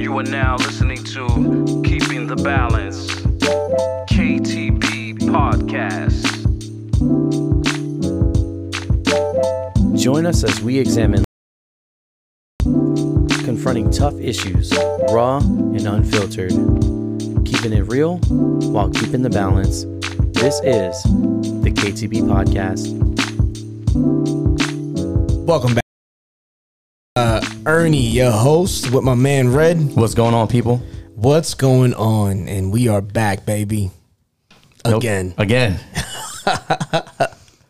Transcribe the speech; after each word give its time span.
You 0.00 0.16
are 0.16 0.22
now 0.22 0.56
listening 0.56 1.04
to 1.04 1.82
Keeping 1.84 2.26
the 2.26 2.34
Balance, 2.34 3.06
KTB 4.08 5.18
Podcast. 5.28 6.24
Join 10.02 10.24
us 10.24 10.42
as 10.42 10.58
we 10.62 10.78
examine 10.78 11.22
confronting 13.44 13.90
tough 13.90 14.14
issues, 14.14 14.72
raw 15.12 15.36
and 15.36 15.86
unfiltered, 15.86 16.52
keeping 17.44 17.74
it 17.74 17.86
real 17.86 18.16
while 18.72 18.88
keeping 18.88 19.20
the 19.20 19.28
balance. 19.28 19.84
This 20.32 20.60
is 20.64 21.02
the 21.62 21.70
KTB 21.76 22.22
Podcast. 22.22 22.88
Welcome 25.44 25.74
back. 25.74 25.79
Ernie, 27.66 27.98
your 27.98 28.30
host, 28.30 28.90
with 28.90 29.04
my 29.04 29.14
man 29.14 29.52
Red. 29.52 29.94
What's 29.94 30.14
going 30.14 30.34
on, 30.34 30.48
people? 30.48 30.78
What's 31.14 31.52
going 31.52 31.92
on? 31.92 32.48
And 32.48 32.72
we 32.72 32.88
are 32.88 33.02
back, 33.02 33.44
baby. 33.44 33.90
Nope. 34.84 35.02
Again. 35.02 35.34
Again. 35.36 35.72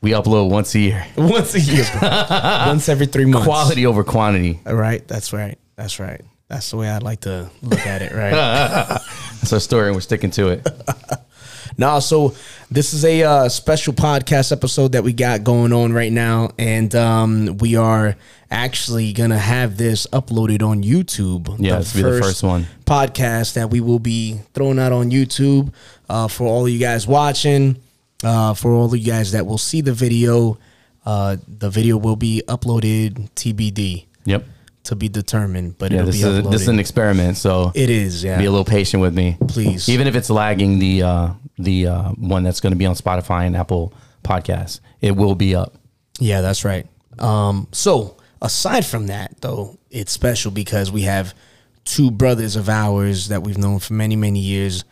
we 0.01 0.13
upload 0.13 0.49
once 0.49 0.75
a 0.77 0.79
year. 0.79 1.05
Once 1.17 1.55
a 1.57 1.61
year. 1.61 1.85
Once 2.01 2.89
every 2.89 3.07
three 3.07 3.25
months. 3.25 3.47
Quality 3.47 3.85
over 3.85 4.05
quantity. 4.05 4.61
All 4.65 4.77
right. 4.77 5.07
That's 5.09 5.33
right. 5.33 5.59
That's 5.75 5.99
right. 5.99 6.21
That's 6.47 6.71
the 6.71 6.77
way 6.77 6.89
I'd 6.89 7.03
like 7.03 7.23
to 7.23 7.51
look 7.63 7.85
at 7.85 8.03
it, 8.03 8.13
right? 8.13 8.31
That's 9.41 9.53
our 9.53 9.61
story, 9.61 9.87
and 9.89 9.97
we're 9.97 10.03
sticking 10.03 10.31
to 10.33 10.49
it. 10.51 10.69
No, 11.81 11.99
so 11.99 12.35
this 12.71 12.93
is 12.93 13.07
a 13.07 13.23
uh, 13.23 13.49
special 13.49 13.95
podcast 13.95 14.53
episode 14.53 14.93
that 14.93 15.03
we 15.03 15.15
got 15.15 15.45
going 15.45 15.73
on 15.73 15.95
right 15.95 16.13
now, 16.13 16.51
and 16.59 16.95
um, 16.95 17.57
we 17.57 17.75
are 17.75 18.17
actually 18.51 19.15
gonna 19.15 19.39
have 19.39 19.79
this 19.79 20.07
uploaded 20.13 20.63
on 20.63 20.83
YouTube. 20.83 21.57
Yeah, 21.59 21.79
this 21.79 21.95
will 21.95 22.03
be 22.05 22.11
the 22.11 22.21
first 22.23 22.43
one. 22.43 22.67
podcast 22.85 23.55
that 23.55 23.71
we 23.71 23.81
will 23.81 23.99
be 23.99 24.41
throwing 24.53 24.79
out 24.79 24.93
on 24.93 25.11
YouTube 25.11 25.73
uh, 26.11 26.29
for 26.29 26.47
all 26.47 26.67
of 26.67 26.71
you 26.71 26.79
guys 26.79 27.07
watching. 27.07 27.77
Uh, 28.23 28.53
for 28.53 28.73
all 28.73 28.85
of 28.93 28.95
you 29.01 29.07
guys 29.11 29.33
that 29.33 29.47
will 29.47 29.57
see 29.57 29.81
the 29.81 29.95
video, 29.95 30.59
uh, 31.07 31.39
the 31.49 31.71
video 31.71 31.97
will 31.97 32.17
be 32.17 32.43
uploaded 32.47 33.31
TBD 33.31 34.05
Yep. 34.27 34.45
to 34.85 34.95
be 34.97 35.09
determined. 35.09 35.79
But 35.79 35.93
Yeah, 35.93 36.01
it'll 36.01 36.07
this 36.13 36.21
be 36.23 36.29
is 36.29 36.45
uploaded. 36.45 36.51
this 36.51 36.61
is 36.61 36.69
an 36.69 36.79
experiment, 36.79 37.39
so 37.39 37.73
it 37.75 37.89
is, 37.89 38.23
yeah. 38.23 38.37
be 38.37 38.45
a 38.45 38.51
little 38.51 38.67
patient 38.67 39.01
with 39.01 39.15
me, 39.15 39.39
Please. 39.49 39.89
Even 39.89 40.07
if 40.07 40.15
it's 40.15 40.29
lagging 40.29 40.79
the 40.79 41.03
uh, 41.03 41.29
the 41.65 41.87
uh, 41.87 42.11
one 42.13 42.43
that's 42.43 42.61
going 42.61 42.73
to 42.73 42.79
be 42.79 42.87
on 42.87 42.95
Spotify 42.95 43.47
and 43.47 43.57
Apple 43.57 43.93
Podcasts, 44.25 44.81
it 45.01 45.13
will 45.13 45.35
be 45.35 45.55
up. 45.55 45.75
Yeah, 46.19 46.41
that's 46.41 46.65
right. 46.65 46.87
Um, 47.19 47.69
so 47.73 48.17
aside 48.43 48.85
from 48.85 49.07
that, 49.07 49.41
though, 49.41 49.79
it's 49.91 50.13
special 50.13 50.51
because 50.51 50.91
we 50.91 51.03
have 51.03 51.35
two 51.85 52.11
brothers 52.11 52.57
of 52.57 52.69
ours 52.69 53.29
that 53.29 53.43
we've 53.43 53.59
known 53.59 53.79
for 53.79 53.95
many, 53.95 54.17
many 54.17 54.41
years 54.41 54.85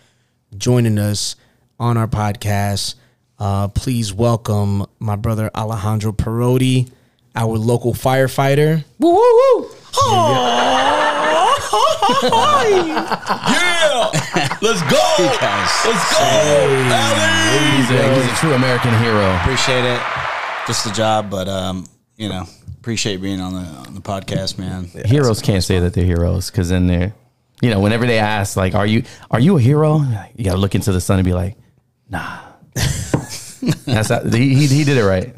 joining 0.57 0.99
us 0.99 1.37
on 1.79 1.97
our 1.97 2.09
podcast. 2.09 2.95
Uh, 3.39 3.69
please 3.69 4.13
welcome 4.13 4.85
my 4.99 5.15
brother 5.17 5.51
Alejandro 5.55 6.13
Perotti, 6.13 6.91
our 7.37 7.57
local 7.57 7.95
firefighter. 7.95 8.85
Woo 8.99 9.13
woo 9.13 9.61
woo! 9.61 9.71
Yeah, 10.11 11.18
let's 14.63 14.83
go. 14.83 14.99
Let's 15.85 16.13
go. 16.13 16.23
He's 17.77 17.91
a, 17.91 18.15
he's 18.15 18.33
a 18.33 18.37
true 18.37 18.53
American 18.55 18.93
hero. 18.99 19.35
Appreciate 19.37 19.85
it. 19.85 20.01
Just 20.67 20.85
the 20.85 20.93
job, 20.93 21.31
but 21.31 21.49
um, 21.49 21.87
you 22.17 22.29
know, 22.29 22.45
appreciate 22.79 23.21
being 23.21 23.41
on 23.41 23.55
the 23.55 23.61
on 23.61 23.95
the 23.95 24.01
podcast, 24.01 24.59
man. 24.59 24.85
Heroes 25.07 25.41
can't 25.41 25.65
say 25.65 25.81
that 25.81 25.95
they're 25.95 26.05
heroes 26.05 26.51
because 26.51 26.69
then 26.69 26.87
they're, 26.87 27.15
you 27.61 27.71
know, 27.71 27.81
whenever 27.81 28.07
they 28.07 28.19
ask 28.19 28.57
like, 28.57 28.75
"Are 28.75 28.87
you 28.87 29.05
are 29.31 29.41
you 29.41 29.57
a 29.57 29.61
hero?" 29.61 30.01
You 30.35 30.45
got 30.45 30.53
to 30.53 30.59
look 30.59 30.75
into 30.75 30.93
the 30.93 31.01
sun 31.01 31.19
and 31.19 31.25
be 31.25 31.33
like, 31.35 31.57
"Nah." 32.09 32.41
That's 33.87 34.11
not, 34.11 34.33
he, 34.33 34.55
he 34.55 34.67
he 34.67 34.85
did 34.85 34.99
it 34.99 35.05
right. 35.05 35.35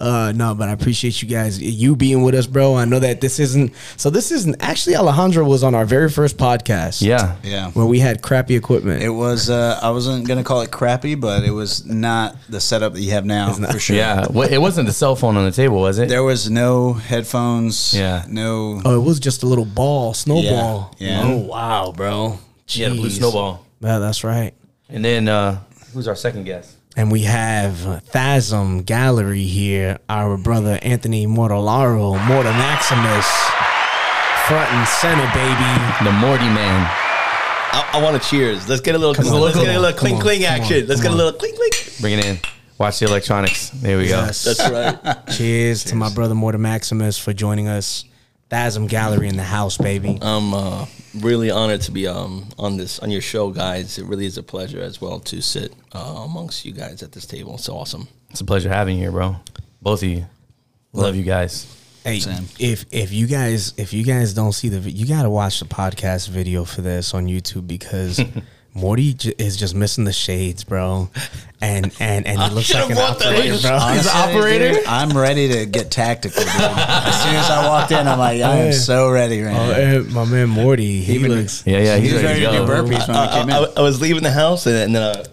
Uh, 0.00 0.32
no, 0.34 0.54
but 0.54 0.68
I 0.68 0.72
appreciate 0.72 1.20
you 1.22 1.28
guys, 1.28 1.60
you 1.60 1.96
being 1.96 2.22
with 2.22 2.34
us, 2.34 2.46
bro. 2.46 2.76
I 2.76 2.84
know 2.84 2.98
that 3.00 3.20
this 3.20 3.38
isn't, 3.38 3.72
so 3.96 4.10
this 4.10 4.30
isn't, 4.30 4.56
actually 4.60 4.96
Alejandro 4.96 5.44
was 5.44 5.62
on 5.64 5.74
our 5.74 5.84
very 5.84 6.08
first 6.08 6.36
podcast. 6.36 7.02
Yeah, 7.02 7.36
Yeah. 7.42 7.70
Where 7.72 7.86
we 7.86 7.98
had 7.98 8.22
crappy 8.22 8.54
equipment. 8.54 9.02
It 9.02 9.10
was. 9.10 9.50
Uh, 9.50 9.78
I 9.82 9.90
wasn't 9.90 10.26
gonna 10.28 10.44
call 10.44 10.60
it 10.60 10.70
crappy, 10.70 11.14
but 11.14 11.44
it 11.44 11.50
was 11.50 11.84
not 11.84 12.36
the 12.48 12.60
setup 12.60 12.92
that 12.94 13.00
you 13.00 13.10
have 13.12 13.24
now 13.24 13.52
for 13.52 13.78
sure. 13.78 13.96
yeah. 13.96 14.26
Well, 14.30 14.48
it 14.48 14.58
wasn't 14.58 14.86
the 14.86 14.92
cell 14.92 15.16
phone 15.16 15.36
on 15.36 15.44
the 15.44 15.52
table, 15.52 15.80
was 15.80 15.98
it? 15.98 16.08
There 16.08 16.22
was 16.24 16.50
no 16.50 16.92
headphones. 16.92 17.92
Yeah. 17.94 18.24
No. 18.28 18.80
Oh, 18.84 19.00
it 19.00 19.04
was 19.04 19.20
just 19.20 19.42
a 19.42 19.46
little 19.46 19.64
ball, 19.64 20.14
snowball. 20.14 20.94
Yeah, 20.98 21.22
yeah. 21.22 21.22
Oh 21.24 21.36
wow, 21.38 21.92
bro. 21.96 22.38
Yeah, 22.68 22.90
the 22.90 22.96
blue 22.96 23.10
snowball. 23.10 23.64
Yeah, 23.80 23.98
that's 23.98 24.24
right. 24.24 24.54
And 24.88 25.04
then 25.04 25.28
uh 25.28 25.60
who's 25.92 26.08
our 26.08 26.16
second 26.16 26.44
guest? 26.44 26.76
And 26.98 27.12
we 27.12 27.22
have 27.22 28.02
Thasm 28.06 28.82
Gallery 28.82 29.44
here, 29.44 30.00
our 30.08 30.36
brother 30.36 30.80
Anthony 30.82 31.28
Mortolaro, 31.28 32.18
Morta 32.26 32.50
Maximus, 32.50 33.24
front 34.48 34.68
and 34.72 34.88
center, 34.88 35.24
baby. 35.32 36.04
The 36.04 36.10
Morty 36.10 36.42
Man. 36.46 36.90
I, 37.70 37.88
I 37.92 38.02
want 38.02 38.20
to 38.20 38.28
cheers. 38.28 38.68
Let's 38.68 38.80
get 38.80 38.96
a 38.96 38.98
little, 38.98 39.14
Come 39.14 39.28
on, 39.28 39.40
let's 39.40 39.54
come 39.54 39.66
get 39.66 39.74
a 39.74 39.76
on, 39.76 39.82
little 39.82 39.96
come 39.96 40.00
clink 40.08 40.16
on, 40.16 40.22
clink 40.22 40.44
come 40.44 40.54
on, 40.54 40.60
action. 40.60 40.86
let's 40.88 41.00
come 41.00 41.12
get 41.12 41.20
a 41.20 41.22
on. 41.22 41.24
little 41.26 41.38
clink 41.38 41.56
clink. 41.56 42.00
Bring 42.00 42.18
it 42.18 42.24
in. 42.24 42.38
Watch 42.78 42.98
the 42.98 43.06
electronics. 43.06 43.70
There 43.70 43.96
we 43.96 44.08
go. 44.08 44.16
Yes. 44.16 44.42
That's 44.42 44.68
right. 44.68 45.26
Cheers 45.36 45.84
to 45.84 45.94
my 45.94 46.12
brother 46.12 46.34
Morta 46.34 46.58
Maximus 46.58 47.16
for 47.16 47.32
joining 47.32 47.68
us. 47.68 48.06
Thasm 48.50 48.88
Gallery 48.88 49.28
in 49.28 49.36
the 49.36 49.44
house, 49.44 49.78
baby. 49.78 50.18
I'm 50.20 50.52
uh, 50.52 50.86
really 51.20 51.50
honored 51.50 51.82
to 51.82 51.90
be 51.90 52.06
um, 52.06 52.48
on 52.58 52.76
this 52.76 52.98
on 52.98 53.10
your 53.10 53.20
show, 53.20 53.50
guys. 53.50 53.98
It 53.98 54.06
really 54.06 54.26
is 54.26 54.38
a 54.38 54.42
pleasure 54.42 54.80
as 54.80 55.00
well 55.00 55.20
to 55.20 55.40
sit 55.40 55.72
uh, 55.92 56.22
amongst 56.24 56.64
you 56.64 56.72
guys 56.72 57.02
at 57.02 57.12
this 57.12 57.26
table. 57.26 57.54
It's 57.54 57.68
awesome. 57.68 58.08
It's 58.30 58.40
a 58.40 58.44
pleasure 58.44 58.68
having 58.68 58.96
you 58.96 59.02
here, 59.04 59.12
bro. 59.12 59.36
Both 59.80 60.02
of 60.02 60.08
you. 60.08 60.26
Love 60.92 61.16
you 61.16 61.22
guys. 61.22 61.74
Hey, 62.04 62.20
Same. 62.20 62.44
if 62.58 62.86
if 62.90 63.12
you 63.12 63.26
guys 63.26 63.74
if 63.76 63.92
you 63.92 64.04
guys 64.04 64.32
don't 64.32 64.52
see 64.52 64.68
the 64.68 64.78
you 64.90 65.06
got 65.06 65.24
to 65.24 65.30
watch 65.30 65.60
the 65.60 65.66
podcast 65.66 66.28
video 66.28 66.64
for 66.64 66.80
this 66.80 67.12
on 67.12 67.26
YouTube 67.26 67.66
because 67.66 68.18
Morty 68.78 69.12
j- 69.14 69.34
is 69.38 69.56
just 69.56 69.74
missing 69.74 70.04
the 70.04 70.12
shades, 70.12 70.62
bro, 70.64 71.10
and 71.60 71.92
and 72.00 72.26
and 72.26 72.40
he 72.40 72.50
looks 72.50 72.72
like 72.72 72.82
an 72.84 72.88
should've 72.88 72.96
brought 72.96 73.18
that 73.18 73.32
operator, 73.34 73.54
in. 73.54 73.60
bro. 73.60 73.70
Honestly, 73.76 74.10
operator? 74.12 74.72
dude, 74.74 74.86
I'm 74.86 75.16
ready 75.18 75.48
to 75.48 75.66
get 75.66 75.90
tactical. 75.90 76.42
Dude. 76.42 76.52
As 76.52 77.22
soon 77.22 77.34
as 77.34 77.50
I 77.50 77.66
walked 77.68 77.90
in, 77.92 78.06
I'm 78.06 78.18
like, 78.18 78.40
I 78.40 78.56
am 78.56 78.72
so 78.72 79.10
ready 79.10 79.42
right 79.42 79.54
Oh, 79.54 79.66
now. 79.66 79.72
eh, 79.72 79.98
my 80.10 80.24
man 80.24 80.48
Morty, 80.48 81.00
he 81.00 81.14
Even- 81.16 81.32
looks. 81.32 81.64
Yeah, 81.66 81.78
yeah. 81.80 81.96
He 81.96 82.02
He's 82.04 82.12
was 82.14 82.22
ready 82.22 82.44
ready 82.44 82.56
to 82.58 82.62
to 82.64 82.66
do 82.66 82.72
burpees 82.72 83.08
when 83.08 83.16
I 83.16 83.32
came 83.32 83.48
in. 83.48 83.54
I, 83.54 83.66
I 83.76 83.80
was 83.80 84.00
leaving 84.00 84.22
the 84.22 84.30
house 84.32 84.66
and, 84.66 84.76
and 84.76 84.94
then 84.94 85.02
uh, 85.02 85.24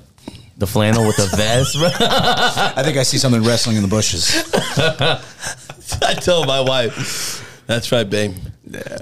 The 0.57 0.65
flannel 0.67 1.05
with 1.05 1.17
the 1.17 1.27
vest, 1.37 1.75
bro. 1.77 1.89
I 1.99 2.81
think 2.83 2.97
I 2.97 3.03
see 3.03 3.17
something 3.17 3.43
wrestling 3.43 3.75
in 3.77 3.81
the 3.83 3.89
bushes. 3.89 4.33
I 6.01 6.13
told 6.15 6.47
my 6.47 6.61
wife, 6.61 7.63
"That's 7.67 7.91
right, 7.91 8.09
babe. 8.09 8.33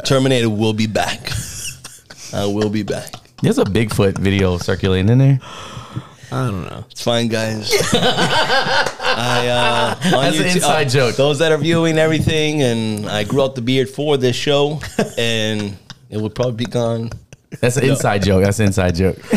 Terminator 0.03 0.49
will 0.49 0.73
be 0.73 0.87
back. 0.87 1.31
I 2.33 2.45
will 2.45 2.69
be 2.69 2.83
back. 2.83 3.13
There's 3.43 3.57
a 3.57 3.65
Bigfoot 3.65 4.17
video 4.19 4.57
circulating 4.57 5.09
in 5.09 5.17
there. 5.17 5.39
I 6.31 6.47
don't 6.47 6.63
know. 6.63 6.85
It's 6.89 7.03
fine, 7.03 7.27
guys. 7.27 7.69
I 7.93 9.47
uh, 9.49 10.15
on 10.15 10.23
That's 10.23 10.39
an 10.39 10.45
inside 10.45 10.87
uh, 10.87 10.89
joke. 10.89 11.15
Those 11.17 11.39
that 11.39 11.51
are 11.51 11.57
viewing 11.57 11.97
everything, 11.97 12.61
and 12.61 13.05
I 13.05 13.25
grew 13.25 13.43
out 13.43 13.55
the 13.55 13.61
beard 13.61 13.89
for 13.89 14.15
this 14.15 14.37
show, 14.37 14.79
and 15.17 15.77
it 16.09 16.21
will 16.21 16.29
probably 16.29 16.55
be 16.55 16.71
gone. 16.71 17.09
That's 17.59 17.77
an 17.77 17.85
inside 17.85 18.23
joke. 18.23 18.43
That's 18.43 18.59
an 18.59 18.67
inside 18.67 18.95
joke. 18.95 19.17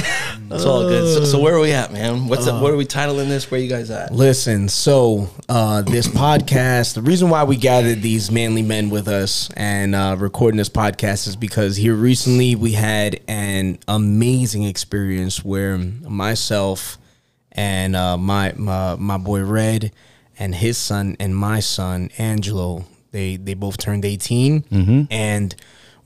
It's 0.49 0.65
all 0.65 0.83
good. 0.87 1.13
So, 1.13 1.25
so 1.25 1.41
where 1.41 1.57
are 1.57 1.61
we 1.61 1.73
at, 1.73 1.93
man? 1.93 2.29
What's 2.29 2.47
up? 2.47 2.63
What 2.63 2.73
are 2.73 2.77
we 2.77 2.87
titling 2.87 3.27
this? 3.27 3.51
Where 3.51 3.59
you 3.59 3.69
guys 3.69 3.91
at? 3.91 4.13
Listen, 4.13 4.69
so 4.69 5.29
uh, 5.49 5.83
this 5.83 6.07
podcast, 6.07 6.95
the 6.95 7.03
reason 7.03 7.31
why 7.31 7.43
we 7.43 7.57
gathered 7.57 8.01
these 8.01 8.31
manly 8.31 8.63
men 8.63 8.89
with 8.89 9.09
us 9.09 9.51
and 9.57 9.93
uh, 9.97 10.15
recording 10.17 10.57
this 10.57 10.69
podcast 10.69 11.27
is 11.27 11.35
because 11.35 11.75
here 11.77 11.95
recently 11.97 12.55
we 12.55 12.73
had 12.73 13.19
an 13.27 13.81
amazing 13.89 14.63
experience 14.63 15.45
where 15.45 15.77
myself 15.77 16.97
and 17.51 17.97
uh, 17.97 18.17
my, 18.17 18.53
my 18.57 18.95
my 18.95 19.19
boy 19.19 19.43
Red 19.43 19.93
and 20.39 20.55
his 20.55 20.79
son 20.79 21.17
and 21.19 21.37
my 21.37 21.59
son 21.59 22.11
Angelo, 22.19 22.85
they 23.11 23.35
they 23.37 23.55
both 23.55 23.79
turned 23.79 24.05
18 24.05 25.09
and 25.11 25.57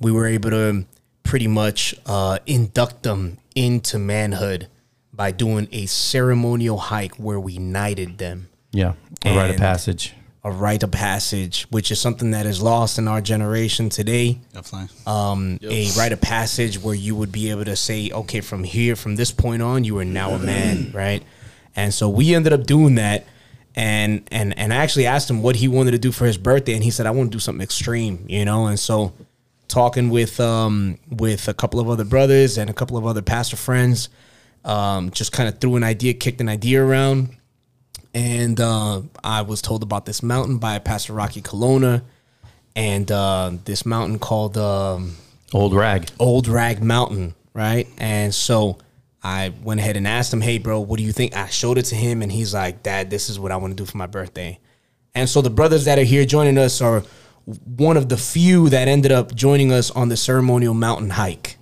we 0.00 0.12
were 0.12 0.26
able 0.26 0.48
to 0.50 0.86
pretty 1.22 1.46
much 1.46 1.94
uh, 2.06 2.38
induct 2.46 3.02
them 3.02 3.38
into 3.54 3.98
manhood 3.98 4.68
by 5.12 5.30
doing 5.30 5.68
a 5.72 5.86
ceremonial 5.86 6.78
hike 6.78 7.14
where 7.16 7.38
we 7.40 7.58
knighted 7.58 8.18
them 8.18 8.48
Yeah. 8.72 8.94
A 9.24 9.36
rite 9.36 9.50
of 9.50 9.56
passage. 9.56 10.14
a 10.42 10.50
rite 10.50 10.82
of 10.82 10.90
passage, 10.90 11.66
which 11.70 11.90
is 11.90 12.00
something 12.00 12.30
that 12.30 12.46
is 12.46 12.62
lost 12.62 12.98
in 12.98 13.06
our 13.06 13.20
generation 13.20 13.90
today. 13.90 14.38
Definitely. 14.54 14.88
Um, 15.06 15.58
A 15.62 15.90
rite 15.98 16.12
of 16.12 16.20
passage 16.22 16.78
where 16.82 16.94
you 16.94 17.14
would 17.14 17.30
be 17.30 17.50
able 17.50 17.64
to 17.66 17.76
say, 17.76 18.10
okay, 18.10 18.40
from 18.40 18.64
here, 18.64 18.96
from 18.96 19.16
this 19.16 19.30
point 19.30 19.60
on, 19.62 19.84
you 19.84 19.98
are 19.98 20.04
now 20.06 20.30
a 20.30 20.38
man, 20.38 20.90
right? 20.94 21.22
And 21.76 21.92
so 21.92 22.08
we 22.08 22.34
ended 22.34 22.52
up 22.54 22.64
doing 22.66 22.94
that. 22.94 23.26
And 23.76 24.26
and 24.32 24.58
and 24.58 24.72
I 24.72 24.76
actually 24.78 25.06
asked 25.06 25.30
him 25.30 25.42
what 25.42 25.54
he 25.56 25.68
wanted 25.68 25.92
to 25.92 25.98
do 25.98 26.10
for 26.10 26.26
his 26.26 26.36
birthday, 26.36 26.74
and 26.74 26.82
he 26.82 26.90
said, 26.90 27.06
I 27.06 27.12
want 27.12 27.30
to 27.30 27.36
do 27.36 27.38
something 27.40 27.62
extreme, 27.62 28.24
you 28.28 28.44
know. 28.44 28.66
And 28.66 28.78
so 28.80 29.12
talking 29.70 30.10
with 30.10 30.38
um, 30.40 30.98
with 31.08 31.48
a 31.48 31.54
couple 31.54 31.80
of 31.80 31.88
other 31.88 32.04
brothers 32.04 32.58
and 32.58 32.68
a 32.68 32.74
couple 32.74 32.96
of 32.96 33.06
other 33.06 33.22
pastor 33.22 33.56
friends. 33.56 34.08
Um, 34.62 35.10
just 35.10 35.32
kind 35.32 35.48
of 35.48 35.58
threw 35.58 35.76
an 35.76 35.84
idea, 35.84 36.12
kicked 36.12 36.42
an 36.42 36.48
idea 36.50 36.84
around, 36.84 37.34
and 38.12 38.60
uh, 38.60 39.00
I 39.24 39.40
was 39.40 39.62
told 39.62 39.82
about 39.82 40.04
this 40.04 40.22
mountain 40.22 40.58
by 40.58 40.78
Pastor 40.78 41.14
Rocky 41.14 41.40
Colonna, 41.40 42.02
and 42.76 43.10
uh, 43.10 43.52
this 43.64 43.86
mountain 43.86 44.18
called 44.18 44.58
um, 44.58 45.16
Old 45.52 45.74
rag. 45.74 46.08
Old 46.18 46.46
Rag 46.46 46.82
Mountain, 46.82 47.34
right? 47.54 47.88
And 47.98 48.34
so 48.34 48.78
I 49.22 49.52
went 49.62 49.80
ahead 49.80 49.96
and 49.96 50.06
asked 50.06 50.32
him, 50.32 50.40
"Hey, 50.40 50.58
bro, 50.58 50.80
what 50.80 50.98
do 50.98 51.04
you 51.04 51.12
think?" 51.12 51.36
I 51.36 51.48
showed 51.48 51.78
it 51.78 51.84
to 51.86 51.94
him, 51.94 52.22
and 52.22 52.30
he's 52.30 52.54
like, 52.54 52.82
"Dad, 52.82 53.10
this 53.10 53.28
is 53.28 53.38
what 53.38 53.50
I 53.50 53.56
want 53.56 53.76
to 53.76 53.82
do 53.82 53.90
for 53.90 53.96
my 53.96 54.06
birthday." 54.06 54.58
And 55.14 55.28
so 55.28 55.42
the 55.42 55.50
brothers 55.50 55.86
that 55.86 55.98
are 55.98 56.04
here 56.04 56.24
joining 56.24 56.56
us 56.56 56.80
are 56.80 57.02
one 57.64 57.96
of 57.96 58.08
the 58.08 58.16
few 58.16 58.68
that 58.70 58.88
ended 58.88 59.12
up 59.12 59.34
joining 59.34 59.72
us 59.72 59.90
on 59.90 60.08
the 60.08 60.16
ceremonial 60.16 60.74
mountain 60.74 61.10
hike. 61.10 61.56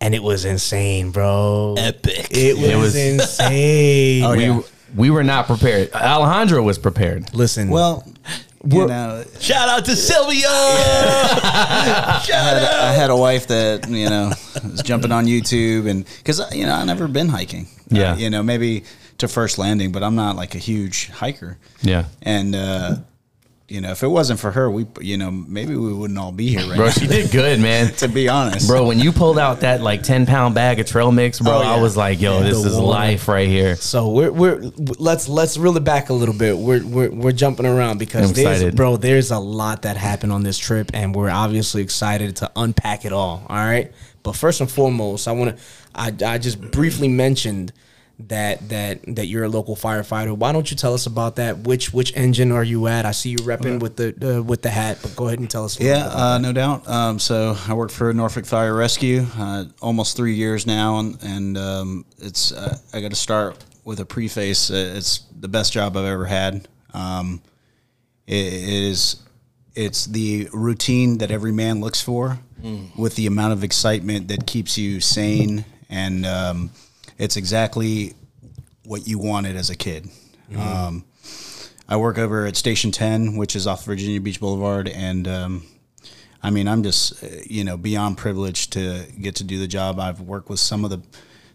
And 0.00 0.14
it 0.14 0.22
was 0.22 0.44
insane, 0.46 1.10
bro. 1.10 1.74
Epic. 1.78 2.28
It 2.30 2.56
was, 2.56 2.64
It 2.64 2.76
was- 2.76 2.96
insane. 2.96 4.24
Oh, 4.24 4.32
yeah. 4.32 4.60
We 4.96 5.10
were 5.10 5.22
not 5.22 5.46
prepared. 5.46 5.92
Alejandro 5.92 6.62
was 6.62 6.78
prepared. 6.78 7.32
Listen, 7.34 7.68
Well, 7.70 8.04
you 8.68 8.86
know, 8.86 9.24
Shout 9.38 9.68
out 9.68 9.84
to 9.84 9.94
Sylvia. 9.94 10.48
I 10.50 12.20
had, 12.28 12.56
I 12.64 12.92
had 12.92 13.10
a 13.10 13.16
wife 13.16 13.46
that 13.48 13.88
you 13.88 14.08
know 14.10 14.32
was 14.64 14.82
jumping 14.82 15.12
on 15.12 15.26
YouTube, 15.26 15.88
and 15.88 16.04
because 16.18 16.42
you 16.54 16.66
know 16.66 16.74
I 16.74 16.84
never 16.84 17.08
been 17.08 17.28
hiking. 17.28 17.68
Yeah. 17.88 18.12
Uh, 18.12 18.16
you 18.16 18.30
know 18.30 18.42
maybe 18.42 18.84
to 19.18 19.28
First 19.28 19.58
Landing, 19.58 19.92
but 19.92 20.02
I'm 20.02 20.14
not 20.14 20.36
like 20.36 20.54
a 20.54 20.58
huge 20.58 21.08
hiker. 21.08 21.58
Yeah. 21.82 22.06
And 22.22 22.54
uh, 22.54 22.96
you 23.70 23.80
know, 23.80 23.90
if 23.92 24.02
it 24.02 24.08
wasn't 24.08 24.40
for 24.40 24.50
her, 24.50 24.70
we 24.70 24.86
you 25.00 25.16
know 25.16 25.30
maybe 25.30 25.76
we 25.76 25.92
wouldn't 25.92 26.18
all 26.18 26.32
be 26.32 26.48
here 26.48 26.66
right 26.68 26.76
Bro, 26.76 26.86
now. 26.86 26.90
she 26.92 27.06
did 27.06 27.30
good, 27.30 27.60
man. 27.68 27.92
to 27.94 28.08
be 28.08 28.28
honest, 28.28 28.66
Bro, 28.68 28.86
when 28.86 28.98
you 28.98 29.12
pulled 29.12 29.38
out 29.38 29.60
that 29.60 29.80
like 29.80 30.02
10 30.02 30.26
pound 30.26 30.54
bag 30.54 30.80
of 30.80 30.86
trail 30.86 31.12
mix, 31.12 31.38
bro, 31.40 31.58
Oh, 31.58 31.62
yeah. 31.62 31.74
I 31.74 31.80
was 31.80 31.96
like, 31.96 32.20
yo, 32.20 32.42
this 32.42 32.58
is 32.64 32.74
water. 32.74 32.86
life 32.86 33.28
right 33.28 33.48
here. 33.48 33.76
So 33.76 34.10
we're 34.10 34.32
we're 34.32 34.56
let's 34.98 35.28
let's 35.28 35.56
reel 35.56 35.76
it 35.76 35.84
back 35.84 36.08
a 36.10 36.12
little 36.12 36.34
bit. 36.34 36.58
We're 36.58 36.84
we're, 36.84 37.10
we're 37.10 37.32
jumping 37.32 37.64
around 37.66 37.98
because 37.98 38.30
I'm 38.30 38.34
there's, 38.34 38.56
excited. 38.58 38.76
bro, 38.76 38.96
there's 38.96 39.30
a 39.30 39.38
lot 39.38 39.82
that 39.82 39.96
happened 39.96 40.32
on 40.32 40.42
this 40.42 40.58
trip, 40.58 40.90
and 40.92 41.14
we're 41.14 41.30
obviously 41.30 41.82
excited 41.82 42.36
to 42.36 42.50
unpack 42.56 43.04
it 43.04 43.12
all. 43.12 43.46
All 43.48 43.56
right, 43.56 43.92
but 44.22 44.34
first 44.34 44.60
and 44.60 44.70
foremost, 44.70 45.28
I 45.28 45.32
want 45.32 45.56
to 45.56 45.62
I 45.94 46.12
I 46.34 46.38
just 46.38 46.60
briefly 46.60 47.08
mentioned 47.08 47.72
that 48.28 48.68
that 48.68 49.00
that 49.16 49.26
you're 49.26 49.44
a 49.44 49.48
local 49.48 49.76
firefighter. 49.76 50.36
Why 50.36 50.52
don't 50.52 50.70
you 50.70 50.76
tell 50.76 50.94
us 50.94 51.06
about 51.06 51.36
that? 51.36 51.58
Which 51.58 51.92
which 51.92 52.16
engine 52.16 52.52
are 52.52 52.64
you 52.64 52.86
at? 52.86 53.06
I 53.06 53.12
see 53.12 53.30
you 53.30 53.36
repping 53.38 53.80
with 53.80 53.96
the 53.96 54.38
uh, 54.38 54.42
with 54.42 54.62
the 54.62 54.70
hat, 54.70 54.98
but 55.02 55.16
go 55.16 55.26
ahead 55.28 55.38
and 55.38 55.50
tell 55.50 55.64
us. 55.64 55.80
Yeah, 55.80 56.06
uh, 56.08 56.38
no 56.38 56.52
doubt. 56.52 56.86
Um, 56.88 57.18
so 57.18 57.56
I 57.66 57.74
work 57.74 57.90
for 57.90 58.12
Norfolk 58.12 58.46
Fire 58.46 58.74
Rescue, 58.74 59.26
uh, 59.36 59.64
almost 59.80 60.16
three 60.16 60.34
years 60.34 60.66
now, 60.66 60.98
and, 60.98 61.22
and 61.22 61.58
um, 61.58 62.04
it's 62.18 62.52
uh, 62.52 62.76
I 62.92 63.00
got 63.00 63.10
to 63.10 63.16
start 63.16 63.64
with 63.84 64.00
a 64.00 64.04
preface. 64.04 64.70
Uh, 64.70 64.94
It's 64.96 65.20
the 65.38 65.48
best 65.48 65.72
job 65.72 65.96
I've 65.96 66.04
ever 66.04 66.26
had. 66.26 66.68
Um, 66.92 67.40
it, 68.26 68.46
it 68.52 68.68
is 68.68 69.16
it's 69.74 70.06
the 70.06 70.48
routine 70.52 71.18
that 71.18 71.30
every 71.30 71.52
man 71.52 71.80
looks 71.80 72.02
for, 72.02 72.38
with 72.96 73.14
the 73.16 73.26
amount 73.26 73.52
of 73.54 73.64
excitement 73.64 74.28
that 74.28 74.46
keeps 74.46 74.76
you 74.76 75.00
sane, 75.00 75.64
and 75.88 76.26
um, 76.26 76.70
it's 77.20 77.36
exactly 77.36 78.14
what 78.84 79.06
you 79.06 79.18
wanted 79.18 79.54
as 79.54 79.68
a 79.70 79.76
kid. 79.76 80.08
Um, 80.86 81.04
I 81.88 81.96
work 81.96 82.18
over 82.18 82.46
at 82.46 82.56
Station 82.56 82.90
10, 82.92 83.36
which 83.36 83.54
is 83.54 83.66
off 83.66 83.84
Virginia 83.84 84.20
Beach 84.20 84.40
Boulevard, 84.40 84.88
and 84.88 85.28
um, 85.28 85.62
I 86.42 86.50
mean, 86.50 86.66
I'm 86.66 86.82
just 86.82 87.22
uh, 87.22 87.26
you 87.44 87.62
know 87.62 87.76
beyond 87.76 88.16
privileged 88.16 88.72
to 88.72 89.06
get 89.20 89.36
to 89.36 89.44
do 89.44 89.58
the 89.58 89.66
job. 89.68 90.00
I've 90.00 90.20
worked 90.20 90.48
with 90.48 90.60
some 90.60 90.84
of 90.84 90.90
the 90.90 91.02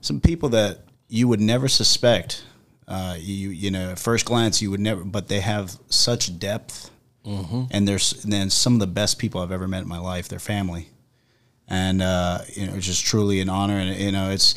some 0.02 0.22
people 0.22 0.50
that 0.50 0.80
you 1.10 1.28
would 1.28 1.42
never 1.42 1.68
suspect. 1.68 2.44
Uh, 2.88 3.16
you 3.18 3.50
you 3.50 3.72
know, 3.72 3.92
at 3.92 4.00
first 4.00 4.26
glance, 4.26 4.62
you 4.62 4.70
would 4.70 4.80
never, 4.80 5.04
but 5.04 5.28
they 5.28 5.40
have 5.40 5.76
such 5.90 6.38
depth, 6.38 6.92
and 7.72 7.88
there's 7.88 8.12
then 8.24 8.52
some 8.52 8.74
of 8.74 8.80
the 8.80 8.88
best 8.88 9.18
people 9.18 9.42
I've 9.42 9.52
ever 9.52 9.68
met 9.68 9.82
in 9.82 9.88
my 9.88 9.98
life. 9.98 10.28
Their 10.28 10.38
family, 10.40 10.90
and 11.68 12.02
uh, 12.04 12.40
you 12.54 12.68
know, 12.68 12.76
it's 12.76 12.86
just 12.86 13.04
truly 13.04 13.40
an 13.42 13.50
honor. 13.50 13.80
And 13.80 14.00
you 14.00 14.12
know, 14.12 14.30
it's 14.30 14.54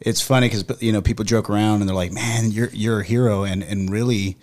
it's 0.00 0.20
funny 0.20 0.48
because 0.48 0.80
you 0.82 0.92
know 0.92 1.02
people 1.02 1.24
joke 1.24 1.50
around 1.50 1.80
and 1.80 1.88
they're 1.88 1.96
like, 1.96 2.12
"Man, 2.12 2.50
you're 2.50 2.70
you're 2.70 3.00
a 3.00 3.04
hero," 3.04 3.44
and 3.44 3.62
and 3.62 3.90
really, 3.90 4.36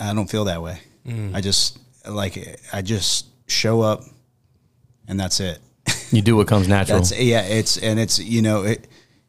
I 0.00 0.12
don't 0.14 0.28
feel 0.28 0.44
that 0.44 0.62
way. 0.62 0.80
I 1.34 1.40
just 1.40 1.78
like 2.08 2.60
I 2.72 2.82
just 2.82 3.26
show 3.46 3.80
up, 3.80 4.02
and 5.06 5.18
that's 5.18 5.40
it. 5.40 5.58
You 6.10 6.22
do 6.22 6.36
what 6.36 6.48
comes 6.48 6.68
natural. 6.68 7.00
That's 7.00 7.18
yeah. 7.20 7.42
It's 7.42 7.76
and 7.76 8.00
it's 8.00 8.18
you 8.18 8.40
know 8.40 8.62
it 8.62 8.88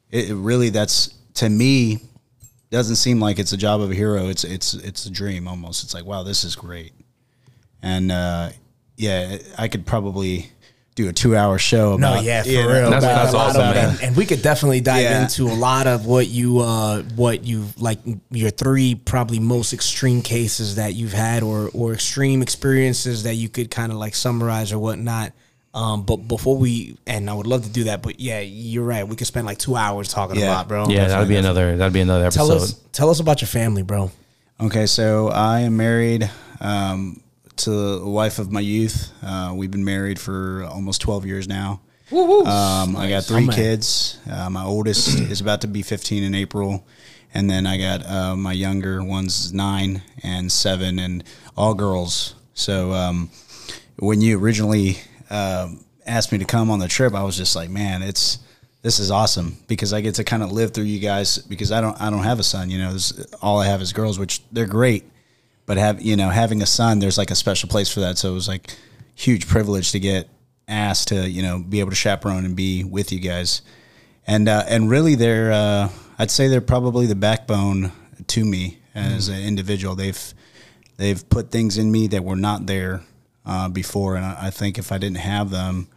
it 0.09 0.33
really 0.33 0.69
that's 0.69 1.13
to 1.35 1.49
me 1.49 1.99
doesn't 2.71 2.95
seem 2.95 3.19
like 3.19 3.37
it's 3.37 3.51
a 3.51 3.57
job 3.57 3.81
of 3.81 3.91
a 3.91 3.93
hero. 3.93 4.29
It's 4.29 4.45
it's 4.45 4.73
it's 4.75 5.05
a 5.05 5.11
dream 5.11 5.45
almost. 5.47 5.83
It's 5.83 5.93
like 5.93 6.05
wow, 6.05 6.23
this 6.23 6.45
is 6.45 6.55
great, 6.55 6.93
and 7.81 8.11
uh, 8.11 8.51
yeah, 8.95 9.39
I 9.57 9.67
could 9.67 9.85
probably 9.85 10.51
do 11.03 11.09
a 11.09 11.13
two 11.13 11.35
hour 11.35 11.57
show 11.57 11.95
No, 11.97 12.13
about 12.13 12.23
yeah, 12.23 12.43
for 12.43 12.49
you 12.49 12.57
know, 12.61 12.67
real. 12.67 12.89
That's- 12.89 13.03
About 13.03 13.23
that's 13.23 13.33
a 13.33 13.37
awesome, 13.37 13.61
of- 13.69 13.75
man. 13.75 13.89
And, 13.91 14.01
and 14.03 14.15
we 14.17 14.25
could 14.25 14.41
definitely 14.41 14.81
dive 14.81 15.03
Yeah. 15.03 15.21
into 15.23 15.43
a 15.47 15.53
lot 15.55 15.87
of 15.87 16.05
what 16.05 16.27
you, 16.27 16.59
uh, 16.59 17.03
what 17.15 17.43
you 17.45 17.65
like, 17.77 17.99
your 18.31 18.49
three 18.49 18.95
probably 18.95 19.39
most 19.39 19.73
extreme 19.73 20.21
cases 20.21 20.75
that 20.75 20.93
you've 20.95 21.13
had, 21.13 21.43
or 21.43 21.69
or 21.73 21.93
extreme 21.93 22.41
experiences 22.41 23.23
that 23.23 23.35
you 23.35 23.47
could 23.49 23.71
kind 23.71 23.91
of 23.91 23.97
like 23.97 24.15
summarize 24.15 24.71
or 24.73 24.79
whatnot. 24.79 25.31
Um, 25.73 26.01
but 26.03 26.17
before 26.27 26.57
we, 26.57 26.97
and 27.05 27.29
I 27.29 27.33
would 27.33 27.45
love 27.47 27.63
to 27.63 27.69
do 27.69 27.83
that, 27.85 28.01
but 28.01 28.19
yeah, 28.19 28.39
you're 28.39 28.83
right. 28.83 29.07
We 29.07 29.15
could 29.15 29.27
spend 29.27 29.45
like 29.45 29.59
two 29.59 29.75
hours 29.75 30.07
talking 30.09 30.37
Yeah. 30.39 30.45
about, 30.51 30.67
bro. 30.67 30.87
yeah, 30.89 31.07
that'd 31.07 31.27
be 31.29 31.35
another 31.35 31.77
that'd 31.77 31.93
be 31.93 32.01
another 32.01 32.25
episode. 32.25 32.47
Tell 32.47 32.51
us, 32.51 32.75
tell 32.91 33.09
us 33.11 33.19
about 33.19 33.41
your 33.41 33.47
family, 33.49 33.83
bro. 33.83 34.11
Okay, 34.59 34.87
so 34.87 35.29
I 35.29 35.61
am 35.61 35.77
married 35.77 36.29
um, 36.59 37.21
to 37.59 37.99
the 37.99 38.09
wife 38.09 38.39
of 38.39 38.51
my 38.51 38.59
youth. 38.59 39.11
Uh, 39.23 39.53
we've 39.55 39.71
been 39.71 39.85
married 39.85 40.19
for 40.19 40.63
almost 40.65 41.01
12 41.01 41.25
years 41.25 41.47
now. 41.47 41.81
Um, 42.11 42.95
I 42.95 43.07
got 43.09 43.23
three 43.25 43.47
Oh, 43.47 43.51
kids. 43.51 44.17
Uh, 44.29 44.49
my 44.49 44.63
oldest 44.63 45.19
is 45.31 45.41
about 45.41 45.61
to 45.61 45.67
be 45.67 45.81
15 45.81 46.23
in 46.23 46.33
April. 46.33 46.85
And 47.33 47.49
then 47.49 47.67
I 47.67 47.77
got 47.77 48.05
uh, 48.09 48.35
my 48.35 48.53
younger 48.53 49.03
ones, 49.03 49.53
nine 49.53 50.01
and 50.23 50.51
seven, 50.51 50.97
and 50.97 51.23
all 51.55 51.75
girls. 51.75 52.33
So 52.55 52.91
um, 52.93 53.29
when 53.99 54.19
you 54.21 54.39
originally 54.39 54.97
um, 55.29 55.85
asked 56.07 56.31
me 56.31 56.39
to 56.39 56.45
come 56.45 56.71
on 56.71 56.79
the 56.79 56.87
trip, 56.87 57.13
I 57.13 57.23
was 57.23 57.37
just 57.37 57.55
like, 57.55 57.69
man, 57.69 58.01
it's 58.01 58.39
this 58.81 58.97
is 58.97 59.11
awesome 59.11 59.57
because 59.67 59.93
I 59.93 60.01
get 60.01 60.15
to 60.15 60.23
kind 60.23 60.41
of 60.41 60.51
live 60.51 60.73
through 60.73 60.85
you 60.85 60.99
guys 60.99 61.37
because 61.37 61.71
I 61.71 61.81
don't 61.81 61.99
I 62.01 62.09
don't 62.09 62.23
have 62.23 62.39
a 62.39 62.43
son. 62.43 62.71
You 62.71 62.79
know, 62.79 62.93
this, 62.93 63.11
all 63.41 63.59
I 63.59 63.67
have 63.67 63.81
is 63.81 63.93
girls, 63.93 64.17
which 64.17 64.41
they're 64.51 64.65
great, 64.65 65.03
but 65.69 65.77
have 65.77 66.01
you 66.01 66.15
know 66.15 66.29
having 66.29 66.63
a 66.63 66.65
son, 66.65 66.97
there's 66.97 67.19
like 67.19 67.29
a 67.29 67.35
special 67.35 67.69
place 67.69 67.93
for 67.93 67.99
that. 67.99 68.17
So 68.17 68.31
it 68.31 68.33
was 68.33 68.47
like 68.47 68.75
huge 69.13 69.47
privilege 69.47 69.91
to 69.91 69.99
get 69.99 70.27
asked 70.67 71.09
to 71.09 71.29
you 71.29 71.43
know 71.43 71.59
be 71.59 71.79
able 71.79 71.91
to 71.91 71.95
chaperone 71.95 72.43
and 72.43 72.55
be 72.55 72.83
with 72.83 73.11
you 73.11 73.19
guys, 73.19 73.61
and 74.25 74.49
uh, 74.49 74.63
and 74.67 74.89
really 74.89 75.13
they're 75.13 75.51
uh, 75.51 75.89
I'd 76.17 76.31
say 76.31 76.47
they're 76.47 76.59
probably 76.59 77.05
the 77.05 77.13
backbone 77.13 77.91
to 78.25 78.43
me 78.43 78.79
as 78.95 79.27
an 79.27 79.43
individual. 79.43 79.93
They've 79.93 80.33
they've 80.97 81.29
put 81.29 81.51
things 81.51 81.77
in 81.77 81.91
me 81.91 82.07
that 82.07 82.23
were 82.23 82.35
not 82.35 82.65
there 82.65 83.03
uh, 83.45 83.69
before, 83.69 84.15
and 84.15 84.25
I, 84.25 84.47
I 84.47 84.49
think 84.49 84.79
if 84.79 84.91
I 84.91 84.97
didn't 84.97 85.17
have 85.17 85.51
them, 85.51 85.87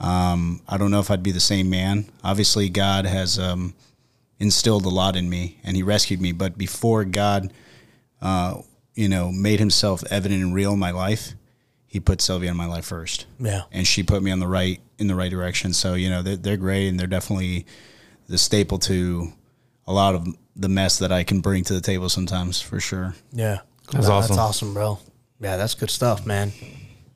um, 0.00 0.60
I 0.66 0.76
don't 0.76 0.90
know 0.90 0.98
if 0.98 1.12
I'd 1.12 1.22
be 1.22 1.30
the 1.30 1.38
same 1.38 1.70
man. 1.70 2.06
Obviously, 2.24 2.68
God 2.68 3.06
has 3.06 3.38
um, 3.38 3.74
instilled 4.40 4.86
a 4.86 4.88
lot 4.88 5.14
in 5.14 5.30
me, 5.30 5.60
and 5.62 5.76
He 5.76 5.84
rescued 5.84 6.20
me. 6.20 6.32
But 6.32 6.58
before 6.58 7.04
God, 7.04 7.52
uh, 8.20 8.62
you 8.94 9.08
know, 9.08 9.30
made 9.32 9.58
Himself 9.60 10.02
evident 10.10 10.42
and 10.42 10.54
real 10.54 10.72
in 10.72 10.78
my 10.78 10.90
life, 10.90 11.34
He 11.86 12.00
put 12.00 12.20
Sylvia 12.20 12.50
in 12.50 12.56
my 12.56 12.66
life 12.66 12.84
first. 12.86 13.26
Yeah. 13.38 13.62
and 13.72 13.86
she 13.86 14.02
put 14.02 14.22
me 14.22 14.30
on 14.30 14.38
the 14.40 14.46
right 14.48 14.80
in 14.98 15.06
the 15.08 15.14
right 15.14 15.30
direction. 15.30 15.72
So 15.72 15.94
you 15.94 16.10
know, 16.10 16.22
they're, 16.22 16.36
they're 16.36 16.56
great, 16.56 16.88
and 16.88 16.98
they're 16.98 17.06
definitely 17.06 17.66
the 18.28 18.38
staple 18.38 18.78
to 18.80 19.32
a 19.86 19.92
lot 19.92 20.14
of 20.14 20.26
the 20.56 20.68
mess 20.68 20.98
that 21.00 21.10
I 21.12 21.24
can 21.24 21.40
bring 21.40 21.64
to 21.64 21.74
the 21.74 21.80
table 21.80 22.08
sometimes, 22.08 22.60
for 22.62 22.80
sure. 22.80 23.14
Yeah. 23.32 23.58
That's 23.92 24.08
Wow, 24.08 24.14
awesome. 24.18 24.36
That's 24.36 24.38
awesome, 24.48 24.72
bro. 24.74 24.98
Yeah, 25.40 25.56
that's 25.58 25.74
good 25.74 25.90
stuff, 25.90 26.24
man. 26.24 26.52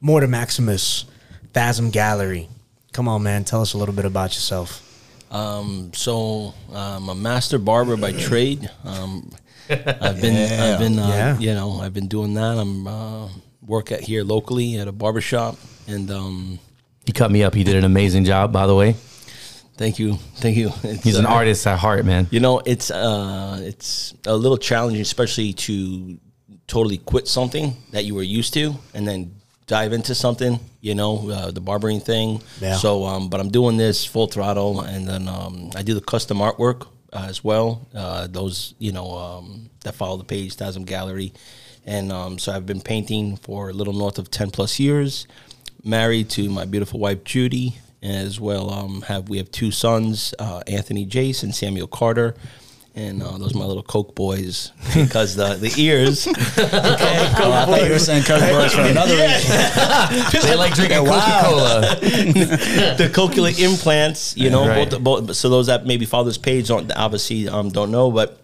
Morta 0.00 0.26
Maximus, 0.28 1.06
Phasm 1.54 1.90
Gallery. 1.90 2.48
Come 2.92 3.08
on, 3.08 3.22
man. 3.22 3.44
Tell 3.44 3.62
us 3.62 3.72
a 3.72 3.78
little 3.78 3.94
bit 3.94 4.04
about 4.04 4.34
yourself. 4.34 4.82
Um, 5.30 5.92
so 5.94 6.52
I'm 6.74 7.08
a 7.08 7.14
master 7.14 7.58
barber 7.58 7.96
by 7.96 8.12
trade. 8.12 8.68
Um, 8.84 9.30
I've 10.00 10.20
been, 10.20 10.60
I've 10.60 10.78
been, 10.78 10.98
uh, 10.98 11.08
Yeah. 11.08 11.38
you 11.38 11.54
know, 11.54 11.80
I've 11.80 11.92
been 11.94 12.08
doing 12.08 12.34
that. 12.34 12.58
I'm 12.58 12.86
uh, 12.86 13.28
work 13.66 13.92
at 13.92 14.00
here 14.00 14.24
locally 14.24 14.78
at 14.78 14.88
a 14.88 14.92
barber 14.92 15.20
shop, 15.20 15.56
and 15.86 16.10
um, 16.10 16.58
He 17.04 17.12
cut 17.12 17.30
me 17.30 17.42
up. 17.42 17.54
He 17.54 17.64
did 17.64 17.76
an 17.76 17.84
amazing 17.84 18.24
job, 18.24 18.52
by 18.52 18.66
the 18.66 18.74
way. 18.74 18.94
thank 19.76 19.98
you, 19.98 20.14
thank 20.36 20.56
you. 20.56 20.70
It's, 20.82 21.04
He's 21.04 21.16
an 21.18 21.26
uh, 21.26 21.30
artist 21.30 21.66
at 21.66 21.78
heart, 21.78 22.04
man. 22.04 22.26
You 22.30 22.40
know, 22.40 22.60
it's 22.64 22.90
uh, 22.90 23.58
it's 23.62 24.14
a 24.26 24.36
little 24.36 24.58
challenging, 24.58 25.00
especially 25.02 25.52
to 25.54 26.18
totally 26.66 26.98
quit 26.98 27.28
something 27.28 27.76
that 27.92 28.04
you 28.04 28.14
were 28.14 28.22
used 28.40 28.52
to 28.54 28.74
and 28.94 29.06
then 29.08 29.34
dive 29.66 29.92
into 29.92 30.14
something, 30.14 30.58
you 30.80 30.94
know, 30.94 31.30
uh, 31.30 31.50
the 31.50 31.60
barbering 31.60 32.00
thing. 32.00 32.40
Yeah. 32.60 32.76
So, 32.76 33.04
um, 33.04 33.28
but 33.28 33.38
I'm 33.40 33.50
doing 33.50 33.76
this 33.76 34.04
full 34.04 34.26
throttle, 34.26 34.80
and 34.80 35.06
then 35.06 35.28
um, 35.28 35.70
I 35.76 35.82
do 35.82 35.92
the 35.94 36.00
custom 36.00 36.38
artwork 36.38 36.86
uh, 37.12 37.26
as 37.28 37.42
well. 37.42 37.86
Uh, 37.94 38.26
those, 38.26 38.74
you 38.78 38.92
know, 38.92 39.16
um, 39.16 39.70
that 39.84 39.94
follow 39.94 40.16
the 40.16 40.24
page, 40.24 40.56
Tasm 40.56 40.84
Gallery, 40.84 41.32
and 41.86 42.12
um, 42.12 42.38
so 42.38 42.52
I've 42.52 42.66
been 42.66 42.80
painting 42.80 43.36
for 43.36 43.70
a 43.70 43.72
little 43.72 43.94
north 43.94 44.18
of 44.18 44.30
ten 44.30 44.50
plus 44.50 44.78
years. 44.78 45.26
Married 45.84 46.28
to 46.30 46.50
my 46.50 46.64
beautiful 46.64 46.98
wife 47.00 47.24
Judy, 47.24 47.78
as 48.02 48.38
well. 48.40 48.70
Um, 48.70 49.02
have 49.02 49.28
we 49.28 49.38
have 49.38 49.50
two 49.50 49.70
sons, 49.70 50.34
uh, 50.38 50.62
Anthony 50.66 51.06
Jace 51.06 51.42
and 51.42 51.54
Samuel 51.54 51.86
Carter. 51.86 52.34
And 52.98 53.22
uh, 53.22 53.38
those 53.38 53.54
are 53.54 53.58
my 53.58 53.64
little 53.64 53.84
Coke 53.84 54.16
boys 54.16 54.72
because 54.92 55.36
the 55.36 55.54
the 55.54 55.72
ears. 55.78 56.26
Oh, 57.40 57.52
I 57.52 57.64
thought 57.66 57.84
you 57.84 57.92
were 57.92 57.98
saying 58.00 58.24
Coke 58.24 58.40
Boys 58.50 58.74
for 58.74 58.80
another 58.80 59.14
reason. 59.14 60.42
they 60.42 60.56
like 60.56 60.74
drinking 60.74 60.98
Coca 61.06 61.40
Cola. 61.44 61.80
the 62.96 63.08
cochlear 63.14 63.56
implants, 63.60 64.36
you 64.36 64.50
know, 64.50 64.66
Right. 64.66 64.90
both, 64.90 65.00
both, 65.26 65.36
so 65.36 65.48
those 65.48 65.68
that 65.68 65.86
maybe 65.86 66.04
follow 66.04 66.24
this 66.24 66.36
page 66.38 66.66
don't 66.68 66.90
obviously 66.96 67.48
um, 67.48 67.68
don't 67.70 67.92
know, 67.92 68.10
but 68.10 68.40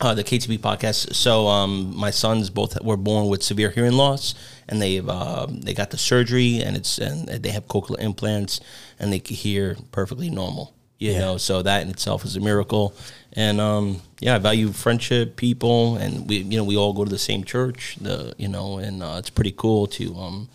uh, 0.00 0.14
the 0.14 0.24
KTB 0.24 0.58
podcast. 0.58 1.14
So 1.14 1.46
um, 1.46 1.96
my 1.96 2.10
sons 2.10 2.50
both 2.50 2.82
were 2.82 2.96
born 2.96 3.28
with 3.28 3.42
severe 3.44 3.70
hearing 3.70 3.92
loss, 3.92 4.34
and 4.68 4.82
they've 4.82 5.08
um, 5.08 5.60
they 5.60 5.74
got 5.74 5.90
the 5.90 5.98
surgery, 5.98 6.60
and 6.60 6.76
it's 6.76 6.98
and 6.98 7.28
they 7.28 7.50
have 7.50 7.68
cochlear 7.68 8.00
implants, 8.00 8.60
and 8.98 9.12
they 9.12 9.20
can 9.20 9.36
hear 9.36 9.76
perfectly 9.92 10.28
normal. 10.30 10.74
You 10.98 11.18
know, 11.18 11.36
so 11.36 11.62
that 11.62 11.82
in 11.82 11.90
itself 11.90 12.24
is 12.24 12.36
a 12.36 12.40
miracle. 12.40 12.94
And 13.34 13.60
um, 13.60 14.00
yeah, 14.20 14.34
I 14.34 14.38
value 14.38 14.72
friendship, 14.72 15.36
people, 15.36 15.96
and 15.96 16.28
we 16.28 16.38
you 16.38 16.58
know 16.58 16.64
we 16.64 16.76
all 16.76 16.92
go 16.92 17.04
to 17.04 17.10
the 17.10 17.18
same 17.18 17.44
church. 17.44 17.96
The 18.00 18.34
you 18.36 18.48
know, 18.48 18.78
and 18.78 19.02
uh, 19.02 19.16
it's 19.18 19.30
pretty 19.30 19.52
cool 19.56 19.86
to 19.86 20.14
um, 20.16 20.48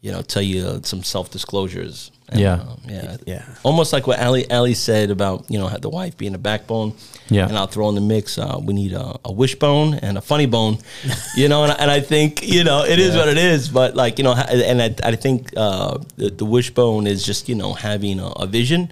you 0.00 0.12
know, 0.12 0.20
tell 0.22 0.42
you 0.42 0.66
uh, 0.66 0.80
some 0.82 1.02
self 1.04 1.30
disclosures. 1.30 2.10
Yeah. 2.32 2.54
um, 2.54 2.80
yeah, 2.88 3.16
Yeah. 3.26 3.44
Almost 3.62 3.92
like 3.92 4.06
what 4.08 4.18
Ali 4.18 4.50
Ali 4.50 4.74
said 4.74 5.10
about 5.10 5.48
you 5.50 5.58
know 5.58 5.68
the 5.68 5.88
wife 5.88 6.16
being 6.16 6.34
a 6.34 6.38
backbone. 6.38 6.94
Yeah. 7.30 7.46
and 7.48 7.56
I'll 7.56 7.68
throw 7.68 7.88
in 7.90 7.94
the 7.94 8.00
mix. 8.00 8.38
Uh, 8.38 8.58
we 8.60 8.74
need 8.74 8.92
a, 8.92 9.18
a 9.24 9.32
wishbone 9.32 9.94
and 9.94 10.18
a 10.18 10.20
funny 10.20 10.46
bone, 10.46 10.78
you 11.36 11.48
know. 11.48 11.62
And, 11.62 11.72
I- 11.72 11.76
and 11.76 11.90
I 11.90 12.00
think 12.00 12.42
you 12.42 12.64
know 12.64 12.84
it 12.84 12.98
is 12.98 13.14
what 13.14 13.28
it 13.28 13.38
is. 13.38 13.68
But 13.68 13.94
like 13.94 14.18
you 14.18 14.24
know, 14.24 14.34
and 14.34 14.82
I, 14.82 14.94
I 15.10 15.14
think 15.16 15.52
uh, 15.56 15.98
the, 16.16 16.30
the 16.30 16.44
wishbone 16.44 17.06
is 17.06 17.22
just 17.24 17.48
you 17.48 17.54
know 17.54 17.72
having 17.72 18.18
a, 18.18 18.26
a 18.26 18.46
vision. 18.46 18.90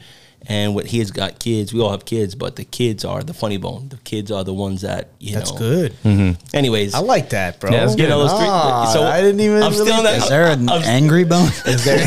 And 0.49 0.75
what 0.75 0.87
he 0.87 0.99
has 0.99 1.13
got 1.13 1.39
kids, 1.39 1.73
we 1.73 1.81
all 1.81 1.91
have 1.93 2.05
kids, 2.05 2.35
but 2.35 2.57
the 2.57 2.65
kids 2.65 3.05
are 3.05 3.23
the 3.23 3.33
funny 3.33 3.59
bone. 3.59 3.89
The 3.91 3.97
kids 3.99 4.33
are 4.33 4.43
the 4.43 4.53
ones 4.53 4.81
that 4.83 5.11
you 5.21 5.35
That's 5.35 5.53
know. 5.53 5.59
good. 5.59 6.37
Anyways, 6.53 6.95
I 6.95 6.99
like 6.99 7.31
that, 7.31 7.61
bro. 7.61 7.71
Yeah, 7.71 7.87
that's 7.87 7.97
you 7.97 8.09
know 8.09 8.19
those 8.19 8.33
three. 8.33 8.49
Ah, 8.49 8.91
so 8.93 9.05
I 9.05 9.21
didn't 9.21 9.41
even. 9.41 9.63
I'm 9.63 9.73
still 9.73 10.03
that. 10.03 10.17
Is 10.19 10.29
there 10.29 10.49
an 10.51 10.69
I'm- 10.69 10.83
angry 10.83 11.23
bone? 11.25 11.47
Is 11.67 11.85
there? 11.85 11.99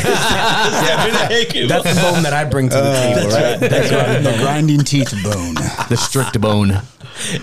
That's 1.66 1.94
the 1.94 2.00
bone 2.02 2.22
that 2.24 2.32
I 2.32 2.44
bring 2.44 2.68
to 2.68 2.74
the 2.76 2.92
table, 2.92 3.30
right? 3.30 3.58
That's 3.58 3.90
right. 3.92 4.22
the 4.22 4.36
grinding 4.42 4.80
teeth 4.80 5.12
bone. 5.24 5.54
The 5.88 5.96
strict 5.96 6.40
bone. 6.40 6.72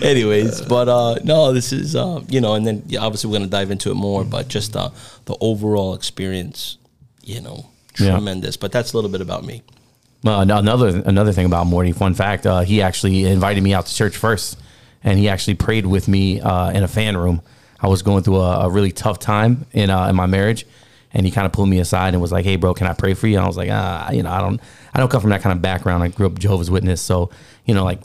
anyways 0.02 0.60
but 0.62 0.88
uh 0.88 1.16
no 1.24 1.52
this 1.52 1.72
is 1.72 1.96
uh 1.96 2.20
you 2.28 2.40
know 2.40 2.54
and 2.54 2.64
then 2.66 2.82
yeah, 2.86 3.00
obviously 3.00 3.28
we're 3.30 3.38
gonna 3.38 3.50
dive 3.50 3.70
into 3.72 3.90
it 3.90 3.94
more 3.94 4.22
but 4.24 4.46
just 4.48 4.76
uh 4.76 4.90
the 5.24 5.36
overall 5.40 5.94
experience 5.94 6.76
you 7.24 7.40
know 7.40 7.66
Yeah. 7.98 8.12
tremendous 8.12 8.56
but 8.56 8.70
that's 8.70 8.92
a 8.92 8.96
little 8.96 9.10
bit 9.10 9.20
about 9.20 9.44
me 9.44 9.62
Well, 10.24 10.40
another 10.40 10.88
another 11.04 11.32
thing 11.32 11.44
about 11.44 11.66
Morty, 11.66 11.92
fun 11.92 12.14
fact, 12.14 12.46
uh, 12.46 12.60
he 12.60 12.80
actually 12.80 13.26
invited 13.26 13.62
me 13.62 13.74
out 13.74 13.84
to 13.84 13.94
church 13.94 14.16
first, 14.16 14.58
and 15.02 15.18
he 15.18 15.28
actually 15.28 15.56
prayed 15.56 15.84
with 15.84 16.08
me 16.08 16.40
uh, 16.40 16.70
in 16.70 16.82
a 16.82 16.88
fan 16.88 17.14
room. 17.14 17.42
I 17.78 17.88
was 17.88 18.00
going 18.00 18.22
through 18.22 18.38
a, 18.40 18.60
a 18.60 18.70
really 18.70 18.90
tough 18.90 19.18
time 19.18 19.66
in 19.72 19.90
uh, 19.90 20.08
in 20.08 20.16
my 20.16 20.24
marriage, 20.24 20.66
and 21.12 21.26
he 21.26 21.30
kind 21.30 21.44
of 21.44 21.52
pulled 21.52 21.68
me 21.68 21.78
aside 21.78 22.14
and 22.14 22.22
was 22.22 22.32
like, 22.32 22.46
"Hey, 22.46 22.56
bro, 22.56 22.72
can 22.72 22.86
I 22.86 22.94
pray 22.94 23.12
for 23.12 23.26
you?" 23.26 23.36
And 23.36 23.44
I 23.44 23.46
was 23.46 23.58
like, 23.58 23.68
ah, 23.70 24.10
you 24.12 24.22
know, 24.22 24.30
I 24.30 24.40
don't, 24.40 24.62
I 24.94 24.98
don't 24.98 25.10
come 25.10 25.20
from 25.20 25.28
that 25.28 25.42
kind 25.42 25.54
of 25.54 25.60
background. 25.60 26.02
I 26.02 26.08
grew 26.08 26.26
up 26.26 26.38
Jehovah's 26.38 26.70
Witness, 26.70 27.02
so 27.02 27.28
you 27.66 27.74
know, 27.74 27.84
like 27.84 28.00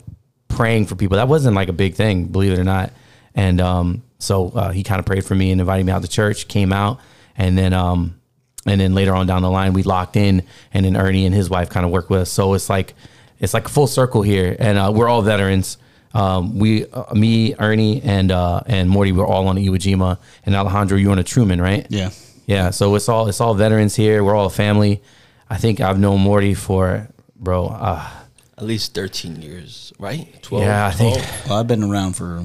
praying 0.48 0.86
for 0.86 0.96
people 0.96 1.16
that 1.16 1.26
wasn't 1.26 1.56
like 1.56 1.70
a 1.70 1.72
big 1.72 1.94
thing, 1.94 2.26
believe 2.26 2.52
it 2.52 2.58
or 2.58 2.64
not. 2.64 2.92
And 3.34 3.62
um, 3.62 4.02
so 4.18 4.50
uh, 4.50 4.72
he 4.72 4.82
kind 4.82 4.98
of 4.98 5.06
prayed 5.06 5.24
for 5.24 5.34
me 5.34 5.52
and 5.52 5.60
invited 5.62 5.86
me 5.86 5.92
out 5.92 6.02
to 6.02 6.08
church. 6.08 6.48
Came 6.48 6.70
out, 6.70 7.00
and 7.34 7.56
then 7.56 7.72
um, 7.72 8.19
and 8.66 8.80
then 8.80 8.94
later 8.94 9.14
on 9.14 9.26
down 9.26 9.42
the 9.42 9.50
line 9.50 9.72
we 9.72 9.82
locked 9.82 10.16
in 10.16 10.42
and 10.74 10.84
then 10.84 10.96
ernie 10.96 11.24
and 11.26 11.34
his 11.34 11.48
wife 11.48 11.68
kind 11.70 11.86
of 11.86 11.92
worked 11.92 12.10
with 12.10 12.22
us. 12.22 12.30
So 12.30 12.54
it's 12.54 12.68
like 12.68 12.94
it's 13.38 13.54
like 13.54 13.66
a 13.66 13.70
full 13.70 13.86
circle 13.86 14.22
here. 14.22 14.54
And 14.58 14.76
uh, 14.78 14.92
we're 14.94 15.08
all 15.08 15.22
veterans. 15.22 15.78
Um, 16.12 16.58
we 16.58 16.86
uh, 16.86 17.14
me 17.14 17.54
ernie 17.58 18.02
and 18.02 18.30
uh, 18.30 18.60
and 18.66 18.90
morty 18.90 19.12
were 19.12 19.26
all 19.26 19.48
on 19.48 19.56
iwo 19.56 19.76
jima. 19.76 20.18
And 20.44 20.54
alejandro 20.54 20.98
you 20.98 21.06
were 21.06 21.12
on 21.12 21.18
a 21.18 21.24
truman 21.24 21.60
right? 21.60 21.86
Yeah. 21.88 22.10
yeah 22.46 22.70
so 22.70 22.94
it's 22.96 23.08
all 23.08 23.28
it's 23.28 23.40
all 23.40 23.54
veterans 23.54 23.96
here. 23.96 24.22
We're 24.24 24.34
all 24.34 24.46
a 24.46 24.50
family. 24.50 25.02
I 25.48 25.56
think 25.56 25.80
i've 25.80 25.98
known 25.98 26.20
morty 26.20 26.54
for 26.54 27.08
bro 27.34 27.66
uh, 27.66 28.08
at 28.56 28.64
least 28.64 28.94
13 28.94 29.42
years 29.42 29.92
right? 29.98 30.40
12 30.42 30.64
yeah 30.64 30.86
i 30.86 30.90
think 30.92 31.16
Well, 31.48 31.58
I've 31.58 31.66
been 31.66 31.82
around 31.82 32.12
for 32.14 32.44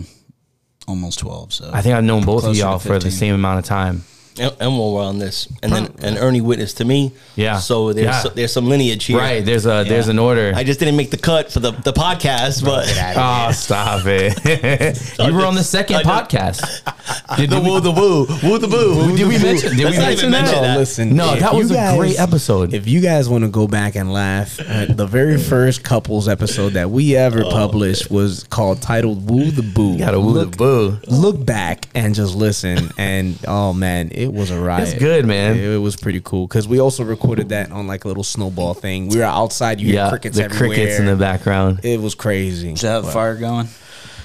almost 0.87 1.19
12, 1.19 1.53
so. 1.53 1.69
i 1.71 1.81
think 1.83 1.93
i've 1.93 2.03
known 2.03 2.23
both 2.25 2.45
of 2.45 2.55
y'all 2.55 2.79
for 2.79 2.97
the 2.97 3.11
same 3.11 3.35
amount 3.35 3.59
of 3.59 3.65
time 3.65 4.03
and, 4.37 4.53
and 4.59 4.77
we're 4.79 5.01
on 5.01 5.17
this 5.19 5.47
and 5.63 5.71
then 5.71 5.93
and 6.01 6.17
ernie 6.17 6.41
witnessed 6.41 6.77
to 6.77 6.85
me 6.85 7.11
Yeah. 7.35 7.57
so 7.59 7.93
there's 7.93 8.05
Yeah. 8.05 8.19
so, 8.19 8.29
there's 8.29 8.51
some 8.51 8.67
lineage 8.67 9.05
here 9.05 9.17
right 9.17 9.43
there's 9.45 9.65
a 9.65 9.83
there's 9.87 10.07
an 10.09 10.19
order 10.19 10.51
i 10.55 10.63
just 10.63 10.79
didn't 10.79 10.97
make 10.97 11.09
the 11.11 11.17
cut 11.17 11.51
for 11.51 11.59
the 11.61 11.71
the 11.71 11.93
podcast 11.93 12.63
but 12.63 12.85
Oh, 13.17 13.51
stop 13.51 14.01
it! 14.05 15.17
you 15.19 15.33
were 15.33 15.45
on 15.45 15.55
the 15.55 15.63
second 15.63 15.97
podcast. 16.01 16.61
Did, 17.37 17.49
the 17.49 17.55
did 17.57 17.63
we- 17.63 17.69
woo 17.71 17.79
the 17.79 17.91
woo 17.91 18.25
woo 18.43 18.57
the 18.57 18.67
boo 18.67 19.15
Did 19.15 19.27
we 19.27 19.37
mention? 19.41 19.69
Did 19.75 19.77
we 19.79 19.85
Let's 19.85 19.97
not 19.97 20.05
mention 20.07 20.29
even 20.29 20.31
mention 20.31 20.55
that? 20.55 20.61
that. 20.61 20.77
listen. 20.77 21.15
No, 21.15 21.35
that 21.35 21.51
you 21.53 21.57
was 21.59 21.71
a 21.71 21.93
great 21.97 22.19
episode. 22.19 22.73
If 22.73 22.87
you 22.87 22.99
guys 23.01 23.29
want 23.29 23.43
to 23.43 23.49
go 23.49 23.67
back 23.67 23.95
and 23.95 24.11
laugh, 24.11 24.59
uh, 24.59 24.85
the 24.89 25.05
very 25.05 25.37
first 25.37 25.83
couples 25.83 26.27
episode 26.27 26.73
that 26.73 26.89
we 26.89 27.15
ever 27.15 27.43
published 27.43 28.09
was 28.09 28.43
called 28.45 28.81
titled 28.81 29.29
"Woo 29.29 29.51
the 29.51 29.61
Boo." 29.61 29.97
Got 29.99 30.11
to 30.11 30.19
woo 30.19 30.33
the 30.33 30.45
look, 30.45 30.57
boo. 30.57 30.97
look 31.07 31.45
back 31.45 31.87
and 31.93 32.15
just 32.15 32.35
listen, 32.35 32.89
and 32.97 33.37
oh 33.47 33.71
man, 33.73 34.09
it 34.11 34.24
was 34.33 34.51
a 34.51 34.59
riot. 34.59 34.89
It's 34.89 34.97
good, 34.99 35.25
man. 35.25 35.57
It, 35.57 35.77
was 35.77 35.95
pretty 35.95 36.21
cool 36.23 36.47
because 36.47 36.67
we 36.67 36.79
also 36.79 37.03
recorded 37.03 37.49
that 37.49 37.71
on 37.71 37.87
like 37.87 38.05
a 38.05 38.07
little 38.07 38.23
snowball 38.23 38.73
thing. 38.85 39.09
We 39.09 39.17
were 39.17 39.23
outside, 39.23 39.79
you 39.79 39.87
hear 39.87 39.95
Yeah, 39.95 40.09
crickets 40.09 40.37
the 40.37 40.45
everywhere. 40.45 40.75
crickets 40.75 40.99
in 40.99 41.05
the 41.05 41.15
background. 41.15 41.81
It 41.83 41.99
was 42.01 42.15
crazy. 42.15 42.71
Does 42.71 42.81
that 42.81 43.03
have 43.03 43.13
fire 43.13 43.35
going? 43.35 43.67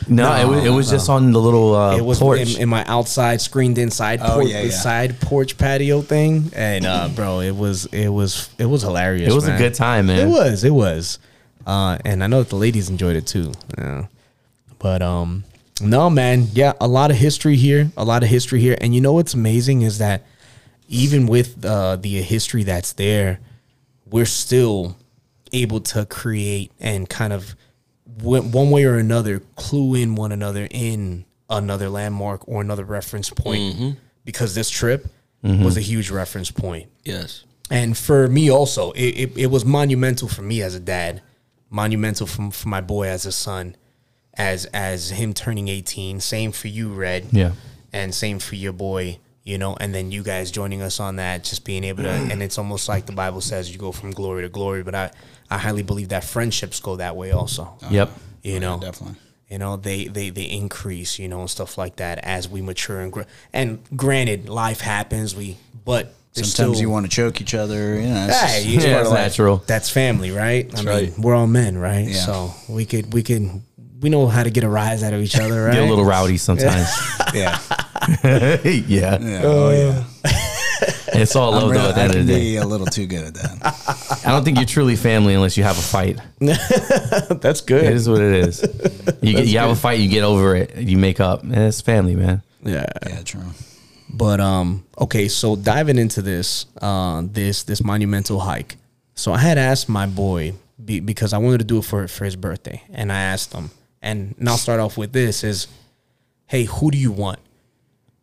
No, 0.09 0.35
it 0.35 0.47
was, 0.49 0.65
it 0.65 0.71
was 0.71 0.91
just 0.91 1.09
on 1.11 1.31
the 1.31 1.41
little 1.41 1.75
uh, 1.77 1.97
it 1.97 2.05
was 2.05 2.19
porch. 2.19 2.57
in, 2.57 2.63
in 2.63 2.69
my 2.69 2.85
outside 2.87 3.41
screened 3.41 3.79
inside 3.79 4.21
Oh, 4.23 4.37
porch, 4.37 4.49
yeah, 4.49 4.63
yeah. 4.63 4.71
side 4.71 5.21
porch 5.21 5.57
patio 5.59 6.01
thing, 6.01 6.51
and 6.57 6.85
uh, 6.87 7.09
bro, 7.15 7.41
it 7.41 7.55
was 7.55 7.85
it 7.87 8.09
was 8.09 8.49
it 8.59 8.65
was 8.67 8.83
hilarious. 8.83 9.31
it 9.31 9.35
was 9.35 9.47
a 9.47 9.57
good 9.57 9.75
time, 9.75 10.07
man. 10.07 10.27
It 10.27 10.31
was, 10.31 10.65
it 10.65 10.71
was, 10.75 11.19
uh, 11.67 11.99
and 12.05 12.25
I 12.25 12.27
know 12.29 12.43
that 12.43 12.49
the 12.49 12.57
ladies 12.57 12.89
enjoyed 12.89 13.15
it 13.15 13.27
too. 13.27 13.53
Yeah. 13.79 14.07
But 14.79 15.03
um, 15.03 15.45
no, 15.81 16.11
man, 16.11 16.49
yeah, 16.53 16.73
a 16.81 16.89
lot 16.89 17.11
of 17.11 17.17
history 17.17 17.57
here, 17.57 17.91
a 17.97 18.05
lot 18.05 18.23
of 18.23 18.29
history 18.29 18.61
here, 18.61 18.77
and 18.81 18.95
you 18.95 19.01
know 19.01 19.13
what's 19.13 19.35
amazing 19.35 19.83
is 19.83 19.99
that 19.99 20.27
even 20.89 21.27
with 21.27 21.65
uh, 21.65 21.97
the 21.97 22.21
history 22.23 22.65
that's 22.65 22.93
there, 22.95 23.39
we're 24.07 24.27
still 24.27 24.97
able 25.53 25.81
to 25.81 26.05
create 26.07 26.73
and 26.81 27.09
kind 27.09 27.33
of 27.33 27.55
w- 28.19 28.43
one 28.43 28.71
way 28.71 28.85
or 28.85 28.97
another 28.97 29.41
clue 29.57 29.95
in 29.95 30.15
one 30.15 30.33
another 30.33 30.67
in 30.71 31.25
another 31.49 31.89
landmark 31.89 32.47
or 32.49 32.61
another 32.61 32.85
reference 32.85 33.31
point. 33.31 33.97
Because 34.25 34.55
this 34.55 34.71
trip 34.71 35.07
was 35.43 35.77
a 35.77 35.81
huge 35.81 36.11
reference 36.11 36.51
point. 36.51 36.89
Yes. 37.05 37.45
And 37.71 37.97
for 37.97 38.29
me 38.29 38.51
also 38.51 38.91
it, 38.93 39.01
it, 39.17 39.39
it 39.39 39.47
was 39.47 39.65
monumental 39.65 40.29
for 40.29 40.43
me 40.43 40.61
as 40.63 40.75
a 40.75 40.81
dad 40.81 41.23
monumental 41.71 42.27
for, 42.27 42.51
for 42.51 42.69
my 42.69 42.81
boy 42.81 43.07
as 43.07 43.27
a 43.27 43.33
son 43.33 43.77
as 44.41 44.65
as 44.73 45.11
him 45.11 45.35
turning 45.35 45.69
18 45.69 46.19
same 46.21 46.51
for 46.53 46.69
you 46.69 46.89
red 46.93 47.27
Yeah. 47.31 47.53
and 47.93 48.15
same 48.15 48.39
for 48.39 48.55
your 48.57 48.73
boy 48.73 49.19
you 49.45 49.59
know 49.59 49.77
and 49.81 49.95
then 49.95 50.11
you 50.11 50.23
guys 50.23 50.51
joining 50.51 50.81
us 50.83 50.99
on 51.01 51.17
that 51.17 51.45
just 51.45 51.65
being 51.65 51.85
able 51.85 52.05
to 52.05 52.09
and 52.33 52.43
it's 52.43 52.57
almost 52.59 52.89
like 52.89 53.05
the 53.07 53.13
bible 53.13 53.41
says 53.43 53.71
you 53.71 53.79
go 53.79 53.93
from 53.93 54.11
glory 54.13 54.43
to 54.43 54.49
glory 54.49 54.83
but 54.83 54.95
i 54.95 55.11
i 55.51 55.59
highly 55.59 55.83
believe 55.83 56.09
that 56.09 56.25
friendships 56.25 56.81
go 56.81 56.97
that 56.97 57.17
way 57.17 57.33
also 57.33 57.65
uh, 57.83 57.89
Yep. 57.91 58.11
you 58.43 58.61
know 58.61 58.79
Definitely. 58.81 59.17
you 59.51 59.59
know 59.59 59.77
they 59.77 60.07
they 60.07 60.31
they 60.31 60.45
increase 60.63 61.19
you 61.19 61.29
know 61.29 61.41
and 61.41 61.51
stuff 61.51 61.77
like 61.77 61.97
that 61.97 62.19
as 62.23 62.49
we 62.49 62.63
mature 62.63 63.01
and 63.01 63.13
grow 63.13 63.25
and 63.53 63.79
granted 63.97 64.49
life 64.49 64.81
happens 64.81 65.35
we 65.37 65.57
but 65.85 66.15
Sometimes 66.33 66.53
still- 66.53 66.77
you 66.77 66.89
want 66.89 67.07
to 67.07 67.11
choke 67.11 67.41
each 67.41 67.55
other. 67.55 67.97
You 68.01 68.07
know, 68.07 68.27
it's 68.29 68.41
Hey, 68.41 68.63
just- 68.75 68.87
Yeah, 68.87 68.93
part 68.93 69.01
it's 69.01 69.09
of 69.11 69.15
life. 69.15 69.23
natural. 69.31 69.57
That's 69.67 69.91
family, 69.91 70.31
right? 70.31 70.71
I 70.75 70.77
mean, 70.77 70.87
right. 70.87 71.19
we're 71.19 71.35
all 71.35 71.49
men, 71.49 71.77
right? 71.77 72.07
Yeah. 72.07 72.25
So 72.25 72.55
we 72.69 72.85
could 72.87 73.13
we 73.13 73.25
could 73.25 73.61
we 74.01 74.09
know 74.09 74.27
how 74.27 74.43
to 74.43 74.51
get 74.51 74.65
a 74.65 74.69
rise 74.69 75.03
out 75.03 75.13
of 75.13 75.21
each 75.21 75.37
other, 75.39 75.65
right? 75.65 75.73
Get 75.75 75.83
a 75.83 75.87
little 75.87 76.05
rowdy 76.05 76.37
sometimes. 76.37 76.89
yeah. 77.35 77.59
yeah. 78.25 79.19
yeah. 79.21 79.41
Oh, 79.45 79.71
yeah. 79.71 80.05
It's 81.13 81.37
all 81.37 81.53
love, 81.53 81.75
though, 81.75 81.89
at 81.91 81.95
the 81.95 82.01
I 82.01 82.05
end 82.05 82.15
of 82.15 82.27
the 82.27 82.33
day. 82.33 82.41
be 82.41 82.57
a 82.57 82.65
little 82.65 82.87
too 82.87 83.07
good 83.07 83.25
at 83.25 83.35
that. 83.35 84.21
I 84.25 84.31
don't 84.31 84.45
think 84.45 84.57
you're 84.57 84.67
truly 84.67 84.97
family 84.97 85.35
unless 85.35 85.57
you 85.57 85.65
have 85.65 85.77
a 85.77 85.83
fight. 85.83 86.19
That's 86.39 87.61
good. 87.61 87.85
It 87.85 87.93
is 87.93 88.09
what 88.09 88.21
it 88.23 88.49
is. 88.49 88.63
You, 89.21 89.35
get, 89.35 89.47
you 89.47 89.59
have 89.59 89.71
a 89.71 89.77
fight, 89.77 89.99
you 89.99 90.09
get 90.09 90.23
over 90.23 90.55
it, 90.55 90.77
you 90.77 90.97
make 90.97 91.21
up. 91.21 91.43
And 91.43 91.55
it's 91.55 91.81
family, 91.81 92.15
man. 92.15 92.43
yeah. 92.63 92.87
Yeah, 93.07 93.23
true. 93.23 93.43
But 94.09 94.41
um, 94.41 94.85
okay, 94.99 95.29
so 95.29 95.57
diving 95.57 95.99
into 95.99 96.23
this, 96.23 96.67
uh, 96.81 97.23
this 97.25 97.65
this 97.65 97.83
monumental 97.83 98.41
hike. 98.41 98.77
So 99.15 99.33
I 99.33 99.39
had 99.39 99.59
asked 99.59 99.89
my 99.89 100.07
boy 100.07 100.55
be, 100.83 101.01
because 101.01 101.33
I 101.33 101.39
wanted 101.39 101.59
to 101.59 101.65
do 101.65 101.79
it 101.79 101.85
for 101.85 102.09
for 102.09 102.25
his 102.25 102.37
birthday, 102.37 102.83
and 102.93 103.13
I 103.13 103.21
asked 103.21 103.53
him, 103.53 103.71
and, 104.03 104.35
and 104.39 104.49
I'll 104.49 104.57
start 104.57 104.81
off 104.81 104.97
with 104.97 105.13
this: 105.13 105.45
is, 105.45 105.67
hey, 106.47 106.65
who 106.65 106.91
do 106.91 106.99
you 106.99 107.13
want? 107.13 107.39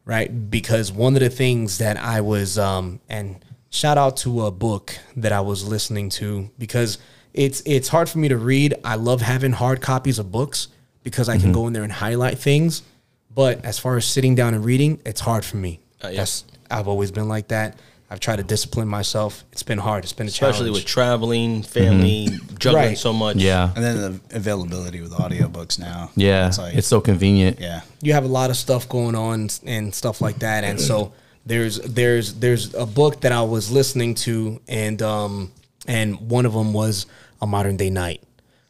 Right, 0.06 0.50
because 0.50 0.92
one 0.92 1.16
of 1.16 1.20
the 1.20 1.30
things 1.30 1.80
that 1.80 1.98
I 1.98 2.22
was, 2.22 2.58
um, 2.58 3.02
and 3.10 3.44
shout 3.70 3.98
out 3.98 4.16
to 4.18 4.46
a 4.46 4.52
book 4.52 4.98
that 5.18 5.34
I 5.34 5.42
was 5.42 5.68
listening 5.68 6.10
to 6.12 6.50
because 6.58 6.98
it's 7.34 7.62
it's 7.66 7.90
hard 7.90 8.10
for 8.10 8.18
me 8.18 8.30
to 8.30 8.38
read. 8.38 8.74
I 8.84 8.96
love 8.96 9.22
having 9.22 9.52
hard 9.52 9.82
copies 9.82 10.18
of 10.18 10.32
books 10.32 10.70
because 11.04 11.30
I 11.30 11.38
can 11.38 11.52
go 11.52 11.68
in 11.68 11.74
there 11.74 11.84
and 11.84 11.92
highlight 11.92 12.38
things. 12.40 12.84
But 13.34 13.64
as 13.64 13.78
far 13.78 13.98
as 13.98 14.06
sitting 14.06 14.34
down 14.34 14.54
and 14.54 14.66
reading, 14.66 15.00
it's 15.06 15.22
hard 15.22 15.46
for 15.46 15.58
me. 15.58 15.80
Uh, 16.04 16.08
yeah. 16.08 16.18
That's 16.18 16.44
I've 16.72 16.88
always 16.88 17.12
been 17.12 17.28
like 17.28 17.50
that. 17.50 17.78
I've 18.10 18.20
tried 18.22 18.38
to 18.38 18.44
discipline 18.44 18.88
myself. 18.88 19.44
It's 19.52 19.64
been 19.64 19.80
hard. 19.80 20.04
It's 20.06 20.14
been 20.14 20.28
a 20.28 20.32
challenge. 20.32 20.56
especially 20.56 20.72
with 20.72 20.86
traveling, 20.86 21.62
family, 21.64 22.30
juggling 22.58 22.86
Right. 22.90 22.98
so 22.98 23.12
much. 23.12 23.36
Yeah. 23.38 23.72
And 23.76 23.84
then 23.84 23.98
the 24.30 24.36
availability 24.38 25.02
with 25.02 25.12
audiobooks 25.12 25.78
now. 25.78 26.12
Yeah. 26.16 26.48
It's 26.48 26.58
like, 26.58 26.76
it's 26.76 26.88
so 26.88 27.02
convenient. 27.02 27.60
yeah. 27.60 27.82
you 28.02 28.14
have 28.14 28.24
a 28.24 28.30
lot 28.30 28.50
of 28.50 28.56
stuff 28.56 28.88
going 28.88 29.16
on 29.16 29.50
and 29.66 29.94
stuff 29.94 30.22
like 30.22 30.40
that 30.40 30.64
and 30.64 30.80
so 30.80 31.12
there's 31.46 31.80
there's 31.80 32.34
there's 32.36 32.74
a 32.76 32.86
book 32.86 33.22
that 33.22 33.32
I 33.32 33.42
was 33.42 33.72
listening 33.72 34.16
to 34.26 34.60
and 34.68 35.02
um 35.02 35.52
and 35.88 36.30
one 36.30 36.46
of 36.46 36.54
them 36.54 36.74
was 36.74 37.06
a 37.42 37.48
Modern 37.48 37.76
Day 37.78 37.90
Knight 37.90 38.22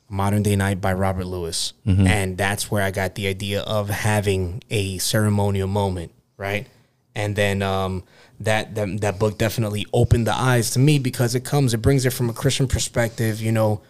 Modern 0.09 0.41
Day 0.43 0.55
Knight 0.55 0.79
by 0.79 0.93
Robert 0.93 1.25
Lewis 1.25 1.73
and 1.85 2.37
that's 2.37 2.71
where 2.71 2.81
I 2.83 2.91
got 2.91 3.15
the 3.15 3.27
idea 3.27 3.61
of 3.61 3.89
having 3.89 4.63
a 4.69 4.97
ceremonial 4.99 5.67
moment 5.67 6.11
right 6.37 6.65
and 7.15 7.35
then 7.35 7.61
um 7.61 8.03
that, 8.41 8.75
that 8.75 9.01
that 9.01 9.19
book 9.19 9.37
definitely 9.37 9.85
opened 9.93 10.27
the 10.27 10.33
eyes 10.33 10.69
to 10.71 10.79
me 10.79 10.99
because 10.99 11.33
it 11.35 11.43
comes 11.43 11.73
it 11.73 11.77
brings 11.81 12.05
it 12.05 12.11
from 12.13 12.29
a 12.29 12.33
Christian 12.33 12.67
perspective 12.67 13.41
you 13.41 13.51
know 13.51 13.81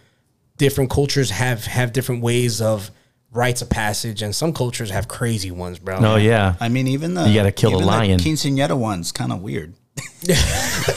different 0.56 0.90
cultures 0.90 1.30
have 1.30 1.64
have 1.66 1.92
different 1.92 2.22
ways 2.22 2.60
of 2.60 2.90
rites 3.30 3.60
of 3.60 3.68
passage 3.68 4.22
and 4.22 4.34
some 4.34 4.52
cultures 4.54 4.90
have 4.90 5.06
crazy 5.06 5.50
ones 5.50 5.78
bro 5.78 5.98
Oh 6.00 6.16
yeah. 6.16 6.54
I 6.60 6.68
mean, 6.70 6.88
even 6.88 7.12
the 7.14 7.28
You 7.28 7.34
gotta 7.34 7.52
kill 7.52 7.70
a 7.70 7.72
even 7.74 7.82
the 7.82 7.86
lion. 7.86 8.18
quinceanera 8.20 8.76
one's 8.78 9.12
kind 9.12 9.32
of 9.32 9.42
weird. 9.42 9.74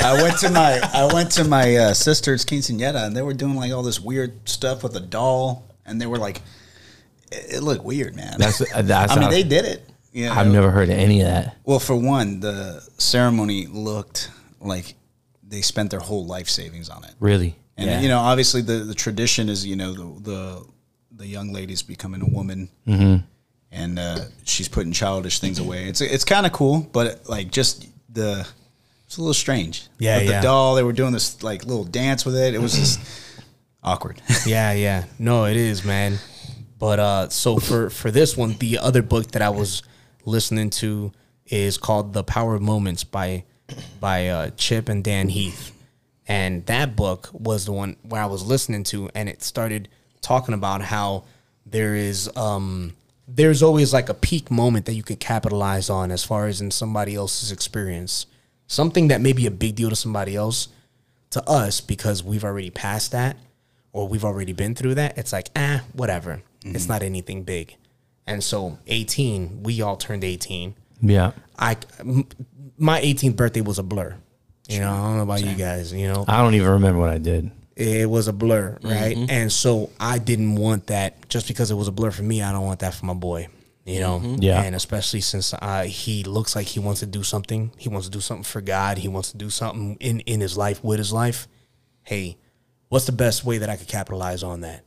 I 0.01 0.20
went 0.22 0.38
to 0.39 0.50
my 0.50 0.79
I 0.93 1.10
went 1.13 1.31
to 1.31 1.43
my 1.43 1.75
uh, 1.75 1.93
sister's 1.93 2.46
quinceanera 2.46 3.05
and 3.05 3.15
they 3.15 3.22
were 3.22 3.34
doing 3.34 3.55
like 3.55 3.72
all 3.74 3.84
this 3.84 4.00
weird 4.00 4.48
stuff 4.48 4.84
with 4.84 4.96
a 4.96 5.00
doll 5.00 5.65
and 5.86 6.00
they 6.00 6.05
were 6.08 6.17
like, 6.17 6.41
it, 7.31 7.55
it 7.58 7.62
looked 7.63 7.84
weird, 7.84 8.15
man. 8.15 8.36
That's 8.38 8.60
that's. 8.60 9.12
I 9.12 9.15
mean, 9.15 9.24
how- 9.24 9.29
they 9.29 9.43
did 9.43 9.65
it. 9.65 9.88
You 10.11 10.25
know? 10.25 10.33
I've 10.33 10.51
never 10.51 10.71
heard 10.71 10.89
of 10.89 10.97
any 10.97 11.21
of 11.21 11.27
that. 11.27 11.55
Well, 11.63 11.79
for 11.79 11.95
one, 11.95 12.39
the 12.41 12.81
ceremony 12.97 13.67
looked 13.67 14.29
like 14.59 14.95
they 15.47 15.61
spent 15.61 15.89
their 15.91 15.99
whole 16.01 16.25
life 16.25 16.49
savings 16.49 16.89
on 16.89 17.03
it. 17.03 17.11
Really. 17.19 17.55
And 17.77 17.89
Yeah. 17.89 18.01
you 18.01 18.09
know, 18.09 18.19
obviously 18.19 18.61
the, 18.61 18.79
the 18.83 18.93
tradition 18.93 19.49
is 19.49 19.65
you 19.65 19.75
know 19.75 19.93
the 19.93 20.21
the, 20.31 20.65
the 21.17 21.27
young 21.27 21.51
lady's 21.53 21.81
becoming 21.83 22.21
a 22.21 22.25
woman, 22.25 22.69
Mm-hmm. 22.87 23.23
and 23.71 23.99
uh, 23.99 24.19
she's 24.43 24.67
putting 24.67 24.91
childish 24.91 25.39
things 25.39 25.59
away. 25.59 25.85
It's 25.85 26.01
it's 26.01 26.25
kind 26.25 26.45
of 26.45 26.51
cool, 26.51 26.87
but 26.91 27.27
like 27.29 27.51
just 27.51 27.87
the 28.09 28.45
it's 29.05 29.17
a 29.17 29.21
little 29.21 29.33
strange. 29.33 29.87
Yeah, 29.99 30.17
with 30.19 30.27
the 30.27 30.41
doll, 30.41 30.75
they 30.75 30.83
were 30.83 30.93
doing 30.93 31.11
this 31.13 31.41
like 31.43 31.65
little 31.65 31.83
dance 31.85 32.25
with 32.25 32.35
it. 32.35 32.53
It 32.53 32.59
was 32.61 32.73
just 32.75 32.99
awkward. 33.83 34.21
Yeah, 34.45 34.71
yeah. 34.73 35.05
No, 35.19 35.45
it 35.45 35.57
is, 35.57 35.83
man. 35.85 36.17
But 36.79 36.99
uh 36.99 37.29
so 37.29 37.57
for 37.59 37.89
for 37.89 38.11
this 38.11 38.35
one, 38.37 38.55
the 38.59 38.77
other 38.79 39.01
book 39.01 39.31
that 39.31 39.41
I 39.41 39.49
was 39.49 39.83
listening 40.25 40.69
to 40.71 41.11
is 41.47 41.77
called 41.77 42.13
The 42.13 42.23
Power 42.23 42.55
of 42.55 42.61
Moments 42.61 43.03
by 43.03 43.43
by 43.99 44.27
uh 44.27 44.49
Chip 44.51 44.89
and 44.89 45.03
Dan 45.03 45.29
Heath. 45.29 45.71
And 46.27 46.65
that 46.67 46.95
book 46.95 47.29
was 47.33 47.65
the 47.65 47.71
one 47.71 47.97
where 48.03 48.21
I 48.21 48.25
was 48.25 48.45
listening 48.45 48.83
to 48.85 49.09
and 49.15 49.27
it 49.27 49.43
started 49.43 49.89
talking 50.21 50.53
about 50.53 50.81
how 50.81 51.25
there 51.65 51.96
is 51.96 52.29
um 52.35 52.93
there's 53.27 53.63
always 53.63 53.93
like 53.93 54.09
a 54.09 54.13
peak 54.13 54.51
moment 54.51 54.85
that 54.85 54.93
you 54.93 55.03
could 55.03 55.19
capitalize 55.19 55.89
on 55.89 56.11
as 56.11 56.24
far 56.24 56.48
as 56.48 56.59
in 56.61 56.72
somebody 56.72 57.15
else's 57.15 57.51
experience. 57.51 58.25
Something 58.67 59.07
that 59.09 59.22
may 59.22 59.33
be 59.33 59.46
a 59.46 59.51
big 59.51 59.75
deal 59.75 59.89
to 59.89 59.96
somebody 59.96 60.35
else 60.35 60.67
to 61.31 61.48
us 61.50 61.81
because 61.81 62.24
we've 62.24 62.43
already 62.43 62.69
passed 62.69 63.11
that 63.11 63.37
or 63.93 64.07
we've 64.07 64.25
already 64.25 64.53
been 64.53 64.75
through 64.75 64.96
that, 64.96 65.17
it's 65.17 65.33
like, 65.33 65.50
ah, 65.55 65.81
whatever. 65.93 66.41
It's 66.63 66.87
not 66.87 67.03
anything 67.03 67.43
big. 67.43 67.75
And 68.27 68.44
so 68.44 68.77
18, 68.88 69.64
we 69.64 69.81
all 69.81 69.98
turned 69.98 70.24
18. 70.24 70.75
Yeah. 71.01 71.31
I 71.57 71.77
my 72.77 73.01
18th 73.01 73.36
birthday 73.36 73.62
was 73.62 73.79
a 73.79 73.84
blur. 73.84 74.16
You 74.70 74.79
know, 74.79 74.92
I 74.92 74.98
don't 74.98 75.18
know 75.18 75.24
about 75.24 75.44
you 75.44 75.53
guys, 75.55 75.92
you 75.92 76.07
know. 76.07 76.24
I 76.27 76.42
don't 76.42 76.53
even 76.53 76.70
remember 76.70 77.00
what 77.00 77.10
I 77.10 77.18
did. 77.18 77.51
It 77.75 78.10
was 78.10 78.27
a 78.27 78.34
blur, 78.34 78.77
right? 78.84 79.18
And 79.29 79.51
so 79.51 79.90
I 80.00 80.18
didn't 80.20 80.55
want 80.55 80.88
that 80.88 81.27
just 81.29 81.48
because 81.48 81.72
it 81.72 81.75
was 81.75 81.88
a 81.88 81.92
blur 81.92 82.12
for 82.12 82.24
me, 82.24 82.42
I 82.42 82.51
don't 82.51 82.66
want 82.66 82.79
that 82.79 82.94
for 82.94 83.05
my 83.05 83.14
boy. 83.14 83.48
You 83.86 84.00
know, 84.00 84.22
Yeah. 84.40 84.62
and 84.62 84.75
especially 84.75 85.22
since 85.22 85.53
uh, 85.55 85.84
he 85.84 86.24
looks 86.24 86.55
like 86.55 86.68
he 86.68 86.79
wants 86.79 87.00
to 87.00 87.07
do 87.07 87.24
something, 87.24 87.72
he 87.77 87.90
wants 87.90 88.07
to 88.07 88.12
do 88.12 88.22
something 88.22 88.44
for 88.44 88.62
God, 88.62 89.00
he 89.00 89.07
wants 89.07 89.31
to 89.31 89.38
do 89.38 89.50
something 89.50 89.98
in 90.00 90.20
in 90.22 90.40
his 90.40 90.55
life 90.55 90.84
with 90.84 91.00
his 91.00 91.12
life. 91.12 91.48
Hey, 92.03 92.38
what's 92.90 93.05
the 93.05 93.12
best 93.12 93.44
way 93.44 93.57
that 93.57 93.70
I 93.70 93.75
could 93.77 93.88
capitalize 93.88 94.44
on 94.44 94.62
that? 94.62 94.86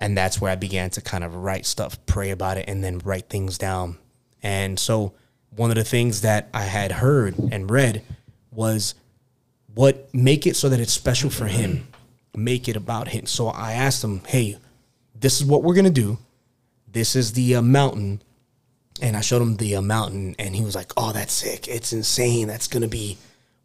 And 0.00 0.16
that's 0.16 0.40
where 0.40 0.50
I 0.50 0.56
began 0.56 0.90
to 0.90 1.02
kind 1.02 1.22
of 1.22 1.36
write 1.36 1.66
stuff, 1.66 2.04
pray 2.06 2.30
about 2.30 2.56
it, 2.56 2.64
and 2.66 2.82
then 2.82 2.98
write 3.00 3.28
things 3.28 3.58
down. 3.58 3.98
And 4.42 4.78
so 4.78 5.12
one 5.50 5.70
of 5.70 5.76
the 5.76 5.84
things 5.84 6.22
that 6.22 6.48
I 6.54 6.62
had 6.62 6.92
heard 6.92 7.38
and 7.52 7.70
read 7.70 8.02
was 8.50 8.94
what 9.74 10.12
make 10.14 10.46
it 10.46 10.56
so 10.56 10.68
that 10.68 10.80
it's 10.80 10.92
special 10.92 11.30
for 11.30 11.46
him. 11.46 11.86
Make 12.36 12.68
it 12.68 12.76
about 12.76 13.08
him. 13.08 13.26
So 13.26 13.48
i 13.48 13.72
asked 13.72 14.02
him 14.02 14.22
hey 14.26 14.56
this 15.14 15.40
is 15.40 15.46
what 15.46 15.62
we're 15.62 15.74
gonna 15.74 15.90
do. 15.90 16.18
This 16.90 17.14
is 17.14 17.34
the 17.34 17.56
uh, 17.56 17.62
mountain. 17.62 18.22
And 19.02 19.16
i 19.16 19.20
showed 19.20 19.42
him 19.42 19.56
the 19.56 19.76
uh, 19.76 19.82
mountain 19.82 20.34
and 20.38 20.54
he 20.54 20.64
was 20.64 20.74
like 20.74 20.92
oh 20.96 21.12
that's 21.12 21.32
sick. 21.32 21.68
It's 21.68 21.92
insane. 21.92 22.46
That's 22.46 22.68
gonna 22.68 22.88
be 22.88 23.18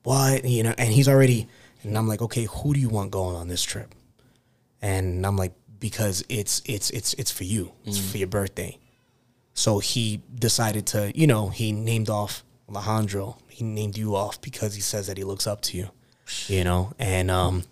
what? 0.04 0.45
You 0.45 0.63
know 0.63 0.76
and 0.78 0.91
he's 0.91 1.08
already 1.08 1.48
and 1.84 1.98
i'm 1.98 2.08
like 2.08 2.21
okay 2.21 2.45
who 2.45 2.74
do 2.74 2.80
you 2.80 2.89
want 2.89 3.12
going 3.12 3.36
on 3.36 3.48
this 3.48 3.63
trip? 3.63 3.93
And 4.82 5.26
i'm 5.26 5.38
like 5.38 5.54
because 5.80 6.24
it's 6.30 6.62
it's 6.66 6.90
it's 6.92 7.14
it's 7.16 7.32
for 7.32 7.44
you 7.44 7.72
it's 7.86 8.00
for 8.12 8.18
your 8.18 8.28
birthday 8.28 8.78
so 9.56 9.80
he 9.80 10.22
decided 10.38 10.86
to, 10.88 11.18
you 11.18 11.28
know, 11.28 11.48
he 11.48 11.72
named 11.72 12.10
off 12.10 12.44
Alejandro. 12.70 13.38
He 13.48 13.64
named 13.64 13.98
you 13.98 14.14
off 14.16 14.42
because 14.42 14.76
he 14.76 14.82
says 14.82 15.08
that 15.08 15.18
he 15.18 15.24
looks 15.24 15.48
up 15.48 15.62
to 15.62 15.78
you, 15.78 15.90
you 16.48 16.66
know, 16.66 16.92
and 17.00 17.32
um, 17.32 17.64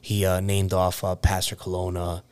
he 0.00 0.26
uh, 0.26 0.40
named 0.40 0.72
off 0.72 1.04
uh, 1.04 1.14
Pastor 1.14 1.54
Colonna. 1.54 2.24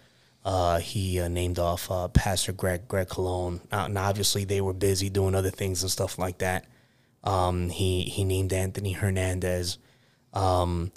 Uh, 0.44 0.80
he 0.80 1.20
uh, 1.20 1.28
named 1.28 1.60
off 1.60 1.88
uh, 1.88 2.08
Pastor 2.08 2.52
Greg 2.52 2.88
Greg 2.88 3.08
Cologne. 3.08 3.60
Uh, 3.70 3.84
and 3.86 3.96
obviously, 3.96 4.44
they 4.44 4.60
were 4.60 4.72
busy 4.72 5.08
doing 5.08 5.36
other 5.36 5.50
things 5.50 5.82
and 5.82 5.90
stuff 5.90 6.18
like 6.18 6.38
that. 6.38 6.64
Um, 7.22 7.68
he 7.68 8.02
he 8.02 8.24
named 8.24 8.52
Anthony 8.52 8.90
Hernandez. 8.90 9.78
Um, 10.32 10.90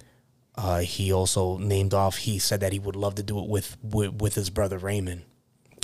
uh, 0.61 0.79
he 0.79 1.11
also 1.13 1.57
named 1.57 1.93
off. 1.93 2.17
He 2.17 2.37
said 2.39 2.59
that 2.59 2.73
he 2.73 2.79
would 2.79 2.95
love 2.95 3.15
to 3.15 3.23
do 3.23 3.39
it 3.39 3.47
with 3.47 3.77
with, 3.81 4.13
with 4.21 4.35
his 4.35 4.49
brother 4.49 4.77
Raymond. 4.77 5.21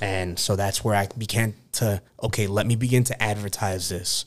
And 0.02 0.38
so 0.38 0.56
that's 0.58 0.84
where 0.84 0.94
I 0.96 1.08
began 1.18 1.54
to, 1.74 2.02
okay, 2.22 2.48
let 2.48 2.66
me 2.68 2.76
begin 2.76 3.06
to 3.06 3.24
advertise 3.24 3.88
this 3.88 4.26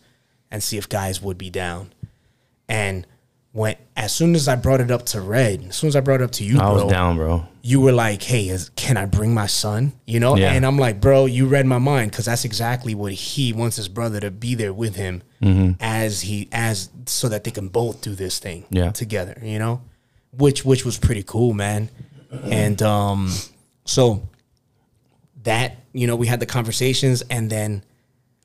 and 0.51 0.63
see 0.63 0.79
if 0.79 0.89
guys 0.89 1.21
would 1.21 1.37
be 1.37 1.51
down. 1.51 1.93
And 2.69 3.07
when, 3.53 3.77
as 3.97 4.13
soon 4.15 4.35
as 4.35 4.49
I 4.49 4.57
brought 4.57 4.81
it 4.81 4.91
up 4.91 5.05
to 5.07 5.21
Red, 5.21 5.67
as 5.69 5.77
soon 5.77 5.89
as 5.89 5.97
I 5.97 6.01
brought 6.01 6.21
it 6.23 6.25
up 6.25 6.31
to 6.33 6.45
you, 6.45 6.59
I 6.59 6.71
was 6.71 6.91
down, 6.91 7.17
bro. 7.17 7.47
you 7.63 7.81
were 7.83 7.93
like, 7.93 8.23
hey, 8.23 8.49
is, 8.49 8.71
can 8.77 8.97
I 8.97 9.05
bring 9.05 9.35
my 9.35 9.47
son? 9.47 9.93
You 10.07 10.21
know? 10.21 10.37
Yeah. 10.37 10.53
And 10.53 10.65
I'm 10.65 10.79
like, 10.79 11.03
bro, 11.03 11.27
you 11.27 11.47
read 11.47 11.67
my 11.67 11.79
mind 11.79 12.13
because 12.13 12.25
that's 12.25 12.47
exactly 12.47 12.95
what 12.95 13.13
he 13.13 13.53
wants 13.53 13.77
his 13.77 13.89
brother 13.89 14.21
to 14.21 14.31
be 14.31 14.55
there 14.55 14.73
with 14.73 14.97
him 14.97 15.23
Mm-hmm. 15.43 15.73
as 15.81 16.23
he, 16.23 16.49
as, 16.51 16.91
so 17.07 17.29
that 17.29 17.45
they 17.45 17.51
can 17.53 17.69
both 17.69 18.01
do 18.01 18.15
this 18.15 18.39
thing 18.41 18.65
Yeah. 18.71 18.91
together, 18.91 19.39
you 19.43 19.59
know? 19.59 19.83
Which, 20.33 20.65
which 20.65 20.85
was 20.85 20.99
pretty 20.99 21.23
cool, 21.23 21.53
man. 21.53 21.91
And, 22.45 22.81
um, 22.83 23.33
so 23.85 24.29
that 25.45 25.77
you 25.93 26.07
know 26.07 26.17
we 26.17 26.27
had 26.27 26.41
the 26.41 26.47
conversations 26.47 27.23
and 27.31 27.49
then 27.49 27.83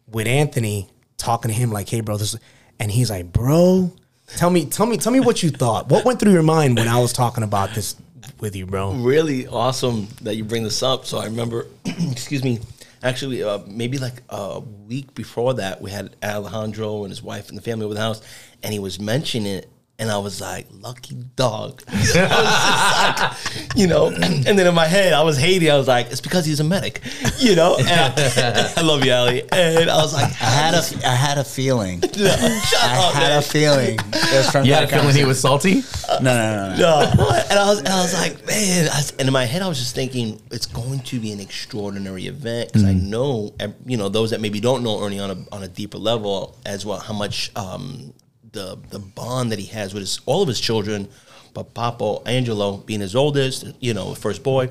with 0.08 0.28
anthony 0.28 0.88
talking 1.18 1.50
to 1.50 1.54
him 1.54 1.72
like 1.72 1.90
hey 1.90 2.00
bro 2.00 2.16
this 2.16 2.38
and 2.80 2.92
he's 2.92 3.10
like 3.10 3.34
bro 3.34 3.92
tell 4.38 4.50
me 4.50 4.66
tell 4.66 4.86
me 4.86 4.96
tell 4.96 5.12
me 5.12 5.20
what 5.20 5.44
you 5.44 5.50
thought 5.50 5.90
what 5.90 6.06
went 6.06 6.20
through 6.20 6.32
your 6.32 6.44
mind 6.44 6.78
when 6.78 6.88
i 6.88 6.98
was 7.00 7.12
talking 7.12 7.44
about 7.44 7.74
this 7.74 7.96
with 8.40 8.56
you 8.56 8.66
bro 8.66 8.92
really 8.94 9.48
awesome 9.48 10.08
that 10.22 10.36
you 10.36 10.44
bring 10.44 10.64
this 10.64 10.84
up. 10.84 11.06
So 11.06 11.18
I 11.18 11.26
remember, 11.26 11.68
excuse 11.86 12.44
me, 12.44 12.60
actually, 13.02 13.44
uh, 13.44 13.60
maybe 13.68 13.98
like 13.98 14.22
a 14.30 14.60
week 14.60 15.14
before 15.14 15.56
that, 15.56 15.82
we 15.82 15.92
had 15.92 16.16
Alejandro 16.24 17.04
and 17.04 17.12
his 17.12 17.22
wife 17.22 17.50
and 17.50 17.58
the 17.58 17.62
family 17.62 17.86
over 17.86 17.94
the 17.94 18.00
house, 18.00 18.22
and 18.62 18.74
he 18.74 18.80
was 18.80 19.00
mentioning 19.00 19.54
it 19.54 19.70
And 20.00 20.10
I 20.10 20.18
was 20.18 20.42
like, 20.42 20.68
lucky 20.72 21.16
dog. 21.36 21.84
I 21.88 21.96
was 21.96 22.14
just 22.14 23.56
like, 23.58 23.78
you 23.78 23.86
know, 23.88 24.08
and, 24.08 24.24
and 24.48 24.58
then 24.60 24.66
in 24.66 24.74
my 24.74 24.88
head, 24.88 25.14
I 25.14 25.22
was 25.22 25.38
hating. 25.38 25.70
I 25.70 25.78
was 25.78 25.88
like, 25.88 26.08
it's 26.12 26.20
because 26.20 26.46
he's 26.46 26.60
a 26.60 26.64
medic, 26.64 27.02
you 27.38 27.56
know? 27.56 27.76
I, 27.80 28.74
I 28.78 28.82
love 28.82 29.06
you, 29.06 29.14
Ali. 29.14 29.44
And 29.52 29.90
I 29.90 29.98
was 29.98 30.14
like, 30.14 30.30
I 30.42 30.46
had 30.46 30.74
a, 30.74 31.08
I 31.08 31.14
had 31.16 31.38
a 31.38 31.44
feeling. 31.44 32.02
shut 32.02 32.18
I 32.18 33.08
up, 33.08 33.14
had 33.14 33.30
man. 33.30 33.38
a 33.38 33.42
feeling. 33.42 34.00
It 34.14 34.38
was 34.38 34.50
from 34.50 34.66
You 34.66 34.74
had 34.74 34.86
a 34.86 34.88
feeling 34.88 35.16
he 35.16 35.26
was 35.26 35.40
salty. 35.40 35.84
conversation. 35.84 36.24
No, 36.24 36.34
no, 36.36 36.70
no, 36.70 36.76
no. 36.76 37.14
No, 37.16 37.30
and 37.50 37.60
I 37.60 37.66
was, 37.70 37.80
and 37.80 37.88
I 37.90 38.02
was 38.02 38.14
like, 38.14 38.46
man, 38.48 38.90
I 38.92 39.02
and 39.20 39.28
in 39.28 39.34
my 39.34 39.46
head, 39.46 39.62
I 39.62 39.68
was 39.68 39.78
just 39.78 39.94
thinking, 39.96 40.42
it's 40.52 40.66
going 40.66 41.00
to 41.02 41.20
be 41.20 41.32
an 41.32 41.40
extraordinary 41.40 42.26
event 42.26 42.70
because 42.74 42.84
I 42.84 42.94
know, 42.94 43.54
you 43.86 43.98
know, 43.98 44.10
those 44.10 44.32
that 44.32 44.42
maybe 44.42 44.60
don't 44.60 44.84
know 44.84 45.00
Ernie 45.04 45.20
on 45.20 45.30
a 45.32 45.56
on 45.56 45.64
a 45.64 45.68
deeper 45.68 45.98
level 46.00 46.58
as 46.66 46.84
well, 46.86 47.00
how 47.00 47.14
much 47.14 47.52
um, 47.56 48.14
the 48.54 48.78
the 48.90 49.00
bond 49.00 49.52
that 49.52 49.60
he 49.60 49.66
has 49.68 49.94
with 49.94 50.02
his 50.02 50.20
all 50.26 50.42
of 50.42 50.48
his 50.48 50.60
children, 50.60 51.10
but 51.54 51.74
Papo 51.74 52.26
Angelo 52.26 52.78
being 52.78 53.02
his 53.02 53.16
oldest, 53.16 53.66
you 53.80 53.94
know, 53.94 54.14
first 54.16 54.44
boy. 54.44 54.70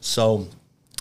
So, 0.00 0.46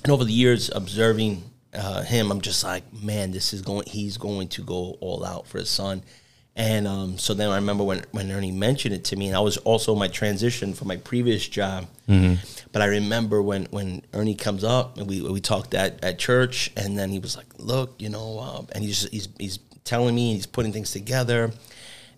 and 0.03 0.11
over 0.11 0.23
the 0.23 0.33
years 0.33 0.71
observing 0.73 1.43
uh, 1.73 2.03
him, 2.03 2.31
I'm 2.31 2.41
just 2.41 2.63
like, 2.63 2.83
man, 2.93 3.31
this 3.31 3.53
is 3.53 3.61
going. 3.61 3.85
He's 3.87 4.17
going 4.17 4.47
to 4.49 4.63
go 4.63 4.97
all 4.99 5.23
out 5.23 5.47
for 5.47 5.59
his 5.59 5.69
son. 5.69 6.01
And 6.55 6.87
um, 6.87 7.17
so 7.17 7.33
then 7.33 7.49
I 7.49 7.55
remember 7.55 7.83
when, 7.83 8.05
when 8.11 8.31
Ernie 8.31 8.51
mentioned 8.51 8.93
it 8.93 9.03
to 9.05 9.15
me, 9.15 9.25
and 9.25 9.35
I 9.35 9.39
was 9.39 9.57
also 9.57 9.95
my 9.95 10.07
transition 10.07 10.75
from 10.75 10.87
my 10.87 10.97
previous 10.97 11.47
job. 11.47 11.87
But 12.71 12.81
I 12.83 12.85
remember 12.85 13.41
when, 13.41 13.65
when 13.71 14.03
Ernie 14.13 14.35
comes 14.35 14.63
up 14.63 14.97
and 14.99 15.07
we, 15.07 15.21
we 15.23 15.41
talked 15.41 15.73
at, 15.73 16.03
at 16.03 16.19
church, 16.19 16.71
and 16.77 16.95
then 16.97 17.09
he 17.09 17.17
was 17.17 17.35
like, 17.35 17.47
"Look, 17.57 17.95
you 17.97 18.09
know," 18.09 18.39
uh, 18.39 18.61
and 18.73 18.83
he's 18.83 19.09
he's 19.09 19.29
he's 19.39 19.57
telling 19.83 20.13
me, 20.13 20.35
he's 20.35 20.45
putting 20.45 20.71
things 20.71 20.91
together, 20.91 21.51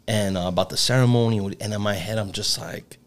and 0.08 0.38
uh, 0.38 0.42
about 0.48 0.70
the 0.70 0.78
ceremony, 0.78 1.40
and 1.60 1.74
in 1.74 1.82
my 1.82 1.96
head, 1.96 2.18
I'm 2.18 2.32
just 2.32 2.60
like, 2.60 2.98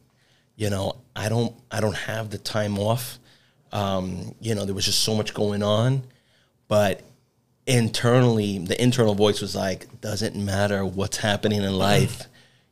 you 0.57 0.71
know, 0.71 0.97
I 1.15 1.29
don't 1.29 1.55
I 1.71 1.81
don't 1.81 1.97
have 1.97 2.31
the 2.31 2.39
time 2.39 2.79
off. 2.79 3.19
Um, 3.73 4.35
you 4.41 4.55
know, 4.55 4.65
there 4.65 4.75
was 4.75 4.87
just 4.87 5.01
so 5.01 5.15
much 5.15 5.35
going 5.35 5.63
on, 5.63 6.03
but 6.69 7.03
internally, 7.67 8.59
the 8.59 8.81
internal 8.83 9.15
voice 9.15 9.41
was 9.41 9.55
like, 9.55 10.01
doesn't 10.01 10.35
matter 10.35 10.85
what's 10.85 11.19
happening 11.19 11.63
in 11.63 11.77
life, 11.77 12.27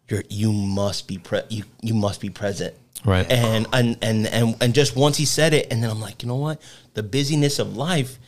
you're 0.09 0.25
you 0.29 0.53
must 0.53 1.07
be 1.07 1.19
pre- 1.19 1.43
you 1.49 1.65
you 1.83 1.95
must 1.95 2.21
be 2.21 2.31
present. 2.31 2.75
Right. 3.05 3.31
And 3.31 3.67
and 3.73 3.99
and 4.03 4.27
and 4.27 4.57
and 4.61 4.75
just 4.75 4.97
once 4.97 5.17
he 5.17 5.25
said 5.25 5.55
it, 5.55 5.69
and 5.71 5.83
then 5.83 5.91
I'm 5.91 6.01
like, 6.01 6.23
you 6.23 6.29
know 6.29 6.37
what? 6.37 6.61
The 6.95 7.03
busyness 7.03 7.59
of 7.59 7.77
life, 7.77 8.19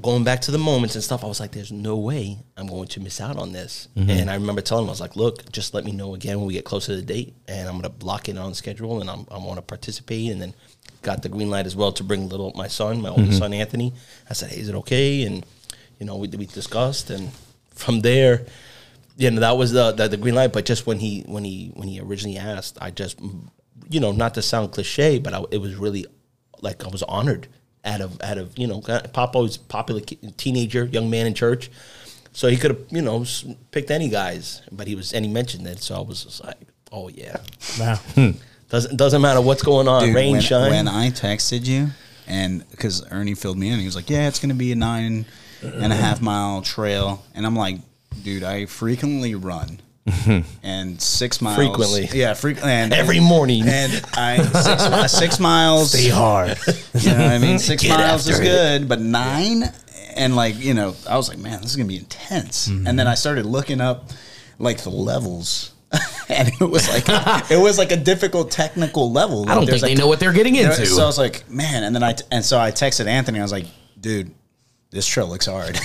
going 0.00 0.24
back 0.24 0.40
to 0.42 0.50
the 0.50 0.58
moments 0.58 0.94
and 0.94 1.04
stuff, 1.04 1.24
I 1.24 1.26
was 1.26 1.40
like, 1.40 1.52
there's 1.52 1.72
no 1.72 1.96
way 1.96 2.38
I'm 2.56 2.66
going 2.66 2.88
to 2.88 3.00
miss 3.00 3.20
out 3.20 3.36
on 3.36 3.52
this. 3.52 3.88
Mm-hmm. 3.96 4.10
And 4.10 4.30
I 4.30 4.34
remember 4.34 4.60
telling 4.60 4.84
him, 4.84 4.90
I 4.90 4.92
was 4.92 5.00
like, 5.00 5.16
look, 5.16 5.50
just 5.52 5.74
let 5.74 5.84
me 5.84 5.92
know 5.92 6.14
again 6.14 6.38
when 6.38 6.46
we 6.46 6.54
get 6.54 6.64
closer 6.64 6.92
to 6.92 6.96
the 6.96 7.02
date, 7.02 7.34
and 7.46 7.68
I'm 7.68 7.74
going 7.74 7.82
to 7.82 7.90
block 7.90 8.28
it 8.28 8.36
on 8.36 8.54
schedule, 8.54 9.00
and 9.00 9.08
I'm, 9.08 9.26
I 9.30 9.38
want 9.38 9.56
to 9.56 9.62
participate. 9.62 10.30
And 10.30 10.40
then 10.40 10.54
got 11.02 11.22
the 11.22 11.28
green 11.28 11.50
light 11.50 11.66
as 11.66 11.76
well 11.76 11.92
to 11.92 12.02
bring 12.02 12.28
little 12.28 12.52
my 12.56 12.66
son, 12.66 13.00
my 13.02 13.10
oldest 13.10 13.30
mm-hmm. 13.30 13.38
son 13.38 13.54
Anthony. 13.54 13.92
I 14.28 14.32
said, 14.32 14.50
hey, 14.50 14.60
is 14.60 14.68
it 14.68 14.74
okay? 14.76 15.22
And 15.24 15.44
you 15.98 16.06
know, 16.06 16.16
we 16.16 16.28
we 16.28 16.46
discussed, 16.46 17.10
and 17.10 17.30
from 17.70 18.00
there, 18.00 18.46
you 19.16 19.30
know, 19.30 19.40
that 19.40 19.56
was 19.56 19.72
the, 19.72 19.92
the 19.92 20.08
the 20.08 20.16
green 20.16 20.34
light. 20.34 20.52
But 20.52 20.64
just 20.64 20.86
when 20.86 20.98
he 20.98 21.22
when 21.26 21.44
he 21.44 21.70
when 21.74 21.88
he 21.88 22.00
originally 22.00 22.38
asked, 22.38 22.78
I 22.80 22.90
just, 22.90 23.20
you 23.88 24.00
know, 24.00 24.12
not 24.12 24.34
to 24.34 24.42
sound 24.42 24.72
cliche, 24.72 25.18
but 25.18 25.34
I, 25.34 25.44
it 25.50 25.58
was 25.58 25.76
really 25.76 26.06
like 26.62 26.84
I 26.84 26.88
was 26.88 27.02
honored 27.04 27.46
out 27.84 28.00
of 28.00 28.20
out 28.22 28.38
of 28.38 28.56
you 28.58 28.66
know 28.66 28.80
Papa 29.12 29.38
was 29.38 29.56
a 29.56 29.60
popular 29.60 30.00
teenager, 30.00 30.84
young 30.84 31.10
man 31.10 31.26
in 31.26 31.34
church, 31.34 31.70
so 32.32 32.48
he 32.48 32.56
could 32.56 32.70
have 32.72 32.80
you 32.90 33.02
know 33.02 33.24
picked 33.70 33.90
any 33.90 34.08
guys, 34.08 34.62
but 34.72 34.86
he 34.86 34.94
was 34.94 35.12
and 35.12 35.24
he 35.24 35.30
mentioned 35.30 35.66
it, 35.66 35.80
so 35.82 35.96
I 35.96 36.00
was 36.00 36.24
just 36.24 36.44
like, 36.44 36.56
oh 36.92 37.08
yeah, 37.08 37.36
Wow. 37.78 37.96
Hmm. 38.14 38.30
doesn't 38.68 38.96
doesn't 38.96 39.20
matter 39.22 39.40
what's 39.40 39.62
going 39.62 39.88
on, 39.88 40.04
Dude, 40.06 40.14
rain, 40.14 40.32
when, 40.32 40.40
shine. 40.40 40.70
when 40.70 40.88
I 40.88 41.10
texted 41.10 41.66
you, 41.66 41.88
and 42.26 42.68
because 42.70 43.04
Ernie 43.10 43.34
filled 43.34 43.58
me 43.58 43.68
in, 43.70 43.78
he 43.78 43.86
was 43.86 43.96
like, 43.96 44.08
"Yeah, 44.10 44.28
it's 44.28 44.38
gonna 44.38 44.54
be 44.54 44.72
a 44.72 44.76
nine 44.76 45.26
and 45.62 45.92
a 45.92 45.96
half 45.96 46.20
mile 46.22 46.62
trail," 46.62 47.22
and 47.34 47.44
I'm 47.46 47.56
like, 47.56 47.76
"Dude, 48.22 48.42
I 48.42 48.66
frequently 48.66 49.34
run." 49.34 49.80
Mm-hmm. 50.06 50.46
and 50.62 51.00
six 51.00 51.40
miles 51.40 51.56
Frequently. 51.56 52.08
yeah, 52.12 52.34
frequently, 52.34 52.72
and 52.72 52.92
Every 53.02 53.20
morning. 53.20 53.62
And 53.66 54.04
I 54.14 54.36
six, 54.42 54.66
uh, 54.82 55.08
six 55.08 55.40
miles. 55.40 55.92
Stay 55.92 56.08
hard. 56.10 56.58
You 56.94 57.10
know 57.10 57.18
what 57.24 57.32
I 57.32 57.38
mean? 57.38 57.58
Six 57.58 57.82
Get 57.82 57.98
miles 57.98 58.26
is 58.28 58.36
after 58.38 58.42
it. 58.42 58.46
good, 58.46 58.88
but 58.88 59.00
nine, 59.00 59.64
and 60.14 60.36
like 60.36 60.58
you 60.62 60.74
know, 60.74 60.94
I 61.08 61.16
was 61.16 61.28
like, 61.28 61.38
man, 61.38 61.60
this 61.62 61.70
is 61.70 61.76
gonna 61.76 61.88
be 61.88 61.96
intense. 61.98 62.68
Mm-hmm. 62.68 62.86
And 62.86 62.98
then 62.98 63.06
I 63.08 63.14
started 63.14 63.46
looking 63.46 63.80
up 63.80 64.10
like 64.58 64.82
the 64.82 64.90
levels. 64.90 65.72
and 66.28 66.48
it 66.48 66.60
was 66.60 66.88
like 66.88 67.04
it 67.50 67.58
was 67.58 67.78
like 67.78 67.90
a 67.92 67.96
difficult 67.96 68.50
technical 68.50 69.10
level. 69.10 69.48
I 69.48 69.54
don't 69.54 69.64
There's, 69.66 69.80
think 69.80 69.96
they 69.96 70.00
know 70.00 70.06
what 70.08 70.20
they're 70.20 70.32
getting 70.32 70.54
there- 70.54 70.70
into. 70.70 70.86
So 70.86 71.02
I 71.02 71.06
was 71.06 71.18
like, 71.18 71.48
man, 71.50 71.82
and 71.84 71.94
then 71.94 72.02
I 72.02 72.14
and 72.30 72.44
so 72.44 72.58
I 72.58 72.70
texted 72.72 73.06
Anthony. 73.06 73.38
I 73.38 73.42
was 73.42 73.52
like, 73.52 73.66
dude, 74.00 74.32
this 74.90 75.06
trail 75.06 75.28
looks 75.28 75.46
hard. 75.46 75.78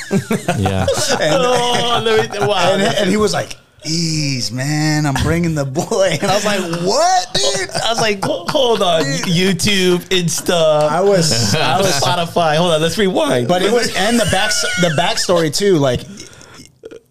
yeah. 0.59 0.85
oh, 0.89 2.01
let 2.03 2.31
me, 2.31 2.39
wow. 2.47 2.73
and, 2.73 2.81
and 2.81 3.09
he 3.09 3.17
was 3.17 3.33
like, 3.33 3.55
ease, 3.85 4.51
man, 4.51 5.05
I'm 5.05 5.13
bringing 5.23 5.55
the 5.55 5.65
boy. 5.65 6.17
And 6.21 6.29
I 6.29 6.35
was 6.35 6.45
like, 6.45 6.61
what, 6.85 7.33
dude? 7.33 7.69
I 7.69 7.89
was 7.89 8.01
like, 8.01 8.23
hold 8.23 8.81
on, 8.81 9.01
YouTube, 9.03 9.99
Insta, 10.09 10.51
I 10.89 11.01
was, 11.01 11.53
I 11.55 11.77
was 11.77 11.87
Spotify. 12.01 12.57
Hold 12.57 12.71
on, 12.73 12.81
let's 12.81 12.97
rewind. 12.97 13.47
But 13.47 13.61
it 13.61 13.71
was 13.71 13.93
and 13.95 14.19
the 14.19 14.27
back 14.31 14.51
the 14.81 14.89
backstory 14.99 15.55
too. 15.55 15.77
Like 15.77 16.01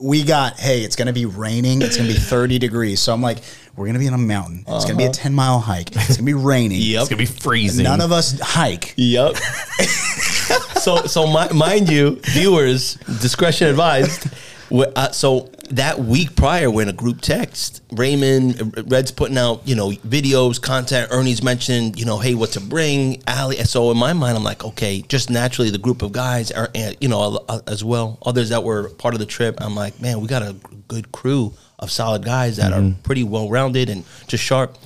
we 0.01 0.23
got, 0.25 0.59
hey, 0.59 0.83
it's 0.83 0.97
gonna 0.97 1.13
be 1.13 1.27
raining. 1.27 1.83
It's 1.83 1.97
gonna 1.97 2.09
be 2.09 2.15
thirty 2.15 2.59
degrees. 2.59 3.01
So 3.01 3.13
I'm 3.13 3.23
like, 3.23 3.39
we're 3.77 3.87
gonna 3.87 3.99
be 3.99 4.09
on 4.09 4.15
a 4.15 4.19
mountain. 4.19 4.65
It's 4.69 4.85
gonna 4.85 4.97
be 4.97 5.05
a 5.05 5.11
ten 5.11 5.35
mile 5.35 5.59
hike. 5.61 5.89
It's 5.95 6.17
gonna 6.17 6.27
be 6.27 6.35
raining. 6.35 6.79
Yep. 6.81 7.01
It's 7.01 7.09
gonna 7.11 7.19
be 7.19 7.27
freezing. 7.27 7.85
None 7.85 8.01
of 8.01 8.13
us 8.13 8.39
hike. 8.41 8.95
Yep. 8.97 9.37
so, 10.81 10.99
so 11.07 11.27
mi- 11.27 11.57
mind 11.57 11.89
you, 11.89 12.21
viewers, 12.25 12.95
discretion 13.21 13.69
advised. 13.69 14.25
wh- 14.71 14.85
Uh, 14.95 15.11
so 15.13 15.51
that 15.71 15.99
week 15.99 16.35
prior, 16.37 16.71
when 16.71 16.89
a 16.89 16.93
group 16.93 17.21
text, 17.21 17.83
Raymond, 17.93 18.91
Red's 18.91 19.11
putting 19.11 19.39
out, 19.39 19.67
you 19.67 19.75
know, 19.75 19.91
videos, 19.91 20.61
content. 20.61 21.11
Ernie's 21.11 21.43
mentioned, 21.43 21.99
you 21.99 22.05
know, 22.05 22.19
hey, 22.19 22.35
what 22.35 22.53
to 22.53 22.61
bring, 22.61 23.23
Ali. 23.27 23.59
And 23.59 23.69
so 23.69 23.91
in 23.91 23.97
my 23.97 24.13
mind, 24.13 24.37
I'm 24.37 24.45
like, 24.45 24.65
okay, 24.65 25.03
just 25.03 25.31
naturally, 25.31 25.71
the 25.71 25.79
group 25.79 26.03
of 26.03 26.13
guys 26.13 26.51
are, 26.51 26.69
and, 26.75 26.97
you 27.01 27.09
know, 27.09 27.45
as 27.67 27.85
well, 27.85 28.19
others 28.25 28.49
that 28.49 28.65
were 28.65 28.91
part 28.91 29.15
of 29.15 29.21
the 29.21 29.27
trip. 29.27 29.57
I'm 29.61 29.75
like, 29.75 30.01
man, 30.01 30.21
we 30.21 30.29
got 30.29 30.43
a 30.43 30.57
good 30.89 31.13
crew 31.13 31.55
of 31.79 31.91
solid 31.91 32.25
guys 32.25 32.57
that 32.57 32.73
are 32.73 32.95
pretty 33.03 33.25
well 33.25 33.49
rounded 33.49 33.89
and 33.89 34.05
just 34.27 34.43
sharp. 34.43 34.77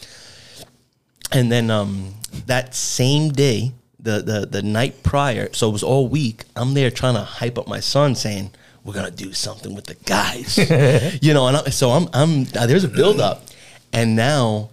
And 1.31 1.51
then 1.51 1.71
um, 1.71 2.15
that 2.47 2.75
same 2.75 3.31
day, 3.31 3.73
the, 3.99 4.21
the 4.21 4.47
the 4.47 4.63
night 4.63 5.05
prior, 5.05 5.53
so 5.53 5.69
it 5.69 5.73
was 5.73 5.85
all 5.85 6.09
week. 6.09 6.45
I'm 6.57 6.75
there 6.75 6.91
trying 6.91 7.15
to 7.15 7.21
hype 7.21 7.57
up 7.57 7.69
my 7.69 7.79
son, 7.79 8.17
saying 8.17 8.51
we're 8.85 8.95
gonna 8.95 9.11
do 9.11 9.33
something 9.33 9.75
with 9.75 9.87
the 9.87 9.95
guys, 10.05 10.59
you 11.23 11.35
know. 11.35 11.47
And 11.47 11.57
I, 11.57 11.65
so 11.71 11.91
I'm 11.91 12.09
I'm 12.13 12.43
uh, 12.57 12.67
there's 12.67 12.85
a 12.85 12.89
build 12.89 13.21
up, 13.21 13.43
and 13.93 14.17
now 14.17 14.71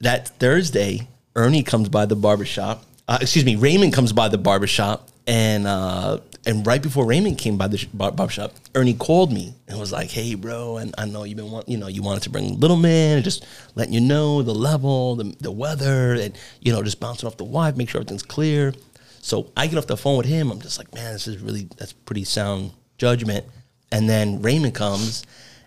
that 0.00 0.28
Thursday, 0.38 1.08
Ernie 1.36 1.62
comes 1.62 1.88
by 1.88 2.06
the 2.06 2.16
barbershop. 2.16 2.84
Uh, 3.08 3.18
excuse 3.20 3.44
me, 3.44 3.56
Raymond 3.56 3.92
comes 3.92 4.12
by 4.12 4.28
the 4.28 4.38
barbershop, 4.38 5.08
and 5.26 5.66
uh, 5.66 6.18
and 6.46 6.66
right 6.66 6.82
before 6.82 7.06
Raymond 7.06 7.38
came 7.38 7.56
by 7.56 7.68
the 7.68 7.78
sh- 7.78 7.86
bar- 7.86 8.12
barbershop, 8.12 8.52
Ernie 8.74 8.94
called 8.94 9.32
me 9.32 9.54
and 9.68 9.78
was 9.78 9.92
like, 9.92 10.10
"Hey, 10.10 10.34
bro, 10.34 10.78
and 10.78 10.94
I 10.98 11.06
know 11.06 11.24
you've 11.24 11.36
been 11.36 11.50
want, 11.50 11.68
you 11.68 11.76
know, 11.78 11.88
you 11.88 12.02
wanted 12.02 12.22
to 12.24 12.30
bring 12.30 12.58
little 12.58 12.76
man, 12.76 13.16
and 13.16 13.24
just 13.24 13.44
letting 13.74 13.92
you 13.92 14.00
know 14.00 14.42
the 14.42 14.54
level, 14.54 15.16
the, 15.16 15.34
the 15.40 15.50
weather, 15.50 16.14
and 16.14 16.36
you 16.60 16.72
know, 16.72 16.82
just 16.82 17.00
bouncing 17.00 17.26
off 17.26 17.36
the 17.36 17.44
wife, 17.44 17.76
make 17.76 17.88
sure 17.88 18.00
everything's 18.00 18.22
clear." 18.22 18.72
So 19.20 19.52
I 19.56 19.68
get 19.68 19.78
off 19.78 19.86
the 19.86 19.96
phone 19.96 20.16
with 20.16 20.26
him. 20.26 20.50
I'm 20.50 20.60
just 20.60 20.78
like, 20.78 20.92
"Man, 20.94 21.12
this 21.12 21.28
is 21.28 21.38
really 21.38 21.68
that's 21.76 21.92
pretty 21.92 22.24
sound 22.24 22.72
judgment." 23.06 23.44
And 23.90 24.08
then 24.08 24.40
Raymond 24.40 24.74
comes, 24.74 25.22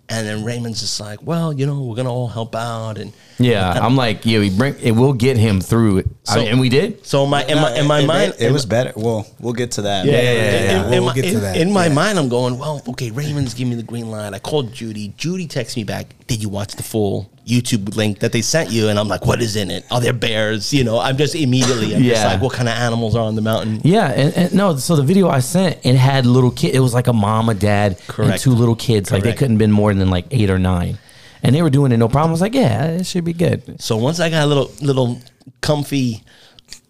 and 0.10 0.26
then 0.28 0.44
Raymond's 0.44 0.80
just 0.82 1.00
like, 1.00 1.20
"Well, 1.22 1.52
you 1.54 1.66
know, 1.66 1.82
we're 1.84 1.96
gonna 1.96 2.14
all 2.20 2.28
help 2.30 2.56
out, 2.56 2.98
and 2.98 3.12
Yeah, 3.38 3.72
I'm 3.86 3.96
like, 3.98 4.26
yeah, 4.26 4.40
we 4.40 4.50
bring 4.50 4.76
it. 4.82 4.92
will 4.92 5.14
get 5.14 5.36
him 5.38 5.60
through 5.62 5.98
it, 6.02 6.08
I 6.28 6.34
So- 6.36 6.40
mean, 6.40 6.48
and 6.52 6.60
we 6.60 6.70
did. 6.70 7.06
So 7.06 7.24
in 7.26 7.30
my 7.30 7.44
in 7.46 7.58
my 7.66 7.72
in 7.82 7.86
my 7.88 8.00
it, 8.00 8.08
mind, 8.08 8.34
it, 8.40 8.52
was 8.52 8.66
better. 8.66 8.94
Well, 8.96 9.28
we'll 9.42 9.54
get 9.62 9.72
to 9.78 9.82
that. 9.84 10.06
Yeah, 10.06 10.12
yeah, 10.14 10.22
yeah, 10.22 10.32
in, 10.32 10.64
yeah. 10.66 10.84
in 10.86 10.90
We'll 10.92 11.06
my, 11.08 11.14
get 11.14 11.22
to 11.24 11.28
in- 11.36 11.42
that. 11.42 11.58
in 11.58 11.72
my 11.74 11.88
Yeah. 11.88 11.94
mind, 12.02 12.18
I'm 12.20 12.30
going, 12.30 12.58
well, 12.58 12.82
okay, 12.94 13.12
Raymond's 13.12 13.54
giving 13.54 13.72
me 13.72 13.76
the 13.76 13.84
green 13.92 14.10
light. 14.10 14.34
I 14.34 14.40
called 14.40 14.74
Judy. 14.74 15.14
Judy 15.18 15.46
texts 15.48 15.76
me 15.78 15.84
back, 15.84 16.06
did 16.28 16.42
you 16.42 16.50
watch 16.50 16.76
the 16.78 16.84
full 16.84 17.30
YouTube 17.46 17.96
link 17.96 18.20
that 18.20 18.32
they 18.32 18.42
sent 18.42 18.72
you? 18.72 18.90
And 18.90 18.98
I'm 19.00 19.08
like, 19.08 19.26
what 19.26 19.42
is 19.42 19.56
in 19.56 19.70
it? 19.72 19.86
Oh, 19.92 19.96
are 19.96 20.02
there 20.02 20.14
bears? 20.14 20.74
You 20.74 20.84
know, 20.84 21.00
I'm 21.00 21.16
just 21.18 21.36
immediately, 21.36 21.96
I'm 21.96 22.02
just 22.04 22.22
Yeah. 22.22 22.28
like, 22.34 22.42
what 22.42 22.54
kind 22.54 22.68
of 22.68 22.76
animals 22.76 23.16
are 23.16 23.24
on 23.24 23.36
the 23.36 23.42
mountain? 23.42 23.82
Yeah, 23.84 24.08
and, 24.12 24.34
and 24.36 24.54
no, 24.54 24.76
so 24.78 24.96
the 24.96 25.04
video 25.04 25.30
I 25.30 25.40
sent 25.40 25.78
it 25.86 25.96
had 25.96 26.26
little 26.26 26.52
kid. 26.52 26.74
It 26.76 26.80
was 26.80 26.94
like 26.94 27.08
a 27.08 27.14
mom, 27.14 27.50
a 27.50 27.54
dad, 27.54 28.00
and 28.18 28.38
two 28.40 28.52
little 28.52 28.76
kids. 28.76 29.12
Like 29.12 29.24
they 29.24 29.34
couldn't 29.34 29.58
been 29.58 29.72
more 29.72 29.94
than 29.94 30.10
like 30.10 30.26
eight 30.32 30.50
or 30.50 30.58
nine, 30.60 30.98
and 31.44 31.56
they 31.56 31.62
were 31.62 31.70
doing 31.70 31.92
it 31.92 31.98
no 31.98 32.08
problem. 32.08 32.32
I 32.32 32.34
was 32.34 32.42
like, 32.42 32.56
yeah, 32.56 32.86
it 32.88 33.06
should 33.06 33.24
be 33.26 33.34
good. 33.34 33.80
So 33.82 33.98
once 33.98 34.20
I 34.20 34.30
got 34.30 34.44
a 34.44 34.48
little, 34.48 34.72
little 34.82 35.20
comfy 35.62 36.24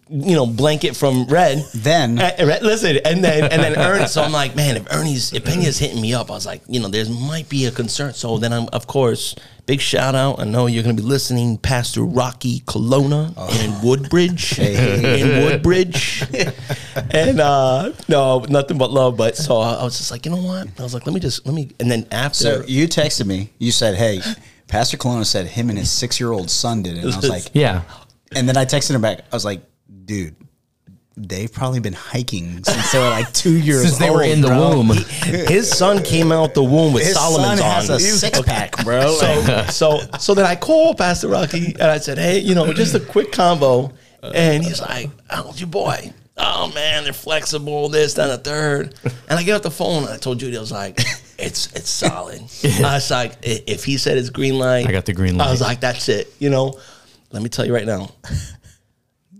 you 0.08 0.36
know, 0.36 0.46
blanket 0.46 0.94
from 0.96 1.24
Red. 1.26 1.64
Then- 1.74 2.18
Uh, 2.18 2.30
Red- 2.38 2.62
listen, 2.62 2.98
and 3.04 3.24
then 3.24 3.44
and 3.44 3.62
then 3.62 3.76
Ernie. 3.76 4.06
So 4.06 4.22
I'm 4.22 4.32
like, 4.32 4.54
man, 4.54 4.76
if 4.76 4.86
Ernie's 4.92 5.32
if 5.32 5.44
Pena's 5.44 5.78
hitting 5.78 6.00
me 6.00 6.14
up, 6.14 6.30
I 6.30 6.34
was 6.34 6.46
like, 6.46 6.62
you 6.68 6.78
know, 6.80 6.88
there 6.88 7.04
might 7.08 7.48
be 7.48 7.66
a 7.66 7.70
concern. 7.70 8.14
So 8.14 8.38
then 8.38 8.52
I'm, 8.52 8.68
of 8.72 8.86
course, 8.86 9.34
big 9.66 9.80
shout 9.80 10.14
out. 10.14 10.38
I 10.38 10.44
know 10.44 10.66
you're 10.66 10.84
gonna 10.84 10.94
be 10.94 11.02
listening, 11.02 11.58
Pastor 11.58 12.02
Rocky 12.04 12.62
Colonna 12.66 13.34
in 13.64 13.80
Woodbridge, 13.82 14.58
in 14.60 15.44
Woodbridge, 15.44 16.22
and 17.10 17.40
uh 17.40 17.92
no, 18.08 18.40
nothing 18.48 18.78
but 18.78 18.90
love. 18.92 19.16
But 19.16 19.36
so 19.36 19.58
I 19.58 19.82
was 19.82 19.98
just 19.98 20.10
like, 20.10 20.24
you 20.24 20.30
know 20.32 20.42
what? 20.42 20.68
I 20.78 20.82
was 20.82 20.94
like, 20.94 21.04
let 21.06 21.14
me 21.14 21.20
just 21.20 21.44
let 21.46 21.54
me, 21.54 21.70
and 21.80 21.90
then 21.90 22.06
after. 22.12 22.36
So 22.36 22.64
you 22.66 22.86
texted 22.86 23.26
me. 23.26 23.50
You 23.58 23.72
said, 23.72 23.96
"Hey, 23.96 24.20
Pastor 24.68 24.96
Colonna 24.96 25.24
said 25.24 25.46
him 25.46 25.68
and 25.68 25.78
his 25.78 25.90
six-year-old 25.90 26.50
son 26.50 26.82
did 26.82 26.96
it." 26.98 27.04
And 27.04 27.12
I 27.12 27.16
was 27.16 27.28
like, 27.36 27.50
Yeah. 27.54 27.82
and 28.34 28.48
then 28.48 28.56
I 28.56 28.64
texted 28.64 28.94
him 28.94 29.00
back. 29.00 29.20
I 29.32 29.34
was 29.36 29.44
like, 29.44 29.62
"Dude, 30.06 30.34
they've 31.16 31.52
probably 31.52 31.80
been 31.80 31.92
hiking 31.92 32.62
since 32.64 32.92
they 32.92 32.98
were 32.98 33.08
like 33.10 33.32
two 33.32 33.56
years 33.58 33.82
Since 33.82 33.98
they 33.98 34.10
were 34.10 34.22
in 34.22 34.40
the 34.40 34.48
bro. 34.48 34.76
womb. 34.76 34.88
his 35.48 35.68
son 35.70 36.02
came 36.02 36.30
out 36.32 36.54
the 36.54 36.62
womb 36.62 36.92
with 36.92 37.04
His 37.04 37.14
Solomon's 37.14 37.60
son 37.60 37.70
has 37.70 37.90
on. 37.90 37.96
a 37.96 38.00
six-pack, 38.00 38.84
bro. 38.84 39.12
so 39.12 39.64
so 39.66 40.00
so 40.18 40.34
then 40.34 40.46
I 40.46 40.56
called 40.56 40.98
Pastor 40.98 41.28
Rocky 41.28 41.72
and 41.74 41.82
I 41.90 41.98
said, 41.98 42.18
hey, 42.18 42.38
you 42.38 42.54
know, 42.54 42.72
just 42.72 42.94
a 42.94 43.00
quick 43.00 43.32
combo, 43.32 43.92
and 44.22 44.62
he's 44.64 44.80
like, 44.80 45.10
how's 45.28 45.60
your 45.60 45.68
boy? 45.68 46.12
Oh 46.38 46.70
man, 46.74 47.04
they're 47.04 47.14
flexible, 47.14 47.88
this, 47.88 48.12
that, 48.14 48.28
and 48.28 48.32
the 48.32 48.38
third. 48.50 48.94
And 49.28 49.38
I 49.38 49.42
get 49.42 49.54
off 49.56 49.62
the 49.62 49.70
phone 49.70 50.02
and 50.04 50.12
I 50.12 50.18
told 50.18 50.38
Judy, 50.38 50.56
I 50.58 50.60
was 50.60 50.70
like, 50.70 51.00
it's 51.38 51.72
it's 51.74 51.88
solid. 51.88 52.40
I 52.64 52.94
was 52.96 53.10
like, 53.10 53.32
if 53.42 53.84
he 53.84 53.96
said 53.96 54.18
it's 54.18 54.28
green 54.28 54.58
light, 54.58 54.86
I 54.86 54.92
got 54.92 55.06
the 55.06 55.14
green 55.14 55.38
light. 55.38 55.48
I 55.48 55.50
was 55.50 55.62
like, 55.62 55.80
that's 55.80 56.10
it. 56.10 56.30
You 56.38 56.50
know, 56.50 56.78
let 57.32 57.42
me 57.42 57.48
tell 57.48 57.64
you 57.64 57.72
right 57.74 57.86
now, 57.86 58.10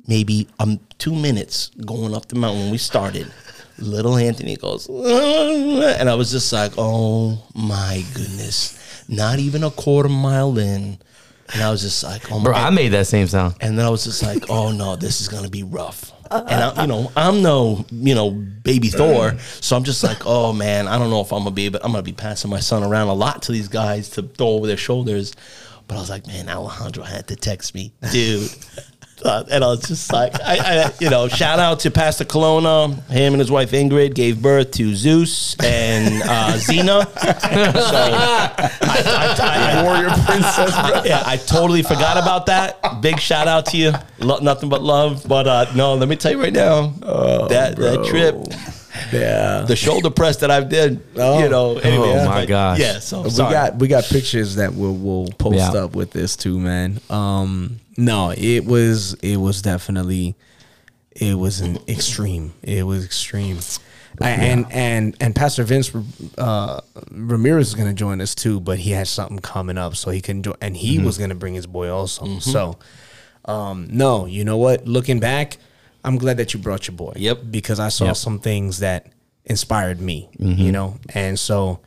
maybe 0.07 0.49
um 0.59 0.81
two 0.99 1.15
minutes 1.15 1.71
going 1.85 2.15
up 2.15 2.27
the 2.27 2.37
mountain 2.37 2.63
when 2.63 2.71
we 2.71 2.79
started. 2.79 3.31
Little 3.79 4.17
Anthony 4.17 4.57
goes, 4.57 4.89
and 4.89 6.09
I 6.09 6.15
was 6.15 6.31
just 6.31 6.51
like, 6.51 6.73
oh 6.79 7.47
my 7.55 8.03
goodness, 8.15 9.05
not 9.07 9.39
even 9.39 9.63
a 9.65 9.71
quarter 9.71 10.09
mile 10.09 10.57
in, 10.59 10.99
and 11.53 11.63
I 11.63 11.71
was 11.71 11.83
just 11.83 12.03
like, 12.03 12.33
oh 12.33 12.39
my. 12.39 12.45
Bro, 12.45 12.55
I 12.55 12.71
made 12.71 12.89
that 12.91 13.07
same 13.07 13.27
sound. 13.27 13.57
and 13.61 13.79
then 13.79 13.85
I 13.85 13.91
was 13.91 14.05
just 14.05 14.23
like, 14.23 14.49
oh 14.49 14.73
no, 14.73 14.97
this 14.97 15.21
is 15.21 15.29
gonna 15.29 15.51
be 15.51 15.63
rough. 15.63 16.11
And 16.31 16.49
I, 16.49 16.83
you 16.83 16.89
know, 16.89 17.13
I'm 17.15 17.43
no, 17.43 17.85
you 17.93 18.15
know, 18.15 18.31
baby 18.31 18.89
Thor, 18.89 19.39
so 19.39 19.77
I'm 19.77 19.85
just 19.85 20.03
like, 20.03 20.23
oh 20.25 20.55
man, 20.55 20.89
I 20.89 20.97
don't 20.99 21.11
know 21.11 21.21
if 21.21 21.31
I'm 21.31 21.41
gonna 21.41 21.51
be, 21.51 21.69
but 21.69 21.85
I'm 21.85 21.93
gonna 21.93 22.03
be 22.03 22.15
passing 22.15 22.51
my 22.51 22.61
son 22.61 22.83
around 22.83 23.09
a 23.09 23.15
lot 23.15 23.43
to 23.43 23.53
these 23.53 23.69
guys 23.69 24.09
to 24.11 24.23
throw 24.23 24.49
over 24.49 24.67
their 24.67 24.79
shoulders. 24.79 25.35
But 25.87 25.99
I 25.99 26.01
was 26.01 26.09
like, 26.11 26.27
man, 26.27 26.49
Alejandro 26.49 27.05
had 27.05 27.29
to 27.29 27.37
text 27.37 27.75
me, 27.75 27.93
dude. 28.11 28.51
Uh, 29.25 29.43
and 29.51 29.65
I 29.65 29.69
was 29.69 29.81
just 29.89 30.13
like, 30.13 30.35
I, 30.43 30.85
I, 30.85 30.93
you 31.01 31.09
know, 31.09 31.27
shout 31.27 31.59
out 31.59 31.81
to 31.81 31.91
Pastor 31.91 32.25
Colonna. 32.27 32.95
Him 33.09 33.33
and 33.33 33.41
his 33.41 33.51
wife 33.51 33.71
Ingrid 33.71 34.15
gave 34.15 34.43
birth 34.43 34.73
to 34.73 34.95
Zeus 34.95 35.57
and 35.65 36.23
uh, 36.23 36.53
Xena. 36.57 37.05
So 37.19 37.97
I, 37.97 38.71
I, 38.83 39.81
I, 39.81 39.83
Warrior 39.83 40.11
princess, 40.11 40.71
bro. 40.91 41.03
yeah, 41.05 41.23
I 41.25 41.39
totally 41.39 41.83
forgot 41.83 42.19
about 42.19 42.47
that. 42.47 43.01
Big 43.01 43.19
shout 43.19 43.49
out 43.49 43.67
to 43.67 43.77
you. 43.79 43.93
Lo- 44.19 44.39
nothing 44.41 44.69
but 44.69 44.83
love. 44.83 45.25
But 45.27 45.47
uh, 45.47 45.67
no, 45.75 45.95
let 45.95 46.09
me 46.09 46.17
tell 46.17 46.33
you 46.33 46.41
right 46.41 46.53
now, 46.53 46.89
that 47.49 47.77
that 47.77 48.05
trip, 48.05 48.35
Yeah. 49.13 49.63
the 49.63 49.77
shoulder 49.77 50.11
press 50.11 50.37
that 50.39 50.51
I've 50.51 50.69
did, 50.69 51.03
Oh. 51.17 51.43
you 51.43 51.49
know. 51.49 51.79
Anyway, 51.79 52.11
Oh, 52.21 52.27
my 52.27 52.41
but 52.43 52.49
gosh. 52.49 52.79
Yeah, 52.81 52.99
so 52.99 53.23
we 53.23 53.31
sorry. 53.31 53.53
got 53.53 53.77
we 53.77 53.89
got 53.89 54.05
pictures 54.05 54.57
that 54.57 54.75
we'll 54.75 54.95
we'll 54.95 55.29
post 55.39 55.57
Yeah. 55.57 55.85
up 55.85 55.95
with 55.97 56.11
this 56.11 56.37
too, 56.37 56.59
man. 56.61 57.01
Um, 57.09 57.81
no, 57.97 58.31
it 58.37 58.65
was 58.65 59.15
it 59.23 59.37
was 59.39 59.63
definitely 59.63 60.37
it 61.15 61.39
was 61.39 61.61
an 61.61 61.79
extreme. 61.89 62.53
It 62.63 62.85
was 62.85 63.05
extreme. 63.05 63.59
And 64.21 64.67
and 64.71 65.15
and 65.21 65.35
Pastor 65.35 65.63
Vince 65.65 65.91
uh, 66.39 66.81
Ramirez 67.11 67.69
is 67.69 67.75
going 67.75 67.89
to 67.89 67.95
join 67.95 68.21
us 68.21 68.35
too, 68.35 68.61
but 68.61 68.79
he 68.79 68.93
has 68.93 69.11
something 69.11 69.39
coming 69.41 69.77
up, 69.77 69.95
so 69.97 70.11
he 70.11 70.21
can 70.23 70.43
join. 70.43 70.55
And 70.63 70.75
he 70.77 70.99
was 70.99 71.19
going 71.19 71.31
to 71.31 71.37
bring 71.37 71.55
his 71.55 71.67
boy 71.67 71.91
also. 71.91 72.39
So, 72.39 72.79
um, 73.45 73.89
no, 73.91 74.25
you 74.27 74.45
know 74.45 74.57
what? 74.57 74.87
Looking 74.89 75.21
back, 75.21 75.59
I'm 76.03 76.17
glad 76.17 76.39
that 76.39 76.55
you 76.55 76.61
brought 76.61 76.89
your 76.89 76.97
boy. 76.97 77.13
Yep. 77.17 77.39
because 77.51 77.79
I 77.79 77.89
saw 77.91 78.07
Yep. 78.07 78.17
some 78.17 78.39
things 78.39 78.79
that 78.79 79.13
inspired 79.45 80.01
me. 80.01 80.31
You 80.39 80.73
know, 80.73 80.99
and 81.15 81.39
so 81.39 81.81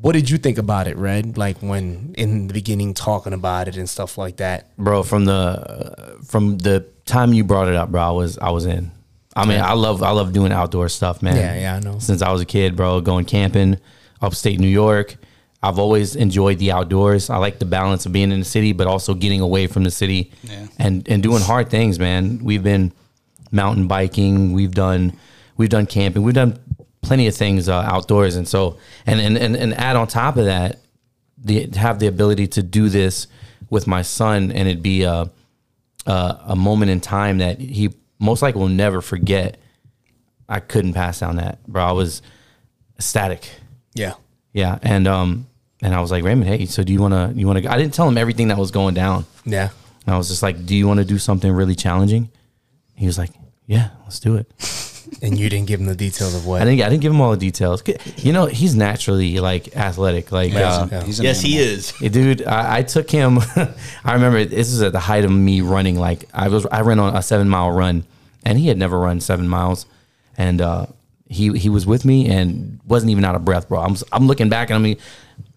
what 0.00 0.12
did 0.12 0.30
you 0.30 0.38
think 0.38 0.58
about 0.58 0.86
it, 0.86 0.96
Red? 0.96 1.36
Like 1.38 1.58
when 1.58 2.14
in 2.16 2.46
the 2.46 2.54
beginning 2.54 2.94
talking 2.94 3.32
about 3.32 3.68
it 3.68 3.76
and 3.76 3.88
stuff 3.88 4.16
like 4.18 4.36
that. 4.36 4.76
bro 4.76 5.02
from 5.02 5.24
the 5.24 5.32
uh, 5.32 6.22
from 6.22 6.58
the 6.58 6.86
time 7.04 7.32
you 7.32 7.42
brought 7.44 7.68
it 7.68 7.74
up 7.74 7.90
bro 7.90 8.02
i 8.02 8.10
was 8.10 8.36
i 8.38 8.50
was 8.50 8.66
in 8.66 8.90
i 9.34 9.46
mean 9.46 9.58
i 9.60 9.72
love 9.72 10.02
i 10.02 10.10
love 10.10 10.30
doing 10.34 10.52
outdoor 10.52 10.90
stuff 10.90 11.22
man 11.22 11.36
Yeah, 11.36 11.54
yeah, 11.58 11.74
I 11.76 11.80
know. 11.80 11.98
since 12.00 12.20
i 12.20 12.30
was 12.30 12.42
a 12.42 12.44
kid 12.44 12.76
bro 12.76 13.00
going 13.00 13.24
camping 13.24 13.78
upstate 14.20 14.60
new 14.60 14.68
york 14.68 15.16
i've 15.62 15.78
always 15.78 16.14
enjoyed 16.16 16.58
the 16.58 16.70
outdoors 16.70 17.30
i 17.30 17.38
like 17.38 17.58
the 17.60 17.64
balance 17.64 18.04
of 18.04 18.12
being 18.12 18.30
in 18.30 18.40
the 18.40 18.44
city 18.44 18.74
but 18.74 18.86
also 18.86 19.14
getting 19.14 19.40
away 19.40 19.66
from 19.66 19.84
the 19.84 19.90
city 19.90 20.30
Yeah. 20.42 20.66
and 20.78 21.08
and 21.08 21.22
doing 21.22 21.40
hard 21.40 21.70
things 21.70 21.98
man 21.98 22.40
we've 22.44 22.62
been 22.62 22.92
mountain 23.50 23.88
biking 23.88 24.52
we've 24.52 24.74
done 24.74 25.14
we've 25.56 25.70
done 25.70 25.86
camping 25.86 26.22
we've 26.24 26.34
done 26.34 26.58
plenty 27.08 27.26
of 27.26 27.34
things 27.34 27.68
uh, 27.68 27.80
outdoors 27.80 28.36
and 28.36 28.46
so 28.46 28.78
and, 29.06 29.20
and 29.20 29.36
and 29.36 29.56
and 29.56 29.74
add 29.74 29.96
on 29.96 30.06
top 30.06 30.36
of 30.36 30.44
that 30.44 30.78
the 31.36 31.68
have 31.76 31.98
the 31.98 32.06
ability 32.06 32.46
to 32.46 32.62
do 32.62 32.88
this 32.88 33.26
with 33.70 33.86
my 33.86 34.02
son 34.02 34.52
and 34.52 34.68
it'd 34.68 34.82
be 34.82 35.02
a 35.02 35.30
a, 36.06 36.40
a 36.48 36.56
moment 36.56 36.90
in 36.90 37.00
time 37.00 37.38
that 37.38 37.58
he 37.58 37.90
most 38.18 38.42
likely 38.42 38.60
will 38.60 38.68
never 38.68 39.00
forget. 39.00 39.58
I 40.48 40.60
couldn't 40.60 40.94
pass 40.94 41.20
down 41.20 41.36
that, 41.36 41.64
bro. 41.66 41.84
I 41.84 41.92
was 41.92 42.22
ecstatic. 42.96 43.50
Yeah. 43.94 44.14
Yeah, 44.52 44.78
and 44.82 45.06
um, 45.06 45.46
and 45.82 45.94
I 45.94 46.00
was 46.00 46.10
like, 46.10 46.24
Raymond, 46.24 46.48
hey, 46.48 46.66
so 46.66 46.82
do 46.82 46.92
you 46.92 47.00
want 47.00 47.14
to 47.14 47.38
you 47.38 47.46
want 47.46 47.62
to? 47.62 47.70
I 47.70 47.76
didn't 47.76 47.94
tell 47.94 48.08
him 48.08 48.16
everything 48.16 48.48
that 48.48 48.58
was 48.58 48.70
going 48.70 48.94
down. 48.94 49.26
Yeah. 49.44 49.68
And 50.06 50.14
I 50.14 50.18
was 50.18 50.28
just 50.28 50.42
like, 50.42 50.64
do 50.64 50.74
you 50.74 50.88
want 50.88 50.98
to 50.98 51.04
do 51.04 51.18
something 51.18 51.52
really 51.52 51.74
challenging? 51.74 52.30
He 52.94 53.06
was 53.06 53.18
like, 53.18 53.30
yeah, 53.66 53.90
let's 54.04 54.18
do 54.20 54.36
it. 54.36 54.50
And 55.22 55.38
you 55.38 55.48
didn't 55.48 55.66
give 55.66 55.80
him 55.80 55.86
the 55.86 55.94
details 55.94 56.34
of 56.34 56.46
what. 56.46 56.62
I 56.62 56.64
didn't 56.64 56.82
I 56.82 56.88
didn't 56.88 57.02
give 57.02 57.12
him 57.12 57.20
all 57.20 57.30
the 57.30 57.36
details. 57.36 57.82
You 58.16 58.32
know, 58.32 58.46
he's 58.46 58.74
naturally 58.74 59.40
like 59.40 59.76
athletic. 59.76 60.30
Like 60.30 60.54
uh, 60.54 61.02
He's 61.02 61.20
yes, 61.20 61.40
he 61.40 61.58
is. 61.58 61.92
Yeah, 62.00 62.08
dude, 62.08 62.46
I, 62.46 62.78
I 62.78 62.82
took 62.82 63.10
him. 63.10 63.38
I 64.04 64.14
remember 64.14 64.44
this 64.44 64.70
is 64.70 64.82
at 64.82 64.92
the 64.92 65.00
height 65.00 65.24
of 65.24 65.30
me 65.30 65.60
running. 65.60 65.98
Like 65.98 66.28
I 66.32 66.48
was, 66.48 66.66
I 66.66 66.82
ran 66.82 66.98
on 66.98 67.16
a 67.16 67.22
seven 67.22 67.48
mile 67.48 67.70
run, 67.70 68.04
and 68.44 68.58
he 68.58 68.68
had 68.68 68.76
never 68.78 68.98
run 68.98 69.20
seven 69.20 69.48
miles, 69.48 69.86
and 70.36 70.60
uh, 70.60 70.86
he 71.28 71.56
he 71.58 71.68
was 71.68 71.86
with 71.86 72.04
me 72.04 72.28
and 72.28 72.80
wasn't 72.86 73.10
even 73.10 73.24
out 73.24 73.34
of 73.34 73.44
breath, 73.44 73.68
bro. 73.68 73.80
I'm 73.80 73.96
I'm 74.12 74.26
looking 74.26 74.48
back 74.48 74.70
and 74.70 74.86
I'm 74.86 74.96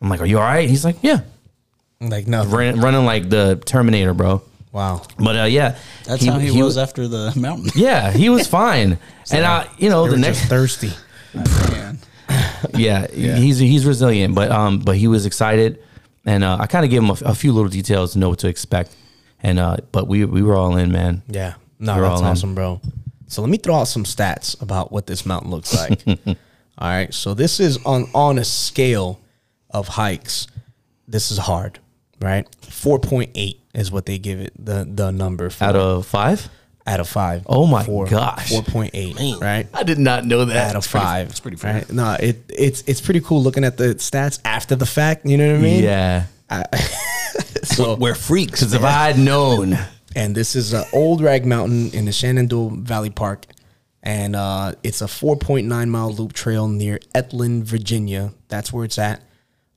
I'm 0.02 0.10
like, 0.10 0.22
are 0.22 0.26
you 0.26 0.38
all 0.38 0.44
right? 0.44 0.70
He's 0.70 0.84
like, 0.84 0.98
yeah, 1.02 1.22
like 2.00 2.28
nothing. 2.28 2.52
running, 2.52 2.82
running 2.82 3.06
like 3.06 3.30
the 3.30 3.62
Terminator, 3.66 4.14
bro. 4.14 4.42
Wow. 4.72 5.02
But 5.18 5.36
uh, 5.38 5.44
yeah, 5.44 5.78
That's 6.06 6.26
how 6.26 6.40
he, 6.40 6.62
was 6.62 6.78
after 6.78 7.08
the 7.08 7.34
mountain. 7.40 7.72
Yeah, 7.76 8.12
he 8.12 8.30
was 8.30 8.48
fine, 8.62 8.98
and 9.32 9.46
I, 9.46 9.68
you 9.78 9.90
know, 9.90 10.08
the 10.10 10.18
next 10.18 10.46
thirsty. 10.46 10.92
Man. 11.34 12.00
yeah, 12.74 13.08
he's 13.08 13.58
he's 13.60 13.86
resilient, 13.86 14.36
but 14.36 14.52
um, 14.52 14.80
but 14.80 14.96
he 14.96 15.08
was 15.08 15.26
excited, 15.26 15.84
and 16.26 16.44
uh, 16.44 16.58
I 16.60 16.68
kind 16.68 16.86
of 16.86 16.92
gave 16.92 17.02
him 17.04 17.10
a, 17.10 17.18
a 17.32 17.36
few 17.36 17.52
little 17.52 17.70
details 17.70 18.14
to 18.14 18.20
know 18.20 18.30
what 18.30 18.40
to 18.40 18.48
expect, 18.48 18.96
and 19.44 19.60
uh, 19.60 19.78
but 19.92 20.08
we 20.08 20.24
we 20.26 20.42
were 20.42 20.56
all 20.56 20.78
in, 20.78 20.92
man. 20.92 21.24
Yeah. 21.28 21.56
No, 21.80 21.96
You're 21.96 22.04
that's 22.04 22.22
all 22.22 22.26
in. 22.28 22.32
awesome, 22.32 22.56
bro. 22.56 22.82
So 23.28 23.42
let 23.42 23.50
me 23.50 23.58
throw 23.58 23.76
out 23.76 23.86
some 23.88 24.04
stats 24.04 24.62
about 24.62 24.92
what 24.92 25.08
this 25.08 25.26
mountain 25.26 25.52
looks 25.52 25.74
like. 25.74 26.02
all 26.08 26.36
right. 26.78 27.14
So 27.14 27.34
this 27.34 27.60
is 27.60 27.84
on 27.86 28.10
on 28.14 28.38
a 28.38 28.46
scale 28.46 29.20
of 29.70 29.88
hikes. 29.88 30.48
This 31.08 31.32
is 31.32 31.38
hard, 31.40 31.80
right? 32.22 32.46
Four 32.64 33.00
point 33.00 33.32
eight 33.36 33.61
is 33.74 33.92
what 33.92 34.06
they 34.06 34.18
give 34.18 34.40
it 34.40 34.54
the 34.58 34.88
the 34.90 35.12
number 35.12 35.50
for 35.50 35.64
Out 35.64 35.76
of 35.76 36.06
five, 36.06 36.50
out 36.86 37.00
of 37.00 37.08
five. 37.08 37.44
Oh 37.48 37.66
my 37.68 37.86
gosh. 38.10 38.50
Four 38.50 38.64
point 38.64 38.92
eight. 38.94 39.16
Right. 39.40 39.68
I 39.74 39.84
did 39.84 40.00
not 40.00 40.26
know 40.26 40.46
that. 40.46 40.72
out 40.72 40.76
of 40.76 40.86
five. 40.86 41.30
it's 41.30 41.40
pretty 41.40 41.58
fair. 41.58 41.74
right? 41.76 41.92
No, 41.92 42.18
it 42.20 42.44
it's 42.50 42.84
it's 42.88 43.02
pretty 43.02 43.22
cool 43.22 43.42
looking 43.44 43.64
at 43.64 43.78
the 43.78 43.96
stats 43.96 44.40
after 44.46 44.76
the 44.76 44.86
fact. 44.86 45.26
You 45.26 45.38
know 45.38 45.48
what 45.52 45.60
I 45.60 45.62
mean? 45.62 45.84
Yeah, 45.84 46.26
So 47.64 47.96
We're 47.96 48.16
freaks. 48.16 48.52
because 48.60 48.74
if 48.74 48.84
I 48.84 49.08
had 49.08 49.18
known, 49.20 49.78
and 50.16 50.36
this 50.36 50.56
is 50.56 50.74
uh, 50.74 50.84
Old 50.94 51.22
Rag 51.22 51.46
Mountain 51.46 51.92
in 51.94 52.06
the 52.06 52.12
Shenandoah 52.12 52.72
Valley 52.78 53.10
Park, 53.10 53.46
and 54.04 54.36
uh, 54.36 54.74
it's 54.84 55.02
a 55.02 55.06
4.9 55.06 55.88
mile 55.88 56.12
loop 56.12 56.34
trail 56.34 56.68
near 56.68 57.00
Etlan, 57.16 57.64
Virginia. 57.64 58.34
That's 58.50 58.74
where 58.74 58.84
it's 58.84 58.98
at. 58.98 59.22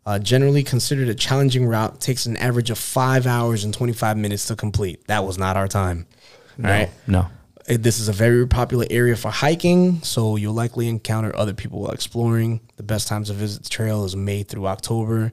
Uh, 0.07 0.19
generally 0.19 0.63
considered 0.63 1.09
a 1.09 1.15
challenging 1.15 1.65
route, 1.65 1.99
takes 2.01 2.27
an 2.27 2.37
average 2.37 2.69
of 2.69 2.77
five 2.79 3.27
hours 3.27 3.65
and 3.65 3.73
25 3.73 4.19
minutes 4.19 4.47
to 4.47 4.57
complete. 4.57 5.07
That 5.07 5.25
was 5.25 5.39
not 5.39 5.57
our 5.57 5.67
time. 5.69 6.07
right? 6.59 6.91
no. 7.07 7.27
This 7.67 7.99
is 7.99 8.09
a 8.09 8.13
very 8.13 8.47
popular 8.47 8.85
area 8.91 9.17
for 9.17 9.31
hiking, 9.31 10.03
so 10.03 10.37
you'll 10.37 10.53
likely 10.53 10.87
encounter 10.87 11.35
other 11.35 11.55
people 11.55 11.81
while 11.81 11.93
exploring. 11.93 12.61
The 12.77 12.83
best 12.83 13.09
times 13.09 13.29
to 13.29 13.35
visit 13.35 13.63
the 13.63 13.71
trail 13.71 14.05
is 14.05 14.15
May 14.15 14.43
through 14.43 14.67
October. 14.67 15.33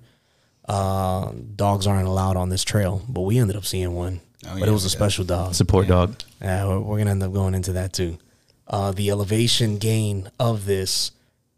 Uh, 0.66 1.34
dogs 1.58 1.86
aren't 1.88 2.08
allowed 2.08 2.38
on 2.38 2.48
this 2.48 2.64
trail, 2.64 3.02
but 3.10 3.22
we 3.22 3.38
ended 3.38 3.58
up 3.58 3.66
seeing 3.66 3.94
one. 3.94 4.22
Oh, 4.48 4.58
but 4.58 4.70
it 4.70 4.72
was 4.72 4.86
a 4.86 4.90
special 4.90 5.26
dog. 5.26 5.54
Support 5.56 5.88
dog. 5.88 6.16
Yeah, 6.42 6.66
we're, 6.68 6.80
we're 6.80 6.98
gonna 7.00 7.12
end 7.12 7.24
up 7.24 7.34
going 7.34 7.54
into 7.54 7.74
that 7.74 7.92
too. 7.92 8.18
Uh, 8.66 8.94
the 8.94 9.10
elevation 9.10 9.78
gain 9.78 10.32
of 10.40 10.66
this 10.66 11.12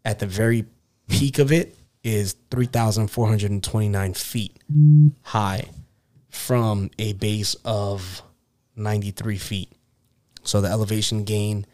at 0.04 0.18
the 0.18 0.26
very 0.26 0.64
peak 1.08 1.38
of 1.38 1.52
it 1.52 1.76
is 2.04 2.36
three 2.50 2.66
thousand 2.66 3.08
four 3.08 3.26
hundred 3.26 3.50
and 3.50 3.64
twenty 3.64 3.88
nine 3.88 4.14
feet 4.14 4.56
high 5.22 5.68
from 6.28 6.90
a 6.98 7.14
base 7.14 7.56
of 7.64 8.22
ninety 8.76 9.10
three 9.10 9.38
feet. 9.38 9.72
So 10.44 10.60
the 10.60 10.68
elevation 10.68 11.24
gain 11.24 11.66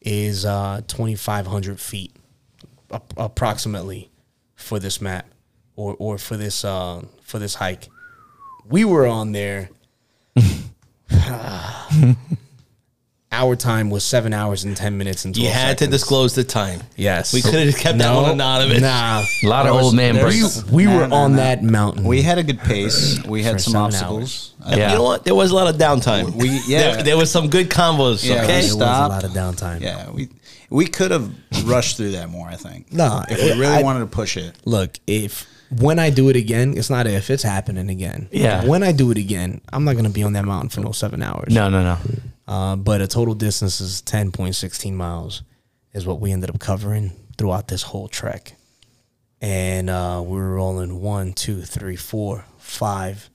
is 0.00 0.44
uh, 0.44 0.82
twenty 0.86 1.16
five 1.16 1.46
hundred 1.46 1.80
feet 1.80 2.14
approximately 3.16 4.10
for 4.54 4.78
this 4.78 5.00
map 5.00 5.26
or 5.74 5.96
or 5.98 6.18
for 6.18 6.36
this 6.36 6.64
uh, 6.64 7.02
for 7.22 7.38
this 7.38 7.56
hike. 7.56 7.88
We 8.66 8.84
were 8.84 9.06
on 9.06 9.32
there 9.32 9.70
our 13.30 13.54
time 13.56 13.90
was 13.90 14.04
seven 14.04 14.32
hours 14.32 14.64
and 14.64 14.76
ten 14.76 14.96
minutes 14.96 15.24
and 15.24 15.34
12 15.34 15.46
You 15.46 15.52
had 15.52 15.78
to 15.78 15.86
disclose 15.86 16.34
the 16.34 16.44
time. 16.44 16.80
Yes, 16.96 17.32
We 17.34 17.42
could 17.42 17.54
have 17.66 17.76
kept 17.76 17.98
that 17.98 18.14
one 18.14 18.30
anonymous. 18.32 18.80
Nah, 18.80 19.22
A 19.42 19.46
lot 19.46 19.66
of 19.66 19.74
old 19.74 19.94
man 19.94 20.14
we, 20.16 20.20
breaks. 20.22 20.64
we 20.64 20.84
Nah, 20.86 20.96
were 20.98 21.06
nah, 21.08 21.16
on 21.16 21.30
nah. 21.32 21.36
that 21.36 21.62
mountain. 21.62 22.04
We 22.04 22.22
had 22.22 22.38
a 22.38 22.42
good 22.42 22.58
pace. 22.60 23.22
We 23.24 23.42
had 23.42 23.54
For 23.56 23.58
some 23.58 23.76
obstacles. 23.76 24.54
Uh, 24.64 24.74
Yeah. 24.76 24.90
You 24.92 24.96
know 24.98 25.02
what? 25.04 25.24
There 25.24 25.34
was 25.34 25.50
a 25.50 25.54
lot 25.54 25.68
of 25.72 25.76
downtime. 25.78 26.34
We- 26.36 26.60
yeah. 26.66 26.94
There, 26.94 27.02
there 27.02 27.16
was 27.18 27.30
some 27.30 27.48
good 27.48 27.68
combos. 27.68 28.24
Yeah, 28.26 28.36
okay. 28.44 28.46
there 28.46 28.56
was 28.62 28.72
a 28.72 28.76
lot 28.78 29.24
of 29.24 29.32
downtime. 29.32 29.80
yeah, 29.82 30.10
we 30.10 30.28
we 30.70 30.86
could 30.86 31.10
have 31.10 31.30
rushed 31.64 31.96
through 31.96 32.12
that 32.12 32.28
more. 32.30 32.48
I 32.48 32.56
think. 32.56 32.92
Nah, 32.92 33.24
if 33.28 33.42
we 33.42 33.50
really 33.60 33.66
I- 33.76 33.82
wanted 33.82 34.00
to 34.00 34.06
push 34.06 34.36
it. 34.38 34.54
Look, 34.64 34.98
if 35.06 35.46
when 35.78 35.98
I 35.98 36.08
do 36.08 36.30
it 36.30 36.36
again, 36.36 36.74
it's 36.78 36.88
not 36.88 37.06
if 37.06 37.28
it's 37.28 37.42
happening 37.42 37.90
again. 37.90 38.28
Yeah. 38.32 38.64
When 38.64 38.82
I 38.82 38.92
do 38.92 39.10
it 39.10 39.18
again, 39.18 39.60
I'm 39.70 39.84
not 39.84 39.96
gonna 39.96 40.08
be 40.08 40.22
on 40.22 40.32
that 40.32 40.46
mountain 40.46 40.70
for 40.70 40.80
no 40.80 40.92
seven 40.92 41.22
hours. 41.22 41.52
No, 41.52 41.68
no, 41.68 41.82
no. 41.82 41.98
Uh, 42.48 42.74
but 42.76 43.02
a 43.02 43.06
total 43.06 43.34
distance 43.34 43.78
is 43.80 44.00
ten 44.00 44.32
point 44.32 44.56
sixteen 44.56 44.96
miles, 44.96 45.42
is 45.92 46.06
what 46.06 46.18
we 46.18 46.32
ended 46.32 46.48
up 46.48 46.58
covering 46.58 47.12
throughout 47.36 47.68
this 47.68 47.82
whole 47.82 48.08
trek. 48.08 48.54
And 49.40 49.88
uh, 49.90 50.22
we 50.24 50.36
were 50.38 50.54
rolling 50.54 51.00
one, 51.00 51.34
two, 51.34 51.60
three, 51.62 51.94
four, 51.94 52.44
five. 52.58 53.28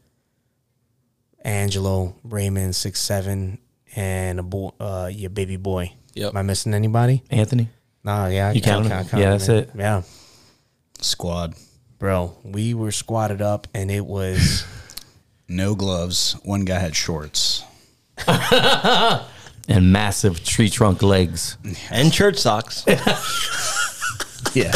Angelo, 1.46 2.16
Raymond, 2.24 2.76
six, 2.76 3.00
seven, 3.02 3.60
and 3.96 4.40
a 4.40 4.44
boy, 4.44 4.70
uh, 4.80 5.10
your 5.14 5.30
baby 5.30 5.58
boy. 5.58 5.94
Yep. 6.14 6.30
Am 6.32 6.38
I 6.38 6.42
missing 6.42 6.74
anybody? 6.74 7.22
Anthony. 7.30 7.70
Nah, 8.04 8.28
yeah, 8.28 8.50
I 8.50 8.52
You 8.54 8.62
count, 8.62 8.88
count 8.88 8.94
count, 8.94 9.10
count 9.12 9.22
Yeah, 9.24 9.30
that's 9.32 9.50
in. 9.50 9.56
it. 9.58 9.70
Yeah, 9.76 10.02
Squad, 11.00 11.54
bro, 12.00 12.36
we 12.44 12.74
were 12.74 12.92
squatted 12.92 13.42
up, 13.42 13.68
and 13.74 13.92
it 13.92 14.06
was 14.06 14.66
no 15.48 15.76
gloves. 15.76 16.38
One 16.44 16.64
guy 16.66 16.80
had 16.80 16.96
shorts. 16.96 17.64
And 19.70 19.94
massive 19.94 20.44
tree 20.44 20.70
trunk 20.70 21.02
legs. 21.02 21.58
and 21.90 22.12
church 22.12 22.38
socks. 22.38 22.84
yeah. 24.54 24.74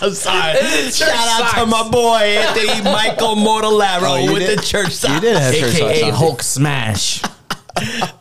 I'm 0.00 0.12
sorry. 0.14 0.56
Shout 0.90 1.10
out 1.12 1.54
to 1.60 1.66
my 1.66 1.90
boy 1.90 2.16
Anthony 2.16 2.80
Michael 2.82 3.36
Mortallaro 3.36 4.26
Oh, 4.26 4.32
with 4.32 4.46
did- 4.46 4.58
the 4.58 4.62
church 4.62 4.92
socks. 4.92 5.12
You 5.14 5.20
did 5.20 5.36
have 5.36 5.54
church 5.54 5.72
socks. 5.72 5.82
AKA. 5.98 6.10
Hulk 6.10 6.42
Smash. 6.42 7.22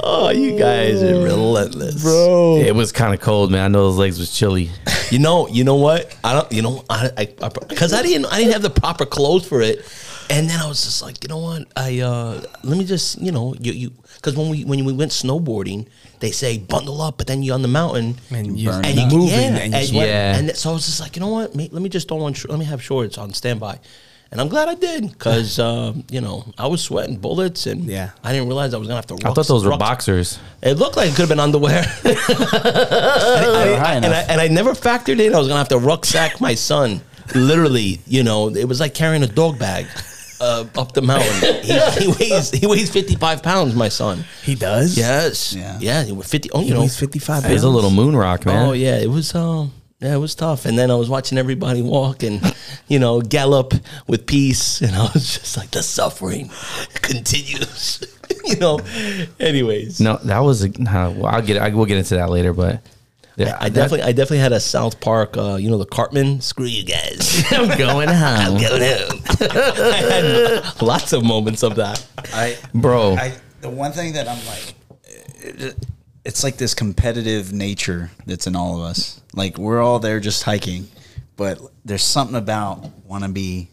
Oh, 0.00 0.28
you 0.30 0.56
guys 0.58 1.02
are 1.02 1.20
relentless, 1.22 2.02
bro. 2.02 2.56
It 2.58 2.74
was 2.74 2.92
kind 2.92 3.14
of 3.14 3.20
cold, 3.20 3.50
man. 3.50 3.62
I 3.64 3.68
know 3.68 3.84
those 3.88 3.96
legs 3.96 4.18
was 4.18 4.30
chilly. 4.30 4.70
You 5.10 5.18
know, 5.18 5.48
you 5.48 5.64
know 5.64 5.76
what? 5.76 6.14
I 6.22 6.34
don't. 6.34 6.52
You 6.52 6.62
know, 6.62 6.84
I, 6.90 7.10
I, 7.16 7.48
because 7.66 7.92
I, 7.92 8.02
didn't, 8.02 8.26
I 8.26 8.38
didn't 8.38 8.52
have 8.52 8.62
the 8.62 8.70
proper 8.70 9.06
clothes 9.06 9.48
for 9.48 9.62
it, 9.62 9.84
and 10.30 10.48
then 10.48 10.58
I 10.60 10.66
was 10.68 10.84
just 10.84 11.02
like, 11.02 11.22
you 11.22 11.28
know 11.28 11.38
what? 11.38 11.66
I 11.76 12.00
uh, 12.00 12.42
let 12.62 12.76
me 12.78 12.84
just, 12.84 13.20
you 13.20 13.32
know, 13.32 13.54
you, 13.60 13.72
you, 13.72 13.90
because 14.16 14.36
when 14.36 14.48
we 14.50 14.64
when 14.64 14.84
we 14.84 14.92
went 14.92 15.12
snowboarding, 15.12 15.86
they 16.20 16.30
say 16.30 16.58
bundle 16.58 17.00
up, 17.02 17.18
but 17.18 17.26
then 17.26 17.42
you're 17.42 17.54
on 17.54 17.62
the 17.62 17.68
mountain 17.68 18.16
And 18.30 18.58
you- 18.58 18.70
Burn 18.70 18.84
and 18.84 18.98
you 18.98 19.06
moving 19.18 19.28
yeah, 19.38 19.56
and 19.58 19.72
you 19.74 20.00
and. 20.00 20.08
Yeah. 20.08 20.36
and 20.38 20.56
so 20.56 20.70
I 20.70 20.72
was 20.72 20.86
just 20.86 21.00
like, 21.00 21.16
you 21.16 21.20
know 21.20 21.28
what? 21.28 21.54
Mate, 21.54 21.72
let 21.72 21.82
me 21.82 21.88
just 21.88 22.08
throw 22.08 22.20
on. 22.22 22.32
sh- 22.34 22.46
Let 22.48 22.58
me 22.58 22.64
have 22.64 22.82
shorts 22.82 23.18
on 23.18 23.32
standby. 23.32 23.78
And 24.32 24.40
I'm 24.40 24.48
glad 24.48 24.68
I 24.68 24.74
did 24.74 25.08
because 25.08 25.58
um, 25.68 26.02
you 26.10 26.20
know 26.20 26.44
I 26.58 26.66
was 26.66 26.82
sweating 26.82 27.16
bullets 27.18 27.66
and 27.66 27.84
Yeah. 27.84 28.10
I 28.24 28.32
didn't 28.32 28.48
realize 28.48 28.74
I 28.74 28.78
was 28.78 28.88
gonna 28.88 28.96
have 28.96 29.06
to. 29.06 29.14
I 29.24 29.32
thought 29.32 29.46
those 29.46 29.64
were 29.64 29.70
ruck- 29.70 29.78
boxers. 29.80 30.38
It 30.62 30.74
looked 30.74 30.96
like 30.96 31.08
it 31.10 31.16
could 31.16 31.20
have 31.20 31.28
been 31.28 31.40
underwear. 31.40 31.84
I- 32.04 33.76
high 33.78 33.94
and. 33.94 34.06
I, 34.06 34.22
and 34.28 34.40
I 34.40 34.48
never 34.48 34.72
factored 34.72 35.20
in 35.20 35.34
I 35.34 35.38
was 35.38 35.46
gonna 35.48 35.58
have 35.58 35.68
to 35.68 35.78
rucksack 35.78 36.40
my 36.40 36.54
son. 36.54 37.00
Literally, 37.34 38.00
you 38.06 38.22
know, 38.22 38.48
it 38.48 38.64
was 38.66 38.78
like 38.80 38.94
carrying 38.94 39.22
a 39.24 39.26
dog 39.26 39.58
bag 39.58 39.86
uh, 40.40 40.64
up 40.76 40.92
the 40.92 41.02
mountain. 41.02 41.62
He, 41.62 41.78
he 42.00 42.08
weighs 42.18 42.50
he 42.50 42.66
weighs 42.66 42.90
fifty 42.90 43.14
five 43.16 43.42
pounds. 43.42 43.74
My 43.74 43.88
son. 43.88 44.24
He 44.42 44.54
does. 44.54 44.96
Yes. 44.96 45.52
Yeah. 45.54 45.78
Yeah. 45.80 46.02
He 46.04 46.12
was 46.12 46.26
fifty. 46.28 46.50
Oh, 46.52 46.60
you 46.60 46.66
He 46.66 46.72
know. 46.74 46.80
weighs 46.80 46.98
fifty 46.98 47.18
five. 47.18 47.44
He's 47.44 47.62
a 47.62 47.68
little 47.68 47.90
moon 47.90 48.16
rock, 48.16 48.46
man. 48.46 48.68
Oh 48.68 48.72
yeah, 48.72 48.96
it 48.98 49.08
was 49.10 49.34
um 49.34 49.72
yeah, 50.00 50.14
it 50.14 50.18
was 50.18 50.34
tough. 50.34 50.66
And 50.66 50.78
then 50.78 50.90
I 50.90 50.94
was 50.94 51.08
watching 51.08 51.38
everybody 51.38 51.80
walk 51.80 52.22
and 52.22 52.42
you 52.86 52.98
know 52.98 53.20
gallop 53.22 53.72
with 54.06 54.26
peace, 54.26 54.82
and 54.82 54.94
I 54.94 55.04
was 55.14 55.38
just 55.38 55.56
like 55.56 55.70
the 55.70 55.82
suffering 55.82 56.50
continues. 57.02 58.04
you 58.44 58.56
know. 58.56 58.78
Anyways, 59.40 60.00
No, 60.00 60.16
that 60.24 60.40
was. 60.40 60.62
A, 60.64 60.68
nah, 60.80 61.10
well, 61.10 61.26
I'll 61.26 61.42
get. 61.42 61.56
I 61.58 61.68
will 61.70 61.86
get 61.86 61.98
into 61.98 62.16
that 62.16 62.30
later, 62.30 62.52
but 62.52 62.82
yeah, 63.36 63.56
I 63.60 63.68
definitely, 63.68 64.02
I 64.02 64.12
definitely 64.12 64.38
had 64.38 64.52
a 64.52 64.60
South 64.60 65.00
Park. 65.00 65.36
Uh, 65.36 65.56
you 65.56 65.68
know, 65.70 65.78
the 65.78 65.84
Cartman. 65.86 66.40
Screw 66.40 66.66
you 66.66 66.84
guys. 66.84 67.44
I'm 67.52 67.76
going 67.78 68.08
home. 68.22 68.56
I'm 68.56 68.60
going 68.60 68.82
home. 68.82 69.22
I 69.40 70.62
had 70.64 70.82
lots 70.82 71.12
of 71.12 71.22
moments 71.24 71.62
of 71.62 71.76
that. 71.76 72.04
I, 72.32 72.56
bro. 72.74 73.14
I 73.16 73.34
the 73.60 73.70
one 73.70 73.92
thing 73.92 74.14
that 74.14 74.28
I'm 74.28 74.44
like, 74.46 74.74
it- 75.40 75.76
it's 76.24 76.42
like 76.42 76.56
this 76.56 76.74
competitive 76.74 77.52
nature 77.52 78.10
that's 78.26 78.48
in 78.48 78.56
all 78.56 78.76
of 78.78 78.82
us. 78.82 79.20
Like 79.34 79.58
we're 79.58 79.80
all 79.80 80.00
there 80.00 80.18
just 80.18 80.42
hiking, 80.42 80.88
but 81.36 81.60
there's 81.84 82.02
something 82.02 82.34
about 82.34 82.84
want 83.06 83.22
to 83.22 83.30
be 83.30 83.68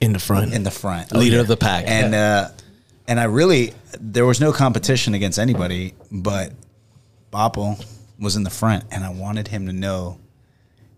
in 0.00 0.12
the 0.12 0.18
front. 0.18 0.52
in 0.52 0.64
the 0.64 0.70
front, 0.72 1.12
Leader 1.12 1.38
of 1.38 1.46
the 1.46 1.56
pack. 1.56 1.84
and 1.86 2.12
uh, 2.12 2.48
and 3.06 3.20
I 3.20 3.24
really 3.24 3.72
there 4.00 4.26
was 4.26 4.40
no 4.40 4.50
competition 4.52 5.14
against 5.14 5.38
anybody, 5.38 5.94
but 6.10 6.50
Bopple 7.32 7.78
was 8.18 8.36
in 8.36 8.42
the 8.42 8.50
front, 8.50 8.84
and 8.90 9.04
I 9.04 9.10
wanted 9.10 9.48
him 9.48 9.66
to 9.66 9.72
know 9.72 10.18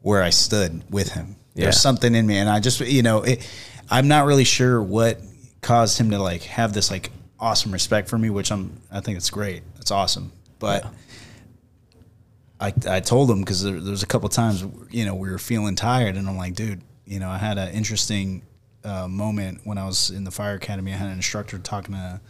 where 0.03 0.22
I 0.22 0.31
stood 0.31 0.83
with 0.90 1.12
him. 1.12 1.37
Yeah. 1.55 1.64
There's 1.64 1.81
something 1.81 2.14
in 2.14 2.27
me, 2.27 2.38
and 2.38 2.48
I 2.48 2.61
just 2.61 2.81
you 2.81 3.03
know 3.03 3.22
it, 3.22 3.48
I'm 3.90 4.09
not 4.09 4.27
really 4.27 4.44
sure 4.44 4.83
what 4.83 5.20
caused 5.61 5.98
him 5.98 6.11
to 6.11 6.18
like 6.18 6.42
have 6.42 6.72
this 6.72 6.90
like 6.90 7.11
awesome 7.38 7.72
respect 7.72 8.09
for 8.09 8.18
me, 8.18 8.31
which 8.31 8.50
I'm 8.53 8.81
I 8.90 9.00
think 9.00 9.16
it's 9.16 9.31
great, 9.31 9.62
it's 9.79 9.90
awesome, 9.90 10.33
but. 10.59 10.87
I, 12.61 12.72
I 12.88 13.00
told 13.00 13.29
him 13.31 13.40
because 13.40 13.62
there, 13.62 13.79
there 13.79 13.90
was 13.90 14.05
a 14.05 14.07
couple 14.07 14.29
times 14.29 14.64
you 14.90 15.05
know 15.05 15.14
we 15.16 15.29
were 15.29 15.38
feeling 15.38 15.74
tired 15.74 16.16
and 16.16 16.29
I'm 16.29 16.37
like 16.37 16.55
dude 16.55 16.81
you 17.05 17.18
know 17.18 17.29
I 17.29 17.37
had 17.37 17.59
an 17.59 17.74
interesting 17.74 18.42
uh, 18.85 19.09
moment 19.09 19.62
when 19.64 19.77
I 19.77 19.85
was 19.85 20.11
in 20.11 20.22
the 20.22 20.31
fire 20.31 20.55
academy 20.55 20.92
I 20.92 20.96
had 20.96 21.09
an 21.09 21.14
instructor 21.14 21.59
talking 21.59 21.94
to 21.94 22.20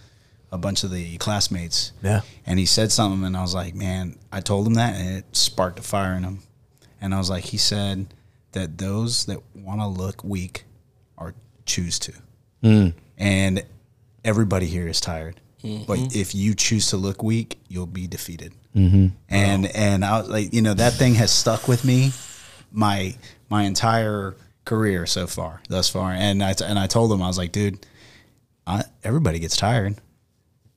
a 0.54 0.58
bunch 0.58 0.84
of 0.84 0.90
the 0.90 1.16
classmates 1.18 1.92
Yeah. 2.02 2.20
and 2.46 2.58
he 2.60 2.66
said 2.66 2.92
something 2.92 3.24
and 3.26 3.36
I 3.36 3.42
was 3.42 3.54
like 3.54 3.74
man 3.74 4.16
I 4.30 4.40
told 4.40 4.66
him 4.68 4.74
that 4.74 4.94
and 4.94 5.18
it 5.18 5.24
sparked 5.36 5.78
a 5.80 5.82
fire 5.82 6.14
in 6.14 6.22
him 6.22 6.38
and 7.00 7.12
I 7.14 7.18
was 7.18 7.28
like 7.28 7.44
he 7.44 7.56
said 7.58 8.14
that 8.52 8.78
those 8.78 9.26
that 9.26 9.40
want 9.54 9.80
to 9.80 9.86
look 9.88 10.22
weak 10.22 10.64
are 11.18 11.34
choose 11.66 11.98
to 12.00 12.12
and 13.18 13.62
everybody 14.24 14.66
here 14.66 14.88
is 14.88 15.00
tired. 15.00 15.40
But 15.86 16.14
if 16.14 16.34
you 16.34 16.54
choose 16.54 16.88
to 16.90 16.96
look 16.96 17.22
weak, 17.22 17.58
you'll 17.68 17.86
be 17.86 18.06
defeated. 18.06 18.52
Mm-hmm. 18.76 19.08
And 19.28 19.66
and 19.66 20.04
I 20.04 20.20
was 20.20 20.28
like, 20.28 20.52
you 20.54 20.60
know, 20.62 20.74
that 20.74 20.92
thing 20.94 21.14
has 21.14 21.30
stuck 21.30 21.68
with 21.68 21.84
me 21.84 22.12
my 22.72 23.14
my 23.50 23.62
entire 23.64 24.34
career 24.64 25.06
so 25.06 25.26
far, 25.26 25.62
thus 25.68 25.88
far. 25.88 26.10
And 26.12 26.42
I 26.42 26.54
and 26.64 26.78
I 26.78 26.86
told 26.86 27.12
him 27.12 27.22
I 27.22 27.26
was 27.28 27.38
like, 27.38 27.52
dude, 27.52 27.86
I, 28.66 28.84
everybody 29.02 29.38
gets 29.38 29.56
tired. 29.56 29.96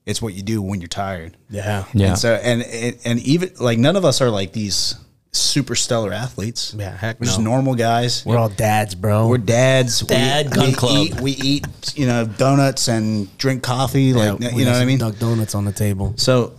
It's 0.08 0.22
what 0.22 0.34
you 0.34 0.42
do 0.42 0.62
when 0.62 0.80
you're 0.80 0.88
tired. 0.88 1.36
yeah. 1.50 1.84
Yeah. 1.92 2.08
And 2.08 2.18
so 2.18 2.34
and 2.34 2.62
and, 2.62 2.98
and 3.04 3.20
even 3.20 3.50
like 3.60 3.78
none 3.78 3.94
of 3.96 4.04
us 4.04 4.20
are 4.20 4.30
like 4.30 4.52
these 4.52 4.94
super 5.32 5.74
stellar 5.74 6.12
athletes. 6.12 6.74
Yeah, 6.76 6.96
heck 6.96 7.20
We're 7.20 7.26
just 7.26 7.40
normal 7.40 7.74
guys. 7.74 8.24
We're 8.24 8.38
all 8.38 8.48
dads, 8.48 8.94
bro. 8.94 9.28
We're 9.28 9.38
dads. 9.38 10.00
Dad 10.00 10.46
we, 10.46 10.52
gun 10.52 10.66
we 10.66 10.72
club. 10.72 10.96
Eat, 11.06 11.20
we 11.20 11.30
eat, 11.32 11.66
you 11.94 12.06
know, 12.06 12.24
donuts 12.24 12.88
and 12.88 13.36
drink 13.38 13.62
coffee. 13.62 14.04
Yeah, 14.04 14.32
Like, 14.32 14.40
you 14.40 14.64
know 14.64 14.70
what 14.72 14.76
I 14.76 14.78
some 14.78 14.86
mean? 14.86 14.98
Duck 14.98 15.18
donuts 15.18 15.54
on 15.54 15.64
the 15.66 15.72
table. 15.72 16.14
So, 16.16 16.54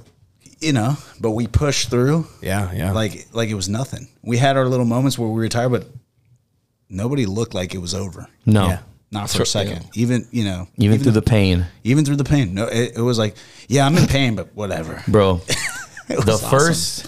you 0.60 0.74
know, 0.74 0.98
but 1.20 1.32
we 1.32 1.48
pushed 1.48 1.90
through. 1.90 2.28
Yeah, 2.42 2.72
yeah. 2.72 2.92
Like, 2.92 3.28
like 3.34 3.50
it 3.50 3.56
was 3.56 3.68
nothing. 3.68 4.08
We 4.22 4.38
had 4.38 4.56
our 4.58 4.68
little 4.68 4.86
moments 4.86 5.18
where 5.18 5.30
we 5.30 5.40
were 5.40 5.50
tired, 5.50 5.72
but 5.72 5.88
nobody 6.90 7.26
looked 7.26 7.54
like 7.54 7.74
it 7.74 7.80
was 7.80 7.96
over. 7.96 8.28
no, 8.46 8.68
Yeah. 8.68 8.80
Not 9.12 9.30
for 9.30 9.42
a 9.42 9.46
second. 9.46 9.86
Even, 9.96 10.28
you 10.32 10.44
know, 10.44 10.68
even, 10.78 11.00
through 11.00 11.14
the 11.14 11.22
pain, 11.22 11.66
even 11.84 12.06
through 12.06 12.18
the 12.18 12.24
pain. 12.24 12.54
No, 12.54 12.68
it, 12.68 12.98
it 12.98 13.02
was 13.02 13.18
like, 13.18 13.36
yeah, 13.68 13.86
I'm 13.86 13.98
in 13.98 14.06
pain, 14.08 14.36
but 14.36 14.54
whatever. 14.56 15.04
bro. 15.08 15.42
The 16.08 16.34
awesome. 16.34 16.50
first, 16.50 17.08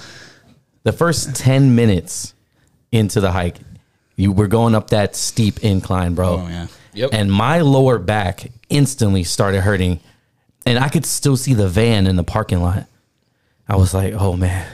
the 0.84 0.91
first 0.91 1.36
ten 1.36 1.74
minutes 1.74 2.36
into 2.91 3.20
the 3.20 3.32
hike, 3.32 3.58
you 4.16 4.32
were 4.32 4.45
going 4.47 4.76
up 4.76 4.91
that 4.91 5.16
steep 5.16 5.64
incline, 5.64 6.14
bro. 6.14 6.41
Oh, 6.43 6.47
yeah. 6.47 6.68
Yep. 6.93 7.10
And 7.12 7.32
my 7.32 7.62
lower 7.62 7.97
back 7.97 8.52
instantly 8.70 9.24
started 9.24 9.62
hurting, 9.62 9.99
and 10.68 10.78
I 10.78 10.88
could 10.89 11.08
still 11.08 11.36
see 11.36 11.56
the 11.56 11.68
van 11.68 12.06
in 12.06 12.16
the 12.16 12.24
parking 12.24 12.62
lot. 12.62 12.86
I 13.68 13.76
was 13.76 13.91
like, 13.91 14.14
"Oh 14.14 14.36
man, 14.38 14.68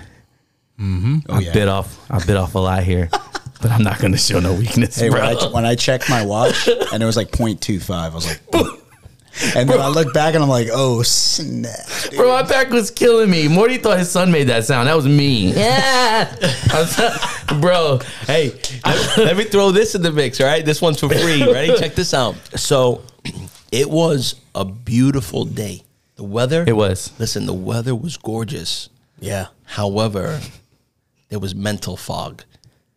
Hmm. 0.78 1.20
I 1.30 1.40
yeah. 1.40 1.54
bit 1.54 1.68
off. 1.68 2.06
I 2.12 2.20
bit 2.24 2.36
off 2.38 2.54
a 2.56 2.60
lot 2.60 2.84
here, 2.84 3.10
but 3.62 3.72
I'm 3.72 3.84
not 3.84 4.00
going 4.00 4.12
to 4.12 4.18
show 4.18 4.40
no 4.40 4.54
weakness, 4.54 4.96
Hey, 5.00 5.10
when 5.10 5.20
bro." 5.20 5.50
I, 5.50 5.52
when 5.54 5.66
I 5.66 5.76
checked 5.76 6.10
my 6.10 6.26
watch 6.26 6.68
and 6.94 7.02
it 7.02 7.06
was 7.06 7.18
like 7.18 7.32
0.25, 7.32 7.90
I 7.94 8.10
was 8.10 8.26
like, 8.28 8.42
and 9.56 9.70
then 9.70 9.80
I 9.80 9.88
look 9.88 10.14
back 10.16 10.34
and 10.34 10.44
I'm 10.44 10.50
like, 10.50 10.68
oh 10.72 11.04
snap! 11.04 11.76
dude. 12.10 12.18
Bro, 12.18 12.30
my 12.30 12.42
back 12.42 12.70
was 12.72 12.90
killing 12.90 13.30
me. 13.30 13.48
Morty 13.48 13.78
thought 13.78 14.00
his 14.00 14.10
son 14.10 14.32
made 14.32 14.46
that 14.48 14.66
sound. 14.66 14.88
That 14.88 14.96
was 14.96 15.06
me. 15.08 15.54
Yeah. 15.54 16.34
Was- 16.74 17.36
bro, 17.62 18.00
Hey, 18.26 18.52
let, 18.86 19.18
let 19.18 19.38
me 19.38 19.44
throw 19.44 19.72
this 19.72 19.94
in 19.94 20.02
the 20.02 20.12
mix. 20.12 20.42
All 20.42 20.48
right, 20.48 20.66
this 20.66 20.82
one's 20.82 21.00
for 21.00 21.10
free. 21.10 21.44
Ready? 21.52 21.78
Check 21.78 21.94
this 21.94 22.14
out. 22.16 22.36
So, 22.60 23.04
it 23.72 23.90
was 23.90 24.36
a 24.56 24.66
beautiful 24.66 25.46
day. 25.46 25.84
The 26.16 26.24
weather. 26.24 26.64
It 26.68 26.76
was. 26.76 27.12
Listen, 27.20 27.46
the 27.46 27.54
weather 27.54 27.94
was 27.96 28.18
gorgeous. 28.18 28.90
Yeah. 29.20 29.48
However, 29.66 30.40
there 31.30 31.38
was 31.40 31.54
mental 31.54 31.96
fog. 31.96 32.44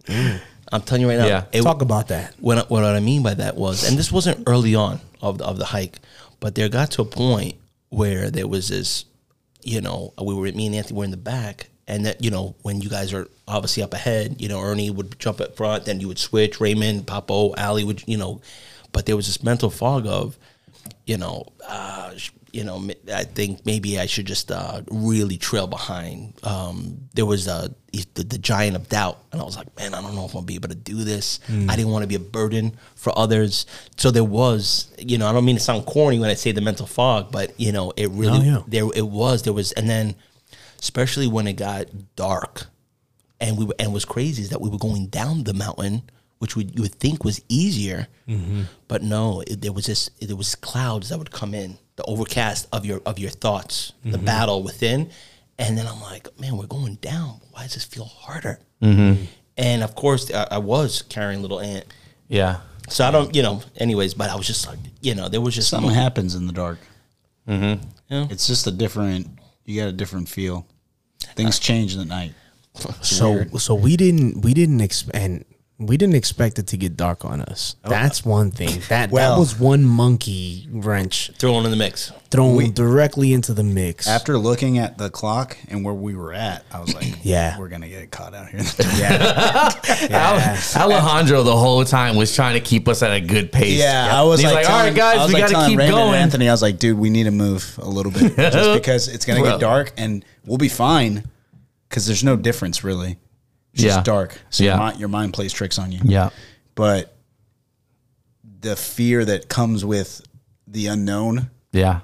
Mm. 0.07 0.41
I'm 0.73 0.83
telling 0.83 1.03
you 1.03 1.09
right 1.09 1.18
now. 1.18 1.27
Yeah. 1.27 1.45
it- 1.53 1.62
Talk 1.62 1.83
about 1.83 2.09
that. 2.09 2.35
what, 2.41 2.59
I- 2.59 2.62
what 2.68 2.85
I 2.85 3.01
mean 3.01 3.23
by 3.23 3.35
that 3.35 3.57
was, 3.57 3.89
and 3.89 3.99
this 3.99 4.11
wasn't 4.12 4.45
early 4.47 4.75
on 4.75 5.01
of 5.21 5.39
the, 5.39 5.45
of 5.45 5.59
the 5.59 5.64
hike, 5.66 5.99
but 6.39 6.55
there 6.55 6.68
got 6.68 6.91
to 6.93 7.03
a 7.03 7.05
point 7.05 7.57
where 7.89 8.31
there 8.31 8.47
was 8.47 8.68
this, 8.68 9.05
you 9.62 9.81
know, 9.81 10.12
we 10.23 10.33
were 10.35 10.51
me 10.53 10.66
and 10.66 10.75
Anthony 10.75 10.97
were 10.99 11.05
in 11.05 11.11
the 11.11 11.16
back, 11.16 11.68
and 11.89 12.07
that 12.07 12.23
you 12.25 12.31
know 12.31 12.55
when 12.62 12.81
you 12.81 12.89
guys 12.89 13.12
are 13.12 13.29
obviously 13.49 13.83
up 13.83 13.93
ahead, 13.93 14.37
you 14.41 14.49
know, 14.49 14.61
Ernie 14.61 14.91
would 14.91 15.18
jump 15.18 15.41
up 15.41 15.57
front, 15.57 15.85
then 15.87 15.99
you 16.01 16.07
would 16.09 16.18
switch, 16.21 16.61
Raymond, 16.61 17.05
Papo, 17.07 17.53
Ali 17.59 17.83
would, 17.85 18.05
you 18.07 18.16
know, 18.16 18.41
but 18.93 19.07
there 19.07 19.16
was 19.16 19.27
this 19.27 19.43
mental 19.43 19.71
fog 19.71 20.07
of, 20.07 20.39
you 21.05 21.16
know, 21.18 21.47
uh, 21.66 22.16
sh- 22.16 22.31
you 22.53 22.65
know, 22.65 22.89
I 23.13 23.25
think 23.25 23.65
maybe 23.65 23.99
I 23.99 24.07
should 24.07 24.27
just 24.27 24.51
uh, 24.51 24.83
really 24.91 25.37
trail 25.37 25.67
behind. 25.67 26.35
Um, 26.45 27.09
there 27.15 27.27
was 27.27 27.47
uh, 27.49 27.69
the, 27.93 28.23
the 28.25 28.39
giant 28.39 28.77
of 28.77 28.89
doubt, 28.89 29.19
and 29.33 29.41
I 29.41 29.45
was 29.45 29.57
like, 29.57 29.75
man, 29.77 29.95
I 29.95 30.01
don't 30.03 30.15
know 30.15 30.25
if 30.25 30.33
I'm 30.33 30.39
gonna 30.41 30.47
be 30.47 30.55
able 30.57 30.69
to 30.69 30.75
do 30.75 31.05
this. 31.05 31.41
I 31.49 31.77
didn't 31.77 31.91
want 31.93 32.03
to 32.03 32.07
be 32.09 32.15
a 32.15 32.21
burden 32.21 32.77
for 32.95 33.17
others. 33.19 33.67
So 33.97 34.11
there 34.11 34.25
was, 34.25 34.93
you 34.99 35.19
know, 35.19 35.29
I 35.29 35.33
don't 35.33 35.45
mean 35.45 35.57
to 35.57 35.63
sound 35.63 35.87
corny 35.87 36.19
when 36.19 36.31
I 36.31 36.35
say 36.35 36.53
the 36.53 36.61
mental 36.61 36.87
fog, 36.87 37.31
but 37.33 37.59
you 37.59 37.73
know, 37.73 37.93
it 37.97 38.11
really 38.11 38.39
No, 38.41 38.45
yeah. 38.45 38.63
there 38.67 38.85
it 38.95 39.07
was. 39.07 39.43
There 39.43 39.53
was, 39.53 39.73
and 39.73 39.89
then 39.89 40.15
especially 40.81 41.29
when 41.29 41.47
it 41.47 41.55
got 41.55 41.87
dark, 42.17 42.67
and 43.41 43.57
we 43.59 43.65
were, 43.65 43.75
and 43.79 43.93
was 43.93 44.05
crazy 44.05 44.43
is 44.43 44.51
that 44.51 44.61
we 44.61 44.69
were 44.71 44.79
going 44.79 45.07
down 45.07 45.45
the 45.45 45.55
mountain, 45.55 46.03
which 46.39 46.57
would 46.57 46.75
you 46.75 46.83
would 46.83 46.95
think 46.95 47.23
was 47.25 47.41
easier, 47.49 48.09
but 48.89 49.03
no, 49.03 49.43
it, 49.47 49.61
there 49.61 49.73
was 49.73 49.87
this 49.87 50.11
there 50.21 50.37
was 50.37 50.55
clouds 50.55 51.09
that 51.11 51.19
would 51.19 51.31
come 51.31 51.55
in, 51.55 51.79
the 52.01 52.11
overcast 52.11 52.67
of 52.73 52.87
your 52.87 53.03
of 53.05 53.19
your 53.19 53.31
thoughts, 53.31 53.93
the 54.05 54.13
mm-hmm. 54.13 54.25
battle 54.25 54.63
within, 54.63 55.11
and 55.59 55.77
then 55.77 55.87
I'm 55.87 56.01
like, 56.01 56.29
man, 56.41 56.57
we're 56.57 56.67
going 56.67 56.95
down. 56.97 57.41
Why 57.51 57.65
does 57.65 57.75
this 57.75 57.85
feel 57.85 58.07
harder? 58.07 58.59
Mm-hmm. 58.83 59.25
And 59.59 59.83
of 59.83 59.95
course, 59.95 60.33
I, 60.33 60.49
I 60.53 60.59
was 60.59 61.03
carrying 61.03 61.43
little 61.43 61.61
Ant, 61.61 61.85
Yeah. 62.29 62.61
so 62.89 63.07
I 63.07 63.11
don't, 63.11 63.35
you 63.35 63.43
know. 63.43 63.63
Anyways, 63.77 64.15
but 64.15 64.31
I 64.31 64.37
was 64.37 64.47
just 64.47 64.67
like, 64.67 64.79
you 65.03 65.15
know, 65.15 65.29
there 65.29 65.43
was 65.43 65.55
just 65.55 65.69
Something 65.69 65.91
happens 65.91 66.35
in 66.35 66.47
the 66.47 66.55
dark. 66.55 66.79
Mm-hmm. 67.47 67.85
Yeah. 68.09 68.27
It's 68.31 68.47
just 68.47 68.67
a 68.67 68.71
different. 68.71 69.29
You 69.67 69.83
got 69.83 69.89
a 69.89 69.93
different 69.93 70.31
feel. 70.31 70.67
Things 71.37 71.59
change 71.59 71.93
in 71.93 71.99
the 71.99 72.07
night. 72.07 72.33
So 73.03 73.45
so 73.59 73.75
we 73.75 73.97
didn't 73.99 74.41
we 74.41 74.55
didn't 74.55 74.81
expect 74.81 75.17
and 75.17 75.45
we 75.81 75.97
didn't 75.97 76.14
expect 76.14 76.59
it 76.59 76.66
to 76.68 76.76
get 76.76 76.95
dark 76.97 77.24
on 77.24 77.41
us. 77.41 77.74
Oh. 77.85 77.89
That's 77.89 78.22
one 78.24 78.51
thing. 78.51 78.83
That 78.91 79.11
Well- 79.11 79.35
that 79.35 79.41
was 79.41 79.59
one 79.59 79.83
monkey 79.85 80.68
wrench 80.70 81.31
thrown 81.39 81.64
in 81.64 81.70
the 81.70 81.76
mix. 81.76 82.12
thrown 82.31 82.70
directly 82.72 83.33
into 83.33 83.53
the 83.55 83.64
mix. 83.64 84.07
After 84.07 84.39
looking 84.39 84.78
at 84.78 84.99
the 84.99 85.11
clock 85.11 85.57
and 85.68 85.85
where 85.85 85.95
we 85.95 86.14
were 86.14 86.33
at, 86.33 86.64
I 86.70 86.78
was 86.81 86.95
like, 86.95 87.16
Yeah. 87.24 87.59
we're 87.59 87.68
gonna 87.68 87.89
get 87.89 88.11
caught 88.11 88.35
out 88.35 88.49
here." 88.51 88.61
Yeah. 88.99 90.57
Alejandro 90.76 91.43
the 91.43 91.57
whole 91.57 91.85
time 91.85 92.16
was 92.16 92.35
trying 92.35 92.55
to 92.55 92.61
keep 92.61 92.87
us 92.89 93.03
at 93.03 93.12
a 93.12 93.20
good 93.20 93.51
pace. 93.51 93.78
Yeah, 93.78 94.09
I 94.12 94.22
was 94.22 94.41
He's 94.41 94.53
like, 94.53 94.68
all 94.68 94.78
right, 94.85 94.95
guys, 94.95 95.28
we 95.28 95.35
like 95.41 95.51
got 95.51 95.62
to 95.64 95.68
keep 95.70 95.78
Raymond 95.78 95.97
going. 95.97 96.14
Anthony, 96.14 96.49
I 96.49 96.53
was 96.53 96.62
like, 96.62 96.78
dude, 96.78 96.99
we 96.99 97.11
need 97.11 97.24
to 97.24 97.31
move 97.31 97.78
a 97.83 97.89
little 97.89 98.12
bit 98.12 98.37
just 98.53 98.74
because 98.74 99.09
it's 99.09 99.24
gonna 99.24 99.41
Bro. 99.41 99.53
get 99.53 99.61
dark 99.61 99.93
and 99.97 100.24
we'll 100.45 100.59
be 100.59 100.68
fine 100.68 101.24
because 101.89 102.07
there's 102.07 102.22
no 102.24 102.37
difference 102.37 102.85
really. 102.85 103.18
It's 103.75 103.83
Yeah. 103.85 103.91
just 103.97 104.05
dark, 104.05 104.39
so 104.51 104.64
Yeah. 104.64 104.71
your, 104.71 104.79
mind, 104.79 105.01
your 105.01 105.09
mind 105.09 105.33
plays 105.33 105.53
tricks 105.53 105.79
on 105.79 105.93
you. 105.93 106.01
Yeah. 106.05 106.31
but 106.75 107.14
the 108.61 108.77
fear 108.77 109.25
that 109.25 109.49
comes 109.49 109.85
with 109.85 110.23
the 110.66 110.87
unknown, 110.87 111.51
Yeah. 111.73 112.01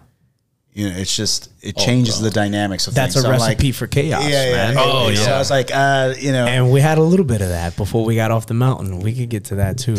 you 0.72 0.88
know, 0.88 0.96
it's 0.96 1.14
just 1.14 1.50
it 1.62 1.76
changes 1.76 2.20
the 2.20 2.30
dynamics 2.30 2.86
of 2.86 2.94
That's 2.94 3.14
things. 3.14 3.24
a 3.24 3.28
So 3.28 3.32
I'm 3.32 3.40
recipe 3.40 3.66
like, 3.68 3.74
for 3.74 3.86
chaos, 3.86 4.22
yeah, 4.24 4.28
yeah, 4.46 4.52
man. 4.52 4.74
yeah. 4.74 4.80
Oh, 4.82 5.14
So. 5.14 5.32
I 5.32 5.38
was 5.38 5.50
like, 5.50 5.70
uh, 5.74 6.14
you 6.18 6.32
know, 6.32 6.46
And 6.46 6.70
we 6.70 6.80
had 6.80 6.98
a 6.98 7.02
little 7.02 7.24
bit 7.26 7.40
of 7.42 7.48
that 7.48 7.76
before 7.76 8.04
we 8.04 8.14
got 8.16 8.30
off 8.30 8.46
the 8.46 8.54
mountain. 8.54 9.00
We 9.00 9.14
could 9.14 9.28
get 9.28 9.44
to 9.46 9.56
that 9.56 9.78
too. 9.78 9.96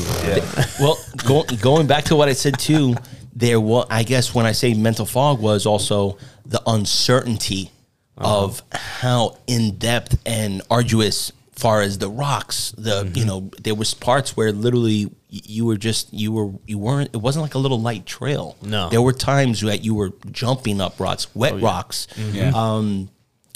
well, 0.79 0.97
go, 1.25 1.43
going 1.61 1.87
back 1.87 2.05
to 2.05 2.15
what 2.15 2.27
I 2.29 2.33
said 2.33 2.57
too, 2.59 2.95
there 3.35 3.59
was 3.59 3.85
I 3.89 4.03
guess 4.03 4.33
when 4.33 4.45
I 4.45 4.51
say 4.51 4.73
mental 4.73 5.05
fog 5.05 5.39
was 5.39 5.65
also 5.65 6.17
the 6.45 6.61
uncertainty 6.67 7.71
of 8.17 8.63
how 8.71 9.37
in 9.45 9.77
depth 9.77 10.17
and 10.25 10.61
arduous 10.71 11.31
far 11.57 11.81
as 11.81 11.97
the 11.97 12.09
rocks 12.09 12.71
the 12.77 13.11
you 13.15 13.25
know 13.25 13.49
there 13.63 13.73
was 13.75 13.93
parts 13.95 14.37
where 14.37 14.51
literally 14.51 15.09
you 15.29 15.65
were 15.65 15.75
just 15.77 16.13
you 16.13 16.31
were 16.31 16.51
you 16.67 16.77
weren't 16.77 17.09
it 17.13 17.17
wasn't 17.17 17.41
like 17.41 17.55
a 17.55 17.57
little 17.57 17.81
light 17.81 18.05
trail. 18.05 18.55
No. 18.61 18.89
there 18.89 19.01
were 19.01 19.11
times 19.13 19.61
that 19.61 19.83
you 19.83 19.93
were 19.95 20.11
jumping 20.31 20.79
up 20.79 20.99
rocks 20.99 21.27
wet 21.35 21.59
rocks. 21.61 22.07
Um 22.55 23.09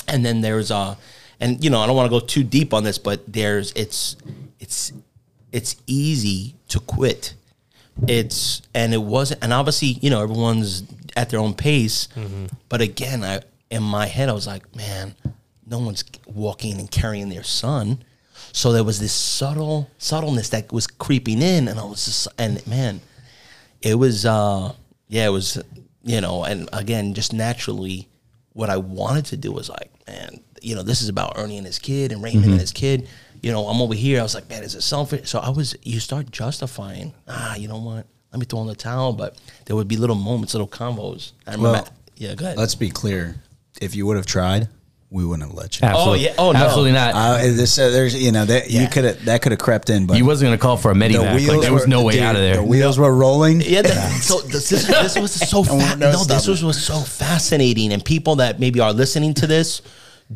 and 0.08 0.26
then 0.26 0.42
there's 0.42 0.72
uh 0.72 0.96
and 1.40 1.64
you 1.64 1.70
know 1.70 1.80
i 1.80 1.86
don't 1.88 1.96
want 1.96 2.08
to 2.12 2.20
go 2.20 2.26
too 2.26 2.44
deep 2.44 2.74
on 2.74 2.84
this 2.84 2.98
but 2.98 3.22
there's 3.32 3.72
it's 3.74 4.18
it's 4.60 4.92
it's 5.52 5.76
easy 5.86 6.56
to 6.70 6.80
quit. 6.80 7.34
It's 8.08 8.62
and 8.74 8.94
it 8.94 9.04
wasn't 9.04 9.44
and 9.44 9.54
obviously 9.54 9.90
you 10.02 10.10
know 10.10 10.22
everyone's 10.24 10.84
at 11.16 11.30
their 11.30 11.40
own 11.40 11.54
pace. 11.54 12.08
But 12.70 12.82
again 12.82 13.24
i 13.24 13.42
in 13.70 13.84
my 13.84 14.06
head 14.08 14.28
i 14.28 14.34
was 14.34 14.48
like 14.48 14.76
man 14.76 15.14
no 15.72 15.80
one's 15.80 16.04
walking 16.28 16.78
and 16.80 16.92
carrying 16.92 17.30
their 17.30 17.44
son. 17.44 18.04
So 18.54 18.72
there 18.74 18.84
was 18.84 19.00
this 19.00 19.14
subtle 19.14 19.90
subtleness 19.98 20.50
that 20.50 20.72
was 20.72 20.86
creeping 20.86 21.42
in 21.42 21.68
and 21.70 21.80
i 21.80 21.84
was 21.84 22.04
just 22.06 22.28
and 22.38 22.66
man 22.68 23.00
it 23.82 23.96
was 23.96 24.26
uh 24.26 24.74
yeah 25.08 25.26
it 25.28 25.30
was 25.32 25.58
you 26.04 26.20
know 26.20 26.44
and 26.44 26.68
again 26.74 27.14
just 27.14 27.32
naturally 27.34 28.08
what 28.54 28.70
i 28.70 28.76
wanted 28.76 29.26
to 29.26 29.38
do 29.38 29.52
was 29.54 29.70
like 29.70 29.90
man 30.08 30.42
you 30.62 30.76
know 30.76 30.84
this 30.84 31.02
is 31.02 31.08
about 31.08 31.38
ernie 31.38 31.58
and 31.58 31.66
his 31.66 31.80
kid 31.80 32.12
and 32.12 32.22
raymond 32.22 32.46
and 32.52 32.60
his 32.60 32.74
kid. 32.74 33.08
You 33.42 33.52
know 33.54 33.68
i'm 33.70 33.82
over 33.82 33.94
here. 33.96 34.20
I 34.20 34.24
was 34.24 34.36
like 34.36 34.50
man 34.50 34.64
is 34.64 34.76
it 34.76 34.82
selfish? 34.82 35.30
So 35.30 35.40
i 35.40 35.50
was 35.50 35.76
you 35.84 36.00
start 36.00 36.30
justifying 36.32 37.14
ah 37.28 37.56
you 37.56 37.68
know 37.70 37.80
what? 37.80 38.06
Let 38.34 38.40
me 38.40 38.46
throw 38.46 38.62
in 38.62 38.68
the 38.68 38.76
towel 38.76 39.14
but 39.14 39.38
there 39.66 39.76
would 39.78 39.88
be 39.88 39.96
little 39.98 40.16
moments 40.18 40.54
little 40.54 40.68
combos. 40.68 41.32
i 41.48 41.52
remember 41.52 41.72
Well, 41.84 41.88
yeah 42.18 42.36
go 42.36 42.46
ahead. 42.46 42.58
let's 42.58 42.76
be 42.76 42.90
clear. 42.90 43.36
If 43.82 43.96
you 43.96 44.06
would 44.08 44.18
have 44.18 44.26
tried, 44.28 44.68
we 45.12 45.26
wouldn't 45.26 45.48
have 45.50 45.58
let 45.58 45.80
you. 45.80 45.86
Absolutely. 45.86 46.30
Oh 46.30 46.32
yeah. 46.32 46.36
Oh, 46.38 46.52
no. 46.54 46.60
Absolutely 46.60 46.94
not. 46.94 47.14
Uh, 47.14 47.38
this, 47.40 47.78
uh, 47.78 47.90
there's, 47.90 48.16
you 48.16 48.32
know, 48.32 48.46
that 48.46 48.72
you 48.72 48.88
could 48.88 49.04
have 49.04 49.26
that 49.26 49.42
could 49.42 49.52
have 49.52 49.60
crept 49.60 49.90
in, 49.90 50.08
but 50.08 50.18
you 50.18 50.26
wasn't 50.26 50.48
going 50.48 50.58
to 50.58 50.62
call 50.62 50.78
for 50.78 50.90
a 50.90 50.94
medivac. 50.94 51.46
Like, 51.48 51.62
there 51.62 51.74
was 51.74 51.84
were- 51.84 51.88
no 51.90 52.04
way 52.04 52.14
dude, 52.14 52.24
out 52.24 52.36
of 52.36 52.42
there. 52.42 52.56
The 52.56 52.64
wheels 52.64 52.98
were 52.98 53.14
rolling. 53.14 53.60
Yeah, 53.60 53.82
that, 53.82 54.22
so 54.22 54.40
this, 54.40 54.70
this, 54.70 54.88
this 54.88 55.20
was 55.20 55.34
so 55.34 55.64
fa- 55.66 55.98
no 55.98 56.12
no, 56.12 56.24
this 56.24 56.48
was, 56.48 56.64
was 56.64 56.82
so 56.82 57.00
fascinating, 57.02 57.92
and 57.92 58.04
people 58.04 58.38
that 58.38 58.60
maybe 58.62 58.80
are 58.80 58.94
listening 58.94 59.34
to 59.36 59.48
this, 59.48 59.82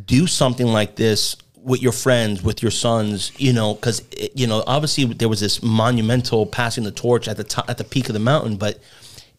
do 0.05 0.27
something 0.27 0.67
like 0.67 0.97
this 0.97 1.37
with 1.63 1.81
your 1.81 1.93
friends, 1.93 2.43
with 2.43 2.61
your 2.61 2.71
sons, 2.71 3.31
you 3.37 3.53
know, 3.53 3.75
because 3.75 4.01
you 4.35 4.45
know, 4.45 4.61
obviously 4.67 5.05
there 5.05 5.29
was 5.29 5.39
this 5.39 5.63
monumental 5.63 6.45
passing 6.45 6.83
the 6.83 6.91
torch 6.91 7.29
at 7.29 7.37
the 7.37 7.45
top, 7.45 7.69
at 7.69 7.77
the 7.77 7.85
peak 7.85 8.09
of 8.09 8.13
the 8.13 8.19
mountain, 8.19 8.57
but 8.57 8.79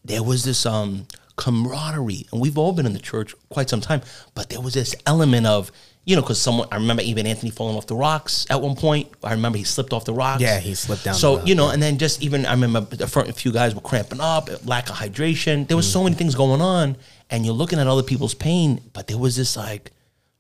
there 0.03 0.23
was 0.23 0.45
this 0.45 0.65
um 0.65 1.07
camaraderie, 1.37 2.27
and 2.33 2.41
we've 2.41 2.59
all 2.59 2.73
been 2.73 2.87
in 2.87 2.93
the 2.93 2.99
church 2.99 3.35
quite 3.51 3.69
some 3.71 3.81
time, 3.81 4.03
but 4.35 4.49
there 4.51 4.61
was 4.61 4.75
this 4.75 4.95
element 5.07 5.47
of. 5.47 5.71
You 6.09 6.15
know, 6.15 6.23
because 6.23 6.41
someone 6.41 6.69
I 6.71 6.77
remember 6.77 7.03
even 7.03 7.27
Anthony 7.27 7.51
falling 7.51 7.77
off 7.77 7.89
the 7.89 7.97
rocks 7.97 8.47
at 8.49 8.63
one 8.63 8.77
point. 8.77 9.09
I 9.25 9.33
remember 9.33 9.59
he 9.59 9.65
slipped 9.65 9.93
off 9.93 10.05
the 10.05 10.15
rocks. 10.15 10.41
Yeah, 10.41 10.61
he 10.61 10.73
slipped 10.77 11.03
down 11.03 11.15
So 11.15 11.39
the- 11.39 11.49
you 11.49 11.57
know, 11.57 11.71
and 11.71 11.83
then 11.83 11.99
just 11.99 12.23
even 12.23 12.47
I 12.47 12.53
remember 12.53 12.87
a 13.01 13.33
few 13.33 13.51
guys 13.51 13.75
were 13.75 13.81
cramping 13.81 14.21
up, 14.21 14.49
lack 14.65 14.89
of 14.89 14.95
hydration. 14.95 15.67
There 15.67 15.77
was 15.77 15.91
so 15.91 16.05
many 16.05 16.15
things 16.15 16.37
going 16.37 16.61
on, 16.61 16.97
and 17.29 17.45
you're 17.45 17.57
looking 17.57 17.81
at 17.81 17.89
other 17.89 18.05
people's 18.05 18.35
pain, 18.35 18.81
but 18.93 19.09
there 19.09 19.19
was 19.19 19.35
this 19.35 19.57
like, 19.57 19.91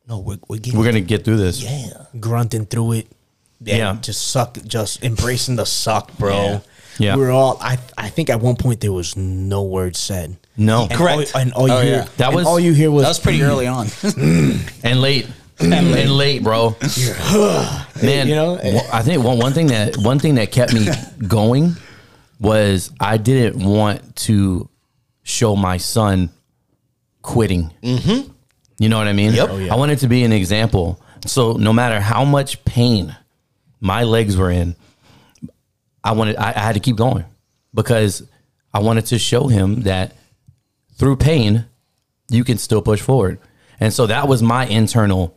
no, 0.08 0.20
we're 0.20 0.38
we're 0.46 0.58
getting 0.60 0.78
We're 0.78 0.84
going 0.84 0.94
to 0.94 1.00
get 1.00 1.24
through 1.24 1.38
this. 1.38 1.60
yeah. 1.60 2.04
grunting 2.20 2.66
through 2.66 2.92
it. 2.92 3.06
and 3.58 3.66
Yeah. 3.68 3.96
just 4.00 4.28
suck, 4.28 4.58
just 4.68 5.02
embracing 5.02 5.56
the 5.56 5.66
suck, 5.66 6.16
bro. 6.16 6.36
Yeah. 6.44 6.60
Yeah. 6.98 7.16
we 7.16 7.22
were 7.22 7.30
all. 7.30 7.58
I 7.60 7.78
I 7.98 8.08
think 8.08 8.30
at 8.30 8.40
one 8.40 8.56
point 8.56 8.80
there 8.80 8.92
was 8.92 9.16
no 9.16 9.62
word 9.64 9.96
said. 9.96 10.36
No. 10.56 10.82
And 10.82 10.92
Correct. 10.92 11.34
All, 11.34 11.40
and 11.42 11.52
all 11.52 11.70
Oh, 11.70 11.80
you 11.82 11.88
yeah. 11.88 11.94
hear, 12.02 12.04
That 12.16 12.32
was- 12.32 12.46
all 12.46 12.58
you 12.60 12.72
hear 12.72 12.90
was 12.90 13.02
That 13.04 13.08
was 13.10 13.18
pretty 13.20 13.42
early 13.42 13.66
on. 13.66 13.86
and 14.82 15.00
late. 15.00 15.26
and 15.60 16.12
late, 16.16 16.42
bro. 16.42 16.76
Man, 18.02 18.28
You 18.28 18.34
know? 18.34 18.58
I 18.92 19.02
think 19.02 19.22
one, 19.24 19.38
one 19.38 19.52
thing 19.52 19.68
that 19.68 19.96
one 19.96 20.18
thing 20.18 20.34
that 20.36 20.52
kept 20.52 20.72
me 20.74 20.86
going 21.28 21.76
was 22.40 22.90
I 23.00 23.16
didn't 23.16 23.64
want 23.64 24.16
to 24.26 24.68
show 25.22 25.56
my 25.56 25.78
son 25.78 26.30
quitting. 27.22 27.72
Mm-hmm. 27.82 28.30
You 28.78 28.88
know 28.90 28.98
what 28.98 29.08
I 29.08 29.12
mean? 29.14 29.32
Yep. 29.32 29.48
Oh, 29.50 29.56
yeah. 29.58 29.72
I 29.72 29.76
wanted 29.76 29.98
to 30.00 30.08
be 30.08 30.24
an 30.24 30.32
example. 30.32 31.00
So 31.26 31.52
no 31.54 31.72
matter 31.72 32.00
how 32.00 32.24
much 32.24 32.62
pain 32.64 33.16
my 33.80 34.02
legs 34.04 34.36
were 34.36 34.50
in, 34.50 34.76
I 36.06 36.12
wanted 36.12 36.36
I, 36.36 36.50
I 36.50 36.60
had 36.60 36.74
to 36.74 36.80
keep 36.80 36.96
going 36.96 37.24
because 37.74 38.22
I 38.72 38.78
wanted 38.78 39.06
to 39.06 39.18
show 39.18 39.48
him 39.48 39.82
that 39.82 40.14
through 40.96 41.16
pain, 41.16 41.66
you 42.30 42.44
can 42.44 42.58
still 42.58 42.80
push 42.80 43.00
forward. 43.00 43.38
And 43.80 43.92
so 43.92 44.06
that 44.06 44.28
was 44.28 44.42
my 44.42 44.66
internal 44.66 45.36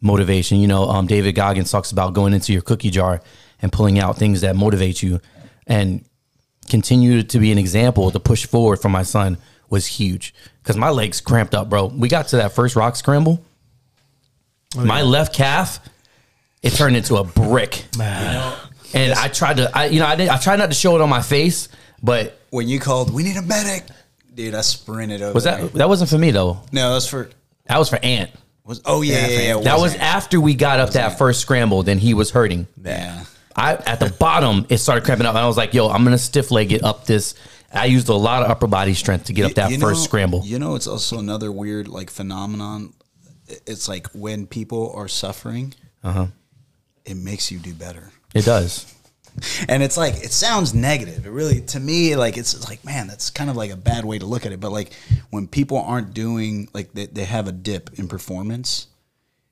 motivation. 0.00 0.58
You 0.58 0.66
know, 0.66 0.84
um, 0.84 1.06
David 1.06 1.34
Goggins 1.34 1.70
talks 1.70 1.92
about 1.92 2.14
going 2.14 2.34
into 2.34 2.52
your 2.52 2.62
cookie 2.62 2.90
jar 2.90 3.20
and 3.62 3.72
pulling 3.72 3.98
out 3.98 4.16
things 4.16 4.40
that 4.42 4.56
motivate 4.56 5.02
you 5.02 5.20
and 5.66 6.04
continue 6.68 7.22
to 7.22 7.38
be 7.38 7.52
an 7.52 7.58
example 7.58 8.10
to 8.10 8.20
push 8.20 8.46
forward 8.46 8.80
for 8.80 8.88
my 8.88 9.02
son 9.02 9.38
was 9.70 9.86
huge 9.86 10.34
because 10.62 10.76
my 10.76 10.90
legs 10.90 11.20
cramped 11.20 11.54
up, 11.54 11.68
bro. 11.68 11.86
We 11.86 12.08
got 12.08 12.28
to 12.28 12.36
that 12.38 12.52
first 12.52 12.76
rock 12.76 12.96
scramble. 12.96 13.44
my 14.76 15.02
left 15.02 15.34
calf, 15.34 15.80
it 16.62 16.70
turned 16.70 16.96
into 16.96 17.16
a 17.16 17.24
brick. 17.24 17.84
And 18.94 19.12
I 19.12 19.28
tried 19.28 19.58
to, 19.58 19.70
I, 19.76 19.86
you 19.86 20.00
know, 20.00 20.06
I, 20.06 20.16
did, 20.16 20.28
I 20.28 20.38
tried 20.38 20.56
not 20.58 20.68
to 20.70 20.74
show 20.74 20.94
it 20.96 21.00
on 21.00 21.08
my 21.08 21.22
face, 21.22 21.68
but 22.02 22.40
When 22.50 22.68
you 22.68 22.80
called, 22.80 23.12
we 23.12 23.22
need 23.22 23.36
a 23.36 23.42
medic, 23.42 23.84
dude. 24.34 24.54
I 24.54 24.60
sprinted 24.62 25.22
over. 25.22 25.34
was 25.34 25.44
there. 25.44 25.62
that 25.62 25.72
that 25.74 25.88
wasn't 25.88 26.10
for 26.10 26.18
me 26.18 26.30
though? 26.30 26.60
No, 26.72 26.92
that's 26.94 27.06
for. 27.08 27.30
That 27.66 27.78
was 27.78 27.88
for 27.90 27.98
Ant. 28.02 28.30
Was 28.64 28.80
oh 28.84 29.02
yeah, 29.02 29.26
yeah, 29.26 29.40
yeah, 29.56 29.60
That 29.62 29.78
was 29.78 29.94
after 29.96 30.40
we 30.40 30.54
got 30.54 30.78
up 30.80 30.90
that 30.90 31.18
first 31.18 31.40
scramble. 31.40 31.82
Then 31.82 31.98
he 31.98 32.14
was 32.14 32.30
hurting. 32.30 32.66
yeah. 32.82 33.24
I 33.56 33.74
at 33.74 33.98
the 33.98 34.10
bottom 34.20 34.66
it 34.68 34.78
started 34.78 35.04
cramping 35.04 35.26
up, 35.26 35.30
and 35.34 35.38
I 35.42 35.46
was 35.46 35.56
like, 35.56 35.74
"Yo, 35.74 35.88
I'm 35.88 36.04
gonna 36.04 36.16
stiff 36.18 36.50
leg 36.50 36.72
it 36.72 36.84
up 36.84 37.04
this." 37.06 37.34
I 37.72 37.86
used 37.86 38.08
a 38.08 38.14
lot 38.14 38.42
of 38.42 38.50
upper 38.50 38.66
body 38.66 38.94
strength 38.94 39.24
to 39.26 39.32
get 39.34 39.46
up 39.46 39.52
that 39.54 39.70
first 39.72 39.82
know- 40.00 40.04
scramble. 40.04 40.42
You 40.44 40.58
know, 40.58 40.74
it's 40.76 40.86
also 40.86 41.18
another 41.18 41.50
weird 41.50 41.88
like 41.88 42.08
phenomenon. 42.10 42.94
It's 43.66 43.88
like 43.88 44.06
when 44.12 44.46
people 44.46 44.92
are 44.94 45.08
suffering, 45.08 45.74
Uh-huh. 46.04 46.26
it 47.04 47.16
makes 47.16 47.50
you 47.50 47.58
do 47.58 47.74
better. 47.74 48.10
It 48.34 48.44
does. 48.44 48.94
And 49.68 49.82
it's 49.84 49.96
like 49.96 50.14
it 50.16 50.32
sounds 50.32 50.74
negative. 50.74 51.24
It 51.24 51.30
really 51.30 51.60
to 51.60 51.78
me 51.80 52.16
like 52.16 52.36
it's, 52.36 52.54
it's 52.54 52.68
like 52.68 52.84
man, 52.84 53.06
that's 53.06 53.30
kind 53.30 53.48
of 53.48 53.54
like 53.56 53.70
a 53.70 53.76
bad 53.76 54.04
way 54.04 54.18
to 54.18 54.26
look 54.26 54.44
at 54.44 54.50
it. 54.52 54.58
But 54.60 54.72
like 54.72 54.92
when 55.30 55.46
people 55.46 55.78
aren't 55.78 56.12
doing 56.12 56.68
like 56.74 56.92
they, 56.92 57.06
they 57.06 57.24
have 57.24 57.46
a 57.46 57.52
dip 57.52 57.98
in 57.98 58.08
performance, 58.08 58.88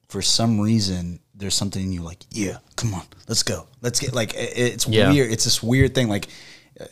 for 0.09 0.23
some 0.23 0.61
reason 0.61 1.21
there's 1.35 1.55
something 1.55 1.83
in 1.83 1.93
you 1.93 2.03
like 2.03 2.19
yeah, 2.31 2.59
come 2.75 2.95
on, 2.95 3.03
let's 3.29 3.43
go, 3.45 3.69
let's 3.81 4.01
get 4.01 4.13
like 4.13 4.35
it- 4.35 4.57
it's 4.57 4.89
Yeah. 4.89 5.13
weird. 5.13 5.31
It's 5.31 5.45
this 5.45 5.63
weird 5.63 5.95
thing 5.95 6.09
like 6.09 6.27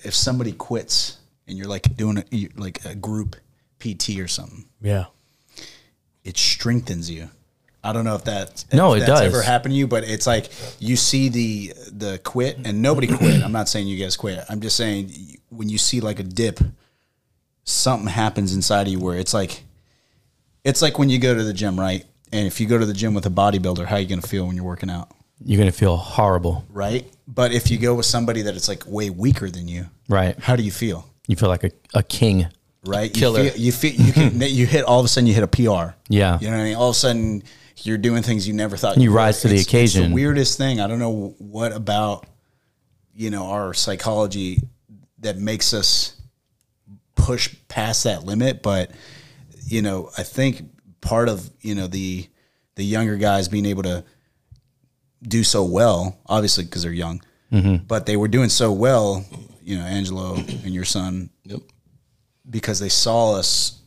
if 0.05 0.15
somebody 0.15 0.53
quits 0.53 1.19
and 1.49 1.59
you're 1.59 1.67
like 1.69 1.97
doing 1.97 2.19
a, 2.33 2.49
like 2.57 2.85
a 2.85 2.95
group 2.95 3.35
PT 3.81 4.21
or 4.21 4.29
something, 4.29 4.67
Yeah. 4.81 5.07
it 6.23 6.37
strengthens 6.39 7.11
you. 7.11 7.29
I 7.85 7.93
don't 7.93 8.05
know 8.05 8.15
if 8.15 8.25
that 8.25 8.65
No, 8.73 8.95
if 8.95 9.03
it 9.03 9.07
that's 9.07 9.21
does. 9.21 9.35
ever 9.35 9.43
happened 9.43 9.75
to 9.75 9.79
you, 9.79 9.87
but 9.87 10.05
it's 10.05 10.27
like 10.27 10.51
you 10.81 10.97
see 10.97 11.29
the 11.29 11.75
the 11.93 12.19
quit 12.25 12.59
and 12.65 12.81
nobody 12.83 13.07
quit. 13.07 13.43
I'm 13.45 13.53
not 13.53 13.69
saying 13.69 13.87
you 13.87 14.03
guys 14.03 14.17
quit. 14.17 14.43
I'm 14.49 14.61
just 14.61 14.77
saying 14.77 15.13
when 15.51 15.69
you 15.69 15.79
see 15.79 16.01
like 16.01 16.19
a 16.19 16.23
dip, 16.25 16.61
something 17.65 18.09
happens 18.09 18.55
inside 18.55 18.83
of 18.83 18.89
you 18.89 18.99
where 19.01 19.19
it's 19.19 19.35
like 19.35 19.63
it's 20.65 20.81
like 20.83 20.99
when 20.99 21.09
you 21.11 21.19
go 21.19 21.35
to 21.35 21.43
the 21.43 21.53
gym, 21.53 21.79
right? 21.79 22.05
And 22.33 22.47
if 22.47 22.61
you 22.61 22.67
go 22.67 22.79
to 22.79 22.87
the 22.87 22.93
gym 22.95 23.15
with 23.15 23.27
a 23.27 23.31
bodybuilder, 23.31 23.87
how 23.87 23.97
are 23.97 24.01
you 24.01 24.09
gonna 24.09 24.23
feel 24.23 24.47
when 24.47 24.57
you're 24.57 24.65
working 24.65 24.91
out? 24.91 25.11
You're 25.45 25.59
gonna 25.59 25.73
feel 25.73 25.97
horrible, 25.97 26.65
Right? 26.71 27.07
But 27.27 27.53
if 27.53 27.71
you 27.71 27.79
go 27.79 27.95
with 27.95 28.07
somebody 28.07 28.43
that 28.43 28.55
it's 28.57 28.69
like 28.69 28.85
way 28.87 29.09
weaker 29.11 29.51
than 29.51 29.67
you, 29.69 29.87
right? 30.09 30.39
how 30.39 30.57
do 30.57 30.63
you 30.63 30.71
feel? 30.71 31.09
You 31.27 31.37
feel 31.37 31.49
like 31.49 31.65
a, 31.65 31.71
a 31.95 32.03
king. 32.03 32.47
right? 32.85 33.13
Killer. 33.13 33.43
You 33.45 33.51
feel, 33.51 33.61
you 33.61 33.73
feel 33.73 34.07
you 34.07 34.13
can 34.13 34.41
you 34.41 34.67
hit 34.67 34.85
all 34.85 35.01
of 35.01 35.07
a 35.07 35.09
sudden 35.09 35.27
you 35.27 35.35
hit 35.35 35.43
a 35.43 35.47
PR. 35.49 35.95
Yeah. 36.09 36.39
you 36.41 36.49
know 36.51 36.57
what 36.57 36.63
I 36.63 36.65
mean. 36.65 36.77
All 36.77 36.91
of 36.91 36.97
a 36.97 36.99
sudden 36.99 37.43
you're 37.83 37.99
doing 37.99 38.23
things 38.23 38.47
you 38.47 38.55
never 38.55 38.77
thought 38.77 38.97
You 38.99 39.11
would. 39.11 39.17
rise 39.17 39.41
to 39.43 39.49
the 39.49 39.55
It's- 39.55 39.67
occasion. 39.67 40.03
It's 40.05 40.09
the 40.11 40.15
weirdest 40.15 40.59
thing. 40.59 40.81
I 40.81 40.87
don't 40.87 40.99
know 40.99 41.35
what 41.39 41.73
about 41.73 42.27
you 43.15 43.31
know 43.31 43.47
our 43.47 43.75
psychology 43.75 44.61
that 45.21 45.39
makes 45.39 45.73
us 45.75 46.17
push 47.15 47.55
past 47.69 48.05
that 48.05 48.25
limit, 48.25 48.63
but 48.63 48.91
you 49.67 49.83
know 49.83 50.11
I 50.19 50.23
think 50.23 50.63
part 51.01 51.29
of 51.29 51.51
you 51.61 51.75
know 51.75 51.87
the 51.87 52.29
the 52.77 52.85
younger 52.85 53.17
guys 53.17 53.49
being 53.49 53.67
able 53.67 53.83
to 53.85 54.05
do 55.23 55.43
so 55.45 55.65
well, 55.65 56.19
obviously 56.27 56.65
because 56.65 56.83
they're 56.83 56.93
young, 56.93 57.23
Mm-hmm. 57.53 57.85
but 57.87 58.05
they 58.07 58.17
were 58.17 58.29
doing 58.29 58.49
so 58.49 58.73
well. 58.73 59.25
You 59.63 59.79
know, 59.79 59.85
Angelo 59.85 60.35
and 60.35 60.75
your 60.75 60.85
son 60.85 61.31
Yep. 61.45 61.61
because 62.51 62.79
they 62.81 62.89
saw 62.91 63.35
us 63.37 63.81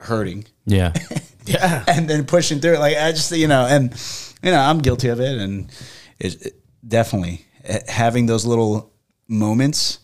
hurting 0.00 0.44
Yeah, 0.66 0.92
Yeah. 1.48 1.84
and 1.88 2.08
then 2.08 2.24
pushing 2.26 2.60
through 2.60 2.74
it. 2.74 2.80
Like 2.80 2.96
I 2.96 3.10
just, 3.12 3.30
you 3.32 3.48
know, 3.48 3.66
and 3.66 3.92
you 4.42 4.50
know, 4.50 4.60
I'm 4.60 4.78
guilty 4.78 5.08
of 5.08 5.20
it, 5.20 5.38
and 5.38 5.70
it, 6.18 6.46
it- 6.46 6.54
definitely 6.86 7.44
having 7.88 8.26
those 8.26 8.46
little 8.46 8.92
moments 9.28 9.98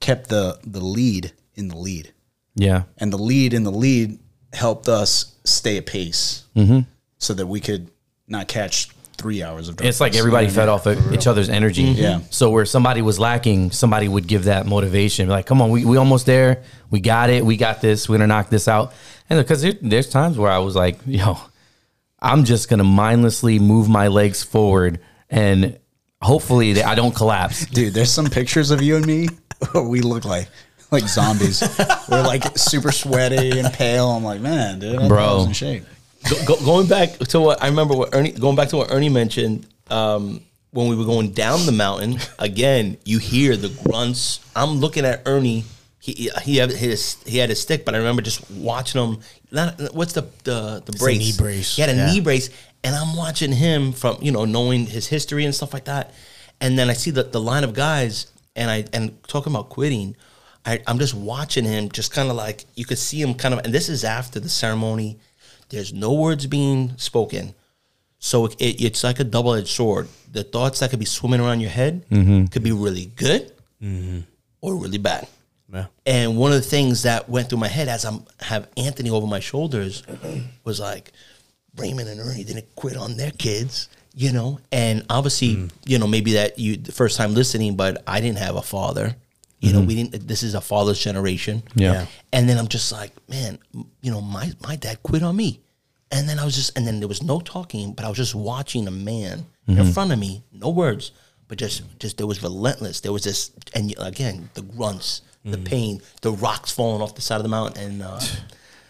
kept 0.00 0.28
the 0.28 0.58
the 0.64 0.80
lead 0.80 1.32
in 1.54 1.68
the 1.68 1.76
lead, 1.76 2.12
yeah, 2.54 2.82
and 2.98 3.12
the 3.12 3.18
lead 3.18 3.54
in 3.54 3.62
the 3.64 3.72
lead 3.72 4.18
helped 4.52 4.88
us 4.88 5.34
stay 5.44 5.76
at 5.78 5.86
pace, 5.86 6.44
Mm-hmm. 6.56 6.80
so 7.18 7.34
that 7.34 7.46
we 7.46 7.60
could 7.60 7.90
not 8.28 8.48
catch 8.48 8.88
three 9.16 9.42
hours 9.42 9.68
of. 9.70 9.80
it's 9.80 9.98
like 10.00 10.14
everybody 10.14 10.48
fed 10.48 10.68
off 10.68 10.84
of 10.86 11.12
each 11.14 11.26
other's 11.26 11.48
energy. 11.48 11.82
Yeah. 11.84 12.20
So 12.30 12.50
where 12.50 12.66
somebody 12.66 13.00
was 13.00 13.18
lacking, 13.18 13.70
somebody 13.70 14.08
would 14.08 14.26
give 14.26 14.44
that 14.44 14.66
motivation. 14.66 15.28
Like, 15.28 15.46
come 15.46 15.62
on, 15.62 15.70
we 15.70 15.84
we 15.86 15.96
almost 15.96 16.26
there. 16.26 16.62
We 16.90 17.00
got 17.00 17.30
it. 17.30 17.44
We 17.44 17.56
got 17.56 17.80
this. 17.80 18.08
We're 18.08 18.16
gonna 18.18 18.26
knock 18.26 18.50
this 18.50 18.68
out. 18.68 18.92
And 19.28 19.38
because 19.38 19.62
there, 19.62 19.74
there's 19.80 20.08
times 20.08 20.38
where 20.38 20.50
I 20.50 20.58
was 20.58 20.76
like, 20.76 20.98
yo, 21.06 21.38
I'm 22.20 22.44
just 22.44 22.68
gonna 22.68 22.84
mindlessly 22.84 23.58
move 23.58 23.88
my 23.88 24.08
legs 24.08 24.42
forward 24.42 25.00
and 25.30 25.78
hopefully 26.22 26.74
that 26.74 26.86
I 26.86 26.94
don't 26.94 27.14
collapse. 27.14 27.66
Dude, 27.70 27.94
there's 27.94 28.10
some 28.10 28.26
pictures 28.26 28.70
of 28.70 28.82
you 28.82 28.96
and 28.96 29.06
me. 29.06 29.28
we 29.74 30.00
look 30.00 30.24
like 30.24 30.48
like 30.90 31.04
zombies. 31.08 31.62
We're 32.08 32.22
like 32.22 32.56
super 32.56 32.92
sweaty 32.92 33.58
and 33.58 33.72
pale. 33.72 34.10
I'm 34.10 34.22
like, 34.22 34.40
man, 34.40 34.78
dude, 34.78 34.94
I 34.94 34.98
Bro. 34.98 35.08
Bro. 35.08 35.36
was 35.38 35.46
in 35.46 35.52
shape. 35.52 35.84
Go, 36.30 36.44
go, 36.44 36.64
going 36.64 36.86
back 36.86 37.18
to 37.18 37.40
what 37.40 37.62
I 37.62 37.66
remember, 37.66 37.96
what 37.96 38.14
Ernie, 38.14 38.32
going 38.32 38.54
back 38.54 38.68
to 38.68 38.76
what 38.76 38.92
Ernie 38.92 39.08
mentioned, 39.08 39.66
um, 39.90 40.42
when 40.70 40.88
we 40.88 40.96
were 40.96 41.04
going 41.04 41.32
down 41.32 41.64
the 41.66 41.72
mountain 41.72 42.18
again, 42.38 42.98
you 43.04 43.18
hear 43.18 43.56
the 43.56 43.68
grunts. 43.84 44.40
I'm 44.54 44.76
looking 44.76 45.04
at 45.04 45.22
Ernie. 45.26 45.64
He 46.06 46.30
he 46.44 46.56
had 46.58 46.70
his 46.70 47.16
he 47.26 47.38
had 47.38 47.48
his 47.48 47.60
stick, 47.60 47.84
but 47.84 47.94
I 47.94 47.98
remember 47.98 48.22
just 48.22 48.48
watching 48.50 49.02
him. 49.02 49.18
Not, 49.50 49.80
what's 49.92 50.12
the 50.12 50.22
the 50.44 50.80
the 50.86 50.92
brace? 50.92 51.18
knee 51.18 51.32
brace. 51.36 51.74
He 51.74 51.82
had 51.82 51.90
a 51.90 51.94
Yeah. 51.96 52.06
knee 52.12 52.20
brace, 52.20 52.48
and 52.84 52.94
I'm 52.94 53.16
watching 53.16 53.50
him 53.50 53.92
from 53.92 54.18
you 54.22 54.30
know 54.30 54.44
knowing 54.44 54.86
his 54.86 55.08
history 55.08 55.44
and 55.44 55.52
stuff 55.54 55.72
like 55.74 55.86
that. 55.86 56.14
And 56.60 56.78
then 56.78 56.88
I 56.88 56.92
see 56.92 57.10
the 57.10 57.24
the 57.24 57.40
line 57.40 57.64
of 57.64 57.74
guys, 57.74 58.26
and 58.54 58.70
I 58.70 58.84
and 58.92 59.04
talking 59.26 59.52
about 59.52 59.68
quitting. 59.68 60.14
I, 60.64 60.80
I'm 60.86 60.98
just 60.98 61.14
watching 61.14 61.64
him, 61.64 61.90
just 61.90 62.12
kind 62.12 62.28
of 62.30 62.36
like 62.36 62.64
you 62.76 62.84
could 62.84 62.98
see 62.98 63.20
him 63.20 63.34
kind 63.34 63.52
of, 63.54 63.60
and 63.64 63.72
this 63.74 63.88
is 63.88 64.04
after 64.04 64.38
the 64.40 64.48
ceremony. 64.48 65.18
There's 65.70 65.92
no 65.92 66.12
words 66.12 66.46
being 66.46 66.92
spoken. 66.98 67.54
So 68.20 68.46
it, 68.46 68.80
it's 68.86 69.02
like 69.04 69.18
a 69.20 69.24
double 69.24 69.54
edged 69.54 69.68
sword. 69.68 70.06
The 70.32 70.44
thoughts 70.44 70.78
that 70.80 70.90
could 70.90 70.98
be 71.00 71.04
swimming 71.06 71.40
around 71.40 71.60
your 71.60 71.70
head 71.70 72.04
could 72.52 72.62
be 72.62 72.72
really 72.72 73.06
good 73.16 73.52
or 74.60 74.76
really 74.76 74.98
bad. 74.98 75.26
Yeah. 75.72 75.86
And 76.04 76.36
one 76.36 76.52
of 76.52 76.62
the 76.62 76.68
things 76.68 77.02
that 77.02 77.28
went 77.28 77.48
through 77.48 77.58
my 77.58 77.68
head 77.68 77.88
as 77.88 78.04
I'm 78.04 78.24
have 78.40 78.68
Anthony 78.76 79.10
over 79.10 79.26
my 79.26 79.40
shoulders 79.40 80.02
was 80.64 80.80
like, 80.80 81.12
Raymond 81.76 82.08
and 82.08 82.20
Ernie 82.20 82.44
didn't 82.44 82.74
quit 82.74 82.96
on 82.96 83.16
their 83.16 83.32
kids, 83.32 83.88
you 84.14 84.32
know. 84.32 84.60
And 84.72 85.04
obviously, 85.10 85.54
hmm. 85.54 85.66
you 85.84 85.98
know, 85.98 86.06
maybe 86.06 86.34
that 86.34 86.58
you 86.58 86.76
the 86.76 86.92
first 86.92 87.16
time 87.16 87.34
listening, 87.34 87.76
but 87.76 88.02
I 88.06 88.20
didn't 88.20 88.38
have 88.38 88.56
a 88.56 88.62
father. 88.62 89.16
You 89.60 89.72
know, 89.72 89.78
mm-hmm. 89.78 89.88
we 89.88 89.94
didn't. 89.94 90.28
This 90.28 90.42
is 90.42 90.54
a 90.54 90.60
father's 90.60 91.02
generation. 91.02 91.62
Yeah. 91.74 91.92
Yeah. 91.92 92.06
And 92.32 92.48
then 92.48 92.58
I'm 92.58 92.68
just 92.68 92.92
like, 92.92 93.10
man, 93.28 93.58
you 94.02 94.10
know, 94.10 94.20
my 94.20 94.52
my 94.62 94.76
dad 94.76 95.02
quit 95.02 95.22
on 95.22 95.34
me. 95.34 95.60
And 96.10 96.28
then 96.28 96.38
I 96.38 96.44
was 96.44 96.54
just, 96.54 96.76
and 96.76 96.86
then 96.86 97.00
there 97.00 97.08
was 97.08 97.22
no 97.22 97.40
talking, 97.40 97.92
but 97.92 98.04
I 98.04 98.08
was 98.08 98.16
just 98.16 98.34
watching 98.34 98.86
a 98.86 98.92
man 98.92 99.46
in 99.66 99.74
mm-hmm. 99.74 99.90
front 99.90 100.12
of 100.12 100.18
me, 100.18 100.44
no 100.52 100.70
words, 100.70 101.10
but 101.48 101.58
just, 101.58 101.82
just 101.98 102.16
there 102.16 102.26
was 102.26 102.42
relentless. 102.42 103.00
There 103.00 103.12
was 103.12 103.24
this, 103.24 103.50
and 103.74 103.92
again, 103.98 104.48
the 104.54 104.62
grunts, 104.62 105.22
the 105.46 105.58
pain, 105.58 106.00
the 106.22 106.32
rocks 106.32 106.72
falling 106.72 107.02
off 107.02 107.14
the 107.14 107.22
side 107.22 107.36
of 107.36 107.42
the 107.42 107.48
mountain, 107.48 107.82
and 107.82 108.02
uh, 108.02 108.20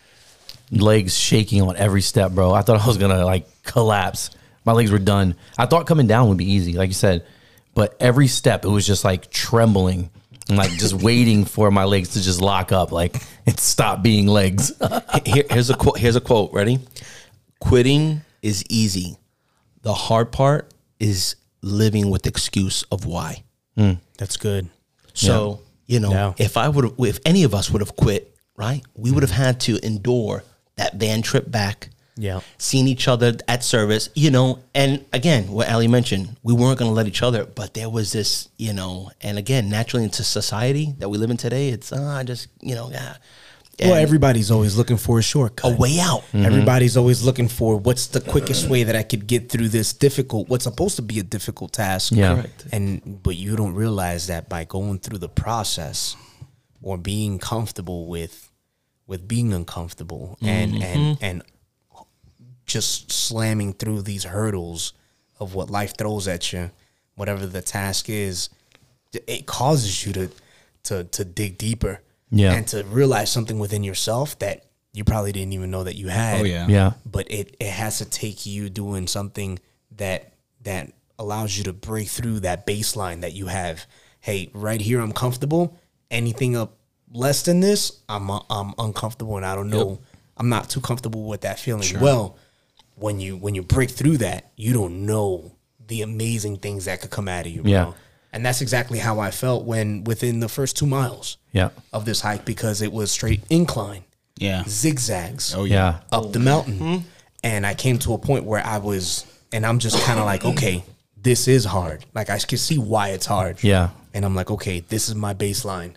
legs 0.71 1.17
shaking 1.17 1.63
on 1.63 1.77
every 1.77 2.01
step, 2.01 2.33
bro. 2.33 2.53
I 2.53 2.63
thought 2.63 2.81
I 2.81 2.87
was 2.87 2.99
gonna 2.99 3.25
like 3.25 3.47
collapse. 3.63 4.31
My 4.65 4.73
legs 4.73 4.91
were 4.91 4.99
done. 4.99 5.37
I 5.57 5.67
thought 5.67 5.87
coming 5.87 6.07
down 6.07 6.29
would 6.29 6.39
be 6.39 6.51
easy, 6.51 6.73
like 6.73 6.89
you 6.89 6.95
said, 6.95 7.27
but 7.75 7.97
every 8.01 8.27
step 8.27 8.65
it 8.65 8.69
was 8.69 8.87
just 8.87 9.05
like 9.05 9.31
trembling 9.31 10.11
and 10.49 10.57
like 10.59 10.71
just 10.73 10.95
waiting 11.03 11.45
for 11.45 11.71
my 11.71 11.85
legs 11.85 12.11
to 12.11 12.23
just 12.23 12.41
lock 12.41 12.73
up, 12.73 12.91
like 12.91 13.23
and 13.47 13.59
stop 13.61 14.03
being 14.03 14.27
legs. 14.27 14.73
Here, 15.25 15.45
here's 15.51 15.71
a 15.71 15.77
quote. 15.77 15.99
Here's 15.99 16.17
a 16.17 16.21
quote. 16.21 16.53
Ready? 16.53 16.81
Quitting 17.61 18.23
is 18.43 18.65
easy. 18.69 19.17
The 19.83 19.95
hard 19.95 20.33
part 20.33 20.73
is 20.99 21.37
living 21.63 22.11
with 22.11 22.27
excuse 22.27 22.83
of 22.91 23.07
why. 23.07 23.45
That's 24.17 24.37
good. 24.39 24.69
So 25.13 25.61
you 25.87 26.01
know, 26.01 26.35
if 26.39 26.57
I 26.57 26.69
would, 26.69 26.85
have 26.85 26.95
if 26.99 27.19
any 27.25 27.45
of 27.45 27.55
us 27.55 27.71
would 27.71 27.81
have 27.81 27.97
quit, 27.97 28.35
right, 28.57 28.83
we 28.95 29.11
would 29.11 29.23
have 29.23 29.33
had 29.33 29.61
to 29.63 29.85
endure 29.85 30.43
that 30.77 30.95
van 30.95 31.23
trip 31.23 31.51
back. 31.51 31.91
Yeah. 32.19 32.41
Seeing 32.57 32.89
each 32.89 33.09
other 33.09 33.37
at 33.47 33.63
service, 33.63 34.09
you 34.15 34.31
know, 34.31 34.61
and 34.75 35.05
again, 35.13 35.49
what 35.49 35.69
Ali 35.69 35.87
mentioned, 35.87 36.35
we 36.43 36.55
weren't 36.55 36.79
going 36.79 36.91
to 36.91 36.95
let 36.95 37.07
each 37.07 37.23
other, 37.23 37.45
but 37.45 37.75
there 37.75 37.91
was 37.91 38.11
this, 38.13 38.49
you 38.57 38.73
know, 38.73 39.11
and 39.21 39.37
again, 39.37 39.69
naturally 39.69 40.03
into 40.03 40.25
society 40.25 40.95
that 40.99 41.11
we 41.11 41.19
live 41.19 41.31
in 41.31 41.37
today, 41.37 41.69
it's, 41.69 41.93
uh, 41.93 42.03
I 42.03 42.23
just, 42.23 42.49
you 42.63 42.75
know, 42.75 42.89
yeah. 42.91 43.17
Well, 43.81 43.95
everybody's 43.95 44.51
always 44.51 44.77
looking 44.77 44.97
for 44.97 45.19
a 45.19 45.23
shortcut. 45.23 45.75
a 45.75 45.77
way 45.77 45.99
out. 46.01 46.23
Mm-hmm. 46.23 46.47
Everybody's 46.47 46.97
always 46.97 47.23
looking 47.23 47.49
for 47.49 47.77
what's 47.77 48.07
the 48.07 48.23
quickest 48.23 48.71
way 48.71 48.85
that 48.85 48.97
I 48.97 49.03
could 49.03 49.27
get 49.27 49.51
through 49.51 49.69
this 49.69 49.93
difficult, 49.93 50.49
what's 50.49 50.65
supposed 50.65 50.97
to 50.97 51.03
be 51.03 51.19
a 51.19 51.23
difficult 51.23 51.75
task. 51.75 52.13
Yeah. 52.15 52.37
Correct. 52.37 52.67
And 52.73 53.23
but 53.23 53.37
you 53.37 53.55
don't 53.55 53.75
realize 53.75 54.29
that 54.29 54.49
by 54.49 54.65
going 54.65 55.01
through 55.01 55.19
the 55.19 55.29
process 55.29 56.17
or 56.81 56.97
being 56.97 57.39
comfortable 57.39 58.07
with 58.07 58.51
with 59.07 59.29
being 59.29 59.53
uncomfortable 59.53 60.39
and 60.41 60.73
mm-hmm. 60.73 60.83
and 60.83 61.19
and 61.21 61.43
just 62.65 63.13
slamming 63.13 63.75
through 63.75 64.03
these 64.03 64.25
hurdles 64.25 64.93
of 65.39 65.55
what 65.55 65.71
life 65.71 65.97
throws 65.97 66.27
at 66.27 66.53
you, 66.53 66.71
whatever 67.15 67.47
the 67.47 67.63
task 67.63 68.09
is, 68.09 68.49
it 69.13 69.47
causes 69.47 70.07
you 70.07 70.13
to 70.13 70.31
to 70.85 71.05
to 71.05 71.25
dig 71.25 71.59
deeper. 71.59 72.01
Yeah. 72.31 72.55
And 72.55 72.67
to 72.69 72.83
realize 72.85 73.31
something 73.31 73.59
within 73.59 73.85
yourself 73.85 74.39
that 74.41 74.65
you 74.93 75.05
probably 75.05 75.33
didn't 75.33 75.53
even 75.53 75.71
know 75.71 75.85
that 75.85 75.97
you 75.97 76.09
had. 76.09 76.41
Oh, 76.41 76.45
yeah. 76.45 76.67
Yeah. 76.67 76.93
But 77.05 77.31
it, 77.31 77.57
it 77.61 77.71
has 77.71 77.99
to 77.99 78.05
take 78.05 78.47
you 78.47 78.69
doing 78.71 79.07
something 79.07 79.59
that 79.97 80.33
that 80.63 80.93
allows 81.19 81.57
you 81.57 81.65
to 81.65 81.73
break 81.73 82.09
through 82.09 82.41
that 82.41 82.67
baseline 82.67 83.21
that 83.21 83.33
you 83.33 83.47
have. 83.47 83.87
Hey, 84.21 84.51
right 84.53 84.81
here 84.81 85.01
I'm 85.01 85.13
comfortable. 85.13 85.79
Anything 86.11 86.57
up 86.57 86.79
less 87.13 87.43
than 87.43 87.61
this, 87.61 88.01
I'm 88.09 88.31
uh, 88.31 88.41
I'm 88.51 88.75
uncomfortable 88.79 89.37
and 89.37 89.47
I 89.47 89.55
don't 89.55 89.71
know. 89.71 90.01
I'm 90.37 90.49
not 90.49 90.69
too 90.69 90.81
comfortable 90.81 91.27
with 91.27 91.43
that 91.43 91.59
feeling. 91.59 91.87
Well, 92.01 92.37
when 92.97 93.21
you 93.21 93.37
when 93.37 93.55
you 93.55 93.63
break 93.63 93.91
through 93.91 94.19
that, 94.19 94.51
you 94.57 94.73
don't 94.73 95.07
know 95.07 95.53
the 95.87 96.03
amazing 96.03 96.59
things 96.59 96.87
that 96.87 97.01
could 97.01 97.11
come 97.11 97.29
out 97.29 97.47
of 97.47 97.53
you. 97.53 97.63
bro. 97.63 97.71
Yeah. 97.71 97.93
And 98.37 98.45
that's 98.45 98.61
exactly 98.61 98.99
how 98.99 99.19
I 99.19 99.31
felt 99.31 99.65
when 99.65 100.05
within 100.05 100.41
the 100.41 100.49
first 100.51 100.77
two 100.77 100.85
miles 100.85 101.39
Yeah. 101.53 101.71
of 101.95 102.05
this 102.05 102.21
hike 102.21 102.45
because 102.45 102.83
it 102.83 102.93
was 102.93 103.11
straight 103.11 103.41
incline, 103.49 104.05
Yeah. 104.37 104.63
zigzags 104.69 105.55
Oh 105.55 105.65
Yeah. 105.65 106.01
up 106.13 106.33
the 106.35 106.39
mountain. 106.39 107.07
And 107.43 107.67
I 107.67 107.73
came 107.73 107.99
to 108.01 108.13
a 108.13 108.19
point 108.19 108.45
where 108.45 108.63
I 108.63 108.77
was, 108.77 109.25
and 109.55 109.65
I'm 109.65 109.79
just 109.79 109.99
kind 110.03 110.19
of 110.21 110.27
like, 110.27 110.45
okay, 110.45 110.85
this 111.17 111.49
is 111.49 111.65
hard. 111.65 112.05
Like 112.15 112.29
I 112.29 112.39
can 112.39 112.59
see 112.59 112.77
why 112.77 113.09
it's 113.09 113.25
hard. 113.25 113.65
Yeah. 113.65 113.89
And 114.13 114.23
I'm 114.27 114.35
like, 114.35 114.51
okay, 114.51 114.81
this 114.81 115.09
is 115.09 115.15
my 115.15 115.33
baseline. 115.33 115.95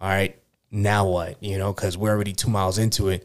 All 0.00 0.08
right, 0.08 0.36
now 0.72 1.06
what? 1.06 1.40
You 1.40 1.56
know, 1.56 1.72
because 1.72 1.96
we're 1.96 2.10
already 2.10 2.32
two 2.32 2.50
miles 2.50 2.78
into 2.78 3.10
it. 3.10 3.24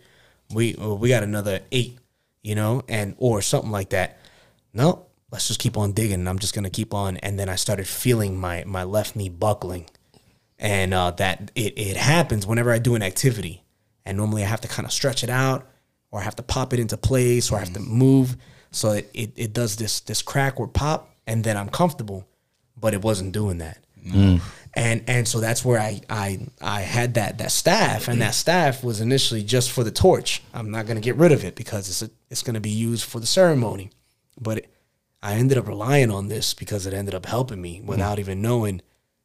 We 0.54 0.74
we 0.76 1.10
got 1.10 1.24
another 1.24 1.62
eight. 1.72 1.98
You 2.44 2.54
know, 2.56 2.84
and 2.88 3.16
or 3.18 3.42
something 3.42 3.72
like 3.72 3.90
that. 3.90 4.20
No, 4.72 5.06
let's 5.32 5.48
just 5.48 5.60
keep 5.60 5.78
on 5.78 5.94
digging. 5.94 6.28
I'm 6.28 6.40
just 6.40 6.54
gonna 6.54 6.70
keep 6.70 6.94
on. 6.94 7.18
And 7.18 7.40
then 7.40 7.50
I 7.50 7.56
started 7.56 7.88
feeling 7.88 8.38
my 8.38 8.64
my 8.66 8.84
left 8.84 9.16
knee 9.16 9.30
buckling, 9.30 9.90
and 10.60 10.94
uh, 10.94 11.12
that 11.12 11.52
it 11.56 11.78
it 11.78 11.98
happens 11.98 12.46
whenever 12.46 12.72
I 12.72 12.80
do 12.80 12.96
an 12.96 13.04
activity. 13.04 13.64
And 14.06 14.18
normally 14.18 14.44
I 14.44 14.48
have 14.48 14.62
to 14.62 14.68
kind 14.68 14.86
of 14.86 14.92
stretch 14.92 15.24
it 15.24 15.30
out, 15.30 15.68
or 16.12 16.20
I 16.20 16.24
have 16.24 16.36
to 16.38 16.44
pop 16.44 16.74
it 16.74 16.80
into 16.80 16.98
place, 16.98 17.52
or 17.52 17.58
I 17.58 17.60
have 17.60 17.74
to 17.74 17.80
move. 17.80 18.36
So 18.72 18.92
it, 18.92 19.10
it, 19.14 19.32
it 19.36 19.54
does 19.54 19.76
this 19.76 20.00
this 20.02 20.22
crack 20.22 20.60
or 20.60 20.68
pop, 20.68 21.14
and 21.28 21.44
then 21.44 21.58
I'm 21.58 21.70
comfortable. 21.70 22.28
But 22.80 22.94
it 22.94 23.02
wasn't 23.02 23.32
doing 23.32 23.60
that 23.60 23.78
and 24.74 25.04
and 25.08 25.28
so 25.28 25.40
that's 25.40 25.64
where 25.64 25.80
I 25.80 26.02
I 26.10 26.48
I 26.62 26.82
had 26.82 27.16
that 27.16 27.38
that 27.38 27.52
staff, 27.52 28.08
and 28.08 28.22
that 28.22 28.34
staff 28.34 28.84
was 28.84 29.02
initially 29.02 29.44
just 29.44 29.72
for 29.72 29.84
the 29.84 29.92
torch. 29.92 30.42
I'm 30.54 30.72
not 30.72 30.86
gonna 30.88 31.02
get 31.02 31.16
rid 31.18 31.32
of 31.32 31.44
it 31.44 31.56
because 31.56 31.90
it's 31.90 32.02
a, 32.02 32.10
it's 32.30 32.42
gonna 32.42 32.60
be 32.60 32.70
used 32.70 33.04
for 33.04 33.20
the 33.20 33.26
ceremony, 33.26 33.92
but 34.40 34.60
it, 34.60 34.71
I 35.24 35.34
ended 35.36 35.58
up 35.58 35.68
relying 35.68 36.10
on 36.12 36.28
this 36.30 36.54
because 36.54 36.86
it 36.88 36.94
ended 36.94 37.14
up 37.14 37.26
helping 37.26 37.62
me 37.62 37.82
without 37.84 38.18
even 38.20 38.42
knowing. 38.42 38.82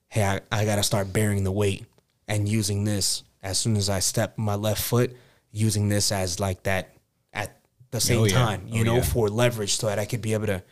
Hey, 0.09 0.25
I, 0.25 0.41
I 0.53 0.65
got 0.65 0.77
to 0.77 0.83
start 0.83 1.13
bearing 1.13 1.45
the 1.45 1.53
weight 1.53 1.85
and 2.29 2.49
using 2.49 2.85
this 2.85 3.23
as 3.43 3.59
soon 3.59 3.77
as 3.77 3.89
I 3.89 4.01
step 4.01 4.37
my 4.37 4.55
left 4.57 4.83
foot, 4.83 5.17
using 5.53 5.89
this 5.89 6.13
as 6.13 6.39
like 6.39 6.63
that 6.65 6.93
at 7.33 7.57
the 7.93 8.01
same 8.01 8.21
Oh, 8.21 8.25
yeah. 8.25 8.35
time, 8.35 8.63
you 8.69 8.83
Oh, 8.83 8.85
know, 8.85 8.97
yeah. 8.97 9.03
for 9.03 9.29
leverage 9.29 9.77
so 9.77 9.87
that 9.87 9.99
I 9.99 10.05
could 10.05 10.21
be 10.23 10.33
able 10.35 10.47
to 10.47 10.63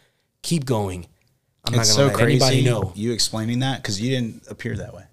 keep 0.43 0.65
going. 0.67 1.07
I'm 1.65 1.73
It's 1.75 1.77
not 1.79 1.87
so 1.87 2.07
gonna 2.09 2.19
let 2.19 2.23
crazy 2.25 2.45
anybody 2.45 2.65
know. 2.65 2.93
you 2.95 3.13
explaining 3.13 3.61
that 3.61 3.81
because 3.81 3.99
you 4.01 4.11
didn't 4.11 4.47
appear 4.51 4.77
that 4.77 4.93
way. 4.95 5.05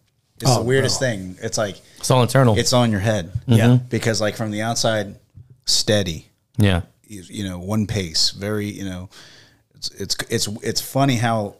It's 0.41 0.49
Oh, 0.49 0.55
the 0.59 0.65
weirdest 0.65 0.99
bro. 0.99 1.07
thing. 1.07 1.37
It's 1.41 1.57
like 1.57 1.79
It's 1.97 2.11
all 2.11 2.21
internal. 2.21 2.57
it's 2.57 2.73
on 2.73 2.91
your 2.91 2.99
head. 2.99 3.31
Mm-hmm. 3.47 3.53
Yeah. 3.53 3.77
Because 3.89 4.19
like 4.19 4.35
from 4.35 4.51
the 4.51 4.61
outside, 4.61 5.15
steady. 5.65 6.27
yeah. 6.57 6.81
you 7.05 7.23
you 7.29 7.43
know 7.47 7.59
one 7.59 7.87
pace 7.87 8.31
very 8.31 8.67
you 8.67 8.83
know 8.85 9.09
it's 9.89 10.15
it's 10.15 10.15
it's 10.29 10.47
it's 10.63 10.81
funny 10.81 11.15
how 11.15 11.55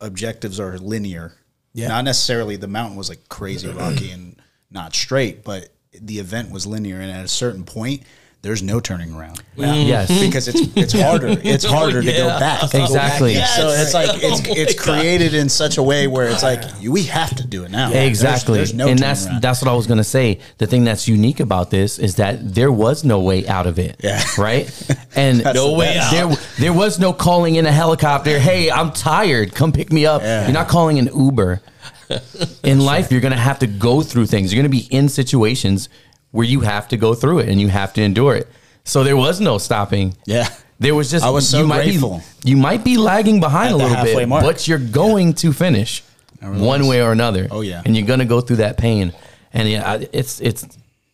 objectives 0.00 0.60
are 0.60 0.78
linear 0.78 1.32
Yeah. 1.72 1.88
not 1.88 2.04
necessarily 2.04 2.56
the 2.56 2.68
mountain 2.68 2.96
was 2.96 3.08
like 3.08 3.28
crazy 3.28 3.68
rocky 3.68 4.10
and 4.10 4.40
not 4.70 4.94
straight 4.94 5.42
but 5.44 5.68
the 5.92 6.18
event 6.18 6.50
was 6.50 6.66
linear 6.66 7.00
and 7.00 7.10
at 7.10 7.24
a 7.24 7.28
certain 7.28 7.64
point 7.64 8.02
there's 8.42 8.62
no 8.62 8.78
turning 8.78 9.12
around 9.12 9.42
mm-hmm. 9.56 9.88
Yes. 9.88 10.20
because 10.20 10.46
it's 10.46 10.60
it's 10.76 10.92
harder 10.92 11.26
it's 11.42 11.64
harder 11.64 12.00
to 12.00 12.12
go 12.12 12.26
yeah. 12.26 12.38
back 12.38 12.62
Exactly. 12.74 13.34
so 13.34 13.68
it's 13.70 13.92
like 13.92 14.10
it's 14.22 14.40
it's 14.46 14.80
created 14.80 15.34
in 15.34 15.48
such 15.48 15.78
a 15.78 15.82
way 15.82 16.06
where 16.06 16.28
it's 16.28 16.44
like 16.44 16.62
we 16.80 17.02
have 17.04 17.34
to 17.36 17.46
do 17.46 17.64
it 17.64 17.70
now 17.70 17.90
There's- 17.90 18.06
Exactly. 18.08 18.58
there's, 18.58 18.72
no 18.74 18.86
and 18.88 18.98
that's 18.98 19.26
around. 19.26 19.42
that's 19.42 19.60
what 19.62 19.68
I 19.70 19.74
was 19.74 19.86
gonna 19.86 20.04
say. 20.04 20.38
The 20.58 20.66
thing 20.66 20.84
that's 20.84 21.08
unique 21.08 21.40
about 21.40 21.70
this 21.70 21.98
is 21.98 22.16
that 22.16 22.54
there 22.54 22.70
was 22.70 23.02
no 23.04 23.20
way 23.20 23.46
out 23.48 23.66
of 23.66 23.78
it. 23.78 24.00
Yeah. 24.02 24.22
Right? 24.38 24.70
And 25.16 25.42
No 25.54 25.72
way 25.72 25.96
out. 25.98 26.10
There 26.12 26.36
there 26.58 26.72
was 26.72 26.98
no 26.98 27.12
calling 27.14 27.56
in 27.56 27.64
a 27.66 27.72
helicopter, 27.72 28.38
hey, 28.38 28.70
I'm 28.70 28.92
tired, 28.92 29.54
come 29.54 29.72
pick 29.72 29.90
me 29.90 30.04
up. 30.06 30.20
Yeah. 30.22 30.44
You're 30.44 30.52
not 30.52 30.68
calling 30.68 30.98
an 30.98 31.06
Uber. 31.14 31.62
In 32.62 32.80
life, 32.80 33.10
you're 33.10 33.20
gonna 33.20 33.36
have 33.36 33.58
to 33.60 33.66
go 33.66 34.02
through 34.02 34.26
things. 34.26 34.52
You're 34.52 34.62
gonna 34.62 34.68
be 34.68 34.86
in 34.90 35.08
situations 35.08 35.88
where 36.30 36.46
you 36.46 36.60
have 36.60 36.88
to 36.88 36.96
go 36.96 37.14
through 37.14 37.38
it 37.40 37.48
and 37.48 37.60
you 37.60 37.68
have 37.68 37.92
to 37.94 38.02
endure 38.02 38.34
it. 38.34 38.48
So 38.84 39.02
there 39.04 39.16
was 39.16 39.40
no 39.40 39.58
stopping. 39.58 40.14
Yeah. 40.26 40.48
There 40.78 40.94
was 40.94 41.10
just 41.10 41.24
I 41.24 41.30
was 41.30 41.48
so 41.48 41.60
you 41.60 41.66
might 41.66 41.84
grateful. 41.84 42.22
Be, 42.42 42.50
you 42.50 42.56
might 42.56 42.84
be 42.84 42.96
lagging 42.98 43.40
behind 43.40 43.68
At 43.70 43.74
a 43.74 43.76
little 43.76 44.04
bit, 44.04 44.28
mark. 44.28 44.44
but 44.44 44.68
you're 44.68 44.78
going 44.78 45.32
to 45.34 45.52
finish 45.52 46.02
one 46.42 46.86
way 46.86 47.02
or 47.02 47.12
another. 47.12 47.48
Oh, 47.50 47.62
yeah. 47.62 47.80
and 47.84 47.96
you're 47.96 48.06
gonna 48.06 48.26
go 48.26 48.40
through 48.42 48.56
that 48.56 48.76
pain. 48.76 49.12
And 49.54 49.68
yeah, 49.68 49.98
it's 50.12 50.40
it's 50.40 50.66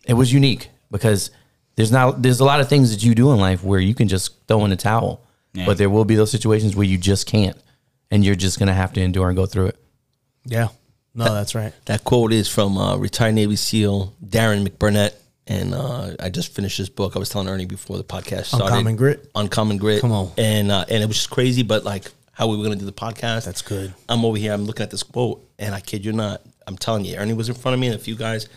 it 0.05 0.15
was 0.15 0.33
unique 0.33 0.69
because 0.91 1.31
there's 1.77 1.93
not 1.93 2.21
there's 2.23 2.41
a 2.41 2.45
lot 2.45 2.61
of 2.61 2.69
things 2.69 2.91
that 2.93 3.05
you 3.05 3.15
do 3.15 3.31
in 3.33 3.39
life 3.39 3.63
where 3.63 3.79
you 3.79 3.95
can 3.95 4.09
just 4.09 4.35
throw 4.49 4.65
in 4.65 4.71
the 4.71 4.77
towel, 4.77 5.23
Yeah. 5.55 5.65
but 5.65 5.79
there 5.79 5.89
will 5.89 6.05
be 6.05 6.17
those 6.17 6.33
situations 6.33 6.75
where 6.75 6.87
you 6.87 6.99
just 6.99 7.27
can't, 7.29 7.57
and 8.11 8.25
you're 8.25 8.35
just 8.35 8.59
gonna 8.59 8.75
have 8.75 8.93
to 8.95 9.01
endure 9.01 9.29
and 9.29 9.37
go 9.37 9.47
through 9.47 9.67
it. 9.69 9.77
Yeah. 10.45 10.69
No, 11.15 11.25
that's 11.25 11.55
right. 11.55 11.73
That 11.87 12.05
quote 12.05 12.33
is 12.33 12.49
from 12.49 12.79
uh, 12.79 12.97
retired 12.97 13.35
Navy 13.35 13.57
SEAL 13.57 14.15
Darren 14.25 14.67
McBurnett. 14.67 15.15
And 15.47 15.75
uh, 15.75 16.15
I 16.21 16.31
just 16.31 16.55
finished 16.55 16.79
this 16.79 16.89
book. 16.89 17.17
I 17.17 17.19
was 17.19 17.29
telling 17.29 17.49
Ernie 17.49 17.67
before 17.67 17.99
the 17.99 18.05
podcast 18.05 18.47
started. 18.47 18.67
Uncommon 18.67 18.97
Grit? 18.97 19.31
Uncommon 19.35 19.77
Grit. 19.77 20.01
Come 20.01 20.13
on. 20.13 20.31
And 20.39 20.71
uh, 20.71 20.85
and 20.89 21.03
it 21.03 21.07
was 21.07 21.17
just 21.17 21.31
crazy, 21.31 21.63
but 21.63 21.85
like 21.85 22.11
how 22.33 22.47
we 22.47 22.57
were 22.57 22.65
going 22.65 22.79
to 22.79 22.79
do 22.79 22.87
the 22.87 22.93
podcast. 22.93 23.45
That's 23.45 23.63
good. 23.63 23.93
I'm 24.09 24.25
over 24.25 24.37
here. 24.39 24.53
I'm 24.53 24.65
looking 24.65 24.85
at 24.85 24.91
this 24.91 25.03
quote, 25.03 25.45
and 25.59 25.75
I 25.75 25.81
kid 25.81 26.05
you 26.05 26.13
not. 26.13 26.43
I'm 26.67 26.77
telling 26.79 27.05
you, 27.05 27.17
Ernie 27.17 27.35
was 27.35 27.49
in 27.49 27.55
front 27.57 27.75
of 27.75 27.81
me 27.81 27.89
and 27.89 27.97
a 27.97 27.99
few 27.99 28.15
guys, 28.15 28.49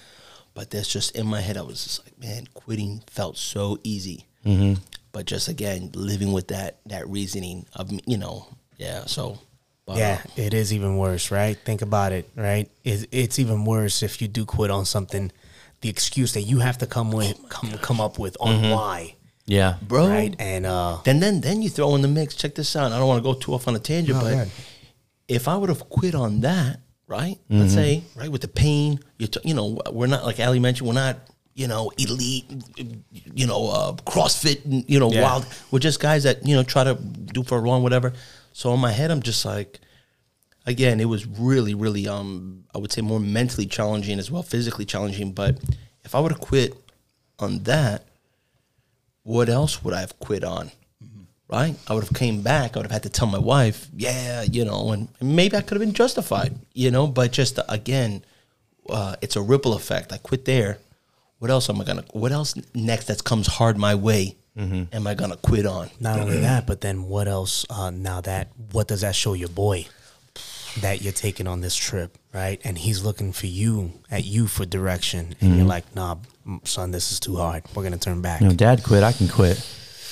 but 0.53 0.69
that's 0.69 0.87
just 0.87 1.15
in 1.15 1.25
my 1.25 1.41
head. 1.41 1.57
I 1.57 1.63
was 1.63 1.83
just 1.83 2.05
like, 2.05 2.19
man, 2.19 2.47
quitting 2.53 3.01
felt 3.07 3.37
so 3.37 3.79
easy. 3.83 4.27
Mm-hmm. 4.45 4.81
But 5.11 5.25
just 5.25 5.47
again, 5.47 5.91
living 5.95 6.33
with 6.33 6.49
that 6.49 6.79
that 6.85 7.07
reasoning 7.09 7.65
of 7.73 7.91
you 8.05 8.17
know, 8.17 8.47
yeah. 8.77 9.05
So 9.05 9.39
but, 9.85 9.97
Yeah, 9.97 10.21
it 10.35 10.53
is 10.53 10.73
even 10.73 10.97
worse, 10.97 11.31
right? 11.31 11.57
Think 11.57 11.81
about 11.81 12.11
it, 12.11 12.29
right? 12.35 12.69
It's, 12.83 13.05
it's 13.11 13.39
even 13.39 13.65
worse 13.65 14.01
if 14.03 14.21
you 14.21 14.27
do 14.27 14.45
quit 14.45 14.71
on 14.71 14.85
something. 14.85 15.31
The 15.81 15.89
excuse 15.89 16.33
that 16.33 16.41
you 16.41 16.59
have 16.59 16.77
to 16.79 16.87
come 16.87 17.11
with, 17.11 17.37
come 17.49 17.71
come 17.77 18.01
up 18.01 18.17
with 18.17 18.35
on 18.39 18.69
why, 18.71 19.15
Yeah, 19.45 19.75
bro. 19.83 20.07
right? 20.07 20.33
And 20.39 20.65
uh, 20.65 20.97
Then 21.03 21.19
then 21.19 21.41
then 21.41 21.61
you 21.61 21.69
throw 21.69 21.93
in 21.95 22.01
the 22.01 22.07
mix. 22.07 22.33
Check 22.33 22.55
this 22.55 22.75
out. 22.75 22.91
I 22.91 22.97
don't 22.97 23.07
want 23.07 23.19
to 23.23 23.23
go 23.23 23.33
too 23.37 23.53
off 23.53 23.67
on 23.67 23.75
a 23.75 23.79
tangent, 23.79 24.17
No, 24.17 24.23
but 24.23 24.33
ahead. 24.33 24.51
if 25.27 25.47
I 25.47 25.55
would 25.57 25.69
have 25.69 25.87
quit 25.89 26.15
on 26.15 26.41
that, 26.41 26.79
right? 27.07 27.37
Let's 27.49 27.73
say, 27.73 28.01
right, 28.15 28.31
with 28.31 28.41
the 28.41 28.47
pain, 28.47 28.99
you 29.19 29.27
t- 29.27 29.41
you 29.43 29.53
know, 29.53 29.79
we're 29.91 30.07
not 30.07 30.25
like 30.25 30.39
Ali 30.39 30.59
mentioned, 30.59 30.87
we're 30.87 30.95
not, 30.95 31.17
you 31.53 31.67
know, 31.67 31.91
elite, 31.99 32.45
you 33.35 33.45
know, 33.45 33.69
uh, 33.69 33.91
CrossFit, 34.07 34.65
and, 34.65 34.83
you 34.89 34.99
know, 34.99 35.11
Yeah. 35.11 35.21
wild. 35.21 35.45
We're 35.69 35.79
just 35.79 35.99
guys 35.99 36.23
that 36.23 36.47
you 36.47 36.55
know 36.55 36.63
try 36.63 36.83
to 36.83 36.95
do 36.95 37.43
for 37.43 37.57
a 37.59 37.61
run, 37.61 37.83
whatever. 37.83 38.13
So 38.55 38.73
in 38.73 38.79
my 38.79 38.93
head, 38.93 39.11
I'm 39.11 39.21
just 39.21 39.43
like, 39.43 39.81
again, 40.65 41.01
it 41.01 41.09
was 41.09 41.25
really, 41.27 41.73
really, 41.73 42.07
um, 42.07 42.63
I 42.73 42.77
would 42.77 42.89
say 42.89 43.01
more 43.01 43.19
mentally 43.19 43.65
challenging 43.65 44.17
as 44.17 44.31
well, 44.31 44.43
physically 44.43 44.85
challenging. 44.85 45.33
But 45.33 45.57
if 46.05 46.15
I 46.15 46.21
would 46.21 46.31
have 46.31 46.39
quit 46.39 46.73
on 47.37 47.63
that, 47.63 48.05
what 49.23 49.49
else 49.49 49.83
would 49.83 49.93
I 49.93 49.99
have 49.99 50.17
quit 50.19 50.45
on? 50.45 50.71
Right? 51.49 51.75
I 51.89 51.93
would 51.93 52.05
have 52.05 52.13
came 52.13 52.43
back. 52.43 52.77
I 52.77 52.79
would 52.79 52.85
have 52.85 52.93
had 52.93 53.03
to 53.03 53.09
tell 53.09 53.27
my 53.27 53.37
wife, 53.37 53.89
yeah, 53.93 54.43
you 54.43 54.63
know, 54.63 54.91
and 54.93 55.09
maybe 55.19 55.57
I 55.57 55.61
could 55.61 55.75
have 55.75 55.85
been 55.85 55.93
justified, 55.93 56.57
you 56.73 56.91
know, 56.91 57.07
but 57.07 57.33
just 57.33 57.59
again, 57.67 58.23
uh, 58.89 59.17
it's 59.21 59.35
a 59.35 59.41
ripple 59.41 59.73
effect. 59.73 60.13
I 60.13 60.17
quit 60.17 60.45
there. 60.45 60.77
What 61.39 61.49
what 61.49 61.51
else 61.51 61.69
am 61.69 61.81
I 61.81 61.83
gonna? 61.83 62.05
What 62.13 62.31
else 62.31 62.55
next 62.73 63.07
that 63.07 63.25
comes 63.25 63.47
hard 63.47 63.77
my 63.77 63.95
way? 63.95 64.37
Mm-hmm. 64.57 64.95
Am 64.95 65.07
I 65.07 65.15
gonna 65.15 65.37
quit 65.37 65.65
on? 65.65 65.89
Not 65.99 66.19
only 66.19 66.39
that, 66.39 66.65
but 66.65 66.81
then 66.81 67.03
what 67.03 67.27
else? 67.27 67.65
Uh, 67.69 67.91
now 67.91 68.21
that 68.21 68.49
what 68.71 68.87
does 68.87 69.01
that 69.01 69.15
show 69.15 69.33
your 69.33 69.49
boy 69.49 69.87
that 70.81 71.01
you're 71.01 71.13
taking 71.13 71.47
on 71.47 71.61
this 71.61 71.75
trip, 71.75 72.17
right? 72.33 72.59
And 72.63 72.77
he's 72.77 73.03
looking 73.03 73.33
for 73.33 73.47
you 73.47 73.91
at 74.09 74.23
you 74.23 74.47
for 74.47 74.65
direction, 74.65 75.35
and 75.41 75.49
you're 75.51 75.59
mm-hmm. 75.59 75.67
like, 75.67 75.95
"Nah, 75.95 76.17
son, 76.63 76.91
this 76.91 77.11
is 77.11 77.19
too 77.19 77.35
hard. 77.35 77.63
We're 77.75 77.83
gonna 77.83 77.97
turn 77.97 78.21
back." 78.21 78.41
You 78.41 78.47
know, 78.47 78.53
dad 78.53 78.83
quit. 78.83 79.03
I 79.03 79.11
can 79.11 79.27
quit. 79.27 79.63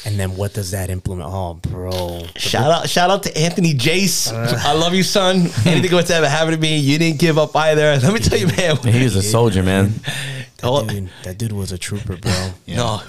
And 0.05 0.19
then 0.19 0.35
what 0.35 0.53
does 0.53 0.71
that 0.71 0.89
implement? 0.89 1.29
Oh, 1.31 1.53
bro, 1.53 2.25
Shout 2.35 2.71
out, 2.71 2.89
shout 2.89 3.09
out 3.09 3.23
to 3.23 3.37
Anthony 3.37 3.73
Jace. 3.73 4.31
Uh. 4.33 4.57
I 4.59 4.73
love 4.73 4.93
you, 4.93 5.03
son. 5.03 5.47
Anything 5.65 5.93
what's 5.93 6.09
ever 6.09 6.27
happened 6.27 6.55
to 6.55 6.59
me, 6.59 6.77
you 6.77 6.97
didn't 6.97 7.19
give 7.19 7.37
up 7.37 7.55
either. 7.55 7.97
Let 8.03 8.13
me 8.13 8.19
tell 8.19 8.37
you, 8.37 8.47
man. 8.47 8.75
He 8.77 9.03
was 9.03 9.15
a 9.15 9.21
soldier, 9.21 9.63
man. 9.63 9.93
that 10.03 10.63
Oh. 10.63 10.85
dude, 10.85 11.09
that 11.23 11.37
dude 11.37 11.53
was 11.53 11.71
a 11.71 11.77
trooper, 11.77 12.17
bro. 12.17 12.51
No, 12.67 13.01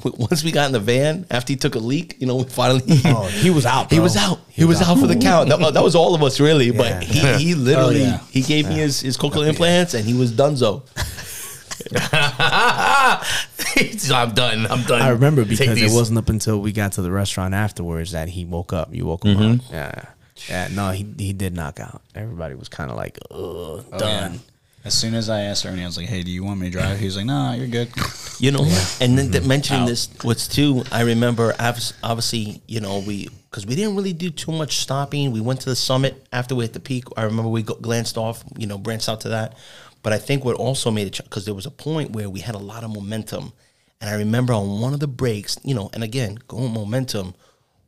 once 0.04 0.44
we 0.44 0.52
got 0.52 0.66
in 0.66 0.72
the 0.72 0.80
van 0.80 1.26
after 1.30 1.52
he 1.52 1.56
took 1.56 1.74
a 1.74 1.78
leak, 1.78 2.16
you 2.20 2.26
know, 2.26 2.36
we 2.36 2.44
finally. 2.44 2.82
Oh, 3.04 3.26
he 3.26 3.50
was 3.50 3.66
out. 3.66 3.90
He 3.92 4.00
was 4.00 4.16
out. 4.16 4.40
He, 4.48 4.64
was, 4.64 4.80
out. 4.80 4.98
for 4.98 5.06
the 5.06 5.16
count. 5.16 5.48
That, 5.48 5.74
that 5.74 5.82
was 5.82 5.94
all 5.94 6.14
of 6.14 6.22
us, 6.22 6.40
really. 6.40 6.66
Yeah. 6.66 6.78
But 6.78 7.02
he, 7.02 7.20
he 7.44 7.54
literally 7.54 8.02
Oh, 8.02 8.10
yeah. 8.10 8.18
he 8.30 8.42
gave 8.42 8.68
me 8.68 8.74
his 8.76 9.00
his 9.00 9.16
cochlear 9.16 9.48
implants, 9.48 9.94
and 9.94 10.04
he 10.04 10.14
was 10.14 10.32
donezo. 10.32 10.82
I'm 14.12 14.34
done. 14.34 14.66
I'm 14.66 14.82
done. 14.82 15.02
I 15.02 15.08
remember 15.10 15.44
because 15.44 15.80
it 15.80 15.90
wasn't 15.92 16.18
up 16.18 16.28
until 16.28 16.60
we 16.60 16.72
got 16.72 16.92
to 16.92 17.02
the 17.02 17.10
restaurant 17.10 17.54
afterwards 17.54 18.12
that 18.12 18.28
he 18.28 18.44
woke 18.44 18.72
up. 18.72 18.94
You 18.94 19.06
woke 19.06 19.24
him 19.24 19.38
Mm-hmm. 19.38 19.66
up. 19.66 19.72
Yeah. 19.72 20.02
Yeah. 20.48 20.68
No, 20.72 20.90
he 20.90 21.06
he 21.18 21.32
did 21.32 21.54
knock 21.54 21.80
out. 21.80 22.02
Everybody 22.14 22.54
was 22.54 22.68
kind 22.68 22.90
of 22.90 22.96
like, 22.96 23.18
ugh, 23.30 23.84
Oh, 23.92 23.98
done. 23.98 24.34
yeah. 24.34 24.38
As 24.88 24.94
soon 24.94 25.14
as 25.14 25.28
I 25.28 25.42
asked 25.42 25.66
Ernie, 25.66 25.82
I 25.82 25.86
was 25.86 25.98
like, 25.98 26.08
"Hey, 26.08 26.22
do 26.22 26.30
you 26.30 26.42
want 26.42 26.60
me 26.60 26.70
to 26.70 26.72
drive?" 26.72 26.98
He 26.98 27.04
was 27.04 27.16
like, 27.18 27.26
"No, 27.26 27.52
you're 27.52 27.68
good." 27.68 27.92
You 28.40 28.52
know, 28.52 28.62
and 29.00 29.18
then 29.18 29.32
th- 29.32 29.42
mm-hmm. 29.42 29.48
mentioning 29.48 29.82
Out. 29.82 29.88
this, 29.88 30.08
what's 30.22 30.46
too, 30.46 30.84
I 30.92 31.00
remember 31.02 31.56
obviously, 31.58 32.62
you 32.68 32.78
know, 32.78 33.00
we, 33.00 33.28
because 33.50 33.66
we 33.66 33.74
didn't 33.74 33.96
really 33.96 34.12
do 34.12 34.30
too 34.30 34.52
much 34.52 34.76
stopping. 34.76 35.32
We 35.32 35.40
went 35.40 35.60
to 35.62 35.68
the 35.68 35.74
summit 35.74 36.24
after 36.32 36.54
we 36.54 36.62
hit 36.62 36.72
the 36.72 36.78
peak. 36.78 37.02
I 37.16 37.24
remember 37.24 37.50
we 37.50 37.64
go, 37.64 37.74
glanced 37.74 38.16
off, 38.16 38.44
you 38.56 38.68
know, 38.68 38.78
branched 38.78 39.08
out 39.08 39.22
to 39.22 39.30
that. 39.30 39.56
But 40.04 40.12
I 40.12 40.18
think 40.18 40.44
what 40.44 40.54
also 40.54 40.92
made 40.92 41.08
it, 41.08 41.20
because 41.24 41.46
there 41.46 41.54
was 41.54 41.66
a 41.66 41.70
point 41.72 42.12
where 42.12 42.30
we 42.30 42.38
had 42.38 42.54
a 42.54 42.58
lot 42.58 42.84
of 42.84 42.90
momentum. 42.90 43.52
And 44.00 44.08
I 44.08 44.14
remember 44.14 44.52
on 44.52 44.80
one 44.80 44.94
of 44.94 45.00
the 45.00 45.08
breaks, 45.08 45.58
you 45.64 45.74
know, 45.74 45.90
and 45.92 46.04
again, 46.04 46.38
going 46.46 46.72
momentum, 46.72 47.34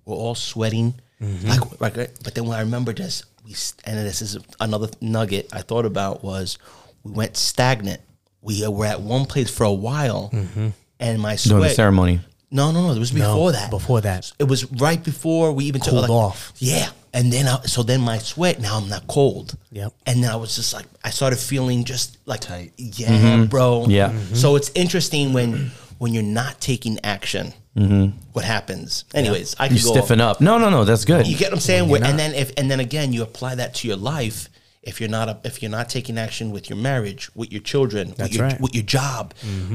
we're 0.05 0.16
all 0.16 0.34
sweating. 0.34 0.94
Mm-hmm. 1.22 1.80
Like, 1.80 1.96
like, 1.96 2.24
but 2.24 2.34
then 2.34 2.46
when 2.46 2.59
I 2.59 2.62
remember 2.62 2.92
just, 2.92 3.24
we, 3.44 3.55
and 3.84 3.98
this 3.98 4.20
is 4.20 4.36
another 4.59 4.88
nugget 5.01 5.48
I 5.53 5.62
thought 5.62 5.86
about 5.86 6.24
was 6.24 6.59
we 7.03 7.12
went 7.12 7.36
stagnant. 7.36 8.01
We 8.42 8.66
were 8.66 8.86
at 8.86 9.01
one 9.01 9.26
place 9.26 9.51
for 9.51 9.64
a 9.64 9.72
while, 9.72 10.30
mm-hmm. 10.32 10.68
and 10.98 11.20
my 11.20 11.36
During 11.36 11.61
the 11.61 11.66
sweat. 11.68 11.76
ceremony. 11.76 12.20
No, 12.51 12.72
no, 12.72 12.86
no. 12.86 12.92
It 12.92 12.98
was 12.98 13.12
before 13.12 13.53
that. 13.53 13.70
before 13.70 14.01
that. 14.01 14.32
It 14.38 14.44
was 14.44 14.70
right 14.72 15.03
before 15.03 15.53
we 15.53 15.66
even 15.66 15.80
took 15.80 15.94
like, 15.94 16.11
off. 16.11 16.53
Yeah, 16.59 16.88
and 17.12 17.32
then 17.32 17.46
I, 17.46 17.61
so 17.62 17.82
then 17.82 18.01
my 18.01 18.18
sweat. 18.18 18.61
Now 18.61 18.78
I'm 18.78 18.88
not 18.88 19.07
cold. 19.07 19.57
Yep. 19.72 19.92
And 20.07 20.22
then 20.22 20.30
I 20.30 20.36
was 20.36 20.57
just 20.57 20.72
like, 20.72 20.86
I 21.05 21.11
started 21.11 21.38
feeling 21.38 21.84
just 21.84 22.18
like, 22.26 22.40
Tight. 22.40 22.72
yeah, 22.76 23.09
mm-hmm. 23.09 23.44
bro. 23.46 23.86
Yeah. 23.88 24.11
Mm-hmm. 24.11 24.34
So 24.34 24.57
it's 24.57 24.70
interesting 24.74 25.32
when 25.32 25.70
when 25.98 26.14
you're 26.14 26.22
not 26.22 26.61
taking 26.61 26.98
action, 27.05 27.53
mm-hmm. 27.76 28.16
what 28.32 28.44
happens. 28.44 29.05
Anyways, 29.12 29.57
I 29.59 29.68
can 29.68 29.76
You 29.76 29.82
go 29.82 29.90
stiffen 29.92 30.20
up. 30.20 30.40
No, 30.40 30.59
no, 30.59 30.70
no. 30.70 30.84
That's 30.84 31.05
good. 31.05 31.26
you 31.26 31.36
get 31.36 31.51
what 31.51 31.55
I'm 31.55 31.61
saying? 31.61 31.88
Where, 31.88 32.03
and 32.03 32.18
then 32.18 32.34
if 32.34 32.53
and 32.57 32.70
then 32.70 32.80
again 32.80 33.12
you 33.12 33.22
apply 33.22 33.57
that 33.57 33.74
to 33.76 33.88
your 33.88 33.96
life. 33.96 34.48
If 34.83 34.99
you're 35.01 35.11
not 35.11 35.28
a, 35.28 35.39
if 35.45 35.61
you're 35.62 35.70
not 35.70 35.89
taking 35.91 36.16
action 36.16 36.51
with 36.53 36.70
your 36.70 36.78
marriage, 36.78 37.31
with 37.35 37.53
your 37.53 37.61
children, 37.61 38.09
with 38.09 38.16
That's 38.16 38.35
your 38.35 38.47
right. 38.47 38.61
with 38.61 38.74
your 38.74 38.85
job, 38.85 39.35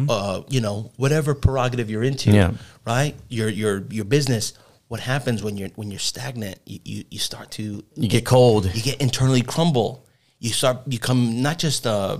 uh, 0.09 0.41
you 0.49 0.61
know, 0.61 0.91
whatever 0.97 1.35
prerogative 1.35 1.89
you're 1.91 2.03
into, 2.03 2.31
Yeah. 2.31 2.53
right? 2.85 3.15
Your 3.29 3.49
your 3.49 3.83
your 3.91 4.05
business. 4.05 4.53
What 4.87 4.99
happens 4.99 5.43
when 5.43 5.57
you're 5.57 5.69
when 5.75 5.91
you're 5.91 5.99
stagnant? 5.99 6.59
You 6.65 6.79
you, 6.83 7.03
you 7.11 7.19
start 7.19 7.51
to 7.51 7.83
You 7.95 8.07
get 8.09 8.25
cold. 8.25 8.65
you 8.73 8.81
get 8.81 8.99
internally 8.99 9.41
crumble. 9.43 10.05
You 10.39 10.49
start 10.49 10.87
become 10.89 11.41
not 11.41 11.59
just 11.59 11.85
uh, 11.87 12.17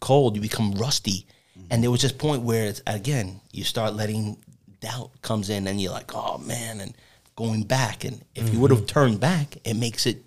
cold, 0.00 0.34
you 0.36 0.40
become 0.42 0.72
rusty. 0.72 1.26
And 1.70 1.82
there 1.82 1.90
was 1.90 2.02
this 2.02 2.12
point 2.12 2.42
where 2.42 2.66
it's 2.66 2.82
again, 2.86 3.40
you 3.52 3.64
start 3.64 3.94
letting 3.94 4.38
doubt 4.80 5.10
comes 5.22 5.50
in, 5.50 5.66
and 5.66 5.80
you're 5.80 5.92
like, 5.92 6.12
oh 6.14 6.38
man, 6.38 6.80
and 6.80 6.94
going 7.36 7.62
back. 7.64 8.04
And 8.04 8.22
if 8.34 8.52
you 8.52 8.60
would 8.60 8.70
have 8.70 8.86
turned 8.86 9.18
back, 9.20 9.56
it 9.64 9.74
makes 9.74 10.06
it 10.06 10.24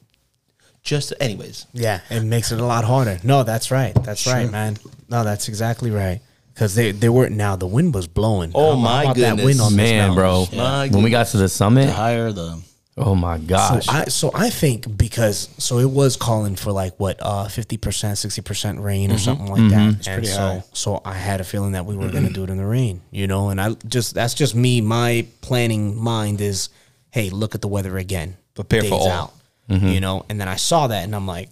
just, 0.83 1.13
anyways. 1.19 1.65
Yeah, 1.73 2.01
it 2.09 2.23
makes 2.23 2.51
it 2.51 2.59
a 2.59 2.65
lot 2.65 2.83
harder. 2.83 3.19
No, 3.23 3.43
that's 3.43 3.71
right. 3.71 3.95
That's 4.03 4.27
right, 4.27 4.51
man. 4.51 4.77
No, 5.09 5.23
that's 5.23 5.47
exactly 5.47 5.91
right. 5.91 6.19
Because 6.53 6.75
they, 6.75 6.91
they 6.91 7.09
weren't 7.09 7.35
now. 7.35 7.55
The 7.55 7.65
wind 7.65 7.95
was 7.95 8.05
blowing. 8.07 8.51
Oh, 8.53 8.71
How- 8.71 8.75
how 8.75 8.81
my 8.81 9.03
about 9.03 9.15
that 9.15 9.29
goodness. 9.37 9.45
wind 9.45 9.61
on 9.61 9.71
this 9.75 9.91
Man, 9.91 10.13
bro. 10.13 10.39
mountain? 10.39 10.57
My 10.57 10.87
When 10.89 11.03
we 11.03 11.09
got 11.09 11.27
to 11.27 11.37
the 11.37 11.49
summit, 11.49 11.87
The 11.87 11.93
higher 11.93 12.31
the 12.31 12.61
oh 12.95 13.15
my 13.15 13.39
gosh. 13.39 13.85
So 13.85 13.91
I 13.91 14.03
so 14.05 14.31
I 14.35 14.49
think 14.51 14.95
because 14.95 15.49
so 15.57 15.79
it 15.79 15.89
was 15.89 16.15
calling 16.15 16.55
for 16.55 16.71
like 16.71 16.99
what 16.99 17.17
uh 17.21 17.47
fifty 17.47 17.77
percent, 17.77 18.19
sixty 18.19 18.41
percent 18.41 18.79
rain 18.81 19.09
or 19.09 19.15
mm-hmm. 19.15 19.23
something 19.23 19.47
like 19.47 19.69
that. 19.71 19.79
Mm-hmm. 19.79 19.95
And 19.95 20.05
pretty 20.05 20.27
so 20.27 20.37
high. 20.37 20.63
so 20.73 21.01
I 21.03 21.13
had 21.13 21.41
a 21.41 21.43
feeling 21.43 21.71
that 21.71 21.87
we 21.87 21.95
were 21.95 22.09
gonna 22.09 22.27
mm-hmm. 22.27 22.33
do 22.33 22.43
it 22.43 22.49
in 22.51 22.57
the 22.57 22.65
rain, 22.67 23.01
you 23.09 23.25
know, 23.25 23.49
and 23.49 23.59
I 23.59 23.71
just 23.87 24.13
that's 24.13 24.35
just 24.35 24.53
me. 24.53 24.81
My 24.81 25.25
planning 25.41 25.99
mind 25.99 26.39
is, 26.39 26.69
hey, 27.09 27.31
look 27.31 27.55
at 27.55 27.61
the 27.61 27.67
weather 27.67 27.97
again. 27.97 28.37
Prepare 28.53 28.83
for 28.83 28.93
all. 28.93 29.09
out. 29.09 29.33
Mm-hmm. 29.69 29.87
You 29.87 29.99
know, 30.01 30.25
and 30.29 30.39
then 30.39 30.47
I 30.47 30.55
saw 30.57 30.87
that 30.87 31.03
and 31.03 31.15
I'm 31.15 31.25
like, 31.27 31.49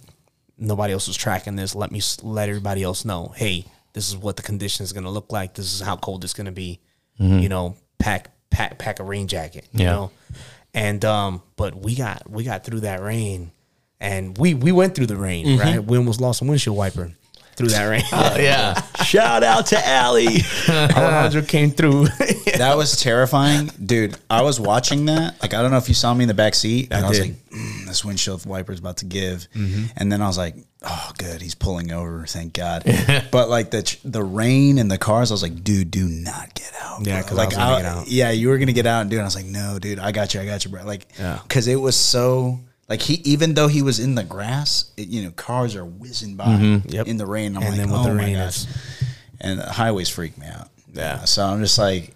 nobody 0.58 0.92
else 0.92 1.08
was 1.08 1.16
tracking 1.16 1.56
this. 1.56 1.74
Let 1.74 1.90
me 1.90 2.00
let 2.22 2.48
everybody 2.48 2.82
else 2.82 3.04
know, 3.04 3.32
hey, 3.36 3.64
this 3.94 4.08
is 4.08 4.16
what 4.16 4.36
the 4.36 4.42
condition 4.42 4.84
is 4.84 4.92
gonna 4.92 5.10
look 5.10 5.32
like. 5.32 5.54
This 5.54 5.72
is 5.72 5.80
how 5.80 5.96
cold 5.96 6.24
it's 6.24 6.34
gonna 6.34 6.52
be. 6.52 6.80
Mm-hmm. 7.20 7.38
You 7.40 7.48
know, 7.48 7.76
pack 7.98 8.30
pack 8.50 8.78
pack 8.78 9.00
a 9.00 9.04
rain 9.04 9.28
jacket. 9.28 9.66
You 9.72 9.84
Yeah. 9.84 9.92
know, 9.92 10.10
and 10.74 11.04
um, 11.04 11.42
but 11.56 11.74
we 11.74 11.94
got 11.94 12.28
we 12.30 12.44
got 12.44 12.64
through 12.64 12.80
that 12.80 13.02
rain, 13.02 13.52
and 14.00 14.36
we 14.36 14.54
we 14.54 14.72
went 14.72 14.94
through 14.94 15.06
the 15.06 15.16
rain, 15.16 15.46
mm-hmm. 15.46 15.60
right? 15.60 15.84
We 15.84 15.96
almost 15.96 16.20
lost 16.20 16.42
a 16.42 16.44
windshield 16.44 16.76
wiper 16.76 17.12
through 17.56 17.68
that 17.68 17.84
rain. 17.86 18.02
yeah. 18.42 18.80
Shout 19.04 19.42
out 19.42 19.66
to 19.66 19.76
Ali. 19.90 20.38
Alejandro 20.68 21.42
came 21.42 21.70
through. 21.70 22.06
that 22.56 22.74
was 22.76 22.96
terrifying, 23.00 23.70
dude. 23.84 24.16
I 24.30 24.42
was 24.42 24.58
watching 24.60 25.06
that. 25.06 25.40
Like, 25.42 25.54
I 25.54 25.62
don't 25.62 25.70
know 25.70 25.76
if 25.76 25.88
you 25.88 25.94
saw 25.94 26.12
me 26.14 26.24
in 26.24 26.28
the 26.28 26.34
back 26.34 26.54
seat. 26.54 26.88
And 26.90 27.04
I, 27.04 27.08
was 27.08 27.18
did. 27.18 27.28
like, 27.28 27.36
mm, 27.50 27.86
"This 27.86 28.04
windshield 28.04 28.46
wiper's 28.46 28.78
about 28.78 28.98
to 28.98 29.04
give," 29.04 29.46
and 29.54 30.10
then 30.12 30.22
I 30.22 30.26
was 30.26 30.38
like, 30.38 30.56
"Oh, 30.82 31.10
good, 31.18 31.42
he's 31.42 31.54
pulling 31.54 31.92
over. 31.92 32.24
Thank 32.26 32.54
God." 32.54 32.84
but 33.30 33.48
like 33.48 33.70
the 33.70 33.96
the 34.04 34.22
rain 34.22 34.78
and 34.78 34.90
the 34.90 34.98
cars, 34.98 35.30
I 35.30 35.34
was 35.34 35.42
like, 35.42 35.62
"Dude, 35.62 35.90
do 35.90 36.06
not 36.08 36.54
get 36.54 36.72
out." 36.82 37.04
Yeah, 37.06 37.20
bro." 37.20 37.28
'cause 37.28 37.38
I 37.38 37.42
like 37.42 37.48
was 37.48 37.56
get 37.82 37.86
out. 37.86 38.08
Yeah, 38.08 38.30
you 38.30 38.48
were 38.48 38.58
gonna 38.58 38.72
get 38.72 38.86
out 38.86 39.02
and 39.02 39.10
do 39.10 39.18
it. 39.18 39.20
I 39.20 39.24
was 39.24 39.36
like, 39.36 39.46
"No, 39.46 39.78
dude, 39.78 39.98
I 39.98 40.12
got 40.12 40.34
you. 40.34 40.40
I 40.40 40.46
got 40.46 40.64
you, 40.64 40.70
bro." 40.70 40.84
Like, 40.84 41.06
Yeah. 41.18 41.38
because 41.42 41.66
it 41.66 41.76
was 41.76 41.96
so. 41.96 42.60
Like 42.92 43.00
he, 43.00 43.14
even 43.24 43.54
though 43.54 43.68
he 43.68 43.80
was 43.80 43.98
in 43.98 44.16
the 44.16 44.22
grass, 44.22 44.92
it, 44.98 45.08
you 45.08 45.22
know, 45.22 45.30
cars 45.30 45.74
are 45.76 45.84
whizzing 45.84 46.34
by 46.36 46.82
Yep. 46.86 47.06
in 47.06 47.16
the 47.16 47.24
rain. 47.24 47.56
I'm 47.56 47.62
And 47.62 47.70
like, 47.70 47.78
then 47.80 47.90
with 47.90 48.00
oh 48.00 48.04
the 48.04 48.14
my 48.14 48.22
rain, 48.24 48.34
gosh. 48.36 48.66
and 49.40 49.58
the 49.60 49.64
highways 49.64 50.10
freak 50.10 50.36
me 50.36 50.46
out. 50.46 50.68
Yeah. 50.92 51.24
So 51.24 51.42
I'm 51.42 51.60
just 51.60 51.78
like, 51.78 52.14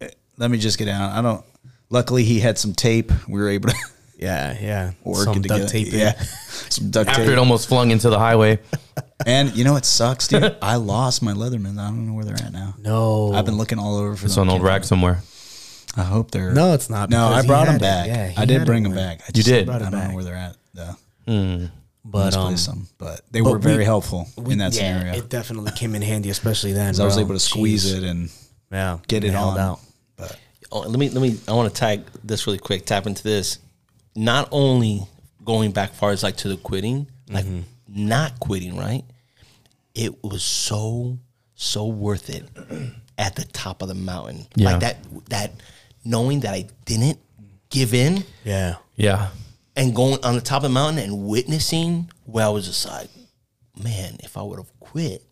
eh, 0.00 0.10
let 0.38 0.48
me 0.48 0.58
just 0.58 0.78
get 0.78 0.84
down. 0.84 1.10
I 1.10 1.20
don't. 1.22 1.44
Luckily, 1.90 2.22
he 2.22 2.38
had 2.38 2.56
some 2.56 2.72
tape. 2.72 3.10
We 3.26 3.40
were 3.40 3.48
able 3.48 3.70
to 3.70 3.74
yeah, 4.16 4.56
yeah. 4.62 4.92
work 5.02 5.24
Some 5.24 5.42
duct 5.42 5.68
tape. 5.70 5.88
Yeah, 5.90 6.12
some 6.68 6.92
duct 6.92 7.10
After 7.10 7.24
tape. 7.24 7.32
it 7.32 7.38
almost 7.38 7.68
flung 7.68 7.90
into 7.90 8.08
the 8.08 8.18
highway. 8.20 8.60
and 9.26 9.52
you 9.56 9.64
know 9.64 9.72
what 9.72 9.84
sucks, 9.84 10.28
dude? 10.28 10.56
I 10.62 10.76
lost 10.76 11.20
my 11.22 11.32
Leatherman. 11.32 11.80
I 11.80 11.88
don't 11.88 12.06
know 12.06 12.12
where 12.14 12.24
they're 12.24 12.36
at 12.46 12.52
now. 12.52 12.74
No, 12.78 13.32
I've 13.32 13.44
been 13.44 13.58
looking 13.58 13.80
all 13.80 13.96
over 13.96 14.14
for 14.14 14.26
It's 14.26 14.38
on 14.38 14.48
old 14.48 14.62
rack 14.62 14.84
somewhere. 14.84 15.20
Them. 15.94 16.04
I 16.04 16.08
hope 16.08 16.30
they're. 16.30 16.52
No, 16.52 16.72
it's 16.74 16.88
not, 16.90 17.10
No, 17.10 17.28
I 17.28 17.42
he 17.42 17.46
brought 17.46 17.66
them 17.66 17.78
back. 17.78 18.06
Yeah, 18.06 18.32
I 18.36 18.44
did 18.44 18.64
bring 18.66 18.82
them 18.82 18.94
back. 18.94 19.20
I 19.22 19.30
You 19.34 19.42
did? 19.42 19.68
I 19.68 19.78
don't 19.78 19.92
know 19.92 20.14
where 20.14 20.24
they're 20.24 20.34
at 20.34 20.56
though. 20.74 21.68
but 22.04 22.34
um, 22.36 22.54
them, 22.56 22.86
but 22.98 23.20
they 23.30 23.40
but 23.40 23.52
were 23.52 23.58
very 23.58 23.78
we- 23.78 23.84
helpful 23.84 24.26
in 24.46 24.58
that 24.58 24.72
yeah, 24.74 24.98
scenario. 25.00 25.18
it 25.18 25.28
definitely 25.28 25.72
came 25.72 25.94
in 25.94 26.02
handy, 26.02 26.30
especially 26.30 26.72
then. 26.72 26.88
'Cause 26.92 27.00
I 27.00 27.04
was 27.04 27.18
able 27.18 27.34
to 27.34 27.40
squeeze 27.40 27.84
Jeez. 27.92 27.98
it 27.98 28.04
and 28.04 28.30
Yeah, 28.70 28.98
get 29.08 29.24
it 29.24 29.30
nailed 29.32 29.54
on. 29.54 29.58
out. 29.60 29.80
But 30.16 30.36
oh, 30.72 30.80
let 30.80 30.98
me 30.98 31.10
let 31.10 31.22
me 31.22 31.38
I 31.46 31.52
want 31.52 31.72
to 31.72 31.78
tag 31.78 32.02
this 32.24 32.46
really 32.46 32.58
quick, 32.58 32.86
tap 32.86 33.06
into 33.06 33.22
this. 33.22 33.58
Not 34.16 34.48
only 34.50 35.06
going 35.44 35.72
back 35.72 35.94
far 35.94 36.10
as 36.10 36.22
like 36.22 36.36
to 36.38 36.48
the 36.48 36.56
quitting, 36.56 37.06
like 37.30 37.46
not 37.88 38.38
quitting, 38.40 38.76
right? 38.76 39.04
It 39.94 40.22
was 40.24 40.42
so 40.42 41.18
so 41.54 41.86
worth 41.86 42.28
it 42.30 42.48
at 43.18 43.36
the 43.36 43.44
top 43.44 43.82
of 43.82 43.88
the 43.88 43.94
mountain. 43.94 44.46
Yeah. 44.56 44.70
Like 44.72 44.80
that 44.80 44.96
that 45.30 45.52
knowing 46.04 46.40
that 46.40 46.54
I 46.54 46.66
didn't 46.84 47.18
give 47.70 47.94
in 47.94 48.24
Yeah, 48.44 48.76
Yeah. 48.96 49.28
and 49.76 49.94
going 49.94 50.22
on 50.24 50.34
the 50.34 50.40
top 50.40 50.58
of 50.58 50.62
the 50.64 50.68
mountain 50.68 51.02
and 51.02 51.26
witnessing 51.26 52.10
where 52.24 52.46
I 52.46 52.48
was 52.48 52.66
just 52.66 52.86
like, 52.86 53.08
man, 53.82 54.16
if 54.22 54.36
I 54.36 54.42
would 54.42 54.58
have 54.58 54.70
quit, 54.80 55.24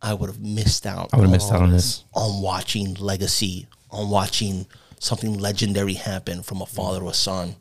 I 0.00 0.14
would 0.14 0.28
have 0.28 0.40
missed 0.40 0.86
out. 0.86 1.10
I 1.12 1.16
would 1.16 1.22
have 1.24 1.32
missed 1.32 1.50
out 1.52 1.62
on 1.62 1.70
this. 1.70 2.04
on 2.14 2.40
watching 2.42 2.94
legacy, 2.94 3.66
on 3.90 4.10
watching 4.10 4.66
something 5.00 5.38
legendary 5.38 5.94
happen 5.94 6.42
from 6.42 6.62
a 6.62 6.66
father 6.66 7.00
to 7.00 7.08
a 7.08 7.14
son. 7.14 7.56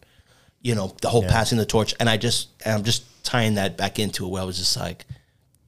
You 0.61 0.75
know, 0.75 0.93
the 1.01 1.09
whole 1.09 1.23
passing 1.23 1.57
the 1.57 1.65
torch, 1.65 1.93
and 1.99 2.09
I 2.09 2.17
just, 2.17 2.49
and 2.63 2.73
I'm 2.75 2.83
just 2.83 3.03
tying 3.23 3.55
that 3.55 3.77
back 3.77 3.97
into 3.99 4.25
it. 4.25 4.29
Where 4.29 4.41
I 4.41 4.45
was 4.45 4.57
just 4.57 4.75
like, 4.77 5.05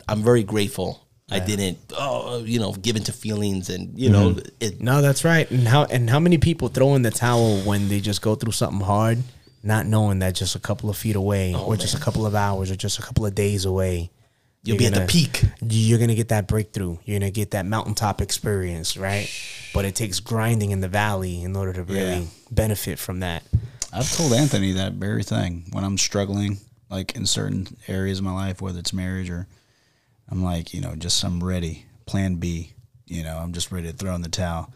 I'm 0.07 0.23
very 0.23 0.43
grateful 0.43 1.06
I 1.29 1.39
didn't, 1.39 1.77
oh, 1.97 2.43
you 2.45 2.57
know, 2.59 2.71
give 2.71 2.95
into 2.95 3.11
feelings 3.11 3.69
and 3.69 3.97
you 3.99 4.09
know, 4.09 4.29
Mm-hmm. 4.29 4.47
it, 4.61 4.81
No, 4.81 5.01
that's 5.01 5.25
right. 5.25 5.49
And 5.51 5.67
how 5.67 5.83
and 5.85 6.09
how 6.09 6.19
many 6.19 6.37
people 6.37 6.69
throw 6.69 6.95
in 6.95 7.01
the 7.01 7.11
towel 7.11 7.57
when 7.61 7.89
they 7.89 7.99
just 7.99 8.21
go 8.21 8.35
through 8.35 8.53
something 8.53 8.79
hard, 8.79 9.21
not 9.61 9.85
knowing 9.85 10.19
that 10.19 10.35
just 10.35 10.55
a 10.55 10.59
couple 10.59 10.89
of 10.89 10.95
feet 10.95 11.17
away, 11.17 11.53
or 11.53 11.75
just 11.75 11.95
a 11.95 11.99
couple 11.99 12.25
of 12.25 12.33
hours, 12.33 12.71
or 12.71 12.77
just 12.77 12.97
a 12.97 13.01
couple 13.01 13.25
of 13.25 13.35
days 13.35 13.65
away, 13.65 14.09
You'll 14.63 14.81
you're 14.81 14.89
be 14.91 14.97
at 14.97 15.01
the 15.05 15.11
peak. 15.11 15.43
You're 15.61 15.99
gonna 15.99 16.15
get 16.15 16.29
that 16.29 16.47
breakthrough. 16.47 16.97
You're 17.03 17.19
gonna 17.19 17.31
get 17.31 17.51
that 17.51 17.65
mountaintop 17.65 18.21
experience, 18.21 18.95
right? 18.95 19.29
But 19.73 19.83
it 19.83 19.95
takes 19.95 20.21
grinding 20.21 20.71
in 20.71 20.79
the 20.79 20.87
valley 20.87 21.41
in 21.43 21.57
order 21.57 21.73
to 21.73 21.83
really 21.83 22.19
Yeah. 22.21 22.25
benefit 22.51 22.99
from 22.99 23.19
that. 23.19 23.43
I've 23.91 24.09
told 24.15 24.31
Anthony 24.31 24.71
that 24.73 24.93
very 24.93 25.23
thing 25.23 25.65
when 25.73 25.83
I'm 25.83 25.97
struggling, 25.97 26.59
like 26.89 27.17
in 27.17 27.25
certain 27.25 27.67
areas 27.89 28.19
of 28.19 28.23
my 28.23 28.31
life, 28.33 28.61
whether 28.61 28.79
it's 28.79 28.93
marriage 28.93 29.29
or 29.29 29.47
I'm 30.29 30.43
like, 30.43 30.73
you 30.73 30.81
know, 30.81 30.95
just 30.95 31.23
I'm 31.23 31.43
ready. 31.43 31.85
Plan 32.05 32.35
B. 32.35 32.73
You 33.05 33.23
know, 33.23 33.37
I'm 33.37 33.53
just 33.53 33.71
ready 33.71 33.91
to 33.91 33.93
throw 33.95 34.13
in 34.15 34.21
the 34.21 34.29
towel. 34.29 34.73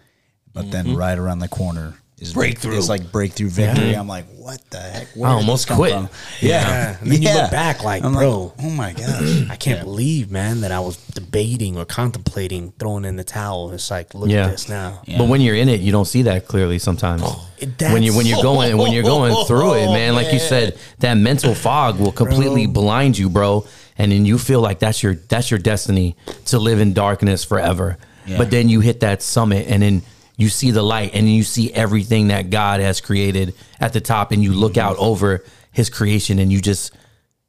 But 0.54 0.72
then 0.72 0.86
mm-hmm. 0.86 0.98
right 0.98 1.18
around 1.18 1.40
the 1.40 1.48
corner 1.48 1.96
is 2.22 2.34
Breakthrough. 2.34 2.78
It's 2.78 2.88
like 2.88 3.12
breakthrough 3.12 3.50
victory. 3.50 3.96
I'm 3.96 4.08
like, 4.08 4.26
what 4.36 4.62
the 4.70 4.80
heck? 4.80 5.08
Where 5.16 5.30
I 5.30 5.34
did 5.34 5.42
almost 5.42 5.68
this 5.68 5.76
quit. 5.76 5.92
from? 5.94 6.10
Yeah. 6.40 6.62
Yeah. 6.62 6.98
And 7.02 7.12
then 7.12 7.22
you 7.22 7.34
look 7.34 7.52
back 7.52 7.84
like, 7.84 8.04
I'm 8.04 8.14
bro. 8.14 8.54
oh 8.58 8.70
my 8.70 8.94
gosh. 8.98 9.50
I 9.50 9.56
can't 9.56 9.84
believe, 9.84 10.30
man, 10.30 10.62
that 10.62 10.72
I 10.72 10.80
was 10.82 10.98
debating 10.98 11.78
or 11.78 11.86
contemplating 11.86 12.74
throwing 12.74 13.06
in 13.06 13.16
the 13.16 13.24
towel. 13.24 13.72
It's 13.72 13.90
like, 13.90 14.14
look 14.14 14.30
Yeah. 14.30 14.46
at 14.46 14.52
this 14.52 14.70
now. 14.70 15.02
But 15.18 15.28
when 15.30 15.42
you're 15.42 15.56
in 15.56 15.68
it, 15.68 15.82
you 15.82 15.92
don't 15.92 16.06
see 16.06 16.22
that 16.24 16.48
clearly 16.48 16.78
sometimes. 16.78 17.24
Oh, 17.26 17.50
it- 17.58 17.70
when 17.80 18.04
you 18.04 18.16
when 18.16 18.26
you're 18.28 18.42
going 18.44 18.78
when 18.78 18.92
you're 18.92 19.04
going 19.04 19.46
through 19.46 19.76
it, 19.76 19.88
man, 19.88 20.14
like 20.14 20.32
you 20.32 20.40
said, 20.54 20.78
that 21.00 21.16
mental 21.16 21.56
fog 21.56 22.00
will 22.00 22.12
completely 22.12 22.68
blind 22.68 23.18
you, 23.18 23.30
bro. 23.30 23.66
And 23.98 24.12
then 24.12 24.26
you 24.26 24.38
feel 24.38 24.62
like 24.62 24.80
that's 24.80 25.04
your 25.04 25.16
that's 25.16 25.52
your 25.52 25.60
destiny 25.60 26.16
to 26.46 26.60
live 26.60 26.80
in 26.80 26.94
darkness 26.94 27.44
forever. 27.44 27.98
Yeah. 28.26 28.38
But 28.38 28.52
then 28.52 28.70
you 28.70 28.80
hit 28.80 29.02
that 29.02 29.22
summit 29.22 29.68
and 29.68 29.82
then 29.82 30.02
you 30.38 30.50
see 30.50 30.72
the 30.72 30.84
light 30.84 31.12
and 31.14 31.30
you 31.30 31.44
see 31.44 31.72
everything 31.74 32.30
that 32.30 32.50
God 32.50 32.80
has 32.80 33.02
created 33.02 33.54
at 33.80 33.94
the 33.94 34.02
top 34.02 34.32
and 34.32 34.44
you 34.44 34.54
look 34.54 34.74
mm-hmm. 34.74 34.88
out 34.88 34.98
over 34.98 35.44
his 35.72 35.90
creation 35.90 36.40
and 36.40 36.52
you 36.52 36.62
just 36.62 36.94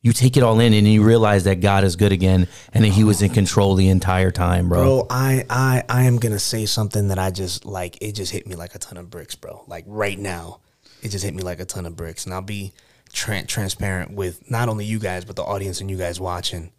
you 0.02 0.12
take 0.12 0.36
it 0.36 0.42
all 0.42 0.58
in 0.58 0.72
and 0.72 0.86
you 0.86 1.04
realize 1.04 1.44
that 1.44 1.60
God 1.60 1.84
is 1.84 1.94
good 1.94 2.10
again 2.10 2.48
and 2.74 2.84
that 2.84 2.88
he 2.88 3.04
was 3.04 3.22
in 3.22 3.30
control 3.30 3.76
the 3.76 3.88
entire 3.88 4.32
time, 4.32 4.68
bro. 4.68 4.82
Bro, 4.82 5.06
I, 5.10 5.44
I 5.48 5.84
I 5.88 6.02
am 6.04 6.18
gonna 6.18 6.40
say 6.40 6.66
something 6.66 7.08
that 7.08 7.18
I 7.18 7.30
just 7.30 7.64
like 7.64 7.98
it 8.00 8.12
just 8.12 8.32
hit 8.32 8.46
me 8.46 8.56
like 8.56 8.74
a 8.74 8.78
ton 8.78 8.96
of 8.96 9.10
bricks, 9.10 9.36
bro. 9.36 9.64
Like 9.66 9.84
right 9.86 10.18
now. 10.18 10.60
It 11.02 11.10
just 11.10 11.24
hit 11.24 11.34
me 11.34 11.42
like 11.42 11.58
a 11.58 11.64
ton 11.64 11.84
of 11.84 11.96
bricks. 11.96 12.24
And 12.24 12.32
I'll 12.32 12.42
be 12.42 12.72
tran 13.12 13.46
transparent 13.46 14.12
with 14.12 14.50
not 14.50 14.68
only 14.68 14.84
you 14.84 14.98
guys, 14.98 15.24
but 15.24 15.36
the 15.36 15.44
audience 15.44 15.80
and 15.80 15.90
you 15.90 15.96
guys 15.96 16.20
watching. 16.20 16.72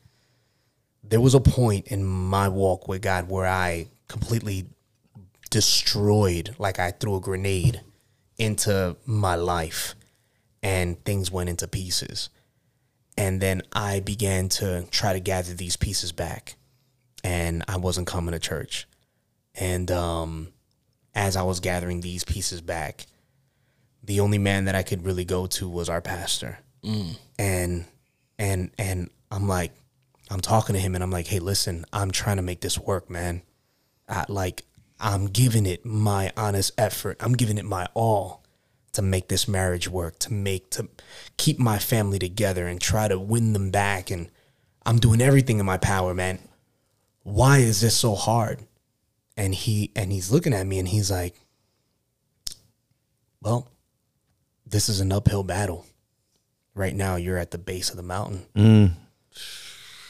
There 1.04 1.22
was 1.22 1.36
a 1.36 1.40
point 1.40 1.88
in 1.88 2.04
my 2.04 2.48
walk 2.48 2.88
with 2.88 3.02
God 3.02 3.30
where 3.30 3.46
I 3.46 3.88
completely 4.08 4.66
destroyed, 5.50 6.56
like 6.58 6.80
I 6.80 6.92
threw 6.92 7.16
a 7.16 7.20
grenade 7.20 7.82
into 8.38 8.96
my 9.06 9.36
life 9.36 9.96
and 10.64 11.04
things 11.04 11.32
went 11.32 11.50
into 11.50 11.68
pieces. 11.68 12.30
And 13.18 13.42
then 13.42 13.62
I 13.74 14.00
began 14.00 14.50
to 14.50 14.88
try 14.90 15.14
to 15.14 15.20
gather 15.20 15.54
these 15.54 15.76
pieces 15.76 16.12
back 16.12 16.56
and 17.24 17.64
I 17.68 17.78
wasn't 17.78 18.08
coming 18.08 18.32
to 18.32 18.40
church. 18.40 18.88
And 19.56 19.92
um, 19.92 20.54
as 21.14 21.36
I 21.36 21.44
was 21.44 21.60
gathering 21.60 22.02
these 22.02 22.24
pieces 22.24 22.62
back, 22.62 23.06
the 24.04 24.20
only 24.20 24.38
man 24.38 24.66
that 24.66 24.76
I 24.76 24.84
could 24.84 25.06
really 25.06 25.26
go 25.26 25.48
to 25.48 25.70
was 25.70 25.90
our 25.90 26.02
pastor. 26.02 26.60
Mm. 26.84 27.18
And 27.40 27.86
and 28.38 28.72
and 28.78 29.10
I'm 29.32 29.48
like, 29.48 29.72
I'm 30.30 30.42
talking 30.42 30.74
to 30.74 30.82
him 30.82 30.96
and 30.96 31.04
I'm 31.04 31.12
like, 31.12 31.28
hey, 31.28 31.40
listen, 31.40 31.86
I'm 31.94 32.12
trying 32.12 32.38
to 32.38 32.44
make 32.44 32.62
this 32.62 32.78
work, 32.78 33.10
man. 33.10 33.42
I, 34.08 34.26
like 34.28 34.64
I'm 35.00 35.28
giving 35.28 35.66
it 35.66 35.86
my 35.86 36.32
honest 36.36 36.72
effort. 36.78 37.18
I'm 37.20 37.34
giving 37.34 37.58
it 37.58 37.66
my 37.66 37.88
all 37.94 38.44
to 38.92 39.02
make 39.02 39.28
this 39.28 39.48
marriage 39.48 39.90
work, 39.90 40.20
to 40.20 40.34
make 40.34 40.70
to 40.72 40.90
keep 41.38 41.58
my 41.58 41.80
family 41.80 42.20
together 42.20 42.68
and 42.68 42.80
try 42.80 43.08
to 43.08 43.18
win 43.18 43.54
them 43.54 43.72
back 43.72 44.12
and 44.12 44.30
I'm 44.86 45.00
doing 45.00 45.22
everything 45.22 45.60
in 45.60 45.66
my 45.66 45.78
power, 45.78 46.14
man. 46.14 46.40
Why 47.24 47.60
is 47.60 47.80
this 47.80 47.96
so 47.96 48.16
hard? 48.16 48.60
And 49.38 49.56
he 49.56 49.92
and 49.96 50.12
he's 50.12 50.32
looking 50.32 50.54
at 50.54 50.68
me 50.68 50.78
and 50.78 50.88
he's 50.88 51.10
like, 51.10 51.36
"Well, 53.42 53.72
this 54.74 54.90
is 54.90 55.00
an 55.00 55.12
uphill 55.12 55.44
battle. 55.44 55.86
Right 56.74 56.96
now 56.96 57.16
you're 57.16 57.38
at 57.38 57.52
the 57.52 57.60
base 57.60 57.92
of 57.92 57.96
the 57.96 58.02
mountain. 58.02 58.46
Mm. 58.56 58.92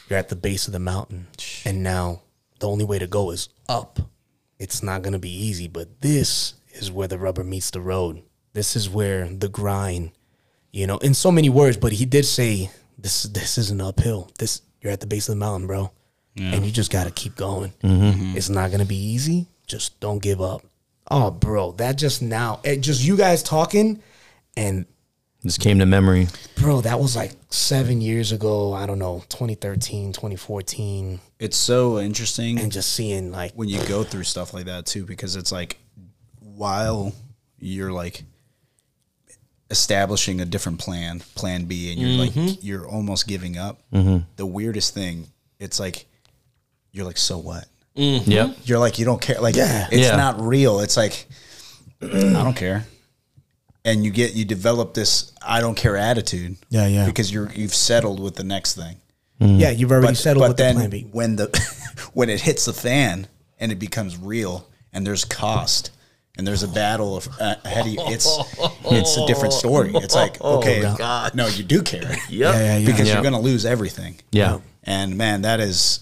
You're 0.09 0.18
at 0.18 0.30
the 0.30 0.38
base 0.38 0.68
of 0.68 0.74
the 0.74 0.80
mountain. 0.80 1.28
And 1.66 1.84
now 1.84 2.22
the 2.59 2.70
only 2.70 2.86
way 2.86 2.97
to 2.97 3.05
go 3.05 3.32
is 3.32 3.49
up. 3.68 3.99
It's 4.57 4.82
not 4.82 5.01
going 5.01 5.14
to 5.14 5.20
be 5.20 5.30
easy, 5.30 5.68
but 5.68 5.99
this 5.99 6.53
is 6.72 6.89
where 6.89 7.09
the 7.09 7.20
rubber 7.20 7.43
meets 7.43 7.72
the 7.72 7.82
road. 7.82 8.24
This 8.53 8.78
is 8.78 8.89
where 8.89 9.28
the 9.28 9.49
grind, 9.49 10.11
you 10.72 10.88
know, 10.88 10.97
in 10.99 11.14
so 11.14 11.30
many 11.30 11.49
words, 11.49 11.76
but 11.76 11.91
he 11.91 12.05
did 12.05 12.26
say 12.26 12.70
this 12.97 13.24
this 13.24 13.57
is 13.57 13.70
an 13.70 13.82
uphill. 13.82 14.32
This 14.39 14.61
you're 14.82 14.93
at 14.93 15.01
the 15.01 15.07
base 15.07 15.28
of 15.28 15.36
the 15.36 15.39
mountain, 15.39 15.68
bro. 15.68 15.91
And 16.36 16.66
you 16.66 16.72
just 16.72 16.91
got 16.91 17.03
to 17.03 17.11
keep 17.11 17.36
going. 17.36 17.74
Mm-hmm. 17.84 18.03
Mm-hmm. 18.03 18.38
It's 18.38 18.49
not 18.49 18.70
going 18.70 18.80
to 18.80 18.88
be 18.88 18.95
easy. 18.95 19.47
Just 19.68 19.99
don't 19.99 20.18
give 20.18 20.41
up. 20.41 20.64
Oh, 21.11 21.30
bro, 21.30 21.74
that 21.74 21.97
just 21.97 22.22
now, 22.22 22.59
it 22.64 22.78
just 22.78 23.03
you 23.03 23.18
guys 23.18 23.43
talking 23.43 24.01
and 24.56 24.86
this 25.43 25.58
came 25.58 25.80
to 25.80 25.86
memory. 25.86 26.28
bro, 26.56 26.82
that 26.82 26.99
was 26.99 27.16
like 27.16 27.34
7 27.49 27.99
years 27.99 28.32
ago, 28.32 28.74
I 28.74 28.86
don't 28.86 28.99
know, 28.99 29.24
2013, 29.30 30.14
2014 30.14 31.20
It's 31.39 31.58
so 31.58 31.99
interesting 31.99 32.60
and 32.60 32.72
just 32.72 32.93
seeing 32.93 33.32
like 33.32 33.51
when 33.54 33.68
you 33.68 33.84
go 33.88 34.04
through 34.04 34.24
stuff 34.24 34.54
like 34.54 34.66
that 34.66 34.86
too, 34.86 35.06
because 35.06 35.36
it's 35.36 35.51
like 35.51 35.80
while 36.39 37.14
you're 37.60 37.91
like 37.91 38.24
establishing 39.70 40.39
a 40.39 40.45
different 40.45 40.80
plan, 40.80 41.20
plan 41.36 41.66
B, 41.66 41.91
and 41.91 41.99
you're 41.99 42.18
like 42.20 42.32
mm-hmm. 42.32 42.60
you're 42.62 42.88
almost 42.88 43.28
giving 43.28 43.58
up. 43.58 43.82
Mm-hmm. 43.91 44.26
The 44.36 44.45
weirdest 44.45 44.93
thing, 44.93 45.28
it's 45.60 45.80
like 45.80 46.06
you're 46.93 47.06
like, 47.06 47.18
so 47.18 47.38
what? 47.38 47.66
Mm-hmm. 47.97 48.32
Yep. 48.32 48.58
You're 48.66 48.80
like, 48.80 48.99
you 48.99 49.06
don't 49.06 49.22
care. 49.22 49.39
Like, 49.41 49.56
Yeah. 49.56 49.88
it's 49.91 50.08
Yeah. 50.08 50.16
not 50.16 50.39
real. 50.39 50.80
It's 50.80 50.95
like, 50.95 51.26
I 52.01 52.08
don't 52.08 52.56
care. 52.56 52.86
And 53.86 54.06
you 54.06 54.12
get 54.12 54.34
you 54.34 54.46
develop 54.46 54.94
this 54.94 55.32
I 55.46 55.60
don't 55.60 55.76
care 55.76 55.98
attitude. 55.98 56.56
Yeah, 56.70 56.88
yeah. 56.88 57.06
Because 57.06 57.32
you're 57.34 57.52
you've 57.52 57.76
settled 57.76 58.20
with 58.22 58.36
the 58.36 58.44
next 58.44 58.76
thing. 58.76 58.98
yeah, 59.40 59.72
you've 59.72 59.92
already 59.92 60.16
settled 60.16 60.48
with 60.48 60.58
then 60.58 60.76
the 60.76 60.80
plan 60.82 60.90
B. 60.90 61.08
when 61.12 61.36
the 61.36 61.48
when 62.14 62.30
it 62.30 62.40
hits 62.42 62.66
the 62.66 62.74
fan 62.74 63.28
and 63.60 63.72
it 63.72 63.80
becomes 63.80 64.18
real 64.18 64.70
and 64.94 65.06
there's 65.06 65.26
cost 65.26 65.92
and 66.38 66.48
there's 66.48 66.64
a 66.64 66.68
battle 66.68 67.16
of, 67.18 67.28
uh, 67.40 67.56
ahead 67.66 67.86
of 67.86 67.92
you, 67.92 68.00
it's 68.04 68.28
it's 68.86 69.18
a 69.18 69.26
different 69.28 69.54
story. 69.54 69.92
It's 69.96 70.16
like 70.16 70.40
okay, 70.42 70.82
God, 70.98 71.36
no, 71.36 71.48
you 71.48 71.64
do 71.64 71.82
care 71.82 72.16
Yeah, 72.30 72.54
yeah, 72.54 72.78
yeah. 72.78 72.86
because 72.86 73.08
Yeah. 73.08 73.16
you're 73.16 73.22
going 73.22 73.34
to 73.36 73.40
lose 73.42 73.66
everything. 73.66 74.16
Yeah. 74.32 74.60
And 74.84 75.18
man, 75.18 75.42
that 75.42 75.60
is 75.60 76.00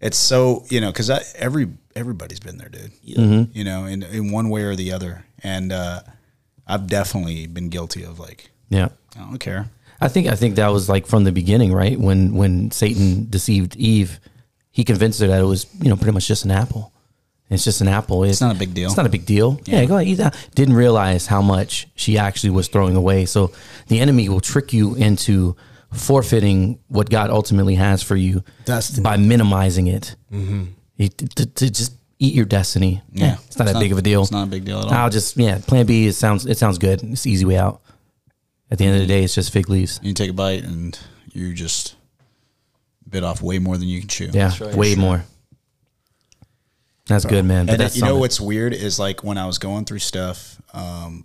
it's 0.00 0.16
so 0.16 0.64
you 0.70 0.80
know 0.80 0.90
because 0.90 1.10
every 1.34 1.68
everybody's 1.94 2.40
been 2.40 2.56
there, 2.56 2.70
dude. 2.70 2.92
Mm-hmm. 3.06 3.52
You 3.52 3.64
know, 3.64 3.84
in 3.84 4.02
in 4.02 4.32
one 4.32 4.48
way 4.48 4.62
or 4.62 4.74
the 4.76 4.92
other, 4.92 5.24
and 5.42 5.72
uh, 5.72 6.00
I've 6.68 6.86
definitely 6.86 7.46
been 7.46 7.68
guilty 7.70 8.02
of 8.04 8.18
like 8.18 8.50
Yeah. 8.68 8.88
I 9.16 9.20
don't 9.20 9.38
care. 9.38 9.70
I 10.00 10.08
think 10.08 10.28
I 10.28 10.36
think 10.36 10.56
that 10.56 10.68
was 10.68 10.88
like 10.88 11.06
from 11.06 11.24
the 11.24 11.32
beginning, 11.32 11.72
right? 11.72 11.98
When 11.98 12.34
when 12.34 12.70
Satan 12.70 13.26
deceived 13.30 13.74
Eve, 13.76 14.20
he 14.70 14.84
convinced 14.84 15.20
her 15.20 15.26
that 15.26 15.40
it 15.40 15.44
was 15.46 15.66
you 15.82 15.88
know 15.88 15.96
pretty 15.96 16.12
much 16.12 16.28
just 16.28 16.44
an 16.44 16.50
apple. 16.52 16.92
It's 17.50 17.64
just 17.64 17.80
an 17.80 17.88
apple. 17.88 18.24
It's, 18.24 18.42
not 18.42 18.54
a 18.54 18.58
big 18.58 18.74
deal. 18.74 18.88
It's 18.88 18.96
not 18.98 19.06
a 19.06 19.08
big 19.08 19.24
deal. 19.24 19.58
Yeah, 19.64 19.86
go 19.86 19.96
ahead, 19.96 20.06
eat 20.06 20.16
that. 20.16 20.36
Didn't 20.54 20.74
realize 20.74 21.26
how 21.26 21.40
much 21.40 21.88
she 21.94 22.18
actually 22.18 22.50
was 22.50 22.68
throwing 22.68 22.94
away. 22.94 23.24
So 23.24 23.52
the 23.86 24.00
enemy 24.00 24.28
will 24.28 24.42
trick 24.42 24.74
you 24.74 24.94
into 24.96 25.56
forfeiting 25.90 26.78
what 26.88 27.08
God 27.10 27.30
ultimately 27.30 27.74
has 27.76 28.02
for 28.02 28.16
you 28.16 28.44
Destiny. 28.66 29.02
by 29.02 29.16
minimizing 29.16 29.86
it. 29.86 30.14
Mm-hmm. 30.32 30.64
You- 30.96 31.08
to, 31.08 31.46
to 31.46 31.70
just 31.70 31.92
eat 32.18 32.34
your 32.34 32.44
destiny. 32.44 33.02
Yeah. 33.12 33.34
it's 33.34 33.40
not 33.40 33.46
It's 33.46 33.56
that 33.56 33.72
not- 33.74 33.80
big 33.80 33.92
of 33.92 33.98
a 33.98 34.02
deal. 34.02 34.22
it's 34.22 34.30
not 34.30 34.44
a 34.48 34.50
big 34.50 34.64
deal 34.64 34.78
at 34.80 34.86
all. 34.86 34.92
I'll 34.92 35.10
just 35.10 35.36
yeah. 35.36 35.58
Plan 35.66 35.86
B 35.86 36.06
it 36.06 36.14
sounds 36.14 36.46
it 36.46 36.58
sounds 36.58 36.78
good. 36.78 37.02
It's 37.02 37.22
the 37.22 37.30
easy 37.30 37.44
way 37.44 37.56
out. 37.56 37.80
At 38.70 38.78
the 38.78 38.84
end 38.84 38.96
of 38.96 39.00
the 39.00 39.06
day, 39.06 39.24
it's 39.24 39.34
just 39.34 39.50
fig 39.52 39.68
leaves. 39.70 39.98
You 40.02 40.12
take 40.12 40.30
a 40.30 40.34
bite 40.34 40.62
and 40.64 40.98
you 41.32 41.54
just 41.54 41.94
bit 43.08 43.24
off 43.24 43.40
way 43.40 43.58
more 43.58 43.78
than 43.78 43.88
you 43.88 44.00
can 44.00 44.08
chew. 44.08 44.28
Yeah, 44.32 44.52
way 44.74 44.94
more. 44.94 45.24
That's 47.06 47.24
good, 47.24 47.44
man. 47.46 47.64
But 47.66 47.72
and 47.72 47.80
that's 47.80 47.96
it, 47.96 48.00
you 48.00 48.04
know 48.04 48.18
what's 48.18 48.38
weird 48.40 48.74
is 48.74 48.98
like 48.98 49.24
when 49.24 49.38
I 49.38 49.46
was 49.46 49.56
going 49.58 49.86
through 49.86 50.00
stuff, 50.00 50.60
um, 50.74 51.24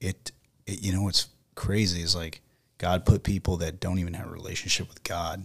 it, 0.00 0.30
it 0.66 0.80
you 0.82 0.92
know 0.92 1.02
what's 1.02 1.26
crazy 1.56 2.02
is 2.02 2.14
like 2.14 2.40
God 2.78 3.04
put 3.04 3.24
people 3.24 3.56
that 3.56 3.80
don't 3.80 3.98
even 3.98 4.14
have 4.14 4.28
a 4.28 4.30
relationship 4.30 4.88
with 4.88 5.02
God 5.02 5.44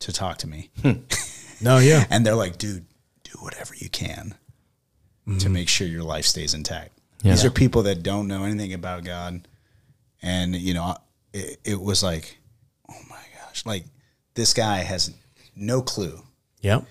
to 0.00 0.12
talk 0.12 0.36
to 0.38 0.46
me, 0.46 0.68
No, 1.62 1.78
yeah. 1.78 2.04
and 2.10 2.26
they're 2.26 2.34
like, 2.34 2.58
"Dude, 2.58 2.84
do 3.32 3.38
whatever 3.40 3.74
you 3.74 3.88
can 3.88 4.34
to 5.38 5.48
make 5.48 5.68
sure 5.68 5.86
your 5.86 6.02
life 6.02 6.24
stays 6.24 6.54
intact." 6.54 6.98
Yeah. 7.22 7.32
These 7.32 7.44
are 7.44 7.50
people 7.50 7.82
that 7.84 8.02
don't 8.02 8.26
know 8.28 8.44
anything 8.44 8.72
about 8.72 9.04
God, 9.04 9.46
and 10.22 10.54
you 10.56 10.74
know, 10.74 10.96
it, 11.32 11.58
it 11.64 11.80
was 11.80 12.02
like, 12.02 12.38
oh 12.90 13.00
my 13.08 13.22
gosh, 13.38 13.64
like 13.64 13.84
this 14.34 14.52
guy 14.54 14.78
has 14.78 15.14
no 15.54 15.82
clue 15.82 16.20
Yep. 16.62 16.84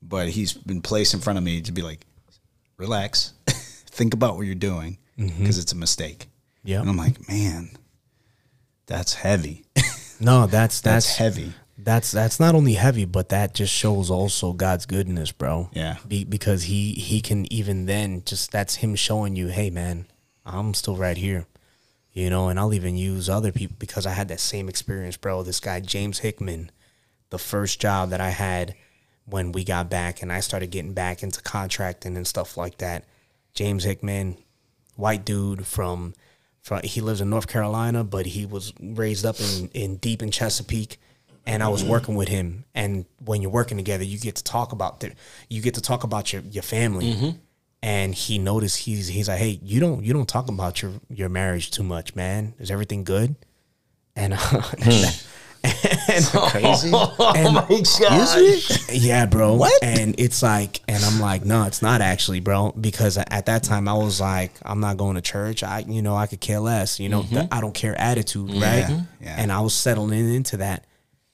but 0.00 0.28
he's 0.28 0.52
been 0.54 0.80
placed 0.80 1.12
in 1.12 1.20
front 1.20 1.38
of 1.38 1.44
me 1.44 1.60
to 1.60 1.72
be 1.72 1.82
like, 1.82 2.00
relax, 2.76 3.34
think 3.46 4.14
about 4.14 4.36
what 4.36 4.46
you're 4.46 4.54
doing 4.54 4.98
mm-hmm. 5.18 5.38
because 5.38 5.58
it's 5.58 5.72
a 5.72 5.76
mistake. 5.76 6.28
Yeah. 6.64 6.80
and 6.80 6.88
I'm 6.88 6.96
like, 6.96 7.28
man, 7.28 7.70
that's 8.86 9.14
heavy. 9.14 9.64
No, 10.20 10.48
that's 10.48 10.80
That's 10.80 11.06
that's 11.06 11.16
heavy. 11.16 11.52
That's 11.88 12.10
that's 12.10 12.38
not 12.38 12.54
only 12.54 12.74
heavy, 12.74 13.06
but 13.06 13.30
that 13.30 13.54
just 13.54 13.72
shows 13.72 14.10
also 14.10 14.52
God's 14.52 14.84
goodness, 14.84 15.32
bro. 15.32 15.70
Yeah. 15.72 15.96
Be, 16.06 16.22
because 16.22 16.64
he 16.64 16.92
he 16.92 17.22
can 17.22 17.50
even 17.50 17.86
then 17.86 18.24
just 18.26 18.52
that's 18.52 18.74
him 18.74 18.94
showing 18.94 19.36
you, 19.36 19.46
hey 19.46 19.70
man, 19.70 20.04
I'm 20.44 20.74
still 20.74 20.96
right 20.96 21.16
here, 21.16 21.46
you 22.12 22.28
know. 22.28 22.50
And 22.50 22.60
I'll 22.60 22.74
even 22.74 22.98
use 22.98 23.30
other 23.30 23.52
people 23.52 23.76
because 23.78 24.04
I 24.04 24.10
had 24.10 24.28
that 24.28 24.38
same 24.38 24.68
experience, 24.68 25.16
bro. 25.16 25.42
This 25.42 25.60
guy 25.60 25.80
James 25.80 26.18
Hickman, 26.18 26.70
the 27.30 27.38
first 27.38 27.80
job 27.80 28.10
that 28.10 28.20
I 28.20 28.30
had 28.30 28.74
when 29.24 29.52
we 29.52 29.64
got 29.64 29.88
back 29.88 30.20
and 30.20 30.30
I 30.30 30.40
started 30.40 30.70
getting 30.70 30.92
back 30.92 31.22
into 31.22 31.40
contracting 31.40 32.18
and 32.18 32.26
stuff 32.26 32.58
like 32.58 32.76
that. 32.78 33.06
James 33.54 33.84
Hickman, 33.84 34.36
white 34.96 35.24
dude 35.24 35.66
from 35.66 36.12
from 36.60 36.82
he 36.84 37.00
lives 37.00 37.22
in 37.22 37.30
North 37.30 37.48
Carolina, 37.48 38.04
but 38.04 38.26
he 38.26 38.44
was 38.44 38.74
raised 38.78 39.24
up 39.24 39.40
in, 39.40 39.70
in 39.72 39.96
deep 39.96 40.22
in 40.22 40.30
Chesapeake. 40.30 41.00
And 41.48 41.62
I 41.62 41.68
was 41.68 41.82
mm-hmm. 41.82 41.90
working 41.90 42.14
with 42.14 42.28
him, 42.28 42.64
and 42.74 43.06
when 43.24 43.42
you're 43.42 43.50
working 43.50 43.78
together, 43.78 44.04
you 44.04 44.18
get 44.18 44.36
to 44.36 44.44
talk 44.44 44.72
about 44.72 45.00
the, 45.00 45.12
you 45.48 45.62
get 45.62 45.74
to 45.74 45.80
talk 45.80 46.04
about 46.04 46.32
your 46.32 46.42
your 46.42 46.62
family. 46.62 47.14
Mm-hmm. 47.14 47.38
And 47.80 48.14
he 48.14 48.38
noticed 48.38 48.78
he's 48.78 49.08
he's 49.08 49.28
like, 49.28 49.38
hey, 49.38 49.58
you 49.62 49.80
don't 49.80 50.04
you 50.04 50.12
don't 50.12 50.28
talk 50.28 50.48
about 50.48 50.82
your 50.82 50.92
your 51.08 51.28
marriage 51.28 51.70
too 51.70 51.82
much, 51.82 52.14
man. 52.14 52.54
Is 52.58 52.70
everything 52.70 53.04
good? 53.04 53.34
And, 54.14 54.34
uh, 54.34 54.36
hmm. 54.82 55.04
and 55.64 56.24
Crazy. 56.50 56.88
and 56.92 57.56
oh 57.56 57.82
gosh. 58.00 58.92
yeah, 58.92 59.26
bro. 59.26 59.54
What? 59.54 59.82
And 59.82 60.14
it's 60.18 60.42
like, 60.42 60.80
and 60.88 61.02
I'm 61.04 61.20
like, 61.20 61.44
no, 61.44 61.64
it's 61.64 61.82
not 61.82 62.00
actually, 62.00 62.40
bro. 62.40 62.72
Because 62.72 63.16
at 63.16 63.46
that 63.46 63.62
time, 63.62 63.88
I 63.88 63.94
was 63.94 64.20
like, 64.20 64.52
I'm 64.64 64.80
not 64.80 64.96
going 64.96 65.16
to 65.16 65.20
church. 65.20 65.62
I, 65.62 65.80
you 65.80 66.02
know, 66.02 66.16
I 66.16 66.26
could 66.26 66.40
care 66.40 66.60
less. 66.60 67.00
You 67.00 67.08
know, 67.08 67.22
the 67.22 67.36
mm-hmm. 67.36 67.54
I 67.54 67.60
don't 67.60 67.74
care 67.74 67.98
attitude, 68.00 68.50
right? 68.54 68.88
yeah. 69.20 69.36
And 69.38 69.52
I 69.52 69.60
was 69.60 69.74
settling 69.74 70.34
into 70.34 70.58
that. 70.58 70.84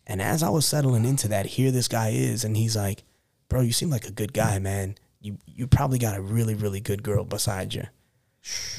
And 0.06 0.20
as 0.20 0.42
I 0.42 0.50
was 0.50 0.66
settling 0.66 1.04
into 1.04 1.28
that, 1.28 1.46
here 1.46 1.70
this 1.70 1.88
guy 1.88 2.10
is, 2.10 2.44
and 2.44 2.56
he's 2.56 2.76
like, 2.76 3.02
bro, 3.48 3.62
you 3.62 3.72
seem 3.72 3.90
like 3.90 4.06
a 4.06 4.12
good 4.12 4.32
guy, 4.32 4.58
man. 4.58 4.96
You 5.20 5.38
you 5.46 5.66
probably 5.66 5.98
got 5.98 6.16
a 6.16 6.20
really 6.20 6.54
really 6.54 6.80
good 6.80 7.02
girl 7.02 7.24
beside 7.24 7.72
you. 7.72 7.84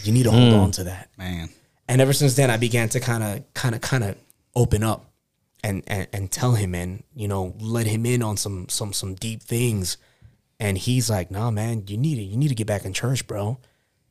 You 0.03 0.13
need 0.13 0.23
to 0.23 0.31
hold 0.31 0.53
hmm. 0.53 0.59
on 0.59 0.71
to 0.71 0.83
that. 0.83 1.09
Man, 1.17 1.49
And 1.87 2.01
ever 2.01 2.13
since 2.13 2.35
then, 2.35 2.51
I 2.51 2.57
began 2.57 2.87
to 2.89 2.99
kind 2.99 3.23
of, 3.23 3.53
kind 3.55 3.73
of, 3.73 3.81
kind 3.81 4.03
of 4.03 4.15
open 4.55 4.83
up 4.83 5.11
and, 5.63 5.83
and 5.87 6.07
and 6.13 6.31
tell 6.31 6.53
him 6.53 6.75
and 6.75 7.03
you 7.15 7.27
know 7.27 7.55
let 7.59 7.87
him 7.87 8.05
in 8.05 8.21
on 8.21 8.37
some 8.37 8.69
some 8.69 8.93
some 8.93 9.15
deep 9.15 9.41
things. 9.41 9.97
And 10.59 10.77
he's 10.77 11.09
like, 11.09 11.31
"Nah, 11.31 11.51
man, 11.51 11.83
you 11.87 11.97
need 11.97 12.15
to 12.15 12.21
you 12.21 12.37
need 12.37 12.47
to 12.49 12.55
get 12.55 12.67
back 12.67 12.85
in 12.85 12.93
church, 12.93 13.27
bro." 13.27 13.57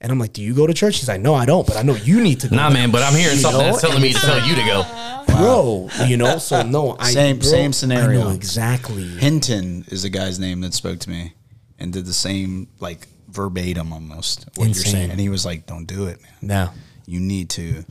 And 0.04 0.12
I'm 0.12 0.18
like, 0.18 0.34
"Do 0.34 0.42
you 0.42 0.54
go 0.54 0.66
to 0.66 0.74
church?" 0.74 0.98
He's 0.98 1.08
like, 1.08 1.20
"No, 1.22 1.34
I 1.34 1.46
don't, 1.46 1.66
but 1.66 1.76
I 1.78 1.82
know 1.82 1.94
you 1.96 2.20
need 2.22 2.40
to." 2.40 2.48
Go 2.48 2.56
Nah, 2.56 2.68
man, 2.70 2.90
but 2.90 3.02
I'm 3.02 3.14
hearing 3.14 3.36
You 3.36 3.40
something 3.40 3.60
know? 3.62 3.70
that's 3.72 3.80
telling 3.80 4.02
me 4.02 4.12
to 4.12 4.18
tell 4.20 4.46
you 4.46 4.54
to 4.54 4.62
go. 4.64 4.84
bro. 5.26 5.88
You 6.06 6.16
know, 6.18 6.36
so 6.38 6.62
no, 6.62 6.94
I 7.00 7.10
Same- 7.10 7.38
bro, 7.38 7.48
same 7.48 7.68
I 7.70 7.72
scenario. 7.72 8.24
know 8.24 8.30
exactly. 8.30 9.02
Hinton 9.08 9.84
is 9.88 10.02
the 10.02 10.10
guy's 10.10 10.38
name 10.38 10.60
that 10.60 10.74
spoke 10.74 10.98
to 11.00 11.10
me 11.10 11.32
and 11.78 11.90
did 11.92 12.04
the 12.06 12.12
same 12.12 12.68
like 12.80 13.08
verbatim 13.28 13.92
almost 13.94 14.46
what 14.56 14.68
Insane. 14.68 14.84
you're 14.84 14.92
saying, 14.92 15.10
and 15.10 15.18
he 15.20 15.28
was 15.30 15.44
like, 15.46 15.64
"Don't 15.66 15.86
do 15.86 16.06
it, 16.06 16.20
man. 16.22 16.32
No, 16.42 16.70
You 17.06 17.18
need 17.20 17.48
to, 17.50 17.84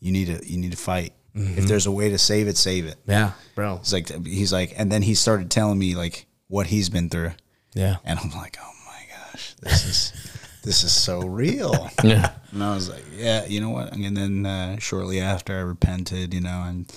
you 0.00 0.10
need 0.12 0.26
to, 0.26 0.50
you 0.50 0.56
need 0.58 0.70
to 0.72 0.78
fight. 0.78 1.12
Mm-hmm. 1.36 1.58
If 1.58 1.66
there's 1.66 1.84
a 1.86 1.92
way 1.92 2.08
to 2.08 2.18
save 2.18 2.48
it, 2.48 2.56
save 2.56 2.86
it." 2.86 2.96
yeah, 3.06 3.32
bro. 3.54 3.76
He's 3.76 3.92
like, 3.92 4.26
he's 4.26 4.52
like, 4.54 4.72
and 4.78 4.90
then 4.90 5.02
he 5.02 5.14
started 5.14 5.50
telling 5.50 5.78
me 5.78 5.94
like 5.94 6.26
what 6.48 6.66
he's 6.68 6.88
been 6.88 7.10
through, 7.10 7.32
Yeah, 7.74 7.96
and 8.06 8.18
I'm 8.18 8.30
like, 8.30 8.56
"Oh 8.58 8.72
my 8.86 9.02
gosh, 9.32 9.54
this 9.60 9.84
is." 9.84 10.12
This 10.68 10.84
is 10.84 10.92
so 10.92 11.20
real, 11.20 11.88
Yeah. 12.04 12.30
and 12.52 12.62
I 12.62 12.74
was 12.74 12.90
like, 12.90 13.02
"Yeah, 13.16 13.46
you 13.46 13.58
know 13.62 13.70
what?" 13.70 13.94
And 13.94 14.14
then 14.14 14.44
uh, 14.44 14.78
shortly 14.78 15.18
after, 15.18 15.56
I 15.56 15.60
repented, 15.60 16.34
you 16.34 16.42
know, 16.42 16.62
and 16.68 16.92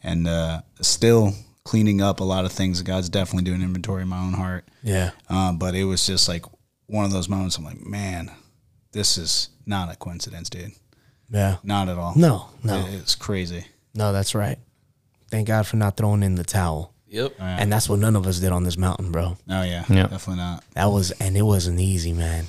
and 0.00 0.28
uh, 0.28 0.60
still 0.80 1.32
cleaning 1.64 2.00
up 2.00 2.20
a 2.20 2.24
lot 2.24 2.44
of 2.44 2.52
things. 2.52 2.80
God's 2.82 3.08
definitely 3.08 3.42
doing 3.50 3.62
inventory 3.62 4.02
in 4.02 4.08
my 4.08 4.20
own 4.20 4.34
heart. 4.34 4.68
yeah, 4.84 5.10
Um, 5.28 5.58
but 5.58 5.74
it 5.74 5.82
was 5.82 6.06
just 6.06 6.28
like 6.28 6.44
one 6.86 7.04
of 7.04 7.10
those 7.10 7.28
moments. 7.28 7.58
I'm 7.58 7.64
like, 7.64 7.84
man, 7.84 8.30
this 8.92 9.18
is 9.18 9.48
not 9.66 9.92
a 9.92 9.96
coincidence, 9.96 10.48
dude. 10.48 10.70
yeah. 11.28 11.56
Not 11.64 11.88
at 11.88 11.98
all. 11.98 12.12
No, 12.14 12.50
no, 12.62 12.78
It- 12.86 12.94
it's 12.94 13.16
crazy. 13.16 13.66
no. 13.92 14.12
That's 14.12 14.36
right. 14.36 14.58
Thank 15.32 15.48
God 15.48 15.66
for 15.66 15.76
not 15.76 15.96
throwing 15.96 16.22
in 16.22 16.36
the 16.36 16.44
towel. 16.44 16.92
Yep. 17.08 17.34
And 17.40 17.72
that's 17.72 17.88
what 17.88 17.98
none 17.98 18.14
of 18.14 18.24
us 18.28 18.38
did 18.38 18.52
on 18.52 18.62
this 18.62 18.76
mountain, 18.78 19.10
bro. 19.10 19.36
Oh 19.50 19.62
yeah, 19.62 19.84
Yeah. 19.88 20.06
definitely 20.06 20.36
not. 20.36 20.62
That 20.74 20.92
was, 20.92 21.10
and 21.18 21.36
it 21.36 21.42
wasn't 21.42 21.80
easy, 21.80 22.12
man. 22.12 22.46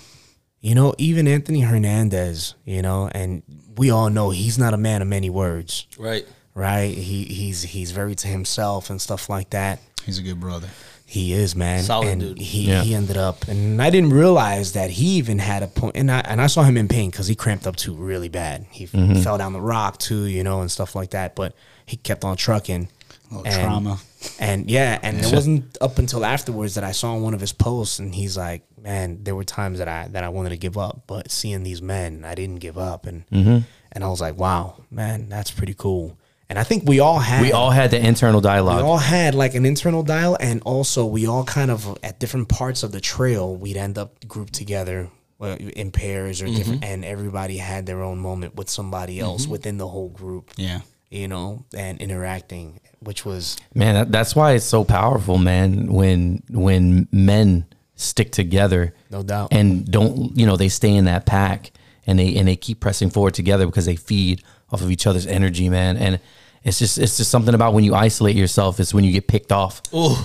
You 0.61 0.75
know, 0.75 0.93
even 0.97 1.27
Anthony 1.27 1.61
Hernandez, 1.61 2.55
you 2.65 2.81
know, 2.81 3.09
and 3.13 3.43
we 3.77 3.89
all 3.91 4.09
know 4.09 4.31
he's 4.31 4.57
not 4.57 4.73
a 4.73 4.77
man 4.77 5.01
of 5.01 5.07
many 5.07 5.29
words, 5.29 5.85
Right. 5.97 6.25
right? 6.55 6.93
He 6.97 7.25
he's 7.25 7.61
he's 7.61 7.91
very 7.91 8.15
to 8.15 8.27
himself 8.27 8.89
and 8.89 8.99
stuff 9.01 9.29
like 9.29 9.51
that. 9.51 9.79
He's 10.05 10.17
a 10.19 10.23
good 10.23 10.39
brother. 10.39 10.67
He 11.05 11.31
is, 11.31 11.55
man. 11.55 11.83
Solid 11.83 12.07
and 12.09 12.21
dude. 12.21 12.39
He 12.39 12.67
Yeah. 12.69 12.81
he 12.83 12.93
ended 12.95 13.17
up, 13.17 13.47
and 13.47 13.81
I 13.81 13.89
didn't 13.91 14.09
realize 14.13 14.73
that 14.73 14.89
he 14.89 15.17
even 15.17 15.39
had 15.39 15.63
a 15.63 15.67
point. 15.67 15.95
And 15.95 16.11
I 16.11 16.19
and 16.21 16.41
I 16.41 16.47
saw 16.47 16.63
him 16.63 16.75
in 16.75 16.87
pain 16.87 17.11
because 17.11 17.27
he 17.27 17.35
cramped 17.35 17.67
up 17.67 17.75
too 17.75 17.93
really 17.93 18.27
bad. 18.29 18.65
He 18.71 18.87
Mm-hmm. 18.87 19.21
fell 19.21 19.37
down 19.37 19.53
the 19.53 19.61
rock 19.61 19.99
too, 19.99 20.23
you 20.25 20.43
know, 20.43 20.59
and 20.61 20.71
stuff 20.71 20.95
like 20.95 21.11
that. 21.11 21.35
But 21.35 21.53
he 21.85 21.97
kept 21.97 22.25
on 22.25 22.35
trucking. 22.35 22.89
Little 23.31 23.45
And- 23.47 23.63
trauma. 23.63 23.99
And 24.39 24.69
yeah, 24.69 24.99
and 25.01 25.17
it 25.23 25.31
wasn't 25.33 25.77
up 25.79 25.99
until 25.99 26.25
afterwards 26.25 26.75
that 26.75 26.83
I 26.83 26.91
saw 26.91 27.15
one 27.17 27.33
of 27.33 27.39
his 27.39 27.53
posts, 27.53 27.99
and 27.99 28.13
he's 28.13 28.35
like, 28.37 28.63
"Man, 28.81 29.19
there 29.23 29.35
were 29.35 29.43
times 29.43 29.77
that 29.79 29.87
I 29.87 30.07
that 30.11 30.23
I 30.23 30.29
wanted 30.29 30.49
to 30.49 30.57
give 30.57 30.77
up, 30.77 31.03
but 31.07 31.31
seeing 31.31 31.63
these 31.63 31.81
men, 31.81 32.23
I 32.25 32.35
didn't 32.35 32.57
give 32.59 32.77
up." 32.77 33.05
And 33.05 33.25
Mm-hmm. 33.31 33.57
and 33.91 34.03
I 34.03 34.07
was 34.07 34.19
like, 34.21 34.37
"Wow, 34.37 34.75
man, 34.91 35.29
that's 35.29 35.51
pretty 35.51 35.73
cool." 35.75 36.17
And 36.49 36.57
I 36.57 36.63
think 36.63 36.83
we 36.87 36.99
all 36.99 37.19
had 37.19 37.41
We 37.41 37.51
all 37.51 37.71
had 37.71 37.91
the 37.91 37.99
internal 38.05 38.41
dialogue. 38.41 38.77
we 38.77 38.89
all 38.89 38.97
had 38.97 39.35
like 39.35 39.53
an 39.55 39.65
internal 39.65 40.03
dial, 40.03 40.35
and 40.39 40.61
also 40.63 41.05
we 41.05 41.27
all 41.27 41.43
kind 41.43 41.69
of 41.71 41.97
at 42.03 42.19
different 42.19 42.47
parts 42.49 42.83
of 42.83 42.91
the 42.91 43.01
trail, 43.01 43.55
we'd 43.55 43.77
end 43.77 43.97
up 43.97 44.25
grouped 44.27 44.53
together 44.53 45.09
uh, 45.41 45.55
in 45.57 45.91
pairs 45.91 46.41
or 46.41 46.47
different, 46.47 46.83
and 46.83 47.05
everybody 47.05 47.57
had 47.57 47.85
their 47.85 48.01
own 48.01 48.17
moment 48.19 48.55
with 48.55 48.69
somebody 48.69 49.19
else 49.19 49.45
within 49.47 49.77
the 49.77 49.87
whole 49.87 50.09
group, 50.09 50.51
Yeah. 50.57 50.79
You 51.09 51.27
know, 51.27 51.65
and 51.75 51.99
interacting, 52.01 52.79
which 52.99 53.25
was 53.25 53.57
Man, 53.73 53.95
that, 53.95 54.11
that's 54.11 54.35
why 54.35 54.53
it's 54.53 54.65
so 54.65 54.83
powerful, 54.83 55.37
man. 55.37 55.91
When 55.93 56.43
when 56.49 57.07
men 57.11 57.65
stick 57.95 58.31
together, 58.31 58.93
No 59.09 59.23
doubt. 59.23 59.49
and 59.51 59.89
don't 59.89 60.37
you 60.37 60.45
know 60.45 60.57
they 60.57 60.69
stay 60.69 60.93
in 60.93 61.05
that 61.05 61.25
pack 61.25 61.71
and 62.05 62.19
they 62.19 62.35
and 62.35 62.47
they 62.47 62.55
keep 62.55 62.79
pressing 62.79 63.09
forward 63.09 63.33
together 63.33 63.65
because 63.65 63.85
they 63.85 63.95
feed 63.95 64.43
off 64.71 64.81
of 64.81 64.91
each 64.91 65.07
other's 65.07 65.25
energy, 65.27 65.69
man. 65.69 65.97
And 65.97 66.19
it's 66.63 66.79
just 66.79 66.97
it's 66.97 67.17
just 67.17 67.31
something 67.31 67.53
about 67.55 67.73
when 67.73 67.83
you 67.83 67.95
isolate 67.95 68.35
yourself. 68.35 68.79
It's 68.79 68.93
when 68.93 69.03
you 69.03 69.11
get 69.13 69.27
picked 69.27 69.51
off 69.51 69.81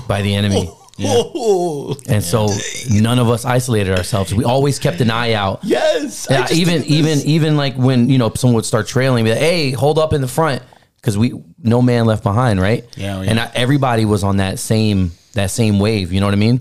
by 0.09 0.23
the 0.23 0.35
enemy. 0.35 0.69
Oh, 1.05 1.97
And 2.07 2.23
so 2.23 2.49
none 2.91 3.19
of 3.19 3.29
us 3.31 3.47
isolated 3.47 3.97
ourselves. 3.97 4.35
We 4.35 4.45
always 4.45 4.79
kept 4.79 5.01
an 5.01 5.11
eye 5.11 5.33
out. 5.33 5.61
yes. 5.65 6.27
Yeah, 6.31 6.47
even 6.53 6.85
even 6.85 7.19
even 7.21 7.57
like 7.57 7.75
when 7.77 8.11
you 8.11 8.19
know 8.19 8.31
someone 8.35 8.57
would 8.57 8.67
start 8.67 8.87
trailing, 8.87 9.25
be 9.25 9.31
like, 9.31 9.39
"Hey, 9.41 9.71
hold 9.71 9.99
up 9.99 10.13
in 10.13 10.21
the 10.21 10.29
front," 10.29 10.63
because 11.03 11.19
we 11.19 11.35
no 11.59 11.83
man 11.83 12.07
left 12.07 12.23
behind, 12.23 12.61
right? 12.61 12.85
Yeah, 12.97 13.19
oh, 13.19 13.23
yeah. 13.23 13.31
And 13.31 13.41
I, 13.41 13.51
everybody 13.55 14.05
was 14.07 14.25
on 14.25 14.39
that 14.39 14.59
same 14.59 15.11
that 15.35 15.51
same 15.51 15.79
wave. 15.81 16.13
You 16.13 16.21
know 16.21 16.27
what 16.27 16.33
I 16.35 16.39
mean? 16.39 16.61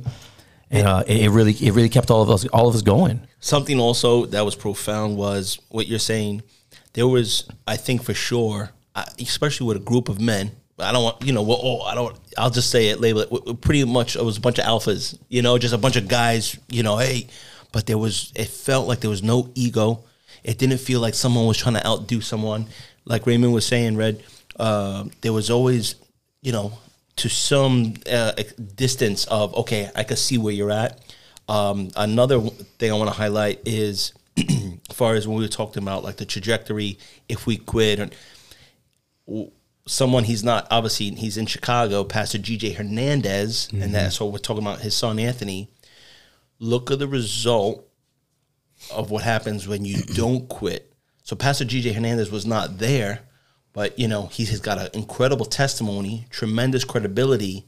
And 0.70 0.88
uh, 0.88 1.04
it, 1.08 1.22
it 1.26 1.30
really 1.30 1.54
it 1.54 1.72
really 1.74 1.90
kept 1.90 2.12
all 2.12 2.22
of 2.22 2.30
us 2.30 2.46
all 2.48 2.68
of 2.68 2.76
us 2.76 2.82
going. 2.82 3.22
something 3.40 3.80
also 3.80 4.26
that 4.28 4.44
was 4.46 4.56
profound 4.56 5.16
was 5.18 5.60
what 5.70 5.88
you're 5.88 6.00
saying. 6.00 6.42
There 6.94 7.08
was, 7.08 7.48
I 7.66 7.78
think, 7.78 8.04
for 8.04 8.14
sure, 8.14 8.72
especially 9.18 9.68
with 9.68 9.78
a 9.78 9.80
group 9.92 10.10
of 10.10 10.20
men. 10.20 10.52
I 10.78 10.92
don't 10.92 11.04
want, 11.04 11.24
you 11.24 11.32
know, 11.32 11.42
well, 11.44 11.60
oh, 11.64 11.82
I 11.84 11.96
don't. 11.96 12.18
I'll 12.38 12.50
just 12.50 12.70
say 12.70 12.88
it, 12.90 13.00
label 13.00 13.22
it. 13.22 13.26
w- 13.26 13.40
w- 13.46 13.58
Pretty 13.58 13.86
much, 13.86 14.16
it 14.18 14.24
was 14.26 14.38
a 14.38 14.42
bunch 14.42 14.58
of 14.60 14.66
alphas, 14.66 15.18
you 15.30 15.42
know, 15.42 15.58
just 15.58 15.74
a 15.74 15.78
bunch 15.78 15.96
of 15.96 16.08
guys, 16.10 16.58
you 16.70 16.82
know. 16.84 16.98
Hey, 16.98 17.28
but 17.72 17.86
there 17.86 17.98
was, 18.00 18.34
it 18.36 18.48
felt 18.48 18.88
like 18.88 19.00
there 19.00 19.10
was 19.10 19.22
no 19.24 19.52
ego. 19.56 20.04
It 20.44 20.58
didn't 20.58 20.80
feel 20.80 21.00
like 21.00 21.14
someone 21.14 21.46
was 21.46 21.58
trying 21.58 21.76
to 21.76 21.86
outdo 21.88 22.20
someone. 22.20 22.66
Like 23.06 23.26
Raymond 23.26 23.54
was 23.54 23.66
saying, 23.66 23.98
Red. 23.98 24.24
Uh, 24.60 25.06
there 25.22 25.34
was 25.34 25.50
always, 25.50 25.96
you 26.42 26.52
know, 26.52 26.74
to 27.18 27.30
some 27.30 27.94
uh, 28.12 28.34
distance 28.76 29.26
of 29.26 29.56
okay, 29.56 29.90
I 29.96 30.04
can 30.04 30.18
see 30.18 30.38
where 30.38 30.54
you're 30.54 30.72
at. 30.72 31.00
Um, 31.48 31.90
another 31.96 32.40
thing 32.40 32.92
I 32.92 32.96
want 32.96 33.10
to 33.10 33.16
highlight 33.16 33.62
is, 33.66 34.14
as 34.38 34.96
far 34.96 35.16
as 35.16 35.28
when 35.28 35.38
we 35.38 35.44
were 35.44 35.50
talking 35.50 35.84
about 35.84 36.04
like 36.04 36.18
the 36.18 36.26
trajectory, 36.26 36.98
if 37.28 37.46
we 37.46 37.58
quit, 37.58 38.00
and 38.00 38.16
someone 39.88 40.24
he's 40.24 40.44
not 40.44 40.68
obviously 40.70 41.10
he's 41.12 41.38
in 41.38 41.46
Chicago, 41.46 42.04
Pastor 42.04 42.38
GJ 42.38 42.76
Hernandez, 42.76 43.70
and 43.74 43.94
that's 43.94 44.20
what 44.20 44.32
we're 44.32 44.38
talking 44.38 44.64
about. 44.64 44.82
His 44.82 44.96
son 44.96 45.20
Anthony. 45.20 45.70
Look 46.60 46.92
at 46.92 47.00
the 47.00 47.08
result 47.08 47.88
of 48.94 49.10
what 49.10 49.24
happens 49.24 49.68
when 49.68 49.84
you 49.84 50.04
don't 50.04 50.48
quit. 50.48 50.91
So 51.32 51.38
Pastor 51.38 51.64
GJ 51.64 51.94
Hernandez 51.96 52.30
was 52.30 52.46
not 52.46 52.80
there, 52.80 53.22
but 53.72 53.98
you 53.98 54.10
know 54.10 54.26
he 54.26 54.44
has 54.44 54.60
got 54.60 54.78
an 54.78 54.90
incredible 54.94 55.46
testimony, 55.46 56.28
tremendous 56.30 56.84
credibility 56.84 57.64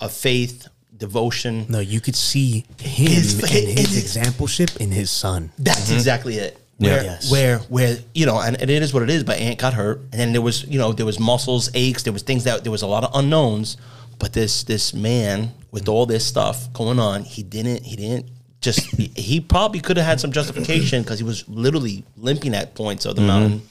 of 0.00 0.10
faith, 0.12 0.66
devotion. 0.96 1.66
No, 1.68 1.78
you 1.78 2.00
could 2.00 2.16
see 2.16 2.64
him 2.80 3.06
His- 3.06 3.40
and 3.40 3.48
his- 3.48 3.94
his 3.94 4.16
exampleship 4.16 4.76
in 4.78 4.90
his 4.90 5.08
son. 5.08 5.52
That's 5.56 5.82
mm-hmm. 5.82 5.94
exactly 5.94 6.34
it. 6.38 6.58
Where, 6.78 7.04
Yes. 7.04 7.30
where, 7.30 7.58
where, 7.68 7.96
you 8.12 8.26
know, 8.26 8.40
and, 8.40 8.60
and 8.60 8.68
it 8.68 8.82
is 8.82 8.92
what 8.92 9.04
it 9.04 9.10
is. 9.10 9.22
But 9.22 9.38
Aunt 9.38 9.60
got 9.60 9.74
hurt, 9.74 10.00
and 10.10 10.20
then 10.20 10.32
there 10.32 10.42
was, 10.42 10.64
you 10.64 10.80
know, 10.80 10.92
there 10.92 11.06
was 11.06 11.20
muscles 11.20 11.70
aches. 11.74 12.02
There 12.02 12.12
was 12.12 12.22
things 12.22 12.42
that 12.42 12.64
there 12.64 12.72
was 12.72 12.82
a 12.82 12.88
lot 12.88 13.04
of 13.04 13.10
unknowns. 13.14 13.76
But 14.18 14.32
this 14.32 14.64
this 14.64 14.92
man 14.92 15.52
with 15.70 15.88
all 15.88 16.06
this 16.06 16.26
stuff 16.26 16.72
going 16.72 16.98
on, 16.98 17.22
he 17.22 17.44
didn't, 17.44 17.84
he 17.84 17.94
didn't 17.94 18.26
just. 18.66 18.80
he, 18.96 19.10
he 19.16 19.40
probably 19.40 19.80
could 19.80 19.96
have 19.96 20.04
had 20.04 20.20
some 20.20 20.32
justification 20.32 21.02
because 21.02 21.18
he 21.18 21.24
was 21.24 21.48
literally 21.48 22.04
limping 22.16 22.54
at 22.54 22.74
points 22.74 23.06
of 23.06 23.16
the 23.16 23.22
mm-hmm. 23.22 23.28
mountain. 23.28 23.62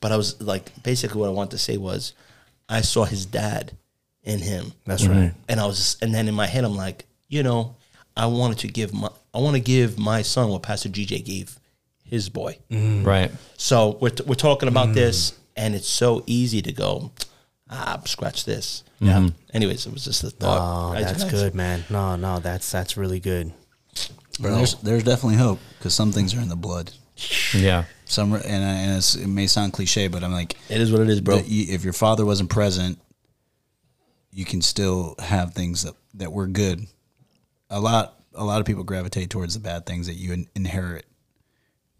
But 0.00 0.12
I 0.12 0.16
was 0.16 0.40
like, 0.40 0.70
basically, 0.82 1.20
what 1.20 1.28
I 1.28 1.32
wanted 1.32 1.52
to 1.52 1.58
say 1.58 1.76
was, 1.76 2.12
I 2.68 2.82
saw 2.82 3.04
his 3.04 3.26
dad 3.26 3.72
in 4.22 4.38
him. 4.40 4.72
That's 4.84 5.06
right. 5.06 5.32
And 5.48 5.58
I 5.58 5.66
was, 5.66 5.78
just, 5.78 6.02
and 6.02 6.14
then 6.14 6.28
in 6.28 6.34
my 6.34 6.46
head, 6.46 6.64
I'm 6.64 6.76
like, 6.76 7.06
you 7.28 7.42
know, 7.42 7.74
I 8.16 8.26
wanted 8.26 8.58
to 8.58 8.68
give 8.68 8.92
my, 8.92 9.08
I 9.34 9.38
want 9.38 9.56
to 9.56 9.60
give 9.60 9.98
my 9.98 10.22
son 10.22 10.50
what 10.50 10.62
Pastor 10.62 10.88
GJ 10.88 11.24
gave 11.24 11.58
his 12.04 12.28
boy. 12.28 12.58
Mm. 12.70 13.04
Right. 13.04 13.30
So 13.56 13.96
we're, 14.00 14.10
t- 14.10 14.24
we're 14.26 14.34
talking 14.34 14.68
about 14.68 14.88
mm. 14.88 14.94
this, 14.94 15.32
and 15.56 15.74
it's 15.74 15.88
so 15.88 16.22
easy 16.26 16.60
to 16.62 16.72
go, 16.72 17.10
ah, 17.70 18.00
scratch 18.04 18.44
this. 18.44 18.84
Yeah. 19.00 19.28
Anyways, 19.52 19.86
it 19.86 19.92
was 19.92 20.04
just 20.04 20.24
a 20.24 20.30
thought. 20.30 20.94
Oh, 20.94 21.00
that's 21.00 21.24
I- 21.24 21.30
good, 21.30 21.54
man. 21.54 21.84
No, 21.90 22.16
no, 22.16 22.38
that's 22.38 22.70
that's 22.70 22.96
really 22.96 23.20
good. 23.20 23.52
There's 24.38 24.74
there's 24.76 25.02
definitely 25.04 25.38
hope 25.38 25.58
because 25.78 25.94
some 25.94 26.12
things 26.12 26.34
are 26.34 26.40
in 26.40 26.48
the 26.48 26.56
blood. 26.56 26.90
Yeah. 27.54 27.84
Some 28.04 28.34
and, 28.34 28.44
and 28.44 28.96
it's, 28.98 29.14
it 29.14 29.26
may 29.26 29.46
sound 29.46 29.72
cliche, 29.72 30.08
but 30.08 30.22
I'm 30.22 30.32
like, 30.32 30.54
It 30.68 30.80
is 30.80 30.92
what 30.92 31.00
it 31.00 31.08
is, 31.08 31.20
bro. 31.20 31.36
you- 31.38 31.72
if 31.74 31.82
your 31.84 31.92
father 31.94 32.24
wasn't 32.26 32.50
present, 32.50 32.98
you 34.30 34.44
can 34.44 34.60
still 34.62 35.14
have 35.18 35.54
things 35.54 35.82
that, 35.82 35.94
that 36.14 36.32
were 36.32 36.46
good. 36.46 36.86
A 37.70 37.80
lot 37.80 38.14
a 38.34 38.44
lot 38.44 38.60
of 38.60 38.66
people 38.66 38.84
gravitate 38.84 39.30
towards 39.30 39.54
the 39.54 39.60
bad 39.60 39.86
things 39.86 40.06
that 40.08 40.14
you 40.14 40.32
in, 40.34 40.46
inherit, 40.54 41.06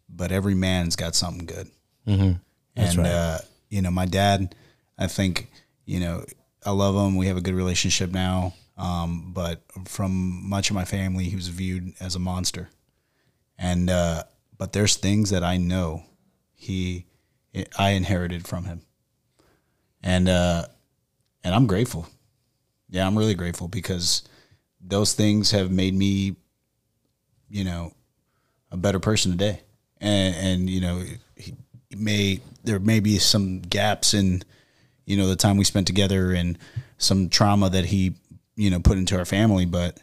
but 0.08 0.30
every 0.32 0.54
man's 0.54 0.94
got 0.96 1.14
something 1.14 1.46
good. 1.46 1.70
Mm-hmm. 2.06 2.32
and 2.76 2.98
uh, 3.00 3.38
you 3.70 3.82
know, 3.82 3.90
my 3.90 4.04
dad, 4.06 4.54
I 4.98 5.06
think 5.06 5.50
you 5.86 5.98
know, 6.00 6.24
I 6.64 6.70
love 6.72 6.94
him. 6.94 7.16
We 7.16 7.26
have 7.28 7.36
a 7.36 7.40
good 7.40 7.54
relationship 7.54 8.10
now. 8.12 8.52
Um, 8.76 9.32
but 9.32 9.62
from 9.86 10.48
much 10.48 10.70
of 10.70 10.76
my 10.76 10.84
family, 10.84 11.24
he 11.24 11.36
was 11.36 11.48
viewed 11.48 11.94
as 12.00 12.14
a 12.14 12.18
monster. 12.18 12.68
And 13.58 13.88
uh, 13.88 14.24
but 14.58 14.72
there's 14.72 14.96
things 14.96 15.30
that 15.30 15.42
I 15.42 15.56
know 15.56 16.04
he 16.54 17.06
I 17.78 17.90
inherited 17.90 18.46
from 18.46 18.64
him, 18.64 18.82
and 20.02 20.28
uh, 20.28 20.66
and 21.42 21.54
I'm 21.54 21.66
grateful. 21.66 22.06
Yeah, 22.90 23.06
I'm 23.06 23.16
really 23.16 23.34
grateful 23.34 23.68
because 23.68 24.22
those 24.80 25.14
things 25.14 25.50
have 25.50 25.70
made 25.70 25.94
me, 25.94 26.36
you 27.48 27.64
know, 27.64 27.92
a 28.70 28.76
better 28.76 29.00
person 29.00 29.32
today. 29.32 29.62
And 30.00 30.34
and 30.36 30.70
you 30.70 30.80
know, 30.80 31.02
he 31.34 31.54
may 31.96 32.40
there 32.64 32.78
may 32.78 33.00
be 33.00 33.18
some 33.18 33.60
gaps 33.60 34.12
in, 34.12 34.42
you 35.04 35.16
know, 35.16 35.28
the 35.28 35.36
time 35.36 35.56
we 35.56 35.64
spent 35.64 35.86
together 35.86 36.32
and 36.32 36.58
some 36.98 37.28
trauma 37.28 37.70
that 37.70 37.86
he, 37.86 38.14
you 38.56 38.70
know, 38.70 38.80
put 38.80 38.98
into 38.98 39.16
our 39.16 39.24
family, 39.24 39.66
but 39.66 40.00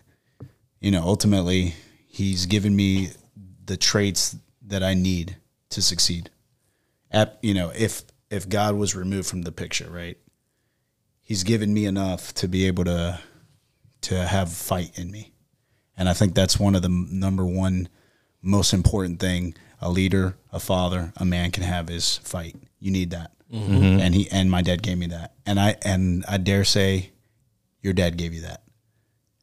you 0.79 0.91
know, 0.91 1.01
ultimately 1.01 1.75
he's 2.07 2.45
given 2.45 2.75
me 2.75 3.09
the 3.65 3.77
traits 3.77 4.35
that 4.67 4.83
I 4.83 4.93
need 4.93 5.37
to 5.69 5.81
succeed. 5.81 6.29
At 7.11 7.37
you 7.41 7.53
know, 7.53 7.71
if 7.75 8.03
if 8.29 8.47
God 8.47 8.75
was 8.75 8.95
removed 8.95 9.27
from 9.27 9.41
the 9.41 9.51
picture, 9.51 9.89
right? 9.89 10.17
He's 11.21 11.43
given 11.43 11.73
me 11.73 11.85
enough 11.85 12.33
to 12.35 12.47
be 12.47 12.67
able 12.67 12.85
to 12.85 13.19
to 14.01 14.25
have 14.25 14.51
fight 14.51 14.97
in 14.97 15.11
me. 15.11 15.33
And 15.95 16.09
I 16.09 16.13
think 16.13 16.35
that's 16.35 16.59
one 16.59 16.75
of 16.75 16.81
the 16.81 16.89
number 16.89 17.45
one 17.45 17.87
most 18.41 18.73
important 18.73 19.19
thing 19.19 19.55
a 19.79 19.89
leader, 19.89 20.37
a 20.51 20.59
father, 20.59 21.11
a 21.17 21.25
man 21.25 21.51
can 21.51 21.63
have 21.63 21.89
is 21.89 22.17
fight. 22.17 22.55
You 22.79 22.91
need 22.91 23.11
that. 23.11 23.31
Mm-hmm. 23.51 23.99
And 23.99 24.15
he 24.15 24.29
and 24.31 24.49
my 24.49 24.61
dad 24.61 24.81
gave 24.81 24.97
me 24.97 25.07
that. 25.07 25.33
And 25.45 25.59
I 25.59 25.75
and 25.83 26.25
I 26.27 26.37
dare 26.37 26.63
say 26.63 27.11
your 27.83 27.93
dad 27.93 28.17
gave 28.17 28.33
you 28.33 28.41
that. 28.41 28.63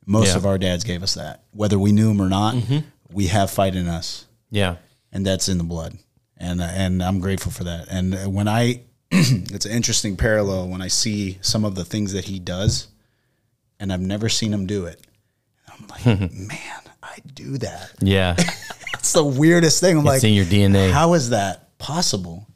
Most 0.07 0.28
Yeah. 0.28 0.36
of 0.36 0.47
our 0.47 0.59
dads 0.59 0.82
gave 0.82 1.05
us 1.05 1.14
that. 1.14 1.45
Whether 1.53 1.78
we 1.78 1.93
knew 1.93 2.11
him 2.11 2.20
or 2.20 2.28
not, 2.28 2.55
mm-hmm. 2.57 2.78
we 3.12 3.28
have 3.28 3.51
fight 3.51 3.76
in 3.76 3.86
us 3.86 4.26
Yeah. 4.51 4.76
and 5.12 5.24
that's 5.24 5.49
in 5.49 5.59
the 5.59 5.64
blood. 5.64 5.97
And 6.36 6.61
uh, 6.61 6.64
and 6.64 7.03
I'm 7.03 7.20
grateful 7.20 7.53
for 7.53 7.64
that. 7.64 7.88
And 7.88 8.14
uh, 8.14 8.18
when 8.30 8.49
I, 8.49 8.80
it's 9.11 9.66
an 9.66 9.72
interesting 9.72 10.16
parallel 10.16 10.68
when 10.68 10.80
I 10.80 10.88
see 10.88 11.38
some 11.43 11.64
of 11.66 11.74
the 11.74 11.84
things 11.84 12.14
that 12.14 12.24
he 12.24 12.38
does, 12.41 12.88
and 13.78 13.93
I've 13.93 14.01
never 14.01 14.28
seen 14.28 14.53
him 14.53 14.66
do 14.66 14.86
it. 14.86 15.07
I'm 15.68 15.86
like, 15.88 16.07
man, 16.32 16.80
I 17.03 17.18
do 17.34 17.59
that. 17.59 17.93
Yeah. 18.01 18.36
it's 18.95 19.12
the 19.12 19.24
weirdest 19.24 19.80
thing. 19.80 19.99
I'm 19.99 20.05
like, 20.05 20.24
in 20.24 20.32
your 20.32 20.47
DNA. 20.47 20.91
How 20.91 21.12
is 21.12 21.30
that 21.30 21.76
possible? 21.78 22.47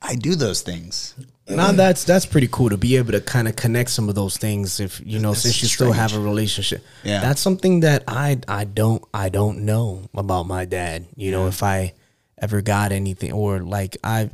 I 0.00 0.14
do 0.14 0.36
those 0.36 0.62
things. 0.62 1.14
Now 1.48 1.70
that's 1.72 2.02
that's 2.04 2.26
pretty 2.26 2.48
cool 2.50 2.70
to 2.70 2.76
be 2.76 2.96
able 2.96 3.12
to 3.12 3.20
kind 3.20 3.46
of 3.46 3.54
connect 3.54 3.90
some 3.90 4.08
of 4.08 4.14
those 4.16 4.36
things. 4.36 4.80
If 4.80 5.00
you 5.04 5.18
know, 5.20 5.32
since 5.32 5.62
you 5.62 5.68
still 5.68 5.92
have 5.92 6.14
a 6.14 6.20
relationship, 6.20 6.84
Yeah. 7.04 7.20
that's 7.20 7.40
something 7.40 7.80
that 7.80 8.02
I 8.08 8.38
I 8.48 8.64
don't 8.64 9.02
I 9.14 9.28
don't 9.28 9.64
know 9.64 10.08
about 10.14 10.46
my 10.48 10.64
dad. 10.64 11.06
You 11.14 11.30
know, 11.30 11.46
if 11.46 11.62
I 11.62 11.94
ever 12.42 12.62
got 12.62 12.90
anything 12.92 13.32
or 13.32 13.60
like 13.60 13.96
I, 14.02 14.30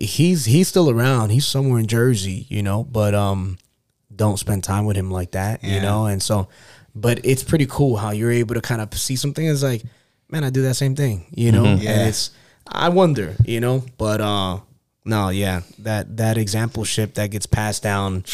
he's 0.00 0.44
he's 0.44 0.68
still 0.68 0.88
around. 0.88 1.30
He's 1.30 1.46
somewhere 1.46 1.80
in 1.80 1.86
Jersey. 1.88 2.46
You 2.48 2.62
know, 2.62 2.84
but 2.84 3.12
um, 3.14 3.58
don't 4.14 4.38
spend 4.38 4.62
time 4.62 4.84
with 4.86 4.96
him 4.96 5.10
like 5.10 5.32
that. 5.32 5.64
You 5.64 5.80
know, 5.80 6.06
and 6.06 6.22
so, 6.22 6.48
but 6.94 7.20
it's 7.24 7.42
pretty 7.42 7.66
cool 7.66 7.96
how 7.96 8.10
you're 8.12 8.30
able 8.30 8.54
to 8.54 8.60
kind 8.60 8.80
of 8.80 8.94
see 8.94 9.16
something. 9.16 9.44
It's 9.44 9.64
like, 9.64 9.82
man, 10.30 10.44
I 10.44 10.50
do 10.50 10.62
that 10.62 10.74
same 10.74 10.94
thing. 10.94 11.26
You 11.34 11.50
know, 11.50 11.64
Yeah. 11.64 11.90
and 11.90 12.08
it's 12.08 12.30
I 12.68 12.88
wonder. 12.90 13.34
You 13.44 13.58
know, 13.58 13.84
but 13.98 14.20
uh. 14.20 14.60
No, 15.06 15.28
yeah, 15.30 15.62
that 15.78 16.16
that 16.18 16.36
exampleship 16.36 17.14
that 17.14 17.30
gets 17.30 17.46
passed 17.46 17.82
down 17.82 18.24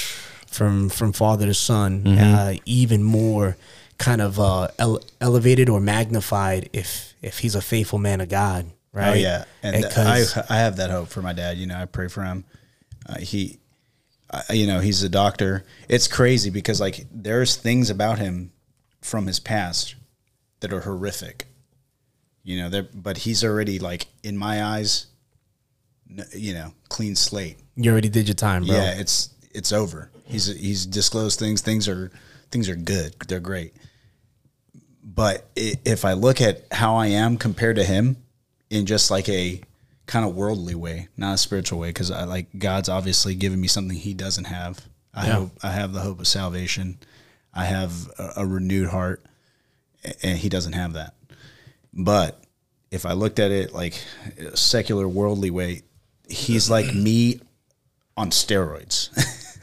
from 0.46 0.88
from 0.88 1.12
father 1.12 1.46
to 1.46 1.54
son, 1.54 2.06
uh, 2.08 2.54
even 2.64 3.02
more 3.02 3.56
kind 3.98 4.20
of 4.20 4.40
uh, 4.40 4.68
ele- 4.78 5.02
elevated 5.20 5.68
or 5.68 5.80
magnified 5.80 6.68
if 6.72 7.14
if 7.22 7.38
he's 7.38 7.54
a 7.54 7.60
faithful 7.60 7.98
man 7.98 8.20
of 8.20 8.28
God, 8.28 8.66
right? 8.92 9.10
Oh 9.10 9.14
yeah, 9.14 9.44
and 9.62 9.76
And 9.76 9.84
I 9.94 10.24
I 10.48 10.56
have 10.58 10.76
that 10.76 10.90
hope 10.90 11.08
for 11.08 11.22
my 11.22 11.32
dad. 11.32 11.58
You 11.58 11.66
know, 11.66 11.76
I 11.76 11.84
pray 11.84 12.08
for 12.08 12.24
him. 12.24 12.44
Uh, 13.06 13.18
he, 13.18 13.58
I, 14.30 14.54
you 14.54 14.66
know, 14.66 14.80
he's 14.80 15.02
a 15.02 15.08
doctor. 15.08 15.64
It's 15.88 16.08
crazy 16.08 16.50
because 16.50 16.80
like 16.80 17.06
there's 17.12 17.54
things 17.56 17.90
about 17.90 18.18
him 18.18 18.52
from 19.02 19.26
his 19.26 19.40
past 19.40 19.94
that 20.60 20.72
are 20.72 20.80
horrific. 20.80 21.46
You 22.44 22.58
know, 22.62 22.68
there, 22.70 22.82
but 22.94 23.18
he's 23.18 23.44
already 23.44 23.78
like 23.78 24.06
in 24.22 24.36
my 24.36 24.64
eyes, 24.64 25.06
you 26.34 26.54
know, 26.54 26.72
clean 26.88 27.14
slate. 27.16 27.58
you 27.76 27.90
already 27.90 28.08
did 28.08 28.28
your 28.28 28.34
time, 28.34 28.64
bro. 28.64 28.74
Yeah, 28.74 28.92
it's 28.98 29.30
it's 29.52 29.72
over. 29.72 30.10
He's 30.24 30.46
he's 30.46 30.86
disclosed 30.86 31.38
things. 31.38 31.60
Things 31.60 31.88
are 31.88 32.10
things 32.50 32.68
are 32.68 32.76
good. 32.76 33.14
They're 33.28 33.40
great. 33.40 33.74
But 35.04 35.46
if 35.56 36.04
I 36.04 36.12
look 36.14 36.40
at 36.40 36.64
how 36.70 36.96
I 36.96 37.08
am 37.08 37.36
compared 37.36 37.76
to 37.76 37.84
him, 37.84 38.16
in 38.70 38.86
just 38.86 39.10
like 39.10 39.28
a 39.28 39.60
kind 40.06 40.24
of 40.24 40.34
worldly 40.34 40.74
way, 40.74 41.08
not 41.16 41.34
a 41.34 41.38
spiritual 41.38 41.78
way, 41.80 41.88
because 41.90 42.10
I 42.10 42.24
like 42.24 42.46
God's 42.58 42.88
obviously 42.88 43.34
given 43.34 43.60
me 43.60 43.68
something 43.68 43.96
He 43.96 44.14
doesn't 44.14 44.44
have. 44.44 44.80
I 45.14 45.26
Yeah. 45.26 45.32
hope 45.34 45.50
I 45.62 45.72
have 45.72 45.92
the 45.92 46.00
hope 46.00 46.20
of 46.20 46.26
salvation. 46.26 46.98
I 47.52 47.66
have 47.66 47.92
a, 48.18 48.32
a 48.38 48.46
renewed 48.46 48.88
heart, 48.88 49.22
and 50.22 50.38
He 50.38 50.48
doesn't 50.48 50.72
have 50.72 50.94
that. 50.94 51.14
But 51.92 52.42
if 52.90 53.04
I 53.04 53.12
looked 53.12 53.38
at 53.38 53.50
it 53.50 53.74
like 53.74 54.00
a 54.38 54.56
secular 54.56 55.06
worldly 55.08 55.50
way, 55.50 55.82
he's 56.28 56.70
like 56.70 56.94
me 56.94 57.40
on 58.16 58.30
steroids. 58.30 59.10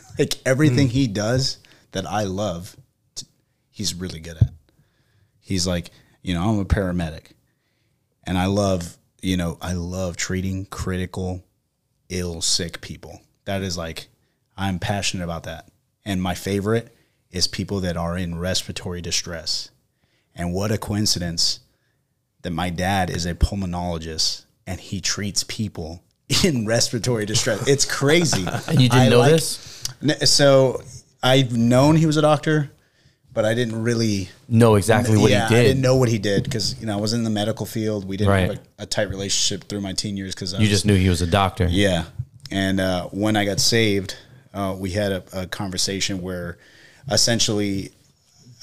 like 0.20 0.36
everything 0.46 0.88
hmm. 0.88 0.94
he 0.94 1.08
does 1.08 1.58
that 1.92 2.06
I 2.06 2.24
love, 2.24 2.76
t- 3.16 3.28
he's 3.72 3.94
really 3.94 4.20
good 4.20 4.38
at. 4.38 4.52
He's 5.40 5.66
like, 5.66 5.92
you 6.22 6.34
know, 6.34 6.48
I'm 6.48 6.60
a 6.60 6.66
paramedic 6.66 7.32
and 8.26 8.38
I 8.38 8.46
love, 8.46 8.98
you 9.22 9.38
know, 9.38 9.58
I 9.62 9.74
love 9.74 10.16
treating 10.16 10.66
critical, 10.66 11.44
ill, 12.10 12.42
sick 12.42 12.82
people. 12.82 13.22
That 13.46 13.64
is 13.64 13.78
like, 13.78 14.10
I'm 14.56 14.78
passionate 14.78 15.24
about 15.24 15.44
that. 15.44 15.70
And 16.06 16.22
my 16.22 16.36
favorite 16.36 16.96
is 17.32 17.48
people 17.48 17.80
that 17.80 17.98
are 17.98 18.18
in 18.18 18.38
respiratory 18.38 19.02
distress. 19.02 19.72
And 20.36 20.54
what 20.54 20.72
a 20.72 20.78
coincidence 20.78 21.62
that 22.42 22.52
my 22.52 22.70
dad 22.70 23.10
is 23.10 23.26
a 23.26 23.34
pulmonologist 23.34 24.46
and 24.68 24.80
he 24.80 25.02
treats 25.02 25.44
people 25.44 26.04
in 26.44 26.66
respiratory 26.66 27.26
distress. 27.26 27.68
It's 27.68 27.86
crazy. 27.86 28.46
And 28.68 28.82
you 28.82 28.90
didn't 28.90 29.08
I 29.08 29.10
know 29.10 29.20
like- 29.20 29.32
this? 29.32 29.84
So 30.26 30.82
I've 31.24 31.56
known 31.58 31.96
he 31.96 32.06
was 32.06 32.18
a 32.18 32.22
doctor, 32.22 32.72
but 33.34 33.44
I 33.46 33.54
didn't 33.54 33.82
really 33.84 34.30
Know 34.48 34.76
exactly 34.76 35.18
what 35.18 35.30
yeah, 35.32 35.48
he 35.48 35.54
did. 35.56 35.60
I 35.60 35.64
didn't 35.68 35.82
know 35.82 35.96
what 35.98 36.10
he 36.10 36.18
did 36.18 36.44
because 36.44 36.80
you 36.80 36.88
know 36.88 36.94
I 36.98 37.02
was 37.02 37.14
in 37.14 37.24
the 37.24 37.30
medical 37.30 37.66
field. 37.66 38.06
We 38.08 38.18
didn't 38.18 38.30
Right. 38.32 38.50
have 38.52 38.60
a, 38.80 38.84
a 38.84 38.86
tight 38.86 39.10
relationship 39.10 39.68
through 39.70 39.82
my 39.82 39.94
teen 39.94 40.16
years 40.18 40.34
because 40.34 40.54
You 40.54 40.68
just 40.68 40.86
knew 40.86 40.96
he 40.96 41.10
was 41.10 41.22
a 41.22 41.28
doctor. 41.28 41.68
yeah. 41.70 42.06
And 42.52 42.80
uh, 42.80 43.08
when 43.10 43.36
I 43.36 43.46
got 43.46 43.60
saved, 43.60 44.16
uh, 44.56 44.76
we 44.78 44.90
had 44.92 45.12
a, 45.12 45.24
a 45.34 45.46
conversation 45.48 46.22
where 46.22 46.58
essentially 47.12 47.92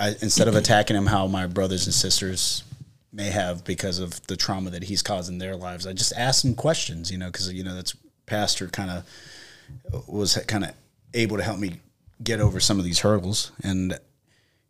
I, 0.01 0.15
instead 0.21 0.49
of 0.49 0.55
attacking 0.57 0.97
him 0.97 1.07
how 1.07 1.27
my 1.27 1.47
brothers 1.47 1.87
and 1.87 1.95
sisters 1.95 2.65
may 3.13 3.31
have 3.31 3.65
because 3.65 3.99
of 3.99 4.27
the 4.27 4.37
trauma 4.37 4.71
that 4.71 4.85
he's 4.85 5.03
caused 5.03 5.31
in 5.31 5.39
their 5.39 5.57
lives, 5.57 5.87
I 5.87 5.93
just 5.93 6.13
asked 6.17 6.45
him 6.45 6.55
questions, 6.55 7.11
you 7.11 7.19
know, 7.19 7.27
because 7.27 7.53
you 7.53 7.65
know 7.65 7.75
that's 7.75 7.95
pastor 8.27 8.69
kind 8.69 8.91
of 8.91 10.09
was 10.09 10.37
kind 10.47 10.65
of 10.65 10.73
able 11.15 11.37
to 11.37 11.43
help 11.43 11.59
me 11.59 11.81
get 12.23 12.41
over 12.41 12.61
some 12.61 12.79
of 12.79 12.85
these 12.85 13.01
hurdles, 13.01 13.53
and 13.63 13.99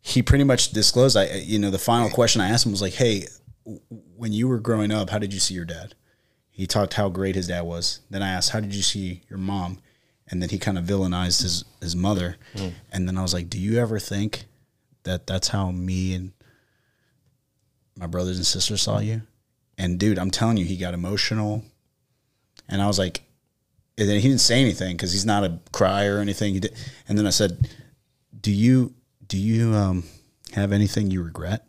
he 0.01 0.21
pretty 0.21 0.43
much 0.43 0.71
disclosed. 0.71 1.17
I, 1.17 1.35
you 1.35 1.59
know, 1.59 1.71
the 1.71 1.79
final 1.79 2.09
question 2.09 2.41
I 2.41 2.49
asked 2.49 2.65
him 2.65 2.71
was 2.71 2.81
like, 2.81 2.93
"Hey, 2.93 3.27
w- 3.65 3.81
when 4.15 4.33
you 4.33 4.47
were 4.47 4.59
growing 4.59 4.91
up, 4.91 5.09
how 5.09 5.19
did 5.19 5.33
you 5.33 5.39
see 5.39 5.53
your 5.53 5.65
dad?" 5.65 5.95
He 6.49 6.65
talked 6.65 6.95
how 6.95 7.09
great 7.09 7.35
his 7.35 7.47
dad 7.47 7.61
was. 7.61 7.99
Then 8.09 8.23
I 8.23 8.29
asked, 8.29 8.51
"How 8.51 8.59
did 8.59 8.73
you 8.73 8.81
see 8.81 9.21
your 9.29 9.39
mom?" 9.39 9.79
And 10.29 10.41
then 10.41 10.49
he 10.49 10.59
kind 10.59 10.77
of 10.77 10.85
villainized 10.85 11.41
his 11.41 11.65
his 11.81 11.95
mother. 11.95 12.37
Hmm. 12.55 12.69
And 12.91 13.07
then 13.07 13.17
I 13.17 13.21
was 13.21 13.33
like, 13.33 13.49
"Do 13.49 13.59
you 13.59 13.79
ever 13.79 13.99
think 13.99 14.45
that 15.03 15.27
that's 15.27 15.49
how 15.49 15.71
me 15.71 16.13
and 16.13 16.31
my 17.97 18.07
brothers 18.07 18.37
and 18.37 18.45
sisters 18.45 18.81
saw 18.81 18.99
you?" 18.99 19.21
And 19.77 19.99
dude, 19.99 20.17
I'm 20.19 20.31
telling 20.31 20.57
you, 20.57 20.65
he 20.65 20.77
got 20.77 20.93
emotional. 20.93 21.63
And 22.69 22.81
I 22.81 22.87
was 22.87 22.99
like, 22.99 23.21
and 23.97 24.07
then 24.09 24.19
he 24.19 24.27
didn't 24.27 24.41
say 24.41 24.59
anything 24.61 24.95
because 24.95 25.11
he's 25.11 25.25
not 25.25 25.43
a 25.43 25.59
crier 25.71 26.17
or 26.17 26.19
anything. 26.19 26.53
He 26.53 26.59
did, 26.59 26.73
and 27.07 27.17
then 27.17 27.25
I 27.25 27.31
said, 27.31 27.69
"Do 28.39 28.51
you 28.51 28.93
do 29.27 29.37
you 29.37 29.73
um, 29.73 30.03
have 30.53 30.71
anything 30.71 31.11
you 31.11 31.23
regret?" 31.23 31.65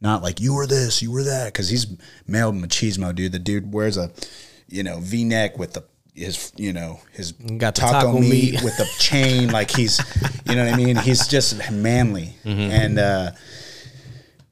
Not 0.00 0.22
like 0.22 0.40
you 0.40 0.54
were 0.54 0.66
this, 0.66 1.00
you 1.02 1.10
were 1.10 1.24
that, 1.24 1.46
because 1.46 1.70
he's 1.70 1.86
male 2.26 2.52
machismo, 2.52 3.14
dude. 3.14 3.32
The 3.32 3.38
dude 3.38 3.72
wears 3.72 3.96
a, 3.96 4.10
you 4.68 4.82
know, 4.82 4.98
V 5.00 5.24
neck 5.24 5.58
with 5.58 5.72
the 5.72 5.84
his, 6.14 6.52
you 6.56 6.72
know, 6.72 7.00
his 7.12 7.32
Got 7.32 7.74
taco, 7.74 7.92
taco 7.92 8.18
meat, 8.18 8.52
meat. 8.52 8.62
with 8.62 8.76
the 8.76 8.86
chain, 8.98 9.50
like 9.50 9.70
he's, 9.70 9.98
you 10.48 10.54
know 10.54 10.64
what 10.64 10.74
I 10.74 10.76
mean. 10.76 10.96
He's 10.96 11.26
just 11.26 11.70
manly, 11.70 12.36
and 12.44 12.98
uh, 12.98 13.32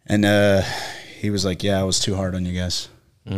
and 0.07 0.25
uh, 0.25 0.63
he 1.21 1.31
was 1.31 1.45
like, 1.45 1.63
"Yeah, 1.63 1.81
I 1.81 1.85
was 1.85 1.99
too 2.01 2.15
hard 2.15 2.35
on 2.35 2.45
you 2.45 2.59
guys." 2.59 2.89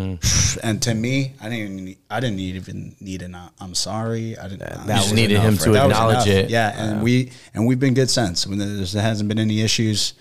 And 0.62 0.80
to 0.82 0.94
me, 0.94 1.32
I 1.40 1.48
didn't. 1.48 1.58
Even, 1.72 1.84
need- 1.84 1.98
I 2.10 2.20
didn't 2.20 2.40
even 2.40 2.96
need 3.00 3.22
an 3.22 3.34
uh, 3.34 3.50
"I'm 3.60 3.74
sorry." 3.74 4.36
I 4.38 4.48
didn't. 4.48 4.60
that 4.60 4.86
You 4.86 4.92
was 4.94 5.02
just 5.04 5.14
needed 5.14 5.38
him 5.40 5.56
to 5.58 5.70
right? 5.70 5.72
That 5.74 5.84
acknowledge 5.90 6.26
it. 6.26 6.50
Yeah, 6.50 6.72
and 6.76 7.02
we 7.02 7.30
and 7.54 7.66
we've 7.66 7.78
been 7.78 7.94
good 7.94 8.10
since. 8.10 8.46
When 8.46 8.58
there's, 8.58 8.92
there 8.92 9.02
hasn't 9.02 9.28
been 9.28 9.38
any 9.38 9.60
issues, 9.60 10.14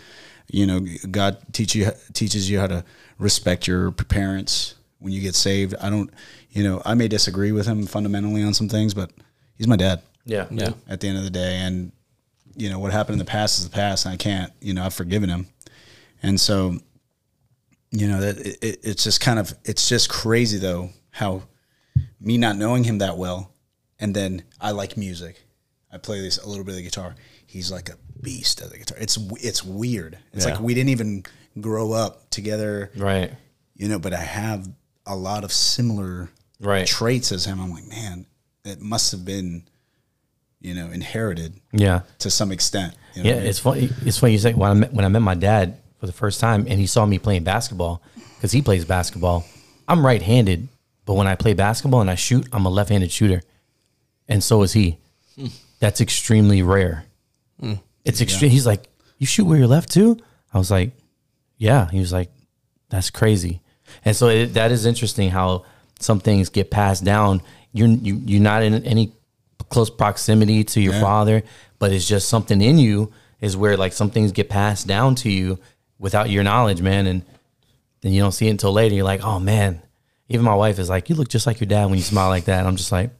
you 0.47 0.65
know, 0.67 0.81
God 1.09 1.37
teach 1.53 1.73
you 1.73 1.91
teaches 2.13 2.49
you 2.49 2.59
how 2.59 2.67
to 2.67 2.83
respect 3.17 3.65
your 3.67 3.91
parents 3.91 4.75
when 4.99 5.13
you 5.13 5.21
get 5.21 5.35
saved. 5.35 5.73
I 5.81 5.89
don't, 5.89 6.11
you 6.51 6.63
know, 6.63 6.81
I 6.85 6.93
may 6.93 7.07
disagree 7.07 7.51
with 7.53 7.65
him 7.65 7.85
fundamentally 7.87 8.43
on 8.43 8.53
some 8.53 8.67
things, 8.69 8.93
but 8.93 9.09
he's 9.57 9.67
my 9.67 9.77
dad 9.77 10.01
Yeah, 10.25 10.47
yeah. 10.51 10.71
at 10.89 10.99
the 10.99 11.07
end 11.07 11.17
of 11.17 11.23
the 11.23 11.29
day. 11.29 11.57
And 11.59 11.91
you 12.57 12.69
know 12.69 12.79
what 12.79 12.91
happened 12.91 13.13
in 13.13 13.19
the 13.19 13.25
past 13.25 13.57
is 13.59 13.63
the 13.67 13.73
past, 13.73 14.05
and 14.05 14.13
I 14.13 14.17
can't. 14.17 14.51
You 14.61 14.73
know, 14.73 14.83
I've 14.85 14.93
forgiven 14.93 15.29
him, 15.29 15.47
and 16.27 16.39
so 16.39 16.77
you 17.91 18.07
know 18.07 18.19
that 18.21 18.37
it, 18.39 18.57
it, 18.61 18.79
it's 18.83 19.03
just 19.03 19.21
kind 19.21 19.39
of 19.39 19.53
it's 19.63 19.87
just 19.87 20.09
crazy 20.09 20.57
though 20.57 20.89
how 21.11 21.43
me 22.19 22.37
not 22.37 22.57
knowing 22.57 22.83
him 22.83 22.97
that 22.99 23.17
well, 23.17 23.51
and 23.99 24.13
then 24.15 24.43
I 24.59 24.71
like 24.71 24.97
music. 24.97 25.41
I 25.91 25.97
play 25.97 26.19
this 26.21 26.37
a 26.39 26.47
little 26.47 26.65
bit 26.65 26.71
of 26.71 26.77
the 26.77 26.83
guitar. 26.83 27.15
He's 27.45 27.71
like 27.71 27.87
a 27.89 27.95
beast 28.21 28.61
at 28.61 28.69
the 28.71 28.77
guitar. 28.77 28.97
It's 28.99 29.17
it's 29.41 29.63
weird. 29.63 30.17
It's 30.33 30.45
Yeah. 30.45 30.53
like 30.53 30.61
we 30.61 30.73
didn't 30.73 30.89
even 30.89 31.23
grow 31.61 31.93
up 31.93 32.29
together, 32.31 32.91
Right. 32.97 33.31
you 33.75 33.87
know. 33.87 33.99
But 33.99 34.13
I 34.13 34.19
have 34.21 34.67
a 35.05 35.15
lot 35.15 35.43
of 35.45 35.53
similar 35.53 36.29
Right. 36.59 36.85
traits 36.87 37.31
as 37.31 37.45
him. 37.45 37.61
I'm 37.61 37.71
like, 37.71 37.87
man, 37.87 38.25
it 38.65 38.81
must 38.81 39.11
have 39.11 39.23
been, 39.23 39.63
you 40.59 40.73
know, 40.73 40.87
inherited 40.91 41.53
Yeah. 41.71 42.01
to 42.19 42.29
some 42.29 42.51
extent. 42.51 42.95
You 43.13 43.23
know 43.23 43.29
Yeah, 43.29 43.35
what 43.35 43.37
I 43.37 43.41
mean? 43.43 43.49
it's 43.49 43.59
funny. 43.59 43.89
It's 44.05 44.17
funny 44.17 44.33
you 44.33 44.39
say 44.39 44.53
when 44.53 44.71
I 44.71 44.73
met, 44.73 44.93
when 44.93 45.05
I 45.05 45.09
met 45.09 45.21
my 45.21 45.35
dad 45.35 45.77
for 45.99 46.05
the 46.07 46.11
first 46.13 46.39
time, 46.39 46.65
and 46.67 46.79
he 46.79 46.87
saw 46.87 47.05
me 47.05 47.17
playing 47.19 47.43
basketball 47.43 48.01
because 48.35 48.51
he 48.51 48.61
plays 48.61 48.85
basketball. 48.85 49.45
I'm 49.87 50.05
right-handed, 50.05 50.67
but 51.05 51.13
when 51.13 51.27
I 51.27 51.35
play 51.35 51.53
basketball 51.53 52.01
and 52.01 52.09
I 52.09 52.15
shoot, 52.15 52.47
I'm 52.51 52.65
a 52.65 52.69
left-handed 52.69 53.11
shooter, 53.11 53.41
and 54.27 54.43
so 54.43 54.61
is 54.63 54.73
he. 54.73 54.97
That's 55.79 56.01
extremely 56.01 56.61
rare. 56.63 57.05
Hmm. 57.59 57.73
It's 58.05 58.21
extreme. 58.21 58.49
He's 58.51 58.65
like, 58.65 58.87
"You 59.17 59.27
shoot 59.27 59.45
where 59.45 59.57
you're 59.57 59.67
left 59.67 59.91
too?" 59.91 60.17
I 60.53 60.57
was 60.57 60.71
like, 60.71 60.91
"Yeah." 61.57 61.89
He 61.91 61.99
was 61.99 62.13
like, 62.13 62.29
"That's 62.89 63.09
crazy." 63.09 63.61
And 64.03 64.15
so 64.15 64.29
it, 64.29 64.53
that 64.53 64.71
is 64.71 64.85
interesting 64.85 65.29
how 65.29 65.65
some 65.99 66.19
things 66.19 66.49
get 66.49 66.71
passed 66.71 67.03
down. 67.03 67.41
You're 67.73 67.87
you, 67.89 68.21
you're 68.25 68.41
not 68.41 68.63
in 68.63 68.83
any 68.85 69.11
close 69.69 69.89
proximity 69.89 70.63
to 70.63 70.81
your 70.81 70.93
Yeah. 70.93 71.01
father, 71.01 71.43
but 71.79 71.91
it's 71.91 72.07
just 72.07 72.29
something 72.29 72.61
in 72.61 72.77
you 72.77 73.11
is 73.41 73.57
where 73.57 73.75
like 73.75 73.91
some 73.93 74.09
things 74.09 74.31
get 74.31 74.49
passed 74.49 74.87
down 74.87 75.15
to 75.15 75.29
you 75.29 75.59
without 75.99 76.29
your 76.29 76.43
knowledge, 76.43 76.81
man. 76.81 77.07
And 77.07 77.23
then 78.01 78.11
you 78.13 78.21
don't 78.21 78.31
see 78.31 78.47
it 78.47 78.51
until 78.51 78.73
later. 78.73 78.95
You're 78.95 79.05
like, 79.05 79.23
oh 79.23 79.39
man. 79.39 79.81
Even 80.27 80.43
my 80.43 80.55
wife 80.55 80.79
is 80.79 80.89
like, 80.89 81.09
you 81.09 81.15
look 81.15 81.27
just 81.29 81.45
like 81.45 81.59
your 81.59 81.67
dad 81.67 81.85
when 81.85 81.95
you 81.95 82.01
smile 82.03 82.29
like 82.29 82.45
that. 82.45 82.65
I'm 82.65 82.75
just 82.77 82.91
like, 82.91 83.11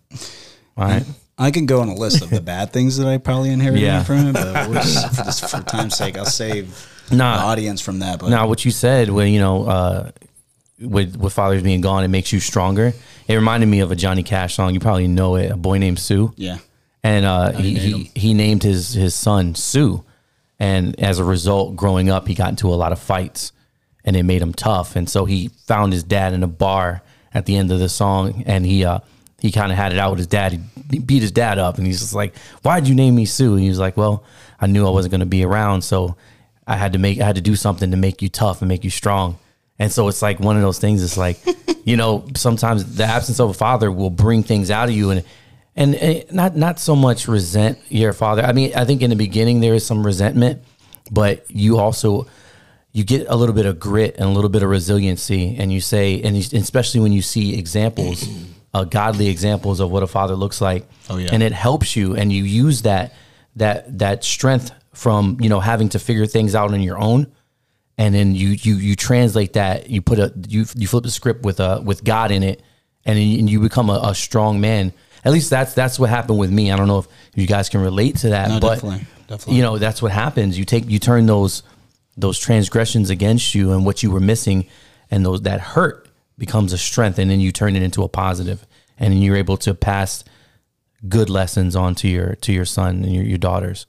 all 0.76 0.86
right. 0.86 1.04
I 1.38 1.52
can 1.52 1.66
go 1.68 1.82
on 1.82 1.90
a 1.90 1.94
list 1.94 2.24
of 2.24 2.30
the 2.32 2.42
bad 2.42 2.72
things 2.74 2.98
that 2.98 3.06
I 3.08 3.18
probably 3.20 3.52
inherited 3.52 3.82
Yeah. 3.84 4.04
from 4.04 4.18
him, 4.28 4.34
but 4.34 4.68
we're 4.70 4.76
just, 4.76 5.42
for, 5.42 5.58
for 5.60 5.64
time's 5.66 5.96
sake, 5.96 6.18
I'll 6.18 6.26
save 6.26 6.90
Nah. 7.12 7.38
the 7.38 7.44
audience 7.44 7.82
from 7.82 8.00
that. 8.00 8.20
But 8.20 8.30
Now, 8.30 8.48
what 8.48 8.66
you 8.66 8.72
said 8.72 9.10
when 9.12 9.32
you 9.32 9.40
know, 9.40 9.66
uh, 9.66 10.12
with 10.80 11.16
with 11.18 11.34
fathers 11.34 11.62
being 11.62 11.82
gone, 11.82 12.04
it 12.04 12.08
makes 12.08 12.34
you 12.34 12.40
stronger. 12.40 12.94
It 13.28 13.36
reminded 13.36 13.68
me 13.68 13.82
of 13.82 13.92
a 13.92 13.96
Johnny 13.96 14.24
Cash 14.24 14.56
song. 14.56 14.74
You 14.74 14.80
probably 14.80 15.08
know 15.08 15.36
it. 15.36 15.52
A 15.52 15.56
boy 15.58 15.78
named 15.78 16.00
Sue. 16.00 16.34
yeah, 16.38 16.58
and 17.04 17.26
uh, 17.26 17.52
he, 17.52 17.78
he 17.78 18.12
he 18.16 18.34
named 18.34 18.64
his 18.64 18.94
his 18.94 19.14
son 19.14 19.54
Sue, 19.56 20.04
and 20.60 21.00
as 21.00 21.20
a 21.20 21.24
result, 21.24 21.76
growing 21.76 22.10
up, 22.10 22.28
he 22.28 22.34
got 22.34 22.50
into 22.50 22.70
a 22.70 22.76
lot 22.76 22.92
of 22.92 23.00
fights, 23.00 23.52
and 24.04 24.16
it 24.16 24.24
made 24.24 24.42
him 24.42 24.54
tough. 24.54 24.96
And 24.96 25.10
so 25.10 25.26
he 25.26 25.50
found 25.68 25.94
his 25.94 26.04
dad 26.04 26.34
in 26.34 26.44
a 26.44 26.48
bar 26.48 27.02
at 27.34 27.46
the 27.46 27.58
end 27.58 27.72
of 27.72 27.80
the 27.80 27.90
song, 27.90 28.44
and 28.46 28.66
he 28.66 28.86
uh 28.86 29.00
he 29.40 29.52
kind 29.52 29.72
of 29.72 29.78
had 29.78 29.92
it 29.92 30.00
out 30.00 30.12
with 30.12 30.20
his 30.20 30.28
dad. 30.28 30.54
He- 30.90 31.00
beat 31.00 31.22
his 31.22 31.32
dad 31.32 31.58
up, 31.60 31.78
and 31.78 31.86
he's 31.86 32.00
just 32.00 32.14
like, 32.14 32.36
"Why'd 32.62 32.88
you 32.88 32.96
name 32.96 33.16
me 33.16 33.26
Sue?" 33.26 33.54
And 33.54 33.62
he 33.62 33.70
was 33.70 33.80
like, 33.80 33.98
"Well, 33.98 34.24
I 34.60 34.68
knew 34.68 34.88
I 34.88 34.92
wasn't 34.92 35.12
going 35.12 35.20
to 35.20 35.26
be 35.26 35.44
around, 35.44 35.84
so 35.84 36.16
I 36.66 36.78
had 36.78 36.94
to 36.94 37.00
make 37.00 37.20
I 37.20 37.26
had 37.26 37.36
to 37.36 37.42
do 37.42 37.56
something 37.56 37.92
to 37.92 37.98
make 37.98 38.22
you 38.22 38.30
tough 38.30 38.62
and 38.62 38.70
make 38.70 38.84
you 38.84 38.90
strong." 38.90 39.38
And 39.78 39.92
so 39.92 40.08
it's 40.08 40.22
like 40.22 40.40
one 40.40 40.56
of 40.56 40.62
those 40.62 40.80
things. 40.80 41.04
It's 41.04 41.18
like, 41.18 41.38
you 41.84 41.98
know, 41.98 42.26
sometimes 42.36 42.96
the 42.96 43.04
absence 43.04 43.40
of 43.42 43.50
a 43.50 43.54
father 43.54 43.92
will 43.92 44.10
bring 44.10 44.42
things 44.44 44.72
out 44.72 44.88
of 44.88 44.96
you, 44.96 45.10
and 45.10 45.24
and 45.76 45.96
eh, 45.96 46.24
not 46.32 46.56
not 46.56 46.80
so 46.80 46.96
much 46.96 47.28
resent 47.28 47.78
your 47.90 48.14
father. 48.14 48.44
I 48.44 48.54
mean, 48.54 48.72
I 48.76 48.86
think 48.86 49.02
in 49.02 49.10
the 49.10 49.16
beginning 49.16 49.60
there 49.60 49.74
is 49.74 49.86
some 49.86 50.06
resentment, 50.06 50.64
but 51.12 51.46
you 51.50 51.78
also 51.78 52.28
you 52.92 53.04
get 53.04 53.28
a 53.28 53.36
little 53.36 53.56
bit 53.56 53.66
of 53.66 53.80
grit 53.80 54.16
and 54.18 54.26
a 54.26 54.32
little 54.32 54.50
bit 54.50 54.64
of 54.64 54.70
resiliency, 54.70 55.58
and 55.58 55.72
you 55.72 55.82
say, 55.82 56.22
and 56.22 56.38
you, 56.38 56.60
especially 56.60 57.02
when 57.02 57.12
you 57.12 57.22
see 57.22 57.58
examples, 57.60 58.26
uh, 58.74 58.86
godly 58.86 59.28
examples 59.28 59.82
of 59.82 59.92
what 59.92 60.02
a 60.02 60.08
father 60.08 60.36
looks 60.36 60.62
like, 60.62 60.86
Oh, 61.10 61.18
yeah. 61.18 61.30
and 61.34 61.44
it 61.44 61.52
helps 61.52 61.96
you, 61.98 62.16
and 62.16 62.32
you 62.32 62.44
use 62.44 62.84
that 62.84 63.14
that 63.58 64.00
that 64.00 64.24
strength 64.24 64.72
from 64.94 65.38
you 65.42 65.50
know 65.50 65.60
having 65.60 65.90
to 65.90 66.00
figure 66.00 66.26
things 66.26 66.56
out 66.56 66.72
on 66.74 66.82
your 66.82 66.98
own 66.98 67.28
and 67.98 68.16
then 68.16 68.34
you 68.34 68.50
you 68.50 68.76
you 68.76 68.96
translate 68.96 69.54
that 69.54 69.90
you 69.90 70.02
put 70.02 70.20
a 70.20 70.34
you 70.48 70.66
you 70.76 70.88
flip 70.88 71.04
the 71.04 71.12
script 71.12 71.44
with 71.44 71.60
a 71.60 71.82
with 71.82 72.02
God 72.04 72.32
in 72.32 72.44
it 72.44 72.62
and 73.06 73.18
then 73.18 73.26
you, 73.28 73.40
and 73.40 73.50
you 73.50 73.60
become 73.60 73.90
a, 73.90 74.00
a 74.04 74.16
strong 74.16 74.60
man 74.62 74.94
at 75.26 75.34
least 75.34 75.50
that's 75.50 75.74
that's 75.74 76.00
what 76.00 76.10
happened 76.10 76.38
with 76.40 76.52
me 76.52 76.72
I 76.72 76.78
don't 76.78 76.88
know 76.88 77.00
if 77.00 77.08
you 77.34 77.48
guys 77.48 77.68
can 77.68 77.82
relate 77.82 78.18
to 78.18 78.30
that 78.30 78.48
No, 78.50 78.60
but 78.60 78.76
definitely, 78.76 79.06
definitely. 79.28 79.56
you 79.56 79.62
know 79.64 79.78
that's 79.78 80.02
what 80.02 80.12
happens 80.12 80.58
you 80.58 80.64
take 80.66 80.90
you 80.90 81.00
turn 81.00 81.26
those 81.26 81.64
those 82.16 82.40
transgressions 82.40 83.10
against 83.10 83.54
you 83.56 83.74
and 83.74 83.86
what 83.86 84.02
you 84.04 84.12
were 84.12 84.22
missing 84.22 84.68
and 85.12 85.26
those 85.26 85.42
that 85.42 85.60
hurt 85.60 86.08
becomes 86.38 86.72
a 86.74 86.78
strength 86.78 87.20
and 87.20 87.30
then 87.30 87.40
you 87.40 87.52
turn 87.52 87.76
it 87.76 87.84
into 87.84 88.04
a 88.04 88.08
positive 88.08 88.66
and 88.98 89.12
then 89.14 89.22
you're 89.22 89.36
able 89.36 89.58
to 89.58 89.74
pass 89.74 90.24
good 91.10 91.30
lessons 91.30 91.76
on 91.76 91.94
to 91.96 92.08
your 92.08 92.36
to 92.36 92.54
your 92.54 92.66
son 92.66 93.04
and 93.04 93.14
your, 93.14 93.24
your 93.24 93.38
daughters 93.38 93.86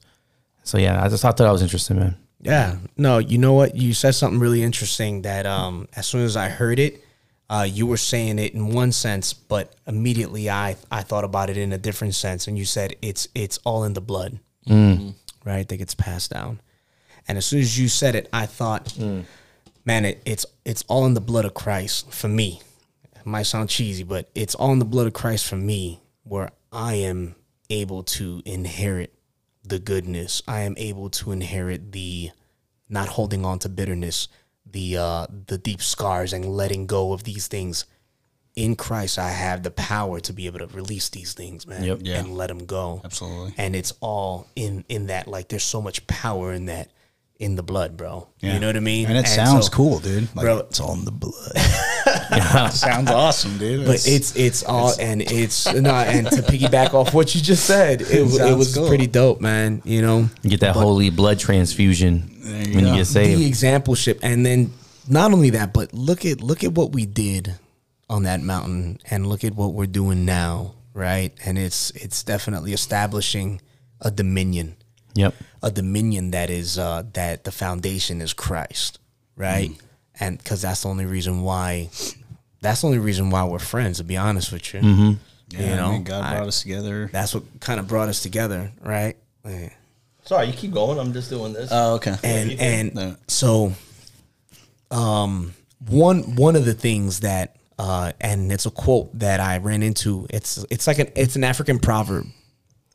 so 0.65 0.79
yeah 0.79 1.03
I 1.05 1.09
just 1.09 1.23
thought 1.23 1.37
that 1.37 1.51
was 1.51 1.63
interesting 1.63 1.99
man 1.99 2.17
Yeah. 2.41 2.77
No, 2.97 3.19
you 3.19 3.39
know 3.39 3.55
what? 3.55 3.75
You 3.75 3.95
said 3.95 4.15
something 4.15 4.39
really 4.41 4.63
interesting 4.63 5.23
that 5.23 5.47
um 5.47 5.89
as 5.97 6.07
soon 6.07 6.23
as 6.25 6.37
I 6.37 6.49
heard 6.49 6.79
it, 6.79 7.03
uh 7.48 7.66
you 7.70 7.86
were 7.86 7.97
saying 7.97 8.39
it 8.39 8.55
in 8.55 8.68
one 8.68 8.93
sense, 8.93 9.32
but 9.32 9.74
immediately 9.86 10.51
I 10.51 10.77
I 10.90 11.02
thought 11.02 11.24
about 11.24 11.51
it 11.51 11.56
in 11.56 11.73
a 11.73 11.78
different 11.78 12.14
sense 12.14 12.47
and 12.48 12.59
you 12.59 12.64
said 12.64 12.94
it's 13.02 13.28
it's 13.35 13.59
all 13.64 13.85
in 13.85 13.93
the 13.94 14.01
blood. 14.01 14.39
Right? 15.44 15.68
That 15.68 15.77
gets 15.77 15.94
passed 15.94 16.31
down. 16.32 16.60
And 17.28 17.39
as 17.39 17.47
soon 17.47 17.60
as 17.60 17.78
you 17.78 17.89
said 17.89 18.14
it, 18.16 18.28
I 18.32 18.47
thought, 18.47 18.97
man, 19.85 20.05
it, 20.05 20.23
it's 20.24 20.47
it's 20.64 20.82
all 20.89 21.06
in 21.06 21.14
the 21.14 21.20
blood 21.20 21.44
of 21.44 21.55
Christ 21.55 22.12
for 22.12 22.28
me. 22.28 22.60
It 23.14 23.27
might 23.27 23.44
sound 23.44 23.68
cheesy, 23.68 24.02
but 24.05 24.28
it's 24.35 24.55
all 24.56 24.73
in 24.73 24.78
the 24.81 24.85
blood 24.85 25.06
of 25.06 25.12
Christ 25.12 25.47
for 25.47 25.56
me 25.56 26.01
where 26.24 26.51
I 26.73 26.94
am 26.94 27.36
able 27.70 28.02
to 28.05 28.43
inherit 28.44 29.12
the 29.64 29.78
goodness. 29.78 30.43
I 30.47 30.60
am 30.62 30.74
able 30.78 31.10
to 31.10 31.32
inherit 31.32 31.93
the 31.93 32.31
not 32.89 33.09
holding 33.09 33.44
on 33.44 33.59
to 33.60 33.68
bitterness, 33.68 34.28
the 34.70 34.97
uh 34.97 35.26
the 35.47 35.59
deep 35.59 35.80
scars 35.82 36.32
and 36.32 36.44
letting 36.44 36.86
go 36.86 37.12
of 37.12 37.24
these 37.24 37.47
things. 37.48 37.84
In 38.55 38.74
Christ, 38.74 39.18
I 39.18 39.28
have 39.28 39.62
the 39.64 39.70
power 39.70 40.18
to 40.20 40.32
be 40.32 40.47
able 40.47 40.60
to 40.60 40.66
release 40.68 41.10
these 41.10 41.34
things, 41.34 41.66
man, 41.66 41.84
Yep. 41.84 41.98
Yeah. 42.01 42.20
and 42.20 42.34
let 42.38 42.47
them 42.48 42.64
go. 42.64 43.02
Absolutely. 43.05 43.52
And 43.59 43.76
it's 43.76 43.93
all 44.01 44.47
in 44.56 44.84
in 44.88 45.09
that. 45.09 45.28
Like, 45.28 45.48
there's 45.48 45.62
so 45.62 45.82
much 45.82 46.06
power 46.06 46.55
in 46.55 46.64
that 46.66 46.90
in 47.39 47.55
the 47.57 47.63
blood, 47.63 47.97
bro. 47.97 48.29
Yeah. 48.41 48.55
You 48.55 48.61
know 48.61 48.67
what 48.69 48.77
I 48.77 48.81
mean? 48.81 49.07
And 49.09 49.19
it 49.19 49.27
sounds 49.29 49.67
so- 49.67 49.73
cool, 49.73 49.99
dude. 49.99 50.35
Like, 50.35 50.45
Bro- 50.45 50.59
it's 50.71 50.81
on 50.81 51.05
the 51.05 51.11
blood. 51.11 51.57
sounds 52.73 53.11
awesome, 53.11 53.59
dude. 53.59 53.87
But 53.87 54.07
it's 54.07 54.35
it's 54.37 54.63
all 54.65 54.93
and 55.01 55.21
it's 55.23 55.67
no 55.73 55.91
and 55.95 56.27
to 56.29 56.43
piggyback 56.43 56.95
off 56.95 57.13
what 57.15 57.35
you 57.35 57.41
just 57.41 57.65
said, 57.67 58.01
it, 58.03 58.11
it 58.11 58.29
Sounds 58.31 58.57
was 58.57 58.75
cool. 58.75 58.89
pretty 58.89 59.07
dope, 59.07 59.41
man. 59.41 59.83
You 59.85 60.03
know, 60.03 60.29
You 60.43 60.51
get 60.51 60.61
that 60.61 60.75
holy 60.77 61.11
blood 61.11 61.39
transfusion 61.39 62.31
you 62.43 62.75
when 62.75 62.85
go. 62.85 62.91
you 62.93 62.97
get 62.97 63.07
saved. 63.07 63.41
the 63.41 63.51
exampleship, 63.51 64.21
and 64.23 64.45
then 64.47 64.73
not 65.09 65.33
only 65.33 65.51
that, 65.51 65.73
but 65.73 65.93
look 65.93 66.25
at 66.25 66.41
look 66.41 66.65
at 66.65 66.73
what 66.73 66.93
we 66.93 67.07
did 67.07 67.55
on 68.09 68.23
that 68.23 68.41
mountain, 68.41 68.99
and 69.11 69.27
look 69.27 69.45
at 69.45 69.55
what 69.55 69.75
we're 69.75 69.87
doing 69.87 70.25
now, 70.25 70.75
right? 70.95 71.33
And 71.45 71.59
it's 71.59 71.91
it's 71.91 72.23
definitely 72.23 72.73
establishing 72.73 73.61
a 74.01 74.11
dominion, 74.11 74.77
Yep. 75.16 75.34
a 75.62 75.70
dominion 75.70 76.30
that 76.30 76.51
is 76.51 76.78
uh, 76.78 77.02
that 77.14 77.44
the 77.44 77.51
foundation 77.52 78.20
is 78.20 78.32
Christ, 78.32 78.98
right? 79.36 79.70
Mm. 79.70 79.80
And 80.20 80.38
because 80.38 80.62
that's 80.62 80.82
the 80.82 80.88
only 80.88 81.06
reason 81.06 81.43
why. 81.43 81.90
That's 82.62 82.80
the 82.80 82.86
only 82.86 82.98
reason 82.98 83.30
why 83.30 83.44
we're 83.44 83.59
friends, 83.59 83.98
to 83.98 84.05
be 84.05 84.16
honest 84.16 84.51
with 84.52 84.72
you. 84.74 84.80
Mm-hmm. 84.80 85.12
yeah, 85.51 85.70
you 85.70 85.76
know, 85.76 85.88
I 85.88 85.93
mean, 85.93 86.05
God 86.05 86.24
I- 86.24 86.36
brought 86.36 86.48
us 86.48 86.62
together. 86.62 87.09
That's 87.12 87.34
what 87.34 87.43
kind 87.60 87.78
of 87.80 87.86
brought 87.88 88.09
us 88.09 88.22
together, 88.22 88.72
right? 88.80 89.16
Yeah. 89.44 89.70
Sorry, 90.24 90.47
you 90.48 90.52
keep 90.55 90.72
going. 90.72 90.98
I'm 90.98 91.12
just 91.12 91.30
doing 91.30 91.52
this. 91.52 91.68
Oh, 91.72 91.94
okay. 91.97 92.16
and 92.24 92.51
and 92.60 92.94
No. 92.94 93.16
so 93.28 93.72
um 94.90 95.55
one 95.88 96.36
one 96.36 96.56
of 96.56 96.64
the 96.64 96.74
things 96.74 97.20
that 97.20 97.56
uh 97.78 98.12
and 98.20 98.51
it's 98.52 98.66
a 98.66 98.70
quote 98.70 99.16
that 99.18 99.40
I 99.40 99.59
ran 99.59 99.82
into 99.82 100.26
it's 100.30 100.64
it's 100.70 100.86
like 100.86 100.98
an 100.98 101.09
it's 101.14 101.36
an 101.36 101.44
African 101.44 101.78
proverb 101.78 102.26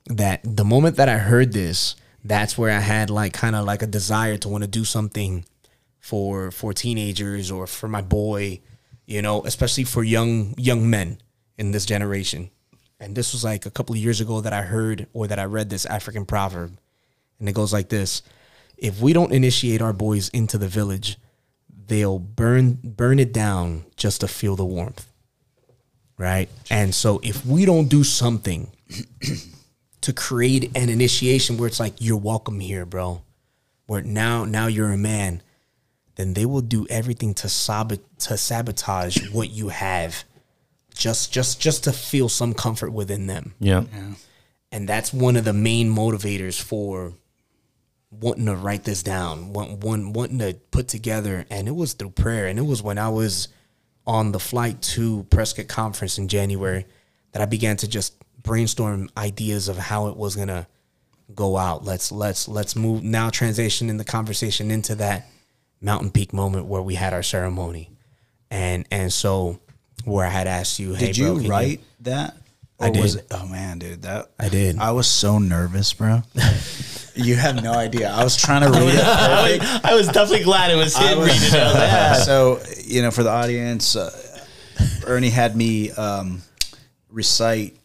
that 0.07 0.41
the 0.43 0.65
moment 0.65 0.97
that 0.97 1.07
I 1.09 1.17
heard 1.17 1.53
this 1.53 1.95
that's 2.23 2.57
where 2.57 2.75
I 2.75 2.79
had 2.79 3.09
like 3.09 3.33
kind 3.33 3.55
of 3.55 3.65
like 3.65 3.81
a 3.81 3.87
desire 3.87 4.37
to 4.37 4.49
want 4.49 4.63
to 4.63 4.67
do 4.69 4.85
something 4.85 5.45
for 5.99 6.51
for 6.51 6.73
teenagers 6.73 7.51
or 7.51 7.67
for 7.67 7.87
my 7.87 8.01
boy 8.01 8.59
you 9.05 9.21
know 9.21 9.43
especially 9.45 9.83
for 9.83 10.03
young 10.03 10.53
young 10.57 10.89
men 10.89 11.19
in 11.57 11.71
this 11.71 11.85
generation. 11.85 12.49
And 12.99 13.15
this 13.15 13.33
was 13.33 13.43
like 13.43 13.65
a 13.65 13.71
couple 13.71 13.95
of 13.95 14.01
years 14.01 14.21
ago 14.21 14.41
that 14.41 14.53
I 14.53 14.61
heard 14.61 15.07
or 15.13 15.27
that 15.27 15.39
I 15.39 15.45
read 15.45 15.69
this 15.69 15.85
African 15.85 16.25
proverb. 16.25 16.77
And 17.39 17.49
it 17.49 17.53
goes 17.53 17.73
like 17.73 17.89
this 17.89 18.21
if 18.77 18.99
we 18.99 19.13
don't 19.13 19.31
initiate 19.31 19.81
our 19.81 19.93
boys 19.93 20.29
into 20.29 20.57
the 20.57 20.67
village 20.67 21.17
they'll 21.87 22.19
burn 22.19 22.79
burn 22.83 23.19
it 23.19 23.33
down 23.33 23.85
just 23.95 24.21
to 24.21 24.27
feel 24.27 24.55
the 24.55 24.65
warmth. 24.65 25.07
Right? 26.17 26.49
And 26.69 26.93
so 26.93 27.19
if 27.23 27.45
we 27.45 27.65
don't 27.65 27.89
do 27.89 28.03
something 28.03 28.71
to 30.01 30.13
create 30.13 30.75
an 30.75 30.89
initiation 30.89 31.57
where 31.57 31.67
it's 31.67 31.79
like 31.79 31.95
you're 31.99 32.17
welcome 32.17 32.59
here 32.59 32.85
bro. 32.85 33.23
Where 33.85 34.01
now 34.01 34.45
now 34.45 34.67
you're 34.67 34.91
a 34.91 34.97
man 34.97 35.41
then 36.15 36.33
they 36.33 36.45
will 36.45 36.61
do 36.61 36.85
everything 36.89 37.33
to 37.33 37.49
sabot 37.49 37.99
to 38.19 38.37
sabotage 38.37 39.31
what 39.31 39.49
you 39.49 39.69
have 39.69 40.23
just 40.93 41.31
just 41.31 41.59
just 41.59 41.83
to 41.85 41.93
feel 41.93 42.29
some 42.29 42.53
comfort 42.53 42.91
within 42.91 43.27
them. 43.27 43.53
Yep. 43.59 43.87
and 44.71 44.87
that's 44.87 45.13
one 45.13 45.35
of 45.35 45.45
the 45.45 45.53
main 45.53 45.93
motivators 45.93 46.61
for 46.61 47.13
wanting 48.11 48.45
to 48.45 48.55
write 48.55 48.83
this 48.83 49.03
down 49.03 49.53
want, 49.53 49.79
want, 49.79 50.13
wanting 50.15 50.39
to 50.39 50.53
put 50.71 50.87
together. 50.87 51.45
And 51.49 51.67
it 51.67 51.75
was 51.75 51.93
through 51.93 52.11
prayer. 52.11 52.47
And 52.47 52.59
it 52.59 52.63
was 52.63 52.81
when 52.83 52.97
i 52.97 53.09
was 53.09 53.47
on 54.05 54.31
the 54.31 54.39
flight 54.39 54.81
to 54.81 55.23
prescott 55.29 55.67
conference 55.67 56.17
in 56.17 56.27
january 56.27 56.85
that 57.31 57.41
i 57.41 57.45
began 57.45 57.77
to 57.77 57.87
just 57.87 58.15
brainstorm 58.43 59.09
ideas 59.17 59.67
of 59.67 59.77
how 59.77 60.07
it 60.07 60.17
was 60.17 60.35
going 60.35 60.47
to 60.47 60.65
go 61.33 61.55
out 61.57 61.85
let's 61.85 62.11
let's 62.11 62.47
let's 62.47 62.75
move 62.75 63.03
now 63.03 63.29
transition 63.29 63.89
in 63.89 63.95
the 63.97 64.03
conversation 64.03 64.69
into 64.69 64.95
that 64.95 65.27
mountain 65.79 66.11
peak 66.11 66.33
moment 66.33 66.65
where 66.65 66.81
we 66.81 66.95
had 66.95 67.13
our 67.13 67.23
ceremony 67.23 67.89
and 68.49 68.85
and 68.91 69.13
so 69.13 69.57
where 70.03 70.25
i 70.25 70.29
had 70.29 70.45
asked 70.47 70.77
you 70.79 70.93
hey 70.93 71.11
Did 71.13 71.17
bro, 71.23 71.37
you 71.37 71.49
write 71.49 71.81
that? 72.01 72.35
I 72.81 72.87
Or 72.89 72.99
was 72.99 73.15
did. 73.15 73.25
it- 73.25 73.27
oh 73.31 73.45
man, 73.47 73.77
dude, 73.77 74.01
that 74.01 74.31
I 74.39 74.49
did. 74.49 74.79
I 74.79 74.91
was 74.91 75.05
so 75.05 75.37
nervous, 75.37 75.93
bro. 75.93 76.23
you 77.15 77.35
have 77.35 77.61
no 77.61 77.73
idea. 77.73 78.09
I 78.09 78.23
was 78.23 78.35
trying 78.35 78.63
to 78.63 78.69
read 78.75 78.95
it. 78.95 78.99
I, 79.05 79.59
was, 79.59 79.81
I 79.83 79.93
was 79.93 80.07
definitely 80.07 80.43
glad 80.45 80.71
it 80.71 80.77
was 80.77 80.97
him 80.97 81.19
was- 81.19 81.27
reading 81.27 81.59
it. 81.59 81.61
I 81.61 81.65
was 81.65 81.73
like, 81.75 81.91
ah. 81.91 82.23
so 82.25 82.59
you 82.83 83.03
know, 83.03 83.11
for 83.11 83.21
the 83.21 83.29
audience, 83.29 83.95
uh, 83.95 84.09
Ernie 85.05 85.29
had 85.29 85.55
me 85.55 85.91
um, 85.91 86.41
recite 87.11 87.77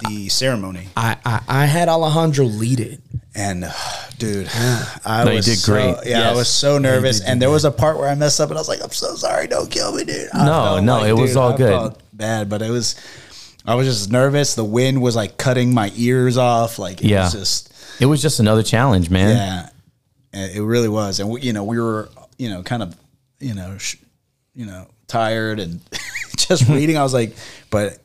the 0.00 0.28
ceremony, 0.28 0.88
I, 0.96 1.16
I 1.24 1.40
i 1.48 1.66
had 1.66 1.88
alejandro 1.88 2.44
lead 2.46 2.80
it 2.80 3.00
and 3.34 3.64
uh, 3.64 3.72
dude, 4.18 4.48
I 5.04 5.24
No, 5.24 5.34
was 5.34 5.44
did 5.46 5.58
so- 5.58 5.72
great. 5.72 5.96
yeah, 6.06 6.30
I 6.30 6.34
was 6.34 6.48
so 6.48 6.78
nervous, 6.78 7.20
and 7.20 7.40
there 7.40 7.50
was 7.50 7.64
a 7.64 7.70
part 7.70 7.98
where 7.98 8.08
I 8.08 8.14
messed 8.14 8.40
up, 8.40 8.48
and 8.50 8.58
I 8.58 8.60
was 8.60 8.68
like, 8.68 8.82
"I'm 8.82 8.90
so 8.90 9.14
sorry, 9.14 9.46
don't 9.46 9.70
kill 9.70 9.92
me, 9.94 10.04
dude." 10.04 10.28
I 10.32 10.44
No, 10.46 10.52
felt 10.52 10.84
no, 10.84 11.04
it 11.04 11.12
was 11.12 11.36
all 11.36 11.52
I 11.52 11.56
good. 11.56 11.94
Bad, 12.12 12.48
but 12.48 12.62
it 12.62 12.70
was. 12.70 12.94
I 13.68 13.74
was 13.74 13.86
just 13.86 14.10
nervous. 14.12 14.54
The 14.54 14.64
wind 14.64 15.02
was 15.02 15.16
like 15.16 15.36
cutting 15.38 15.74
my 15.74 15.90
ears 15.96 16.36
off. 16.38 16.78
Like 16.78 17.00
it 17.02 17.08
Yeah. 17.08 17.24
was 17.24 17.32
just. 17.32 17.72
It 18.00 18.06
was 18.06 18.22
just 18.22 18.38
another 18.40 18.62
challenge, 18.62 19.10
man. 19.10 19.36
Yeah, 20.32 20.46
it 20.56 20.62
really 20.62 20.88
was, 20.88 21.20
and 21.20 21.28
we, 21.30 21.40
you 21.42 21.52
know 21.52 21.64
we 21.64 21.78
were 21.80 22.08
you 22.38 22.48
know 22.48 22.62
kind 22.62 22.82
of 22.82 22.94
you 23.40 23.54
know 23.54 23.76
sh- 23.78 23.96
you 24.54 24.64
know 24.66 24.86
tired 25.08 25.58
and 25.60 25.80
just 26.36 26.68
reading. 26.68 26.96
I 26.96 27.02
was 27.02 27.12
like, 27.14 27.34
but 27.70 27.98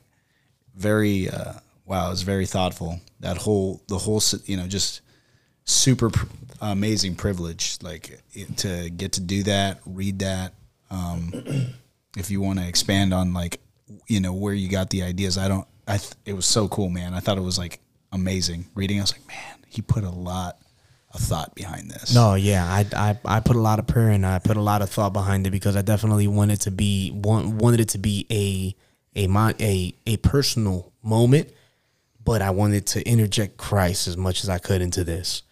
very 0.76 1.30
uh, 1.30 1.54
wow, 1.92 2.08
it 2.08 2.12
was 2.12 2.22
very 2.22 2.46
thoughtful. 2.46 3.02
That 3.20 3.36
whole 3.38 3.82
the 3.88 3.98
whole 3.98 4.22
you 4.46 4.56
know 4.56 4.66
just 4.66 5.02
super 5.66 6.10
pr- 6.10 6.26
amazing 6.62 7.16
privilege 7.16 7.78
like 7.84 8.22
it- 8.34 8.58
to 8.58 8.90
get 8.90 9.12
to 9.14 9.22
do 9.22 9.44
that, 9.44 9.82
read 9.86 10.20
that. 10.20 10.54
Um, 10.90 11.34
if 12.18 12.32
you 12.32 12.40
want 12.40 12.60
to 12.60 12.68
expand 12.68 13.14
on 13.14 13.34
like 13.34 13.60
you 14.08 14.22
know 14.22 14.34
where 14.34 14.54
you 14.54 14.70
got 14.70 14.90
the 14.90 15.04
ideas, 15.04 15.38
I 15.38 15.50
don't. 15.50 15.68
I 15.86 15.98
th- 15.98 16.14
it 16.26 16.34
was 16.34 16.46
so 16.46 16.70
cool, 16.70 16.90
man. 16.90 17.14
I 17.14 17.20
thought 17.20 17.38
it 17.38 17.42
was 17.44 17.58
like 17.58 17.82
amazing 18.14 18.66
reading. 18.74 19.00
I 19.00 19.04
was 19.04 19.12
like, 19.12 19.28
man, 19.28 19.58
he 19.68 19.82
put 19.82 20.06
a 20.06 20.10
lot 20.10 20.60
of 21.14 21.20
thought 21.20 21.54
behind 21.56 21.92
this. 21.92 22.16
No, 22.16 22.36
yeah, 22.36 22.64
I, 22.66 22.86
I 22.96 23.20
I 23.26 23.40
put 23.42 23.58
a 23.58 23.60
lot 23.60 23.80
of 23.80 23.88
prayer 23.88 24.12
and 24.12 24.26
I 24.26 24.40
put 24.40 24.56
a 24.56 24.62
lot 24.62 24.82
of 24.82 24.90
thought 24.90 25.12
behind 25.12 25.46
it 25.46 25.52
because 25.52 25.76
I 25.76 25.82
definitely 25.82 26.28
wanted 26.28 26.62
to 26.62 26.72
be 26.72 27.12
want, 27.12 27.50
wanted 27.56 27.82
it 27.82 27.90
to 27.90 27.98
be 27.98 28.26
a 28.32 28.76
a 29.20 29.28
a 29.60 29.94
a 30.08 30.18
personal 30.18 30.94
moment, 31.04 31.50
but 32.24 32.42
I 32.42 32.52
wanted 32.52 32.86
to 32.88 33.08
interject 33.08 33.58
Christ 33.58 34.08
as 34.08 34.18
much 34.18 34.44
as 34.44 34.50
I 34.50 34.58
could 34.60 34.82
into 34.82 35.04
this, 35.04 35.44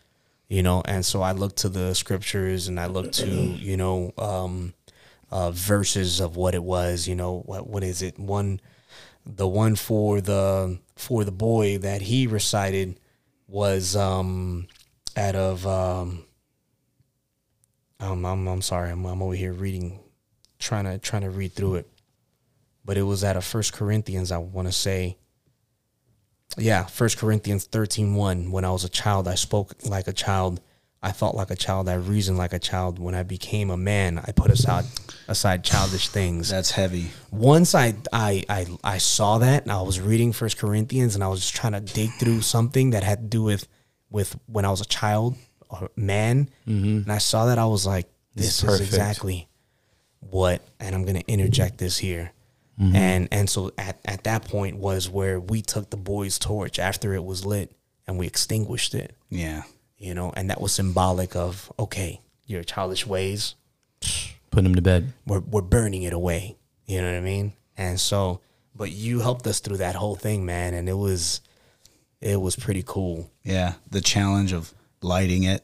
you 0.47 0.63
know. 0.63 0.81
And 0.85 1.05
so 1.05 1.21
I 1.21 1.31
looked 1.31 1.57
to 1.57 1.69
the 1.69 1.93
scriptures 1.93 2.67
and 2.67 2.79
I 2.79 2.87
looked 2.87 3.13
to 3.15 3.27
you 3.29 3.77
know 3.77 4.13
um, 4.17 4.73
uh, 5.31 5.51
verses 5.51 6.19
of 6.19 6.35
what 6.35 6.55
it 6.55 6.63
was. 6.63 7.07
You 7.07 7.15
know 7.15 7.39
what 7.45 7.67
what 7.67 7.83
is 7.83 8.01
it 8.01 8.19
one 8.19 8.59
the 9.25 9.47
one 9.47 9.75
for 9.75 10.21
the 10.21 10.79
for 10.95 11.23
the 11.23 11.31
boy 11.31 11.77
that 11.77 12.01
he 12.01 12.27
recited 12.27 12.99
was 13.47 13.95
um 13.95 14.67
out 15.15 15.35
of 15.35 15.65
um 15.67 16.25
um 17.99 18.25
I'm 18.25 18.47
I'm 18.47 18.61
sorry 18.61 18.91
I'm 18.91 19.05
I'm 19.05 19.21
over 19.21 19.35
here 19.35 19.53
reading 19.53 19.99
trying 20.57 20.85
to 20.85 20.97
trying 20.97 21.21
to 21.23 21.29
read 21.29 21.53
through 21.53 21.75
it 21.75 21.89
but 22.83 22.97
it 22.97 23.03
was 23.03 23.23
out 23.23 23.37
of 23.37 23.43
First 23.43 23.73
Corinthians 23.73 24.31
I 24.31 24.37
want 24.37 24.67
to 24.67 24.71
say 24.71 25.17
yeah 26.57 26.85
First 26.85 27.17
Corinthians 27.17 27.65
13 27.65 28.15
1 28.15 28.51
when 28.51 28.65
I 28.65 28.71
was 28.71 28.83
a 28.83 28.89
child 28.89 29.27
I 29.27 29.35
spoke 29.35 29.73
like 29.85 30.07
a 30.07 30.13
child. 30.13 30.61
I 31.01 31.11
thought 31.11 31.33
like 31.33 31.49
a 31.49 31.55
child. 31.55 31.87
I 31.87 31.93
reasoned 31.93 32.37
like 32.37 32.51
a 32.51 32.59
child. 32.59 32.99
When 32.99 33.15
I 33.15 33.23
became 33.23 33.69
a 33.69 33.77
man 33.77 34.19
I 34.19 34.31
put 34.31 34.51
aside 34.51 34.85
aside 35.27 35.63
childish 35.63 36.09
things. 36.09 36.49
That's 36.49 36.71
heavy. 36.71 37.11
once 37.31 37.75
I, 37.75 37.93
I 38.11 38.43
I 38.49 38.67
I 38.83 38.97
saw 38.97 39.37
that 39.37 39.63
and 39.63 39.71
I 39.71 39.81
was 39.81 39.99
reading 40.01 40.33
First 40.33 40.57
Corinthians 40.57 41.15
and 41.15 41.23
I 41.23 41.27
was 41.27 41.41
just 41.41 41.55
trying 41.55 41.73
to 41.73 41.81
dig 41.81 42.11
through 42.19 42.41
something 42.41 42.89
that 42.91 43.03
had 43.03 43.19
to 43.19 43.27
do 43.27 43.43
with 43.43 43.67
with 44.09 44.37
when 44.47 44.65
I 44.65 44.71
was 44.71 44.81
a 44.81 44.85
child 44.85 45.35
or 45.69 45.89
man 45.95 46.49
mm-hmm. 46.67 47.03
and 47.03 47.11
I 47.11 47.19
saw 47.19 47.45
that 47.45 47.59
I 47.59 47.65
was 47.65 47.85
like 47.85 48.07
this, 48.35 48.63
is 48.63 48.69
is, 48.69 48.81
exactly 48.81 49.47
what 50.19 50.61
and 50.79 50.95
I'm 50.95 51.05
gonna 51.05 51.23
interject 51.27 51.77
this 51.77 51.97
here 51.97 52.31
Mm-hmm. 52.79 52.95
and 52.95 53.27
and 53.31 53.49
so 53.49 53.71
at, 53.77 53.99
at 54.05 54.23
that 54.23 54.45
point 54.45 54.77
was 54.77 55.09
where 55.09 55.37
we 55.39 55.61
took 55.61 55.89
the 55.89 55.97
boys 55.97 56.39
torch 56.39 56.79
after 56.79 57.13
it 57.13 57.25
was 57.25 57.45
lit 57.45 57.73
and 58.07 58.17
we 58.17 58.25
extinguished 58.25 58.95
it 58.95 59.15
Yeah. 59.29 59.63
you 59.97 60.13
know 60.13 60.31
and 60.37 60.49
that 60.49 60.61
was 60.61 60.71
symbolic 60.71 61.35
of 61.35 61.71
okay 61.77 62.21
your 62.45 62.63
childish 62.63 63.05
ways 63.05 63.55
Putting 64.51 64.67
him 64.67 64.75
to 64.75 64.81
bed. 64.81 65.11
we're 65.27 65.39
we're 65.41 65.61
burning 65.61 66.03
it 66.03 66.13
away. 66.13 66.55
You 66.87 67.01
know 67.01 67.11
what 67.11 67.17
I 67.17 67.21
mean? 67.21 67.53
And 67.77 67.99
so, 67.99 68.41
but 68.73 68.91
you 68.91 69.19
helped 69.19 69.45
us 69.45 69.59
through 69.59 69.77
that 69.77 69.95
whole 69.95 70.15
thing, 70.15 70.45
man, 70.45 70.73
and 70.73 70.89
it 70.89 70.93
was 70.97 71.41
it 72.21 72.41
was 72.41 72.55
pretty 72.55 72.83
cool. 72.85 73.29
Yeah. 73.43 73.73
The 73.91 74.01
challenge 74.01 74.51
of 74.53 74.73
lighting 75.01 75.43
it, 75.43 75.63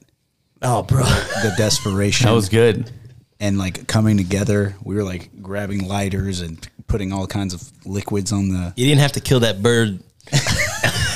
Oh, 0.61 0.83
bro. 0.83 1.03
the 1.43 1.53
desperation. 1.57 2.27
That 2.27 2.33
was 2.33 2.49
good. 2.49 2.91
and 3.39 3.57
like 3.57 3.87
coming 3.87 4.17
together. 4.17 4.75
We 4.83 4.95
were 4.95 5.03
like 5.03 5.31
grabbing 5.41 5.87
lighters 5.87 6.41
and 6.41 6.65
putting 6.87 7.11
all 7.11 7.27
kinds 7.27 7.53
of 7.53 7.63
liquids 7.85 8.31
on 8.31 8.49
the. 8.49 8.73
You 8.75 8.85
didn't 8.85 9.01
have 9.01 9.13
to 9.13 9.21
kill 9.21 9.41
that 9.41 9.61
bird. 9.61 9.99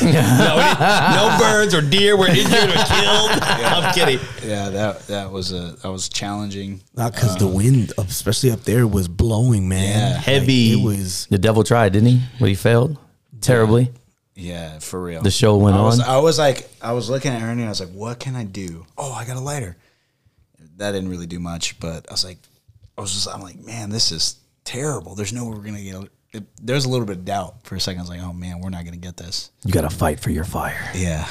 no, 0.03 0.11
no 0.11 1.37
birds 1.39 1.73
or 1.73 1.81
deer 1.81 2.15
were 2.15 2.27
injured 2.27 2.69
or 2.69 2.83
killed. 2.85 3.31
I'm 3.41 3.93
kidding. 3.93 4.19
Yeah, 4.43 4.69
that 4.69 5.07
that 5.07 5.31
was 5.31 5.51
a 5.51 5.75
that 5.81 5.89
was 5.89 6.09
challenging. 6.09 6.81
Not 6.95 7.13
because 7.13 7.37
the 7.37 7.47
um, 7.47 7.55
wind, 7.55 7.93
especially 7.97 8.51
up 8.51 8.61
there, 8.61 8.85
was 8.87 9.07
blowing, 9.07 9.67
man. 9.67 9.89
Yeah. 9.89 10.15
Like, 10.15 10.25
Heavy. 10.25 10.73
it 10.73 10.83
was. 10.83 11.27
The 11.29 11.39
devil 11.39 11.63
tried, 11.63 11.93
didn't 11.93 12.09
he? 12.09 12.21
But 12.39 12.49
he 12.49 12.55
failed 12.55 12.97
terribly. 13.41 13.91
Yeah, 14.35 14.79
for 14.79 15.01
real. 15.01 15.21
The 15.21 15.31
show 15.31 15.57
went 15.57 15.75
I 15.75 15.81
was, 15.81 15.99
on. 15.99 16.09
I 16.09 16.17
was 16.19 16.39
like, 16.39 16.69
I 16.81 16.93
was 16.93 17.09
looking 17.09 17.33
at 17.33 17.41
Ernie. 17.41 17.65
I 17.65 17.69
was 17.69 17.81
like, 17.81 17.89
what 17.89 18.19
can 18.19 18.35
I 18.35 18.45
do? 18.45 18.85
Oh, 18.97 19.11
I 19.11 19.25
got 19.25 19.35
a 19.35 19.41
lighter. 19.41 19.75
That 20.77 20.93
didn't 20.93 21.09
really 21.09 21.27
do 21.27 21.39
much, 21.39 21.77
but 21.79 22.07
I 22.07 22.13
was 22.13 22.23
like, 22.23 22.37
I 22.97 23.01
was 23.01 23.13
just, 23.13 23.27
I'm 23.27 23.41
like, 23.41 23.59
man, 23.59 23.89
this 23.89 24.13
is 24.13 24.37
terrible. 24.69 25.15
There's 25.15 25.33
no 25.33 25.45
way 25.45 25.51
we're 25.51 25.63
gonna 25.63 25.81
get. 25.81 25.95
It, 26.31 26.43
there's 26.61 26.85
a 26.85 26.89
little 26.89 27.07
bit 27.07 27.17
of 27.17 27.25
doubt 27.25 27.63
for 27.63 27.75
a 27.75 27.79
second. 27.79 27.99
I 27.99 28.03
was 28.03 28.09
like, 28.09 28.21
oh 28.21 28.33
man, 28.33 28.61
we're 28.61 28.69
not 28.69 28.85
gonna 28.85 28.97
get 28.97 29.17
this. 29.17 29.49
You 29.65 29.73
got 29.73 29.81
to 29.81 29.89
fight 29.89 30.19
for 30.19 30.29
your 30.29 30.43
fire. 30.43 30.91
Yeah. 30.93 31.27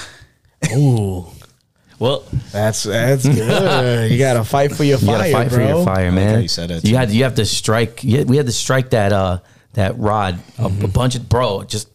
Ooh, 0.77 1.27
Well, 2.01 2.25
that's 2.53 2.85
that's 2.85 3.27
good. 3.27 4.11
you 4.13 4.19
gotta 4.19 4.45
fight 4.45 4.71
for 4.73 4.85
your 4.85 4.99
You 4.99 5.07
got 5.07 5.19
fire, 5.21 5.27
to 5.27 5.33
fight 5.33 5.49
bro. 5.49 5.59
for 5.59 5.65
your 5.65 5.85
fire, 5.85 6.13
man. 6.13 6.35
how 6.35 6.41
you 6.41 6.49
said 6.49 6.71
it, 6.71 6.85
You 6.85 6.97
had 6.97 7.11
you 7.11 7.25
have 7.25 7.35
to 7.37 7.45
strike. 7.45 8.05
You 8.05 8.19
had, 8.19 8.29
we 8.29 8.37
had 8.37 8.47
to 8.47 8.53
strike 8.53 8.91
that 8.91 9.13
uh 9.13 9.39
that 9.75 9.99
rod 9.99 10.39
a, 10.59 10.67
a 10.67 10.89
bunch 10.89 11.15
of 11.17 11.29
bro. 11.29 11.65
Just 11.65 11.89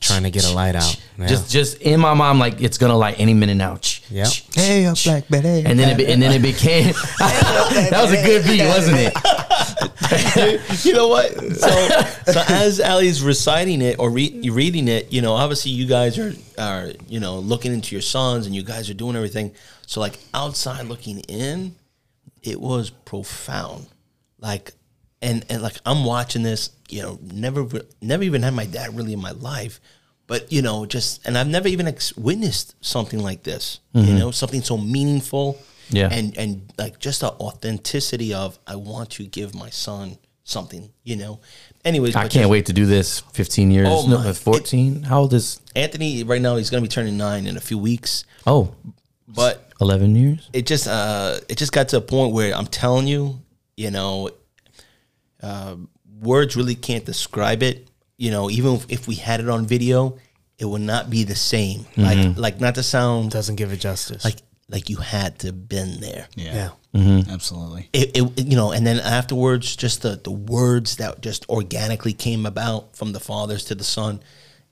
Trying 0.00 0.24
to 0.24 0.30
get 0.30 0.44
a 0.44 0.52
light 0.52 0.74
out. 0.76 1.00
Yeah. 1.18 1.26
Just 1.26 1.50
just 1.50 1.80
in 1.80 1.98
my 1.98 2.12
mind, 2.14 2.38
like 2.38 2.60
it's 2.60 2.76
gonna 2.78 2.96
light 2.96 3.18
any 3.18 3.32
minute 3.32 3.54
now. 3.56 3.78
Yeah. 4.10 4.26
Hey, 4.54 4.84
up 4.84 4.98
black 5.02 5.26
Betty. 5.28 5.64
And 5.64 5.78
then 5.78 5.88
it 5.88 5.96
be, 5.96 6.06
and 6.06 6.20
then 6.20 6.30
it 6.32 6.42
became 6.42 6.92
that 7.18 7.98
was 8.02 8.12
a 8.12 8.22
good 8.22 8.44
beat, 8.44 8.64
wasn't 8.66 8.98
it? 8.98 9.14
you 10.84 10.92
know 10.92 11.08
what? 11.08 11.32
So, 11.32 11.68
so 12.32 12.42
as 12.48 12.80
Ali's 12.80 13.22
reciting 13.22 13.82
it 13.82 13.98
or 13.98 14.10
re- 14.10 14.50
reading 14.50 14.88
it, 14.88 15.12
you 15.12 15.22
know, 15.22 15.32
obviously 15.32 15.72
you 15.72 15.86
guys 15.86 16.18
are 16.18 16.32
are 16.58 16.92
you 17.08 17.20
know 17.20 17.38
looking 17.38 17.72
into 17.72 17.94
your 17.94 18.02
sons 18.02 18.46
and 18.46 18.54
you 18.54 18.62
guys 18.62 18.90
are 18.90 18.94
doing 18.94 19.16
everything. 19.16 19.52
So 19.86 20.00
like 20.00 20.18
outside 20.32 20.86
looking 20.86 21.20
in, 21.20 21.74
it 22.42 22.60
was 22.60 22.90
profound. 22.90 23.86
Like, 24.38 24.72
and 25.22 25.44
and 25.48 25.62
like 25.62 25.76
I'm 25.86 26.04
watching 26.04 26.42
this, 26.42 26.70
you 26.88 27.02
know, 27.02 27.18
never 27.22 27.66
never 28.00 28.22
even 28.22 28.42
had 28.42 28.54
my 28.54 28.66
dad 28.66 28.96
really 28.96 29.12
in 29.12 29.20
my 29.20 29.32
life, 29.32 29.80
but 30.26 30.52
you 30.52 30.62
know, 30.62 30.86
just 30.86 31.26
and 31.26 31.36
I've 31.36 31.48
never 31.48 31.68
even 31.68 31.88
ex- 31.88 32.16
witnessed 32.16 32.74
something 32.80 33.20
like 33.20 33.42
this. 33.42 33.80
You 33.92 34.02
mm-hmm. 34.02 34.18
know, 34.18 34.30
something 34.30 34.62
so 34.62 34.76
meaningful. 34.76 35.58
Yeah. 35.90 36.08
And 36.10 36.36
and 36.38 36.72
like 36.78 36.98
just 36.98 37.20
the 37.20 37.28
authenticity 37.28 38.34
of 38.34 38.58
I 38.66 38.76
want 38.76 39.10
to 39.10 39.24
give 39.26 39.54
my 39.54 39.70
son 39.70 40.18
something. 40.44 40.90
You 41.04 41.16
know. 41.16 41.40
Anyways, 41.84 42.16
I 42.16 42.22
can't 42.22 42.32
just- 42.32 42.48
wait 42.50 42.66
to 42.66 42.72
do 42.72 42.86
this. 42.86 43.20
Fifteen 43.32 43.70
years, 43.70 43.88
Oh 43.90 44.06
no, 44.06 44.18
my- 44.18 44.32
fourteen. 44.32 45.02
How 45.02 45.20
old 45.20 45.34
is? 45.34 45.60
Anthony 45.76 46.22
right 46.24 46.40
now 46.40 46.56
he's 46.56 46.70
gonna 46.70 46.82
be 46.82 46.88
turning 46.88 47.16
nine 47.16 47.46
in 47.46 47.56
a 47.56 47.60
few 47.60 47.76
weeks, 47.78 48.24
Oh, 48.46 48.74
but 49.28 49.70
11 49.80 50.14
years. 50.16 50.48
it 50.52 50.66
just 50.66 50.86
uh 50.86 51.38
it 51.48 51.58
just 51.58 51.72
got 51.72 51.88
to 51.88 51.96
a 51.98 52.00
point 52.00 52.32
where 52.32 52.54
I'm 52.54 52.66
telling 52.66 53.06
you, 53.06 53.40
you 53.76 53.90
know, 53.90 54.30
uh, 55.42 55.76
words 56.20 56.56
really 56.56 56.74
can't 56.74 57.04
describe 57.04 57.62
it. 57.62 57.88
You 58.16 58.30
know, 58.30 58.48
even 58.50 58.74
if, 58.74 58.86
if 58.88 59.08
we 59.08 59.16
had 59.16 59.40
it 59.40 59.48
on 59.48 59.66
video, 59.66 60.16
it 60.58 60.64
would 60.66 60.80
not 60.82 61.10
be 61.10 61.24
the 61.24 61.34
same. 61.34 61.80
Mm-hmm. 61.96 62.02
Like 62.02 62.38
like 62.38 62.60
not 62.60 62.76
to 62.76 62.82
sound 62.82 63.30
doesn't 63.32 63.56
give 63.56 63.72
it 63.72 63.78
justice. 63.80 64.24
like 64.24 64.36
like 64.74 64.90
you 64.90 64.96
had 64.96 65.38
to 65.38 65.52
been 65.52 66.00
there. 66.00 66.26
yeah, 66.34 66.54
yeah. 66.54 66.70
Mm-hmm. 66.94 67.08
Mm-hmm. 67.18 67.30
absolutely. 67.30 67.88
It, 67.92 68.16
it 68.16 68.46
you 68.50 68.56
know, 68.56 68.72
and 68.72 68.84
then 68.86 68.98
afterwards, 69.00 69.76
just 69.76 70.02
the 70.02 70.16
the 70.22 70.30
words 70.32 70.96
that 70.96 71.20
just 71.22 71.48
organically 71.48 72.12
came 72.12 72.44
about 72.44 72.96
from 72.96 73.12
the 73.12 73.20
fathers 73.20 73.64
to 73.66 73.74
the 73.74 73.84
son, 73.84 74.20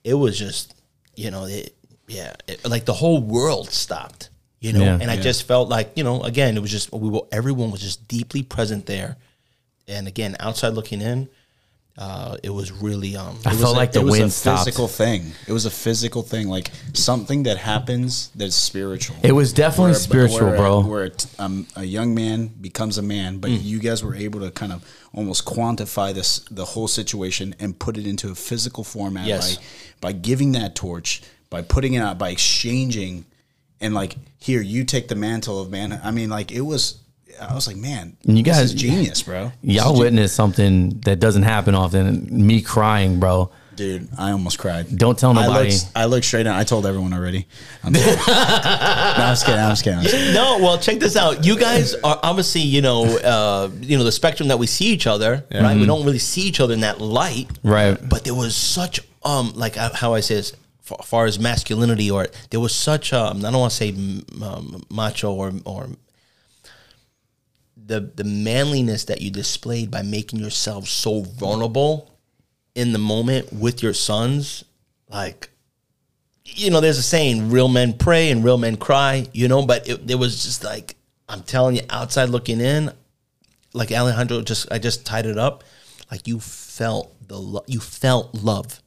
it 0.05 0.15
was 0.15 0.39
just 0.39 0.75
you 1.15 1.31
know 1.31 1.45
it 1.47 1.75
yeah 2.09 2.35
it, 2.49 2.65
like 2.69 2.85
the 2.85 2.99
whole 3.03 3.21
world 3.23 3.71
stopped. 3.71 4.29
You 4.61 4.73
know, 4.73 4.85
Yeah. 4.85 4.99
and 5.01 5.11
I 5.11 5.17
just 5.17 5.45
felt 5.47 5.69
like 5.69 5.93
you 5.97 6.05
know 6.05 6.23
again 6.23 6.57
it 6.57 6.61
was 6.61 6.71
just 6.71 6.93
we 6.93 7.09
were 7.09 7.23
everyone 7.33 7.71
was 7.71 7.81
just 7.81 8.07
deeply 8.09 8.43
present 8.43 8.87
there, 8.87 9.17
and 9.89 10.07
again 10.09 10.37
outside 10.41 10.75
looking 10.75 11.01
in, 11.01 11.29
uh, 11.99 12.39
it 12.43 12.49
was 12.51 12.73
really 12.73 13.17
um 13.17 13.37
I 13.45 13.51
it 13.51 13.53
was 13.53 13.61
felt 13.61 13.75
a- 13.75 13.79
like 13.79 13.93
the 13.93 14.01
it 14.01 14.05
was 14.05 14.13
wind 14.13 14.25
a 14.25 14.31
stopped. 14.31 14.65
physical 14.65 14.89
thing. 14.89 15.33
It 15.47 15.53
was 15.53 15.67
a 15.67 15.71
physical 15.71 16.23
thing, 16.23 16.49
like 16.49 16.71
something 16.95 17.43
that 17.43 17.59
happens 17.59 18.31
that's 18.35 18.55
spiritual. 18.57 19.17
It 19.23 19.33
was 19.33 19.53
definitely 19.53 19.93
Where 19.93 19.95
spiritual, 20.01 20.47
where 20.49 20.57
bro. 20.57 20.81
Where 20.81 21.05
a, 21.05 21.13
um, 21.43 21.67
a 21.77 21.85
young 21.85 22.15
man 22.15 22.47
becomes 22.47 22.97
a 22.97 23.03
man, 23.03 23.39
but 23.39 23.51
you 23.51 23.79
guys 23.79 24.03
were 24.03 24.15
able 24.15 24.41
to 24.41 24.51
kind 24.51 24.73
of 24.73 24.83
almost 25.13 25.45
quantify 25.45 26.15
this 26.15 26.39
the 26.51 26.65
whole 26.65 26.89
situation 26.89 27.55
and 27.61 27.79
put 27.79 27.99
it 27.99 28.07
into 28.07 28.31
a 28.31 28.35
physical 28.35 28.85
format 28.85 29.27
Yes. 29.27 29.57
by 29.57 29.63
by 30.01 30.13
giving 30.13 30.53
that 30.53 30.75
torch, 30.75 31.21
by 31.51 31.61
putting 31.63 31.93
it 31.95 31.99
out, 32.01 32.17
by 32.19 32.31
exchanging, 32.31 33.25
and 33.83 33.93
like 33.95 34.17
here 34.39 34.63
you 34.63 34.85
take 34.85 35.09
the 35.09 35.15
mantle 35.15 35.61
of 35.61 35.71
man. 35.71 36.01
I 36.03 36.11
mean, 36.11 36.31
like 36.31 36.51
it 36.53 36.63
was. 36.63 36.99
I 37.41 37.55
was 37.55 37.67
like, 37.67 37.77
man, 37.77 38.17
And 38.27 38.39
you 38.39 38.45
this 38.45 38.57
guys- 38.57 38.65
is 38.67 38.75
genius, 38.75 39.23
bro. 39.23 39.53
This 39.63 39.77
Y'all 39.77 39.99
witnessed 39.99 40.35
something 40.35 41.01
that 41.01 41.19
doesn't 41.21 41.43
happen 41.43 41.75
often. 41.75 42.29
Me 42.47 42.63
crying, 42.63 43.19
bro. 43.21 43.51
Dude, 43.75 44.09
I 44.19 44.33
almost 44.33 44.59
cried. 44.59 44.97
Don't 44.99 45.19
tell 45.19 45.37
I 45.37 45.47
nobody. 45.47 45.71
looked, 45.71 45.87
I 45.97 46.05
looked 46.05 46.27
straight 46.27 46.47
at. 46.47 46.55
I 46.55 46.63
told 46.63 46.85
everyone 46.85 47.15
already. 47.15 47.47
I'm 47.83 47.95
kidding. 47.95 48.15
no, 48.29 48.33
I'm 48.35 49.33
just 49.33 49.47
kidding. 49.47 49.61
I'm 49.61 49.71
just 49.71 49.83
kidding. 49.83 49.99
I'm 49.99 50.05
just 50.05 50.15
kidding. 50.15 50.35
No, 50.35 50.59
well, 50.61 50.77
check 50.79 50.99
this 50.99 51.17
out. 51.17 51.45
You 51.47 51.59
guys 51.59 51.95
are 51.95 52.21
obviously, 52.23 52.61
you 52.61 52.83
know, 52.83 53.05
uh, 53.07 53.71
you 53.81 53.97
know, 53.97 54.05
the 54.05 54.13
spectrum 54.13 54.49
that 54.49 54.59
we 54.59 54.67
see 54.67 54.87
each 54.87 55.07
other, 55.07 55.45
right? 55.53 55.75
We 55.77 55.87
don't 55.87 56.05
really 56.05 56.19
see 56.19 56.43
each 56.43 56.61
other 56.61 56.75
in 56.75 56.81
that 56.81 57.01
light, 57.01 57.49
Right. 57.63 57.97
But 58.09 58.25
there 58.25 58.35
was 58.35 58.55
such, 58.55 59.01
um, 59.25 59.53
like 59.57 59.79
uh, 59.79 59.91
how 59.95 60.13
I 60.13 60.21
say 60.21 60.35
this, 60.35 60.53
fa- 60.83 60.97
as 61.01 61.07
far 61.07 61.25
as 61.25 61.39
masculinity, 61.39 62.11
or 62.11 62.27
there 62.51 62.61
was 62.61 62.75
such, 62.75 63.15
um, 63.15 63.39
I 63.39 63.51
don't 63.51 63.59
want 63.61 63.71
to 63.73 63.77
say 63.77 63.89
um, 64.43 64.85
macho 64.91 65.33
or 65.33 65.51
or 65.65 65.89
the 67.87 68.01
the 68.01 68.25
manliness 68.25 69.05
that 69.05 69.21
you 69.21 69.31
displayed 69.31 69.91
by 69.91 70.03
making 70.03 70.39
yourself 70.39 70.89
so 70.89 71.23
vulnerable 71.23 72.11
in 72.75 72.93
the 72.93 72.99
moment 72.99 73.53
with 73.53 73.83
your 73.83 73.95
sons, 73.95 74.65
like 75.09 75.51
you 76.45 76.71
know, 76.71 76.81
there's 76.81 76.99
a 76.99 77.03
saying, 77.03 77.51
real 77.51 77.69
men 77.69 77.93
pray 77.93 78.31
and 78.31 78.45
real 78.45 78.59
men 78.59 78.77
cry, 78.77 79.27
you 79.33 79.49
know, 79.49 79.65
but 79.65 79.89
it, 79.89 80.11
it 80.11 80.15
was 80.17 80.45
just 80.45 80.65
like, 80.65 80.97
I'm 81.29 81.43
telling 81.43 81.77
you, 81.77 81.83
outside 81.89 82.29
looking 82.29 82.61
in, 82.61 82.93
like 83.73 83.91
Alejandro 83.93 84.43
just, 84.43 84.71
I 84.71 84.79
just 84.79 85.07
tied 85.07 85.27
it 85.27 85.39
up. 85.39 85.65
Like 86.11 86.27
you 86.27 86.41
felt 86.41 87.15
the, 87.29 87.39
lo- 87.39 87.65
you 87.67 87.81
felt 87.81 88.35
love. 88.35 88.81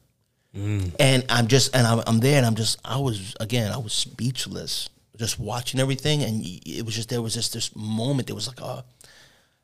Mm. 0.54 0.94
And 1.00 1.24
I'm 1.28 1.48
just, 1.48 1.74
and 1.74 1.86
I'm, 1.86 2.02
I'm 2.06 2.20
there 2.20 2.36
and 2.36 2.46
I'm 2.46 2.54
just, 2.54 2.78
I 2.84 2.98
was, 2.98 3.34
again, 3.40 3.72
I 3.72 3.78
was 3.78 3.92
speechless 3.92 4.88
just 5.18 5.38
watching 5.38 5.80
everything. 5.80 6.22
And 6.22 6.42
it 6.44 6.84
was 6.84 6.94
just, 6.94 7.08
there 7.08 7.22
was 7.22 7.34
just 7.34 7.52
this 7.52 7.74
moment, 7.76 8.26
there 8.28 8.34
was 8.36 8.46
like 8.48 8.60
a, 8.60 8.84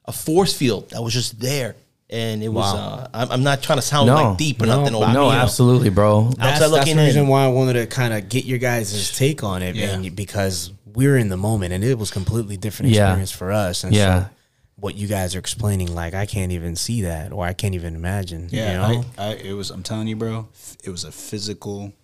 a 0.05 0.13
force 0.13 0.57
field 0.57 0.91
that 0.91 1.03
was 1.03 1.13
just 1.13 1.41
there. 1.41 1.77
And 2.11 2.43
it 2.43 2.49
was, 2.51 2.75
uh, 2.75 3.09
I'm, 3.15 3.31
I'm 3.33 3.43
not 3.43 3.63
trying 3.63 3.79
to 3.79 3.83
sound 3.83 4.07
No, 4.09 4.15
like 4.15 4.37
deep 4.37 4.61
or 4.61 4.67
no, 4.67 4.81
nothing. 4.81 4.95
or, 4.95 5.01
No, 5.01 5.09
you 5.09 5.15
know, 5.15 5.31
absolutely, 5.31 5.89
bro. 5.89 6.25
That's, 6.37 6.61
that's 6.61 6.93
the 6.93 6.97
reason 6.97 7.23
in. 7.23 7.29
why 7.29 7.45
I 7.45 7.49
wanted 7.49 7.73
to 7.75 7.87
kind 7.87 8.13
of 8.13 8.29
get 8.29 8.45
your 8.45 8.59
guys' 8.59 9.17
take 9.17 9.43
on 9.43 9.63
it, 9.63 9.75
Yeah. 9.77 9.99
man, 9.99 10.15
because 10.15 10.73
we're 10.85 11.17
in 11.17 11.31
the 11.31 11.39
moment 11.39 11.73
and 11.73 11.83
it 11.83 11.99
was 11.99 12.11
completely 12.11 12.59
different 12.59 12.93
Yeah. 12.93 13.07
experience 13.07 13.31
for 13.31 13.51
us. 13.51 13.83
And 13.85 13.95
Yeah. 13.95 14.25
so 14.25 14.31
what 14.77 14.95
you 14.95 15.09
guys 15.09 15.35
are 15.35 15.39
explaining, 15.39 15.95
like 15.95 16.13
I 16.13 16.27
can't 16.27 16.53
even 16.53 16.77
see 16.77 17.01
that 17.03 17.33
or 17.33 17.47
I 17.47 17.55
can't 17.55 17.75
even 17.75 17.95
imagine. 17.95 18.49
Yeah, 18.51 18.73
you 18.73 18.95
know? 18.97 19.05
I, 19.17 19.25
I, 19.29 19.35
it 19.37 19.53
was. 19.55 19.71
I'm 19.71 19.83
telling 19.83 20.07
you, 20.09 20.17
bro. 20.17 20.49
It 20.85 20.91
was 20.91 21.05
a 21.05 21.13
physical 21.13 21.95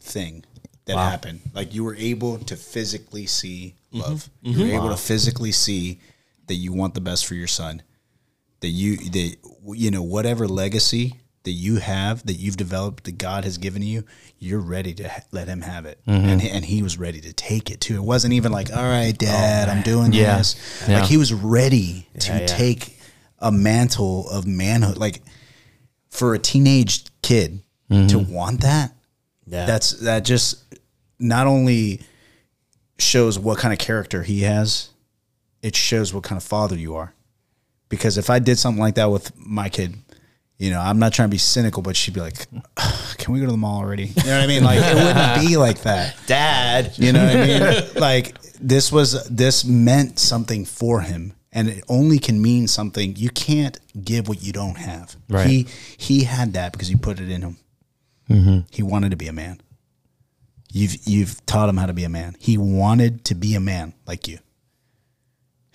thing 0.00 0.44
that 0.86 0.96
Wow. 0.96 1.08
happened. 1.10 1.40
Like 1.54 1.74
you 1.74 1.84
were 1.84 1.94
able 1.96 2.38
to 2.38 2.56
physically 2.56 3.26
see 3.26 3.74
Mm-hmm. 3.92 4.00
love. 4.00 4.28
You 4.42 4.58
were 4.66 4.74
able 4.74 4.88
to 4.88 4.96
physically 4.96 5.52
see 5.52 6.00
that 6.48 6.54
you 6.56 6.72
want 6.72 6.94
the 6.94 7.00
best 7.00 7.26
for 7.26 7.34
your 7.36 7.46
son. 7.46 7.82
That 8.60 8.68
you 8.68 8.96
that 8.96 9.36
you 9.74 9.90
know 9.90 10.02
whatever 10.02 10.48
legacy 10.48 11.14
that 11.44 11.52
you 11.52 11.76
have 11.76 12.24
that 12.26 12.34
you've 12.34 12.56
developed 12.56 13.04
that 13.04 13.18
God 13.18 13.44
has 13.44 13.58
given 13.58 13.82
you, 13.82 14.04
you're 14.38 14.60
ready 14.60 14.94
to 14.94 15.08
ha- 15.08 15.20
let 15.30 15.46
him 15.46 15.60
have 15.60 15.84
it, 15.86 16.00
Mm-hmm. 16.08 16.28
and 16.28 16.40
he- 16.42 16.48
and 16.50 16.64
he 16.64 16.82
was 16.82 16.98
ready 16.98 17.20
to 17.20 17.32
take 17.34 17.70
it 17.70 17.80
too. 17.82 17.94
It 17.96 18.02
wasn't 18.02 18.32
even 18.32 18.50
like, 18.50 18.74
all 18.74 18.82
right, 18.82 19.16
Dad, 19.16 19.68
I'm 19.68 19.82
doing 19.82 20.12
Yeah. 20.12 20.38
this. 20.38 20.56
Yeah. 20.88 21.00
Like 21.00 21.08
he 21.10 21.18
was 21.18 21.32
ready 21.34 22.08
to 22.20 22.32
Yeah, 22.32 22.46
take 22.46 22.98
a 23.38 23.52
mantle 23.52 24.28
of 24.30 24.46
manhood, 24.46 24.96
like 24.96 25.20
for 26.08 26.34
a 26.34 26.38
teenage 26.38 27.04
kid 27.22 27.62
to 27.90 28.18
want 28.18 28.62
that. 28.62 28.93
Yeah. 29.46 29.66
That's 29.66 29.92
that 30.00 30.24
just 30.24 30.62
not 31.18 31.46
only 31.46 32.00
shows 32.98 33.38
what 33.38 33.58
kind 33.58 33.72
of 33.72 33.78
character 33.78 34.22
he 34.22 34.42
has, 34.42 34.90
it 35.62 35.76
shows 35.76 36.12
what 36.12 36.24
kind 36.24 36.36
of 36.36 36.42
father 36.42 36.76
you 36.76 36.94
are. 36.94 37.14
Because 37.88 38.18
if 38.18 38.30
I 38.30 38.38
did 38.38 38.58
something 38.58 38.80
like 38.80 38.96
that 38.96 39.10
with 39.10 39.32
my 39.36 39.68
kid, 39.68 39.94
you 40.58 40.70
know, 40.70 40.80
I'm 40.80 40.98
not 40.98 41.12
trying 41.12 41.28
to 41.28 41.30
be 41.30 41.38
cynical, 41.38 41.82
but 41.82 41.96
she'd 41.96 42.14
be 42.14 42.20
like, 42.20 42.46
"Can 43.18 43.32
we 43.32 43.40
go 43.40 43.46
to 43.46 43.52
the 43.52 43.58
mall 43.58 43.80
already?" 43.80 44.06
You 44.06 44.24
know 44.24 44.38
what 44.38 44.44
I 44.44 44.46
mean? 44.46 44.64
Like 44.64 44.78
it 44.80 44.94
wouldn't 44.94 45.48
be 45.48 45.56
like 45.56 45.82
that. 45.82 46.16
dad. 46.26 46.92
You 46.96 47.12
know 47.12 47.24
what 47.24 47.36
I 47.36 47.46
mean? 47.46 47.94
like 48.00 48.40
this 48.60 48.92
was 48.92 49.24
this 49.28 49.64
meant 49.64 50.18
something 50.18 50.64
for 50.64 51.00
him, 51.00 51.34
and 51.52 51.68
it 51.68 51.84
only 51.88 52.18
can 52.18 52.40
mean 52.40 52.68
something. 52.68 53.16
You 53.16 53.30
can't 53.30 53.78
give 54.02 54.28
what 54.28 54.42
you 54.42 54.52
don't 54.52 54.76
have. 54.76 55.16
Right. 55.28 55.46
He 55.46 55.66
he 55.96 56.24
had 56.24 56.52
that 56.52 56.72
because 56.72 56.88
you 56.88 56.98
put 56.98 57.20
it 57.20 57.30
in 57.30 57.42
him. 57.42 57.56
Mm-hmm. 58.30 58.60
He 58.70 58.82
wanted 58.82 59.10
to 59.10 59.16
be 59.16 59.26
a 59.28 59.32
man. 59.32 59.60
You've 60.72 60.96
you've 61.06 61.44
taught 61.46 61.68
him 61.68 61.76
how 61.76 61.86
to 61.86 61.92
be 61.92 62.04
a 62.04 62.08
man. 62.08 62.36
He 62.40 62.58
wanted 62.58 63.24
to 63.26 63.34
be 63.34 63.54
a 63.54 63.60
man 63.60 63.94
like 64.06 64.26
you. 64.26 64.38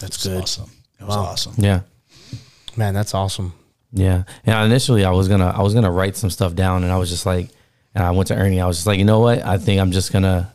That's 0.00 0.24
It 0.24 0.28
good. 0.28 0.42
awesome. 0.42 0.70
It 1.00 1.04
was 1.04 1.16
awesome. 1.16 1.54
Yeah. 1.58 1.80
Man, 2.76 2.94
that's 2.94 3.14
awesome. 3.14 3.52
Yeah. 3.92 4.24
Yeah. 4.46 4.62
Initially, 4.64 5.04
I 5.04 5.10
was 5.10 5.26
gonna 5.28 5.46
I 5.48 5.62
was 5.62 5.74
gonna 5.74 5.90
write 5.90 6.16
some 6.16 6.30
stuff 6.30 6.54
down, 6.54 6.84
and 6.84 6.92
I 6.92 6.98
was 6.98 7.08
just 7.10 7.26
like, 7.26 7.48
and 7.94 8.04
I 8.04 8.10
went 8.12 8.28
to 8.28 8.36
Ernie. 8.36 8.60
I 8.60 8.66
was 8.66 8.76
just 8.76 8.86
like, 8.86 8.98
you 8.98 9.04
know 9.04 9.18
what? 9.20 9.44
I 9.44 9.58
think 9.58 9.80
I'm 9.80 9.90
just 9.90 10.12
gonna 10.12 10.52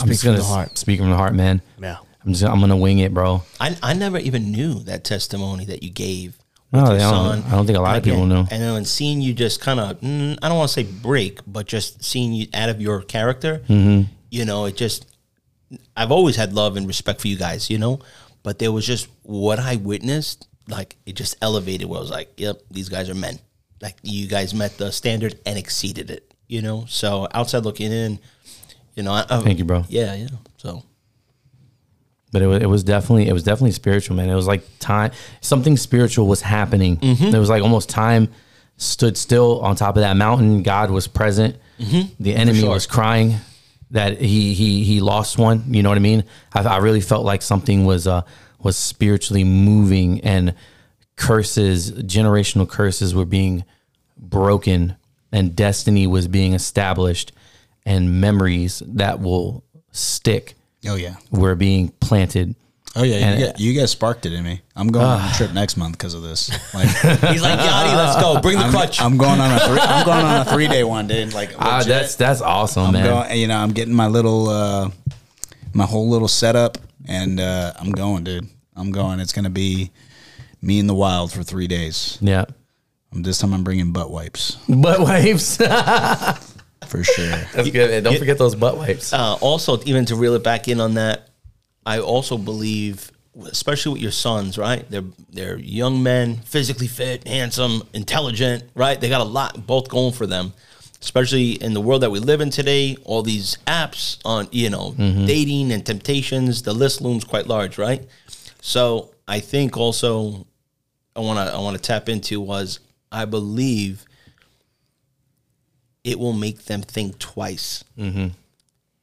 I'm 0.00 0.06
Speak 0.06 0.08
just 0.08 0.22
from 0.22 0.28
gonna 0.32 0.38
the 0.38 0.44
heart. 0.44 0.78
speak 0.78 0.98
from 0.98 1.10
the 1.10 1.16
heart, 1.16 1.34
man. 1.34 1.60
Yeah. 1.80 1.98
I'm 2.24 2.32
just 2.32 2.44
I'm 2.44 2.58
gonna 2.60 2.76
wing 2.76 2.98
it, 2.98 3.14
bro. 3.14 3.42
I, 3.60 3.76
I 3.82 3.94
never 3.94 4.18
even 4.18 4.50
knew 4.50 4.80
that 4.84 5.04
testimony 5.04 5.64
that 5.66 5.82
you 5.84 5.90
gave. 5.90 6.38
With 6.72 6.82
No, 6.82 6.90
your 6.92 6.94
I 6.96 6.98
don't- 6.98 7.42
son. 7.42 7.44
I 7.46 7.50
don't 7.56 7.66
think 7.66 7.78
a 7.78 7.80
lot 7.80 7.88
And 7.96 7.98
of 7.98 8.04
people 8.04 8.18
again- 8.24 8.28
know. 8.28 8.48
And 8.50 8.62
then 8.62 8.84
seeing 8.84 9.20
you 9.20 9.32
just 9.34 9.60
kind 9.60 9.80
of, 9.80 10.00
mm, 10.00 10.38
I 10.42 10.48
don't 10.48 10.56
want 10.58 10.68
to 10.68 10.74
say 10.74 10.82
break, 10.84 11.40
but 11.46 11.66
just 11.66 12.02
seeing 12.04 12.32
you 12.32 12.46
out 12.54 12.68
of 12.68 12.80
your 12.80 13.02
character, 13.02 13.62
Mm-hmm. 13.68 14.02
you 14.30 14.44
know, 14.44 14.66
it 14.66 14.76
just, 14.76 15.06
I've 15.96 16.10
always 16.12 16.36
had 16.36 16.52
love 16.52 16.76
and 16.76 16.86
respect 16.86 17.20
for 17.20 17.28
you 17.28 17.36
guys, 17.36 17.70
you 17.70 17.78
know, 17.78 18.00
but 18.42 18.58
there 18.58 18.72
was 18.72 18.86
just 18.86 19.08
what 19.22 19.58
I 19.58 19.76
witnessed, 19.76 20.46
like 20.68 20.96
it 21.06 21.14
just 21.14 21.36
elevated 21.42 21.88
where 21.88 21.98
I 21.98 22.00
was 22.00 22.10
like, 22.10 22.32
yep, 22.36 22.60
these 22.70 22.88
guys 22.88 23.08
are 23.10 23.14
men. 23.14 23.38
Like 23.82 23.96
you 24.02 24.26
guys 24.28 24.52
met 24.54 24.76
the 24.78 24.92
standard 24.92 25.38
and 25.46 25.58
exceeded 25.58 26.10
it, 26.10 26.32
you 26.48 26.60
know? 26.62 26.84
So 26.88 27.26
outside 27.32 27.64
looking 27.64 27.92
in, 27.92 28.18
you 28.94 29.02
know, 29.02 29.12
I, 29.12 29.24
I- 29.28 29.40
Thank 29.42 29.58
you, 29.58 29.64
bro. 29.64 29.84
Yeah, 29.88 30.14
yeah. 30.14 30.28
So 30.58 30.82
But 32.32 32.42
it 32.42 32.46
was, 32.46 32.62
it 32.62 32.66
was 32.66 32.84
definitely 32.84 33.28
it 33.28 33.32
was 33.32 33.42
definitely 33.42 33.72
spiritual, 33.72 34.16
man. 34.16 34.28
It 34.28 34.34
was 34.34 34.46
like 34.46 34.62
time 34.78 35.10
something 35.40 35.76
spiritual 35.76 36.26
was 36.28 36.42
happening. 36.42 36.96
Mm-hmm. 36.98 37.34
It 37.34 37.38
was 37.38 37.48
like 37.48 37.62
almost 37.62 37.88
time 37.88 38.28
stood 38.76 39.16
still 39.18 39.60
on 39.60 39.76
top 39.76 39.96
of 39.96 40.00
that 40.02 40.16
mountain. 40.16 40.62
God 40.62 40.90
was 40.90 41.06
present. 41.06 41.56
The 41.78 42.34
enemy 42.34 42.58
Mm-hmm. 42.58 42.60
sure. 42.60 42.70
was 42.70 42.86
crying 42.86 43.36
that 43.90 44.20
he 44.20 44.54
he 44.54 44.84
he 44.84 45.00
lost 45.00 45.38
one. 45.38 45.64
You 45.74 45.82
know 45.82 45.88
what 45.88 45.96
I 45.98 46.00
mean? 46.00 46.24
I, 46.54 46.62
I 46.62 46.76
really 46.78 47.00
felt 47.00 47.24
like 47.24 47.42
something 47.42 47.84
was 47.84 48.06
uh 48.06 48.22
was 48.62 48.76
spiritually 48.76 49.42
moving 49.44 50.20
and 50.20 50.54
curses, 51.16 51.90
generational 51.92 52.68
curses 52.68 53.14
were 53.14 53.24
being 53.24 53.64
broken 54.16 54.96
and 55.32 55.54
destiny 55.56 56.06
was 56.06 56.28
being 56.28 56.52
established 56.54 57.32
and 57.86 58.20
memories 58.20 58.82
that 58.86 59.20
will 59.20 59.64
stick 59.92 60.54
Oh 60.86 60.94
yeah. 60.96 61.16
were 61.30 61.54
being 61.54 61.88
planted. 62.00 62.54
Oh 62.96 63.02
yeah. 63.04 63.16
And- 63.16 63.40
you, 63.40 63.46
guys, 63.46 63.60
you 63.60 63.72
guys 63.80 63.90
sparked 63.90 64.26
it 64.26 64.32
in 64.32 64.42
me. 64.42 64.60
I'm 64.74 64.88
going 64.88 65.06
on 65.06 65.30
a 65.30 65.32
trip 65.34 65.52
next 65.52 65.76
month 65.76 65.92
because 65.98 66.14
of 66.14 66.22
this. 66.22 66.50
Like 66.74 66.88
he's 66.88 67.42
like, 67.42 67.58
Yanni, 67.60 67.94
let's 67.96 68.20
go. 68.20 68.40
Bring 68.40 68.56
the 68.58 68.64
I'm, 68.64 68.70
crutch. 68.70 69.00
I'm 69.00 69.16
going 69.18 69.40
on 69.40 69.52
a 69.52 69.58
three, 69.60 69.78
I'm 69.80 70.06
going 70.06 70.24
on 70.24 70.46
a 70.46 70.50
three 70.50 70.68
day 70.68 70.82
one, 70.84 71.06
dude. 71.06 71.32
Like 71.34 71.52
Ah, 71.58 71.82
that's 71.86 72.16
that's 72.16 72.40
awesome, 72.40 72.86
I'm 72.86 72.92
man. 72.94 73.04
going. 73.04 73.38
You 73.38 73.46
know, 73.48 73.56
I'm 73.58 73.72
getting 73.72 73.94
my 73.94 74.06
little 74.08 74.48
uh, 74.48 74.90
my 75.74 75.84
whole 75.84 76.08
little 76.08 76.28
setup, 76.28 76.78
and 77.06 77.38
uh, 77.40 77.72
I'm 77.78 77.90
going, 77.92 78.24
dude. 78.24 78.48
I'm 78.76 78.90
going. 78.92 79.20
It's 79.20 79.32
gonna 79.32 79.50
be 79.50 79.90
me 80.62 80.78
in 80.78 80.86
the 80.86 80.94
wild 80.94 81.32
for 81.32 81.42
three 81.42 81.66
days. 81.66 82.16
yeah, 82.20 82.44
Um, 83.12 83.22
This 83.22 83.38
time 83.38 83.52
I'm 83.52 83.64
bringing 83.64 83.92
butt 83.92 84.10
wipes 84.10 84.56
butt 84.68 85.00
wipes. 85.00 85.58
that's 86.90 87.06
for 87.06 87.12
sure. 87.12 87.26
That's 87.54 87.70
good. 87.70 87.90
And 87.90 88.04
don't 88.04 88.18
forget 88.18 88.38
those 88.38 88.54
butt 88.54 88.76
wipes. 88.76 89.12
uh, 89.12 89.34
also, 89.40 89.80
even 89.84 90.04
to 90.06 90.16
reel 90.16 90.34
it 90.34 90.42
back 90.42 90.68
in 90.68 90.80
on 90.80 90.94
that, 90.94 91.28
I 91.86 92.00
also 92.00 92.36
believe, 92.38 93.10
especially 93.44 93.94
with 93.94 94.02
your 94.02 94.10
sons, 94.12 94.58
right? 94.58 94.88
They're 94.90 95.04
they're 95.30 95.58
young 95.58 96.02
men, 96.02 96.36
physically 96.38 96.86
fit, 96.88 97.26
handsome, 97.26 97.82
intelligent, 97.94 98.64
right? 98.74 99.00
They 99.00 99.08
got 99.08 99.20
a 99.20 99.24
lot 99.24 99.66
both 99.66 99.88
going 99.88 100.12
for 100.12 100.26
them. 100.26 100.52
Especially 101.02 101.52
in 101.52 101.72
the 101.72 101.80
world 101.80 102.02
that 102.02 102.10
we 102.10 102.18
live 102.18 102.42
in 102.42 102.50
today, 102.50 102.94
all 103.04 103.22
these 103.22 103.56
apps 103.66 104.18
on 104.24 104.48
you 104.52 104.68
know 104.68 104.92
dating 104.98 105.72
and 105.72 105.84
temptations, 105.86 106.62
the 106.62 106.74
list 106.74 107.00
looms 107.00 107.24
quite 107.24 107.46
large, 107.46 107.78
right? 107.78 108.06
So 108.60 109.10
I 109.26 109.40
think 109.40 109.78
also 109.78 110.46
I 111.16 111.20
want 111.20 111.38
to 111.38 111.54
I 111.54 111.58
want 111.60 111.76
to 111.76 111.82
tap 111.82 112.10
into 112.10 112.38
was 112.40 112.80
I 113.10 113.24
believe 113.24 114.04
it 116.04 116.18
will 116.18 116.32
make 116.32 116.64
them 116.64 116.82
think 116.82 117.18
twice. 117.18 117.84
Mm-hmm. 117.98 118.28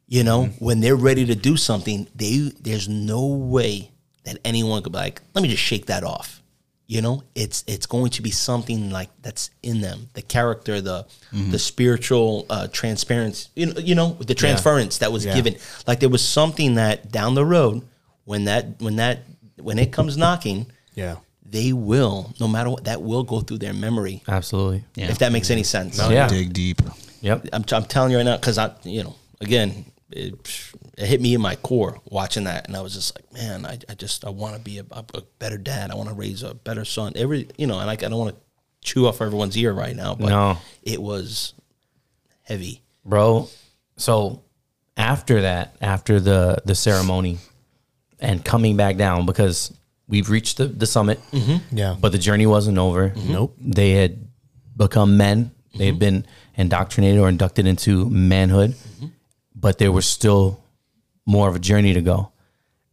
You 0.07 0.23
know, 0.23 0.45
mm-hmm. 0.45 0.65
when 0.65 0.79
they're 0.79 0.95
ready 0.95 1.25
to 1.25 1.35
do 1.35 1.57
something, 1.57 2.07
they 2.15 2.51
there's 2.59 2.87
no 2.87 3.25
way 3.25 3.91
that 4.23 4.37
anyone 4.45 4.81
could 4.83 4.93
be 4.93 4.99
like, 4.99 5.21
let 5.33 5.41
me 5.41 5.49
just 5.49 5.63
shake 5.63 5.87
that 5.87 6.03
off. 6.03 6.41
You 6.87 7.01
know, 7.01 7.23
it's 7.35 7.65
it's 7.67 7.85
going 7.85 8.11
to 8.11 8.21
be 8.21 8.31
something 8.31 8.89
like 8.91 9.09
that's 9.21 9.49
in 9.61 9.81
them, 9.81 10.09
the 10.13 10.21
character, 10.21 10.79
the 10.79 11.05
mm-hmm. 11.33 11.51
the 11.51 11.59
spiritual 11.59 12.45
uh, 12.49 12.67
transparency. 12.71 13.49
You 13.55 13.65
know, 13.65 13.79
you 13.79 13.95
know, 13.95 14.13
the 14.13 14.35
transference 14.35 14.99
that 14.99 15.11
was 15.11 15.25
given. 15.25 15.57
Like 15.85 15.99
there 15.99 16.07
was 16.07 16.25
something 16.25 16.75
that 16.75 17.11
down 17.11 17.35
the 17.35 17.45
road, 17.45 17.85
when 18.23 18.45
that 18.45 18.79
when 18.79 18.95
that 18.95 19.19
when 19.57 19.79
it 19.79 19.91
comes 19.91 20.15
knocking, 20.15 20.67
Yeah. 20.95 21.17
They 21.49 21.71
will, 21.73 22.33
no 22.39 22.47
matter 22.47 22.69
what, 22.69 22.83
that 22.85 23.01
will 23.01 23.23
go 23.23 23.39
through 23.41 23.59
their 23.59 23.73
memory. 23.73 24.21
Absolutely. 24.27 24.83
If 24.95 25.19
that 25.19 25.31
makes 25.31 25.49
any 25.49 25.63
sense. 25.63 25.97
Yeah. 25.97 26.27
Dig 26.27 26.51
deep. 26.53 26.81
Yep. 27.21 27.47
I'm, 27.53 27.63
I'm 27.71 27.83
telling 27.85 28.11
you 28.11 28.17
right 28.17 28.23
now 28.23 28.35
because 28.37 28.57
I, 28.57 28.71
you 28.83 29.03
know, 29.03 29.15
again, 29.41 29.85
it, 30.11 30.35
it 30.97 31.05
hit 31.05 31.21
me 31.21 31.33
in 31.33 31.41
my 31.41 31.55
core 31.55 31.99
watching 32.09 32.45
that, 32.45 32.67
and 32.67 32.75
I 32.75 32.81
was 32.81 32.93
just 32.93 33.15
like, 33.15 33.31
man, 33.33 33.65
I, 33.65 33.77
I 33.89 33.93
just 33.95 34.23
I 34.25 34.29
want 34.29 34.55
to 34.55 34.61
be 34.61 34.79
a, 34.79 34.85
a 34.91 35.21
better 35.39 35.57
dad. 35.57 35.91
I 35.91 35.95
want 35.95 36.09
to 36.09 36.15
raise 36.15 36.43
a 36.43 36.53
better 36.53 36.85
son. 36.85 37.13
Every, 37.15 37.47
you 37.57 37.67
know, 37.67 37.79
and 37.79 37.89
I, 37.89 37.93
I 37.93 37.95
don't 37.95 38.17
want 38.17 38.35
to 38.35 38.41
chew 38.81 39.07
off 39.07 39.21
everyone's 39.21 39.57
ear 39.57 39.73
right 39.73 39.95
now, 39.95 40.15
but 40.15 40.29
No. 40.29 40.57
it 40.83 41.01
was 41.01 41.53
heavy. 42.43 42.81
bro. 43.05 43.49
So 43.97 44.43
after 44.95 45.41
that, 45.41 45.75
after 45.81 46.19
the 46.19 46.61
the 46.65 46.75
ceremony, 46.75 47.39
and 48.19 48.43
coming 48.45 48.77
back 48.77 48.97
down 48.97 49.25
because 49.25 49.73
we've 50.07 50.29
reached 50.29 50.57
the, 50.57 50.65
the 50.67 50.85
summit, 50.85 51.19
mm-hmm. 51.31 51.75
Yeah. 51.75 51.95
but 51.99 52.11
the 52.11 52.17
journey 52.17 52.45
wasn't 52.45 52.77
over. 52.77 53.09
Mm-hmm. 53.09 53.31
Nope. 53.31 53.55
They 53.59 53.91
had 53.91 54.27
become 54.75 55.17
men. 55.17 55.51
They 55.75 55.87
had 55.87 55.95
mm-hmm. 55.95 55.99
been 55.99 56.27
indoctrinated 56.55 57.19
or 57.19 57.29
inducted 57.29 57.67
into 57.67 58.09
manhood, 58.09 58.75
but 59.55 59.77
there 59.77 59.91
was 59.91 60.05
still 60.05 60.63
more 61.25 61.47
of 61.49 61.55
a 61.55 61.59
journey 61.59 61.93
to 61.93 62.01
go. 62.01 62.31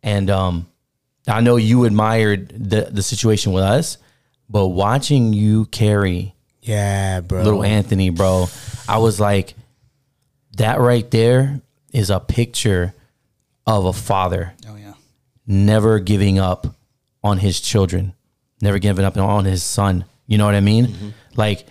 And 0.03 0.29
um, 0.29 0.67
I 1.27 1.41
know 1.41 1.57
you 1.57 1.85
admired 1.85 2.49
the 2.51 2.89
the 2.91 3.03
situation 3.03 3.53
with 3.53 3.65
us, 3.65 3.97
but 4.51 4.69
watching 4.69 5.33
you 5.33 5.65
carry 5.67 6.35
yeah, 6.61 7.21
bro. 7.21 7.43
little 7.43 7.65
Anthony, 7.65 8.11
bro. 8.11 8.49
I 8.89 8.99
was 8.99 9.19
like, 9.21 9.55
that 10.57 10.81
right 10.81 11.11
there 11.11 11.61
is 11.93 12.11
a 12.11 12.21
picture 12.21 12.95
of 13.67 13.87
a 13.87 13.93
father 13.93 14.53
Oh 14.69 14.77
yeah. 14.77 14.95
never 15.47 15.99
giving 16.01 16.39
up 16.39 16.67
on 17.25 17.39
his 17.39 17.61
children, 17.61 18.13
never 18.61 18.79
giving 18.79 19.05
up 19.05 19.17
on 19.17 19.45
his 19.47 19.65
son. 19.65 20.05
You 20.29 20.39
know 20.39 20.45
what 20.47 20.55
I 20.55 20.61
mean? 20.61 21.15
Like, 21.35 21.67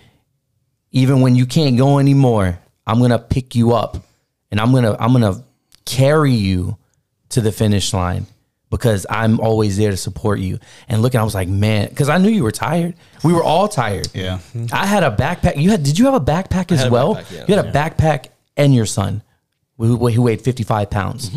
even 0.90 1.20
when 1.22 1.34
you 1.34 1.46
can't 1.46 1.78
go 1.78 1.98
anymore, 1.98 2.58
I'm 2.86 3.00
gonna 3.00 3.18
pick 3.18 3.54
you 3.54 3.72
up 3.72 4.04
and 4.50 4.60
I'm 4.60 4.72
gonna 4.72 4.96
I'm 5.00 5.12
gonna 5.12 5.42
carry 5.86 6.32
you 6.32 6.76
to 7.30 7.40
the 7.40 7.52
finish 7.52 7.94
line 7.94 8.26
because 8.70 9.06
I'm 9.08 9.40
always 9.40 9.76
there 9.76 9.90
to 9.92 9.96
support 9.96 10.40
you. 10.40 10.58
And 10.88 11.00
looking, 11.00 11.20
I 11.20 11.24
was 11.24 11.34
like, 11.34 11.48
man, 11.48 11.88
because 11.88 12.08
I 12.08 12.18
knew 12.18 12.28
you 12.28 12.42
were 12.42 12.52
tired. 12.52 12.94
We 13.22 13.32
were 13.32 13.42
all 13.42 13.68
tired. 13.68 14.08
Yeah. 14.12 14.40
I 14.72 14.86
had 14.86 15.04
a 15.04 15.10
backpack. 15.10 15.56
You 15.56 15.70
had? 15.70 15.82
Did 15.82 15.98
you 15.98 16.06
have 16.06 16.14
a 16.14 16.20
backpack 16.20 16.72
as 16.72 16.88
well? 16.90 17.14
backpack, 17.14 17.32
yeah. 17.32 17.44
You 17.48 17.54
had 17.56 17.66
a 17.66 17.72
backpack 17.72 18.26
and 18.56 18.74
your 18.74 18.86
son, 18.86 19.22
who, 19.78 19.96
who 20.08 20.22
weighed 20.22 20.42
55 20.42 20.90
pounds. 20.90 21.30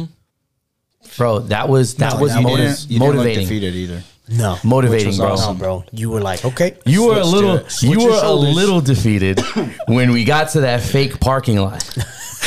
Bro, 1.18 1.40
that 1.40 1.70
was 1.70 1.96
that 1.96 2.20
was 2.20 2.36
You 2.36 2.42
motiv- 2.42 2.58
didn't- 2.58 2.80
you 2.92 3.00
didn't 3.00 3.08
look 3.08 3.16
motivating. 3.18 3.44
defeated 3.48 3.76
either. 3.76 4.04
No. 4.30 4.58
motivating, 4.64 5.08
was 5.08 5.18
bro. 5.20 5.32
awesome. 5.32 5.58
No, 5.58 5.60
bro. 5.64 5.84
You 5.94 6.10
were 6.10 6.20
like, 6.20 6.44
okay. 6.44 6.76
You 6.86 7.06
were 7.06 7.14
a 7.14 7.24
Switch 7.24 7.24
to 7.24 7.30
little, 7.36 7.56
it. 7.56 7.72
Switch 7.72 7.92
you 7.94 8.00
your 8.02 8.10
were 8.12 8.18
a 8.18 8.20
shoulders. 8.20 8.56
little 8.56 8.82
defeated 8.82 9.40
when 9.88 10.12
we 10.12 10.26
got 10.26 10.50
to 10.50 10.62
that 10.62 10.82
fake 10.82 11.20
parking 11.22 11.58
lot, 11.60 11.90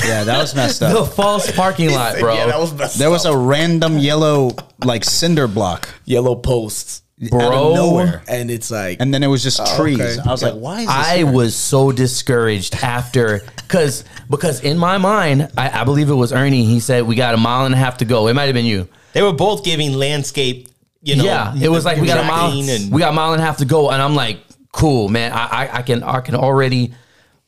Yeah, 0.07 0.25
that 0.25 0.39
was 0.39 0.55
messed 0.55 0.83
up. 0.83 0.93
the 0.95 1.01
up. 1.01 1.13
false 1.15 1.51
parking 1.53 1.91
lot, 1.95 2.19
bro. 2.19 2.35
Yeah, 2.35 2.47
that 2.47 2.59
was 2.61 2.75
messed 2.75 2.97
up. 2.97 2.99
There 2.99 3.11
was 3.11 3.25
a 3.25 3.35
random 3.37 3.99
yellow 3.99 4.51
like 4.85 5.05
cinder 5.05 5.49
block 5.49 5.89
yellow 6.05 6.35
posts. 6.37 7.03
Out 7.25 7.31
Bro. 7.31 7.69
of 7.71 7.75
nowhere, 7.75 8.23
And 8.29 8.51
it's 8.51 8.71
like, 8.71 8.99
and 9.01 9.13
then 9.13 9.23
it 9.23 9.27
was 9.27 9.43
just 9.43 9.61
oh, 9.61 9.77
trees. 9.77 10.01
okay. 10.01 10.17
I 10.27 10.31
was 10.31 10.43
like, 10.43 10.55
why 10.55 10.81
is 10.81 10.87
this? 10.87 10.95
I 10.97 11.17
here? 11.19 11.27
was 11.31 11.55
so 11.55 11.93
discouraged 11.93 12.75
after 12.77 13.43
because 13.57 14.05
because 14.31 14.61
in 14.63 14.79
my 14.79 14.97
mind, 14.99 15.51
I, 15.57 15.81
I 15.81 15.85
believe 15.85 16.09
it 16.09 16.15
was 16.15 16.33
Ernie. 16.33 16.65
He 16.65 16.81
said 16.81 17.05
we 17.05 17.15
got 17.17 17.35
a 17.35 17.39
mile 17.39 17.67
and 17.67 17.75
a 17.75 17.79
half 17.79 17.99
to 17.99 18.05
go. 18.05 18.29
It 18.29 18.35
might 18.35 18.47
have 18.47 18.55
been 18.55 18.65
you. 18.65 18.89
They 19.13 19.23
were 19.23 19.33
both 19.33 19.65
giving 19.65 19.93
landscape, 19.95 20.69
you 21.03 21.17
know. 21.17 21.25
yeah, 21.25 21.55
it 21.61 21.69
was 21.69 21.85
like 21.85 22.01
we 22.01 22.07
got 22.07 22.25
a 22.25 22.27
mile, 22.27 22.53
and 22.53 22.93
we 22.93 23.01
got 23.01 23.11
a 23.11 23.17
mile 23.17 23.33
and 23.33 23.43
a 23.43 23.45
half 23.45 23.59
to 23.59 23.65
go, 23.65 23.91
and 23.91 24.01
I'm 24.01 24.15
like, 24.15 24.39
cool, 24.73 25.09
man. 25.09 25.33
I, 25.33 25.47
I, 25.67 25.77
I 25.79 25.83
can, 25.83 26.03
I 26.03 26.21
can 26.21 26.37
already, 26.37 26.95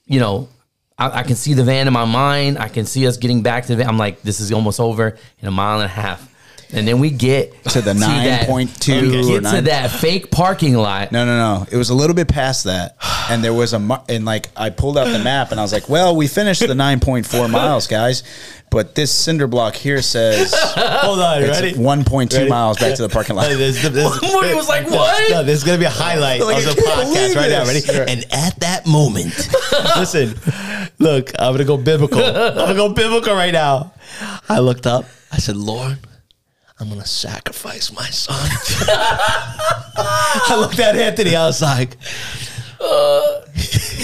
you 0.07 0.19
know, 0.21 0.49
I, 0.99 1.21
I 1.21 1.23
can 1.23 1.37
see 1.37 1.55
the 1.55 1.65
van 1.65 1.87
in 1.87 1.93
my 1.93 2.05
mind. 2.05 2.59
I 2.59 2.69
can 2.69 2.85
see 2.85 3.07
us 3.07 3.17
getting 3.17 3.43
back 3.43 3.67
to 3.67 3.69
the 3.69 3.77
van. 3.77 3.89
I'm 3.89 3.99
like, 3.99 4.23
this 4.23 4.41
is 4.41 4.53
almost 4.53 4.81
over 4.81 5.17
in 5.39 5.49
a 5.49 5.51
mile 5.51 5.77
and 5.81 5.85
a 5.85 5.89
half. 5.89 6.29
And 6.73 6.87
then 6.89 6.99
we 7.01 7.11
get 7.11 7.65
To 7.65 7.81
the 7.81 7.93
that- 7.95 8.49
9.2 8.49 9.03
we 9.03 9.19
or 9.19 9.23
Get 9.23 9.35
to 9.35 9.41
9 9.41 9.65
that 9.65 9.91
fake 9.91 10.31
parking 10.31 10.75
lot. 10.75 11.13
No, 11.13 11.25
no, 11.25 11.37
no. 11.37 11.67
It 11.71 11.77
was 11.77 11.91
a 11.91 11.95
little 11.95 12.15
bit 12.17 12.29
past 12.29 12.65
that, 12.65 12.97
and 13.31 13.43
there 13.45 13.55
was 13.55 13.73
a 13.73 13.79
mar- 13.79 14.05
and 14.09 14.25
like 14.25 14.49
I 14.57 14.71
pulled 14.71 14.97
out 14.99 15.05
the 15.09 15.19
map 15.19 15.51
and 15.51 15.61
I 15.61 15.63
was 15.63 15.73
like, 15.73 15.89
"Well, 15.89 16.17
we 16.17 16.27
finished 16.29 16.67
the 16.67 16.75
nine 16.75 17.01
point 17.01 17.27
four 17.27 17.49
miles, 17.49 17.87
guys." 17.87 18.23
But 18.71 18.95
this 18.95 19.13
cinder 19.13 19.47
block 19.47 19.75
here 19.77 20.01
says 20.01 20.55
Hold 20.57 21.19
on, 21.21 21.43
it's 21.43 21.61
ready? 21.61 21.77
one 21.79 22.05
point 22.05 22.31
two 22.31 22.39
Ready? 22.39 22.49
miles 22.49 22.79
back 22.79 22.97
to 22.97 23.03
the 23.03 23.09
parking 23.11 23.37
lot. 23.37 23.49
Hey, 23.49 23.55
there's- 23.57 23.83
there's- 23.83 24.23
Morty 24.33 24.55
was 24.55 24.67
like, 24.69 24.89
"What?" 24.91 25.31
No, 25.31 25.43
there's 25.43 25.63
gonna 25.63 25.77
be 25.79 25.85
a 25.85 25.91
highlight 25.91 26.41
Like, 26.41 26.65
of 26.65 26.71
I 26.71 26.75
the 26.75 26.81
can't 26.81 27.01
podcast 27.01 27.15
believe 27.15 27.37
right 27.37 27.51
now. 27.51 27.65
Ready? 27.67 27.81
this. 27.81 27.91
And 28.11 28.25
at 28.33 28.59
that 28.61 28.87
moment, 28.87 29.35
listen, 29.99 30.35
look, 30.99 31.33
I'm 31.39 31.53
gonna 31.53 31.65
go 31.65 31.77
biblical. 31.77 32.25
I'm 32.25 32.55
gonna 32.55 32.75
go 32.75 32.89
biblical 32.95 33.35
right 33.35 33.53
now. 33.53 33.93
I 34.49 34.61
looked 34.61 34.87
up. 34.87 35.05
I 35.31 35.37
said, 35.39 35.57
Lord, 35.57 35.99
I'm 36.83 36.89
gonna 36.89 37.07
sacrifice 37.07 37.93
my 37.93 38.07
son. 38.07 38.35
I 38.89 40.57
looked 40.59 40.81
at 40.81 40.97
Anthony. 40.97 41.37
I 41.37 41.47
was 41.47 41.63
like, 41.63 41.97
Uh, 42.85 43.41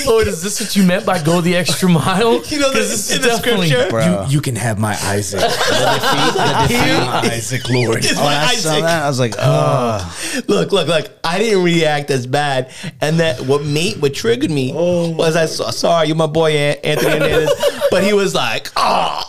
Lord, 0.06 0.28
is 0.28 0.42
this 0.42 0.60
what 0.60 0.74
you 0.76 0.84
meant 0.84 1.04
by 1.04 1.22
go 1.22 1.40
the 1.40 1.56
extra 1.56 1.88
mile? 1.88 2.40
You 2.48 2.60
know, 2.60 2.70
'Cause 2.72 2.88
the- 2.88 2.94
this 2.96 3.10
in 3.10 3.16
is 3.18 3.22
the 3.22 3.28
definitely- 3.28 3.68
scripture- 3.68 3.90
Bro. 3.90 4.24
You, 4.28 4.34
you 4.36 4.40
can 4.40 4.54
have 4.56 4.78
my 4.78 4.94
Isaac. 5.02 5.40
my 5.70 7.20
Isaac, 7.32 7.68
Lord. 7.68 7.98
It's 7.98 8.12
oh, 8.12 8.16
When 8.16 8.24
my 8.24 8.36
I 8.44 8.54
saw 8.54 8.70
Isaac. 8.70 8.82
that, 8.84 9.02
I 9.02 9.08
was 9.08 9.18
like, 9.20 9.34
"Oh, 9.38 10.42
Look, 10.46 10.72
look, 10.72 10.88
look! 10.88 11.10
I 11.24 11.38
didn't 11.38 11.62
react 11.64 12.10
as 12.10 12.26
bad, 12.26 12.70
and 13.00 13.18
that 13.20 13.40
what 13.42 13.64
made 13.64 14.00
what 14.00 14.14
triggered 14.14 14.50
me 14.50 14.72
oh. 14.74 15.10
was 15.10 15.36
I 15.36 15.46
saw. 15.46 15.70
Sorry, 15.70 16.06
you're 16.08 16.16
my 16.16 16.26
boy 16.26 16.52
An- 16.52 16.78
Anthony 16.84 17.10
Hernandez, 17.12 17.52
but 17.90 18.02
he 18.04 18.12
was 18.12 18.34
like, 18.34 18.70
"Oh, 18.76 19.24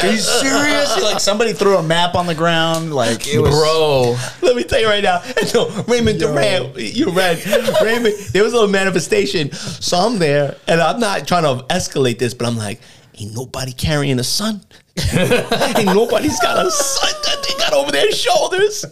are 0.00 0.06
you 0.06 0.16
serious?" 0.18 1.02
like 1.02 1.20
somebody 1.20 1.52
threw 1.52 1.76
a 1.76 1.82
map 1.82 2.14
on 2.14 2.26
the 2.26 2.34
ground. 2.34 2.94
Like 2.94 3.26
it 3.26 3.38
was, 3.38 3.50
Bro, 3.50 4.16
Let 4.42 4.56
me 4.56 4.64
tell 4.64 4.80
you 4.80 4.86
right 4.88 5.02
now. 5.02 5.22
No, 5.54 5.68
Raymond 5.88 6.20
Durant, 6.20 6.76
you 6.76 7.10
read 7.10 7.38
Raymond. 7.82 8.14
There 8.32 8.42
was 8.44 8.52
a 8.52 8.56
little 8.56 8.70
manifestation. 8.70 9.52
So 9.52 9.96
I'm 9.96 10.18
there, 10.18 10.56
and 10.66 10.80
I'm 10.80 11.00
not 11.00 11.26
trying 11.26 11.44
to 11.44 11.64
escalate 11.66 12.18
this, 12.18 12.34
but 12.34 12.46
I'm 12.46 12.56
like, 12.56 12.80
ain't 13.18 13.34
nobody 13.34 13.72
carrying 13.72 14.18
a 14.18 14.24
son. 14.24 14.60
ain't 15.14 15.86
nobody's 15.86 16.38
got 16.40 16.64
a 16.66 16.70
son 16.72 17.12
that 17.24 17.44
they 17.46 17.54
got 17.58 17.72
over 17.72 17.92
their 17.92 18.10
shoulders. 18.10 18.84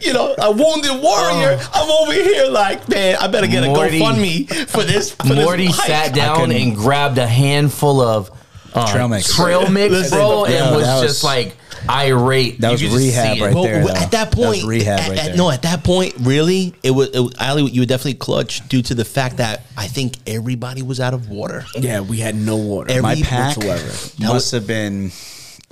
You 0.00 0.12
know, 0.12 0.34
a 0.38 0.50
wounded 0.50 1.00
warrior. 1.02 1.58
I'm 1.72 1.90
over 1.90 2.12
here 2.12 2.46
like, 2.48 2.88
man, 2.88 3.16
I 3.20 3.28
better 3.28 3.46
get 3.46 3.62
a 3.62 3.68
Morty- 3.68 4.00
GoFundMe 4.00 4.68
for 4.68 4.82
this. 4.82 5.12
For 5.12 5.32
Morty 5.34 5.68
this 5.68 5.78
sat 5.78 6.12
down 6.14 6.50
and 6.50 6.74
grabbed 6.74 7.18
a 7.18 7.26
handful 7.26 8.00
of 8.00 8.30
uh, 8.74 8.90
Trail 8.92 9.08
mix. 9.08 9.32
trail 9.36 9.70
mix, 9.70 9.92
Listen, 9.92 10.18
bro, 10.18 10.46
yeah, 10.46 10.66
and 10.66 10.76
was 10.76 10.84
was- 10.86 11.02
just 11.02 11.22
like 11.24 11.56
irate. 11.88 12.60
That 12.60 12.72
was 12.72 12.80
could 12.80 12.90
just 12.90 12.96
rehab 13.02 13.36
see 13.36 13.40
it. 13.42 13.44
right 13.44 13.54
Well, 13.54 13.64
there, 13.64 13.84
well, 13.84 13.94
though. 13.94 14.00
at 14.00 14.10
that 14.12 14.30
That 14.30 14.36
was 14.38 14.46
point, 14.58 14.64
rehab 14.68 15.00
at- 15.00 15.08
right 15.08 15.18
at- 15.18 15.24
there. 15.26 15.36
no, 15.36 15.50
at 15.50 15.62
that 15.62 15.84
point, 15.84 16.14
really, 16.20 16.74
it 16.82 16.90
was, 16.90 17.08
it 17.10 17.20
was 17.20 17.34
Ali. 17.40 17.70
You 17.70 17.82
were 17.82 17.86
definitely 17.86 18.14
clutch 18.14 18.66
due 18.68 18.82
to 18.82 18.94
the 18.94 19.04
fact 19.04 19.36
that 19.38 19.62
I 19.76 19.86
think 19.86 20.16
everybody 20.26 20.82
was 20.82 21.00
out 21.00 21.14
of 21.14 21.28
water. 21.28 21.64
Yeah, 21.78 22.00
we 22.00 22.18
had 22.18 22.34
no 22.36 22.56
water. 22.56 22.90
Every- 22.90 23.02
my 23.02 23.14
pack 23.22 23.56
whatsoever. 23.56 23.92
must 24.20 24.50
have 24.52 24.66
been 24.66 25.12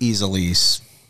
easily, 0.01 0.53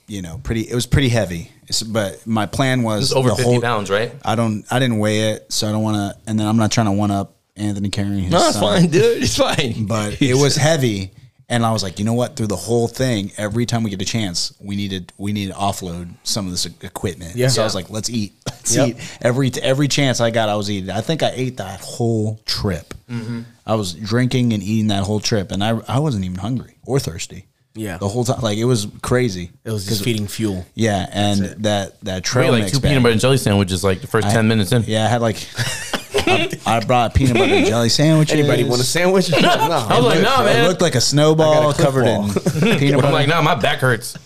you 0.06 0.22
know, 0.22 0.40
pretty. 0.42 0.62
It 0.62 0.74
was 0.74 0.86
pretty 0.86 1.08
heavy. 1.08 1.50
It's- 1.64 1.82
but 1.82 2.26
my 2.26 2.46
plan 2.46 2.82
was 2.82 3.04
It's 3.04 3.12
over 3.12 3.30
the 3.30 3.36
50 3.36 3.50
whole- 3.52 3.60
pounds, 3.60 3.90
right? 3.90 4.12
I 4.24 4.34
don't. 4.34 4.64
I 4.70 4.78
didn't 4.78 4.98
weigh 4.98 5.30
it, 5.32 5.46
so 5.52 5.68
I 5.68 5.72
don't 5.72 5.82
want 5.82 5.96
to. 5.96 6.16
And 6.30 6.38
then 6.38 6.46
I'm 6.46 6.56
not 6.56 6.70
trying 6.70 6.86
to 6.86 6.92
one 6.92 7.10
up 7.10 7.36
Anthony 7.56 7.88
carrying 7.88 8.24
his. 8.24 8.32
No, 8.32 8.46
it's 8.48 8.58
son. 8.58 8.80
fine, 8.82 8.90
dude. 8.90 9.22
It's 9.22 9.36
fine. 9.36 9.84
But 9.86 10.20
it 10.22 10.34
was 10.34 10.56
heavy, 10.56 11.12
and 11.52 11.64
I 11.64 11.70
was 11.72 11.82
like, 11.82 11.98
you 11.98 12.04
know 12.04 12.14
what? 12.14 12.34
Through 12.36 12.48
the 12.48 12.56
whole 12.56 12.88
thing, 12.88 13.30
every 13.36 13.66
time 13.66 13.82
we 13.84 13.90
get 13.90 14.02
a 14.02 14.04
chance, 14.04 14.52
we 14.58 14.74
needed 14.74 15.12
we 15.18 15.32
need 15.32 15.48
to 15.48 15.54
offload 15.54 16.14
some 16.24 16.46
of 16.46 16.50
this 16.52 16.66
equipment. 16.66 17.36
Yeah. 17.36 17.48
So 17.48 17.62
I 17.62 17.64
was 17.64 17.74
like, 17.74 17.90
let's 17.90 18.10
eat. 18.10 18.32
Let's 18.62 18.76
Yep. 18.76 18.88
eat 18.88 19.18
every 19.22 19.50
every 19.60 19.88
chance 19.88 20.20
I 20.20 20.30
got. 20.30 20.48
I 20.48 20.54
was 20.54 20.70
eating. 20.70 20.90
I 20.90 21.00
think 21.00 21.22
I 21.24 21.30
ate 21.34 21.56
that 21.56 21.80
whole 21.80 22.40
trip. 22.46 22.94
Mm-hmm. 23.10 23.40
I 23.66 23.74
was 23.74 23.92
drinking 23.94 24.52
and 24.52 24.62
eating 24.62 24.86
that 24.88 25.02
whole 25.02 25.18
trip, 25.20 25.50
and 25.50 25.64
I 25.64 25.80
I 25.88 25.98
wasn't 25.98 26.24
even 26.24 26.38
hungry 26.38 26.76
or 26.84 27.00
thirsty. 27.00 27.46
Yeah. 27.74 27.96
the 27.96 28.06
whole 28.08 28.22
time, 28.22 28.40
like 28.42 28.58
it 28.58 28.66
was 28.66 28.86
crazy. 29.02 29.50
It 29.64 29.70
was 29.72 29.86
just 29.86 30.04
feeding 30.04 30.28
fuel. 30.28 30.64
Yeah, 30.74 31.06
and 31.10 31.40
that 31.64 31.98
that 32.04 32.16
We 32.16 32.20
trail 32.20 32.44
had 32.46 32.52
like 32.52 32.62
mix 32.64 32.72
two 32.72 32.80
bag- 32.80 32.90
peanut 32.90 33.02
butter 33.02 33.12
and 33.12 33.20
jelly 33.20 33.36
sandwiches 33.38 33.82
like 33.82 34.00
the 34.00 34.06
first 34.06 34.28
I- 34.28 34.32
10 34.32 34.46
minutes 34.46 34.70
in. 34.72 34.84
Yeah, 34.86 35.06
I 35.06 35.08
had 35.08 35.20
like. 35.22 35.36
I, 36.26 36.50
I 36.66 36.80
brought 36.84 37.14
peanut 37.14 37.34
butter 37.34 37.52
and 37.54 37.66
jelly 37.66 37.88
sandwiches. 37.88 38.32
Anybody 38.38 38.64
want 38.64 38.80
a 38.80 38.84
sandwich? 38.84 39.30
no. 39.32 39.38
I 39.38 39.96
was 39.98 40.04
like, 40.06 40.22
nah, 40.22 40.44
It 40.46 40.66
looked 40.68 40.80
like 40.82 40.94
a 40.94 41.00
snowball 41.00 41.72
got 41.72 41.78
a 41.78 41.82
covered 41.82 42.06
in 42.06 42.28
peanut 42.30 42.40
butter. 42.40 42.84
I'm 42.94 43.00
butter. 43.00 43.12
like, 43.12 43.28
nah, 43.28 43.42
my 43.42 43.54
back 43.54 43.78
hurts. 43.80 44.16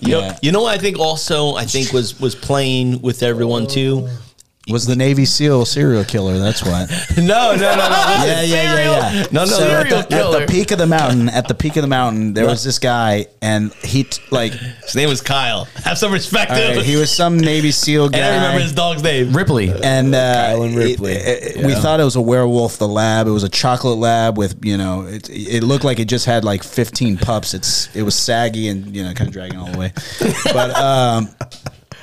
You 0.00 0.12
know, 0.12 0.20
Yeah. 0.20 0.38
you 0.42 0.52
know 0.52 0.62
what 0.62 0.74
I 0.74 0.78
think 0.78 0.98
also 0.98 1.54
I 1.54 1.64
think 1.64 1.92
was 1.92 2.18
was 2.20 2.34
playing 2.34 3.00
with 3.02 3.22
everyone 3.22 3.66
too. 3.66 4.08
Was 4.68 4.84
the 4.86 4.96
Navy 4.96 5.24
SEAL 5.24 5.64
serial 5.66 6.04
killer. 6.04 6.38
That's 6.38 6.64
what. 6.64 6.90
No, 7.16 7.22
no, 7.24 7.56
no, 7.56 7.56
no. 7.56 7.74
yeah, 7.76 8.42
yeah, 8.42 8.42
yeah, 8.42 9.12
yeah. 9.12 9.26
No, 9.32 9.40
no, 9.44 9.46
So 9.46 9.64
at, 9.68 9.86
serial 9.88 10.02
the, 10.02 10.16
at 10.16 10.40
the 10.40 10.46
peak 10.52 10.70
of 10.70 10.78
the 10.78 10.86
mountain, 10.86 11.28
at 11.28 11.48
the 11.48 11.54
peak 11.54 11.76
of 11.76 11.82
the 11.82 11.88
mountain, 11.88 12.34
there 12.34 12.44
was 12.46 12.62
this 12.62 12.78
guy, 12.78 13.26
and 13.42 13.72
he 13.74 14.04
t- 14.04 14.22
like, 14.30 14.52
His 14.52 14.94
name 14.94 15.08
was 15.08 15.20
Kyle. 15.22 15.64
Have 15.84 15.98
some 15.98 16.12
respect. 16.12 16.50
all 16.50 16.56
right, 16.58 16.82
he 16.84 16.96
was 16.96 17.10
some 17.10 17.38
Navy 17.38 17.70
SEAL 17.70 18.10
guy. 18.10 18.18
and 18.18 18.26
I 18.26 18.36
remember 18.36 18.62
his 18.62 18.72
dog's 18.72 19.02
name. 19.02 19.32
Ripley. 19.34 19.72
and 19.82 20.14
uh, 20.14 20.34
Kyle 20.48 20.62
and 20.62 20.76
Ripley. 20.76 21.12
it- 21.12 21.56
it- 21.56 21.66
we 21.66 21.74
thought 21.74 22.00
it 22.00 22.04
was 22.04 22.16
a 22.16 22.20
werewolf. 22.20 22.78
The 22.78 22.88
lab, 22.88 23.26
it 23.26 23.30
was 23.30 23.44
a 23.44 23.48
chocolate 23.48 23.98
lab 23.98 24.36
with 24.38 24.64
you 24.64 24.76
know, 24.76 25.02
it, 25.06 25.28
it 25.30 25.62
looked 25.62 25.84
like 25.84 25.98
it 25.98 26.06
just 26.06 26.26
had 26.26 26.44
like 26.44 26.62
15 26.62 27.16
pups. 27.18 27.54
It's 27.54 27.94
it 27.96 28.02
was 28.02 28.14
saggy 28.14 28.68
and 28.68 28.94
you 28.94 29.02
know, 29.04 29.12
kind 29.14 29.28
of 29.28 29.32
dragging 29.32 29.58
all 29.58 29.70
the 29.70 29.78
way. 29.78 29.92
But 30.52 30.76
um, 30.76 31.28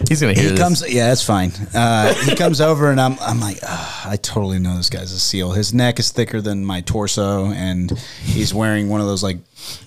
He's 0.07 0.19
going 0.21 0.33
to 0.35 0.39
hear 0.39 0.49
he 0.49 0.55
this. 0.55 0.63
comes, 0.63 0.93
yeah, 0.93 1.07
that's 1.09 1.23
fine. 1.23 1.51
Uh, 1.73 2.13
he 2.25 2.35
comes 2.35 2.59
over 2.61 2.91
and 2.91 2.99
I'm, 2.99 3.17
I'm 3.21 3.39
like, 3.39 3.59
"Ah, 3.63 4.09
I 4.09 4.17
totally 4.17 4.59
know 4.59 4.75
this 4.75 4.89
guy's 4.89 5.11
a 5.11 5.19
seal. 5.19 5.51
His 5.51 5.73
neck 5.73 5.99
is 5.99 6.11
thicker 6.11 6.41
than 6.41 6.65
my 6.65 6.81
torso, 6.81 7.45
and 7.47 7.91
he's 8.23 8.53
wearing 8.53 8.89
one 8.89 9.01
of 9.01 9.07
those 9.07 9.23
like 9.23 9.37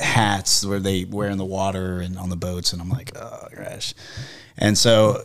hats 0.01 0.65
where 0.65 0.79
they 0.79 1.05
wear 1.05 1.29
in 1.31 1.39
the 1.39 1.45
water 1.45 1.99
and 2.01 2.19
on 2.19 2.31
the 2.31 2.37
boats. 2.37 2.73
And 2.73 2.81
I'm 2.81 2.89
like, 2.89 3.13
oh 3.17 3.49
gosh. 3.55 3.95
And 4.57 4.77
so 4.79 5.23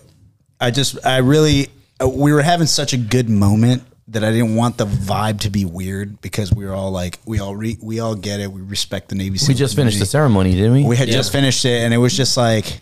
I 0.60 0.72
just, 0.72 1.04
I 1.06 1.18
really, 1.18 1.70
uh, 2.04 2.10
we 2.10 2.34
were 2.34 2.42
having 2.42 2.68
such 2.68 2.94
a 2.94 2.98
good 2.98 3.30
moment 3.30 3.84
that 4.10 4.24
I 4.26 4.32
didn't 4.32 4.56
want 4.56 4.78
the 4.78 4.86
vibe 4.86 5.42
to 5.42 5.50
be 5.50 5.64
weird 5.64 6.20
because 6.22 6.52
we 6.54 6.66
were 6.66 6.74
all 6.74 6.92
like, 6.92 7.20
we 7.26 7.40
all 7.40 7.56
re, 7.56 7.78
we 7.82 8.02
all 8.02 8.14
get 8.16 8.42
it. 8.42 8.52
We 8.52 8.62
respect 8.62 9.08
the 9.10 9.16
Navy. 9.16 9.32
we 9.32 9.38
SEAL 9.38 9.56
just 9.56 9.76
finished 9.76 10.00
the 10.00 10.06
ceremony, 10.06 10.52
didn't 10.54 10.74
we? 10.74 10.84
We 10.84 10.98
had 10.98 11.08
Yeah. 11.08 11.14
just 11.14 11.32
finished 11.32 11.64
it, 11.64 11.84
and 11.84 11.94
it 11.94 11.98
was 11.98 12.16
just 12.18 12.36
like, 12.36 12.82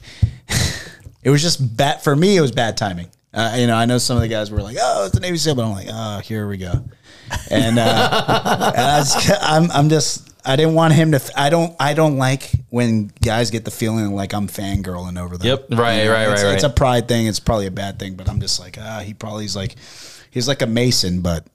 it 1.30 1.32
was 1.32 1.44
just 1.44 1.78
bad 1.78 2.02
for 2.02 2.16
me. 2.16 2.38
It 2.38 2.42
was 2.42 2.52
bad 2.52 2.76
timing. 2.76 3.06
Uh, 3.32 3.56
you 3.60 3.68
know, 3.68 3.76
I 3.76 3.86
know 3.86 4.00
some 4.00 4.18
of 4.18 4.22
the 4.22 4.28
guys 4.28 4.50
were 4.50 4.64
like, 4.64 4.78
"Oh, 4.82 5.06
it's 5.06 5.14
the 5.14 5.20
Navy 5.20 5.38
SEAL," 5.38 5.54
but 5.54 5.64
I'm 5.64 5.74
like, 5.74 5.88
"Oh, 5.92 6.18
here 6.22 6.48
we 6.48 6.58
go." 6.58 6.72
And, 7.52 7.78
uh, 7.78 8.74
and 8.76 8.82
I 8.82 8.98
was, 8.98 9.32
I'm, 9.44 9.70
I'm 9.70 9.90
just, 9.90 10.34
I 10.44 10.56
didn't 10.56 10.74
want 10.74 10.96
him 10.96 11.12
to. 11.12 11.18
f- 11.18 11.30
I 11.38 11.52
don't, 11.52 11.76
I 11.80 11.94
don't 11.94 12.18
like 12.18 12.50
when 12.72 13.12
guys 13.22 13.52
get 13.52 13.64
the 13.64 13.70
feeling 13.70 14.16
like 14.16 14.34
I'm 14.34 14.48
fangirling 14.48 15.22
over 15.22 15.38
them. 15.38 15.46
Yep. 15.46 15.66
Right, 15.70 16.08
right, 16.08 16.30
it's, 16.32 16.44
right, 16.44 16.56
It's 16.56 16.64
a 16.64 16.72
pride 16.72 17.08
thing. 17.08 17.28
It's 17.28 17.40
probably 17.40 17.68
a 17.68 17.72
bad 17.72 18.00
thing, 18.00 18.16
but 18.16 18.28
I'm 18.28 18.42
just 18.42 18.60
like, 18.60 18.80
ah, 18.82 19.02
he 19.06 19.14
probably 19.14 19.46
is 19.46 19.56
like, 19.56 19.76
he's 20.32 20.48
like 20.48 20.64
a 20.64 20.68
Mason, 20.68 21.22
but. 21.22 21.46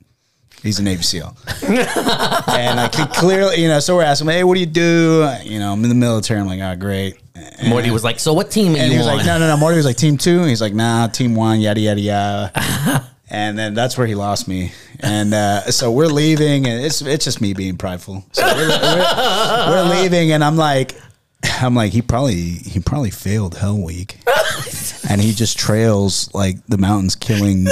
He's 0.65 0.81
a 0.81 0.83
Navy 0.83 1.03
SEAL, 1.03 1.37
and 1.69 2.81
I 2.81 2.89
could 2.93 3.11
clearly, 3.11 3.61
you 3.61 3.69
know. 3.69 3.79
So 3.81 3.95
we're 3.97 4.03
asking, 4.03 4.29
him, 4.29 4.33
"Hey, 4.35 4.45
what 4.45 4.55
do 4.55 4.61
you 4.61 4.67
do?" 4.67 5.31
You 5.45 5.61
know, 5.61 5.73
I'm 5.73 5.83
in 5.85 5.91
the 5.91 5.95
military. 5.95 6.41
I'm 6.41 6.47
like, 6.47 6.61
"Oh, 6.61 6.75
great." 6.75 7.21
And- 7.35 7.69
Morty 7.69 7.91
was 7.91 8.03
like, 8.03 8.19
so 8.19 8.33
what 8.33 8.51
team 8.51 8.75
are 8.75 8.79
and 8.79 8.87
you 8.87 8.93
he 8.93 8.99
was 8.99 9.07
on? 9.07 9.17
like, 9.19 9.27
no, 9.27 9.39
no, 9.39 9.47
no. 9.49 9.57
Morty 9.57 9.77
was 9.77 9.85
like, 9.87 9.97
team 9.97 10.17
two. 10.17 10.41
And 10.41 10.49
he's 10.49 10.61
like, 10.61 10.73
nah, 10.73 11.09
team 11.09 11.35
one, 11.35 11.61
yada, 11.61 11.81
yada, 11.81 12.01
yada. 12.01 13.11
and 13.31 13.59
then 13.59 13.75
that's 13.75 13.99
where 13.99 14.07
he 14.07 14.15
lost 14.15 14.47
me. 14.49 14.73
And 15.01 15.35
uh, 15.35 15.71
so 15.71 15.91
we're 15.91 16.07
leaving, 16.07 16.67
and 16.67 16.85
it's 16.85 17.03
it's 17.03 17.25
just 17.25 17.41
me 17.41 17.53
being 17.53 17.77
prideful. 17.77 18.25
So 18.33 18.43
we're, 18.45 18.69
we're, 18.69 19.67
we're 19.69 20.01
leaving, 20.01 20.33
and 20.33 20.43
I'm 20.43 20.57
like, 20.57 20.95
I'm 21.61 21.75
like, 21.75 21.93
he 21.93 22.03
probably 22.03 22.41
he 22.43 22.81
probably 22.81 23.11
failed 23.11 23.57
Hell 23.57 23.79
Week, 23.83 24.19
and 25.09 25.21
he 25.21 25.33
just 25.33 25.59
trails 25.59 26.33
like 26.35 26.65
the 26.67 26.79
mountains, 26.79 27.15
killing 27.15 27.67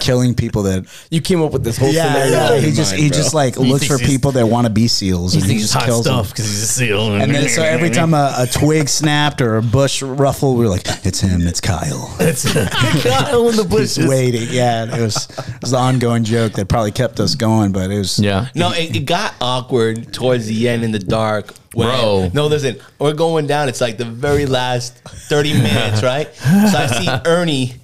killing 0.00 0.34
people 0.34 0.62
that. 0.64 0.86
You 1.10 1.20
came 1.20 1.42
up 1.42 1.52
with 1.52 1.62
this 1.64 1.76
whole 1.76 1.92
Yeah, 1.92 2.12
scenario. 2.12 2.54
yeah. 2.54 2.60
He 2.60 2.72
just 2.72 2.92
mind, 2.92 3.02
he 3.02 3.08
bro. 3.10 3.16
just 3.18 3.34
like 3.34 3.56
He 3.56 3.64
looks 3.70 3.86
for 3.86 3.98
people 3.98 4.32
that 4.32 4.46
want 4.46 4.66
to 4.66 4.72
be 4.72 4.88
seals, 4.88 5.34
and 5.34 5.44
he 5.44 5.58
just 5.58 5.78
kills 5.80 6.04
them. 6.06 6.22
because 6.24 6.46
he's 6.46 6.62
a 6.62 6.66
seal. 6.66 7.14
And 7.14 7.34
then 7.34 7.48
so 7.48 7.62
every 7.62 7.90
time 7.90 8.14
a, 8.14 8.34
a 8.38 8.46
twig 8.46 8.88
snapped 8.88 9.40
or 9.40 9.56
a 9.58 9.62
bush 9.62 10.02
ruffled, 10.02 10.58
we 10.58 10.64
are 10.66 10.68
like, 10.68 10.82
"It's 11.04 11.20
him, 11.20 11.46
it's 11.46 11.60
Kyle." 11.60 12.14
it's 12.20 12.44
Kyle 13.02 13.48
in 13.48 13.56
the 13.56 13.66
He's 13.82 13.98
waiting. 13.98 14.48
Yeah, 14.50 14.84
it 14.96 15.00
was 15.00 15.28
it 15.30 15.60
was 15.60 15.70
the 15.72 15.78
ongoing 15.78 16.24
joke 16.24 16.52
that 16.54 16.68
probably 16.68 16.92
kept 16.92 17.20
us 17.20 17.34
going, 17.34 17.72
but 17.72 17.90
it 17.90 17.98
was 17.98 18.18
Yeah. 18.18 18.48
No, 18.54 18.72
it, 18.72 18.94
it 18.96 19.06
got 19.06 19.34
awkward 19.40 20.12
towards 20.12 20.46
the 20.46 20.68
end 20.68 20.84
in 20.84 20.92
the 20.92 20.98
dark. 20.98 21.52
When, 21.74 21.88
Bro. 21.88 22.30
No, 22.34 22.46
listen, 22.46 22.78
we're 22.98 23.14
going 23.14 23.46
down. 23.46 23.68
It's 23.68 23.80
like 23.80 23.96
the 23.96 24.04
very 24.04 24.46
last 24.46 24.96
30 24.98 25.52
minutes, 25.62 26.02
right? 26.02 26.32
So 26.34 26.78
I 26.78 26.86
see 26.86 27.08
Ernie 27.26 27.74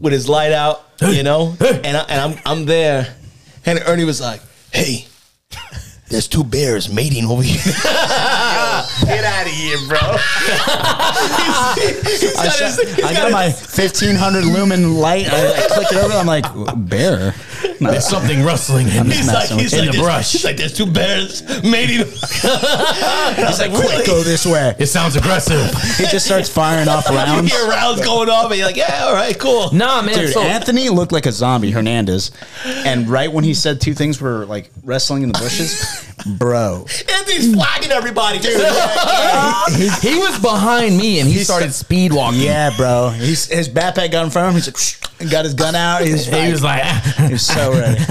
with 0.00 0.12
his 0.12 0.28
light 0.28 0.52
out, 0.52 0.84
you 1.00 1.22
know, 1.22 1.56
and, 1.60 1.96
I, 1.96 2.00
and 2.08 2.20
I'm, 2.20 2.38
I'm 2.44 2.64
there. 2.66 3.14
And 3.66 3.80
Ernie 3.86 4.04
was 4.04 4.20
like, 4.20 4.40
hey, 4.72 5.06
there's 6.08 6.28
two 6.28 6.44
bears 6.44 6.92
mating 6.92 7.26
over 7.26 7.42
here. 7.42 7.60
Get 9.06 9.24
out 9.24 9.46
of 9.46 9.52
here, 9.52 9.78
bro. 9.88 9.98
I, 12.36 12.48
shot- 12.48 13.04
I 13.04 13.12
got 13.14 13.30
my 13.32 13.46
1500 13.46 14.44
lumen 14.44 14.94
light. 14.96 15.26
I 15.28 15.50
like, 15.50 15.68
click 15.68 15.92
it 15.92 15.96
over. 15.96 16.14
I'm 16.14 16.26
like, 16.26 16.44
bear. 16.88 17.34
There's 17.80 18.06
something 18.06 18.42
rustling 18.44 18.88
in, 18.88 19.06
He's 19.06 19.26
like, 19.32 19.48
he's 19.50 19.72
in 19.72 19.86
like, 19.86 19.96
the 19.96 20.02
brush. 20.02 20.32
He's 20.32 20.44
like, 20.44 20.56
there's 20.56 20.72
two 20.74 20.86
bears 20.90 21.42
mating. 21.62 21.98
he's 22.06 22.44
like, 23.58 23.72
really? 23.72 24.06
Go 24.06 24.22
this 24.22 24.46
way. 24.46 24.74
It 24.78 24.86
sounds 24.86 25.16
aggressive. 25.16 25.72
He 25.94 26.06
just 26.06 26.26
starts 26.26 26.48
firing 26.48 26.88
off 26.88 27.08
You 27.08 27.14
rounds. 27.16 27.52
hear 27.52 27.68
rounds 27.68 28.00
going 28.04 28.28
off, 28.28 28.46
and 28.50 28.56
you're 28.56 28.66
like, 28.66 28.76
yeah, 28.76 29.04
all 29.04 29.12
right, 29.14 29.38
cool. 29.38 29.72
Nah, 29.72 30.02
man. 30.02 30.14
Dude, 30.14 30.30
so, 30.32 30.40
Anthony 30.40 30.88
looked 30.88 31.12
like 31.12 31.26
a 31.26 31.30
zombie, 31.32 31.70
Hernandez. 31.70 32.32
And 32.64 33.08
right 33.08 33.30
when 33.32 33.44
he 33.44 33.54
said 33.54 33.80
two 33.80 33.94
things 33.94 34.20
were 34.20 34.44
like 34.46 34.70
wrestling 34.82 35.22
in 35.22 35.30
the 35.30 35.38
bushes, 35.38 36.04
bro. 36.38 36.84
Anthony's 37.08 37.54
flagging 37.54 37.92
everybody, 37.92 38.38
dude. 38.40 38.60
He 40.00 40.18
was 40.18 40.38
behind 40.38 40.96
me 40.96 41.20
and 41.20 41.28
he 41.28 41.38
started 41.44 41.72
speed 41.72 42.12
walking. 42.12 42.40
Yeah, 42.40 42.70
bro. 42.76 43.10
He's, 43.10 43.46
his 43.46 43.68
backpack 43.68 44.12
got 44.12 44.24
in 44.24 44.30
front 44.30 44.48
of 44.48 44.54
him. 44.54 44.62
He's 44.62 45.00
like, 45.00 45.13
and 45.20 45.30
got 45.30 45.44
his 45.44 45.54
gun 45.54 45.74
out. 45.74 46.02
He 46.02 46.12
was, 46.12 46.26
He 46.44 46.50
was 46.50 46.62
like, 46.62 46.82
he 47.16 47.32
was 47.32 47.46
so 47.46 47.72
ready. 47.72 48.00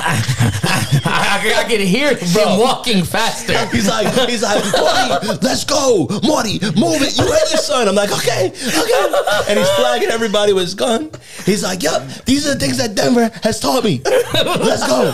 I, 1.06 1.64
I 1.66 1.70
could 1.70 1.82
hear 1.82 2.16
him 2.16 2.60
walking 2.60 3.04
faster. 3.04 3.54
He's 3.68 3.88
like, 3.88 4.08
he's 4.30 4.44
like, 4.44 4.64
Morty, 4.64 5.38
let's 5.42 5.64
go, 5.66 6.08
Morty, 6.24 6.60
move 6.76 7.02
it. 7.02 7.18
You 7.18 7.30
ready, 7.30 7.58
son? 7.58 7.88
I'm 7.88 7.96
like, 7.96 8.12
okay, 8.12 8.48
okay. 8.48 9.50
And 9.50 9.60
he's 9.60 9.70
flagging 9.72 10.10
everybody 10.10 10.54
with 10.54 10.64
his 10.64 10.76
gun. 10.76 11.12
He's 11.46 11.64
like, 11.64 11.84
yep, 11.84 12.08
these 12.26 12.48
are 12.48 12.54
the 12.54 12.60
things 12.60 12.78
that 12.78 12.96
Denver 12.96 13.30
has 13.44 13.60
taught 13.60 13.84
me. 13.84 14.02
Let's 14.06 14.88
go. 14.88 15.12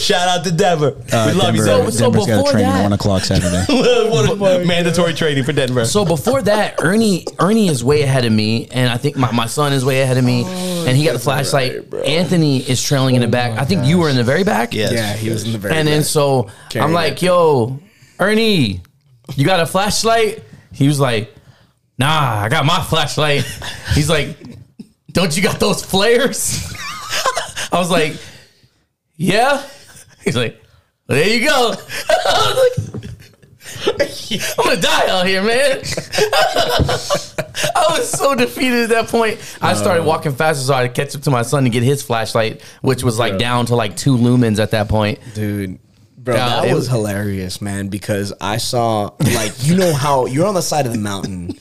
Shout 0.00 0.28
out 0.28 0.44
to 0.44 0.50
Denver. 0.52 0.96
Uh, 1.12 1.30
we 1.32 1.40
love 1.40 1.54
you, 1.54 1.62
so- 1.62 1.76
Denver. 1.78 1.90
so 1.92 1.98
Denver's 2.10 2.26
got 2.26 2.36
before 2.38 2.48
a 2.48 2.52
training 2.52 2.70
that- 2.70 2.78
at 2.80 2.82
1 2.84 2.92
o'clock 2.92 3.22
Saturday. 3.22 3.64
what 4.10 4.60
a 4.62 4.64
mandatory 4.64 5.14
training 5.14 5.44
for 5.44 5.52
Denver. 5.52 5.84
So 5.84 6.04
before 6.04 6.42
that, 6.42 6.76
Ernie 6.82 7.24
Ernie 7.38 7.68
is 7.68 7.84
way 7.84 8.02
ahead 8.02 8.24
of 8.24 8.32
me, 8.32 8.68
and 8.72 8.90
I 8.90 8.96
think 8.96 9.16
my, 9.16 9.30
my 9.32 9.46
son 9.46 9.72
is 9.72 9.84
way 9.84 10.02
ahead 10.02 10.16
of 10.18 10.24
me, 10.24 10.42
and 10.86 10.96
he 10.96 11.04
got 11.04 11.12
the 11.12 11.18
flashlight. 11.18 11.92
Anthony 11.94 12.58
is 12.58 12.82
trailing 12.82 13.14
in 13.14 13.20
the 13.20 13.28
oh 13.28 13.30
back. 13.30 13.58
I 13.58 13.64
think 13.64 13.86
you 13.86 13.98
were 13.98 14.08
in 14.08 14.16
the 14.16 14.24
very 14.24 14.44
back. 14.44 14.74
Yes. 14.74 14.92
Yeah, 14.92 15.14
he 15.14 15.30
was 15.30 15.44
in 15.44 15.52
the 15.52 15.58
very. 15.58 15.72
Back. 15.72 15.78
And 15.78 15.88
then 15.88 16.00
back. 16.00 16.06
so 16.06 16.50
Carrying 16.70 16.88
I'm 16.88 16.92
like, 16.92 17.14
that. 17.14 17.22
yo, 17.22 17.80
Ernie, 18.18 18.80
you 19.36 19.44
got 19.46 19.60
a 19.60 19.66
flashlight? 19.66 20.42
He 20.72 20.88
was 20.88 20.98
like, 21.00 21.34
nah, 21.98 22.40
I 22.40 22.48
got 22.48 22.64
my 22.64 22.82
flashlight. 22.82 23.44
He's 23.94 24.08
like, 24.08 24.36
don't 25.12 25.36
you 25.36 25.42
got 25.42 25.60
those 25.60 25.84
flares? 25.84 26.72
I 27.72 27.78
was 27.78 27.90
like, 27.90 28.16
yeah. 29.16 29.62
He's 30.24 30.36
like, 30.36 30.60
well, 31.08 31.18
there 31.18 31.28
you 31.28 31.46
go. 31.46 31.74
I 32.08 32.72
was 32.80 32.94
like, 32.94 33.11
I'm 34.58 34.64
gonna 34.64 34.80
die 34.80 35.08
out 35.08 35.26
here, 35.26 35.42
man. 35.42 35.82
I 37.74 37.86
was 37.90 38.10
so 38.10 38.34
defeated 38.34 38.84
at 38.84 38.88
that 38.90 39.08
point. 39.08 39.38
I 39.60 39.72
uh, 39.72 39.74
started 39.74 40.04
walking 40.04 40.32
faster 40.32 40.64
so 40.64 40.74
I 40.74 40.86
could 40.88 40.96
catch 40.96 41.14
up 41.16 41.22
to 41.22 41.30
my 41.30 41.42
son 41.42 41.64
to 41.64 41.70
get 41.70 41.82
his 41.82 42.02
flashlight, 42.02 42.62
which 42.80 43.02
was 43.02 43.18
like 43.18 43.38
down 43.38 43.66
to 43.66 43.76
like 43.76 43.96
two 43.96 44.16
lumens 44.16 44.58
at 44.58 44.70
that 44.72 44.88
point. 44.88 45.18
dude. 45.34 45.78
Bro, 46.16 46.36
Yeah, 46.36 46.48
that 46.48 46.64
it 46.66 46.74
was 46.74 46.82
was- 46.82 46.88
hilarious, 46.88 47.60
man. 47.60 47.88
Because 47.88 48.32
I 48.40 48.58
saw, 48.58 49.10
like, 49.20 49.52
you 49.66 49.76
know 49.76 49.92
how 49.92 50.26
you're 50.26 50.46
on 50.46 50.54
the 50.54 50.62
side 50.62 50.86
of 50.86 50.92
the 50.92 50.98
mountain, 50.98 51.58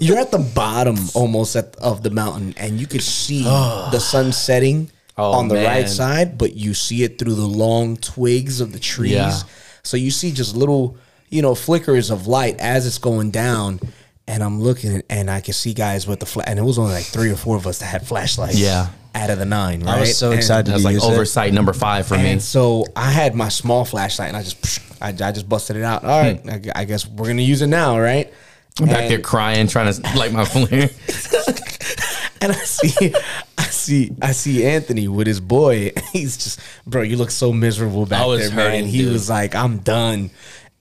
you're 0.00 0.18
at 0.18 0.32
the 0.32 0.38
bottom 0.54 0.96
almost 1.14 1.54
at, 1.54 1.76
of 1.76 2.02
the 2.02 2.10
mountain, 2.10 2.52
and 2.56 2.80
you 2.80 2.88
could 2.88 3.02
see 3.02 3.44
the 3.44 3.98
sun 4.00 4.32
setting 4.32 4.90
Oh, 5.16 5.32
on 5.32 5.48
the 5.48 5.54
man. 5.54 5.64
right 5.66 5.88
side, 5.88 6.38
but 6.38 6.54
you 6.56 6.72
see 6.74 7.02
it 7.04 7.18
through 7.18 7.34
the 7.34 7.46
long 7.46 7.96
twigs 7.98 8.60
of 8.60 8.72
the 8.72 8.78
trees. 8.80 9.12
Yeah. 9.12 9.38
So 9.82 9.96
you 9.98 10.10
see 10.10 10.32
just 10.32 10.56
little, 10.56 10.96
you 11.30 11.42
know, 11.42 11.54
flickers 11.54 12.10
of 12.10 12.26
light 12.26 12.56
as 12.58 12.86
it's 12.86 12.98
going 12.98 13.30
down. 13.30 13.80
And 14.28 14.44
I'm 14.44 14.60
looking, 14.60 15.02
and 15.10 15.28
I 15.28 15.40
can 15.40 15.54
see 15.54 15.74
guys 15.74 16.06
with 16.06 16.20
the 16.20 16.26
flash, 16.26 16.46
and 16.48 16.56
it 16.58 16.62
was 16.62 16.78
only 16.78 16.92
like 16.92 17.04
three 17.04 17.32
or 17.32 17.36
four 17.36 17.56
of 17.56 17.66
us 17.66 17.78
that 17.80 17.86
had 17.86 18.06
flashlights. 18.06 18.58
Yeah. 18.60 18.88
out 19.12 19.28
of 19.30 19.40
the 19.40 19.44
nine. 19.44 19.80
Right? 19.82 19.96
I 19.96 20.00
was 20.00 20.16
so 20.16 20.30
And- 20.30 20.38
excited 20.38 20.66
That's 20.66 20.82
to 20.82 20.84
like 20.84 20.94
use 20.94 21.04
it. 21.04 21.10
oversight 21.12 21.52
number 21.52 21.72
five 21.72 22.06
for 22.06 22.16
me. 22.16 22.38
so 22.38 22.86
I 22.94 23.10
had 23.10 23.34
my 23.34 23.48
small 23.48 23.84
flashlight, 23.84 24.28
and 24.28 24.36
I 24.36 24.42
just, 24.44 24.80
I, 25.02 25.08
I 25.08 25.32
just 25.32 25.48
busted 25.48 25.74
it 25.76 25.82
out. 25.82 26.04
All 26.04 26.20
right, 26.20 26.38
hmm. 26.40 26.48
I 26.48 26.60
I, 26.76 26.84
guess 26.84 27.08
we're 27.08 27.26
gonna 27.26 27.42
use 27.42 27.60
it 27.62 27.66
now, 27.66 27.98
right? 27.98 28.32
I'm 28.80 28.86
back 28.86 29.08
there 29.08 29.18
crying, 29.18 29.66
trying 29.66 29.92
to 29.92 30.00
light 30.16 30.32
my 30.32 30.44
flare. 30.44 30.90
and 32.40 32.52
I 32.52 32.56
see, 32.64 33.12
I 33.58 33.62
see, 33.64 34.12
I 34.22 34.32
see 34.32 34.64
Anthony 34.64 35.08
with 35.08 35.26
his 35.26 35.40
boy. 35.40 35.90
He's 36.12 36.36
just, 36.36 36.60
bro, 36.86 37.02
you 37.02 37.16
look 37.16 37.30
so 37.32 37.52
miserable 37.52 38.06
back 38.06 38.22
I 38.22 38.26
was 38.26 38.40
there, 38.46 38.56
man. 38.56 38.70
hurting, 38.70 38.86
He 38.88 38.98
dude. 38.98 39.12
was 39.12 39.28
like, 39.28 39.54
I'm 39.56 39.78
done. 39.78 40.30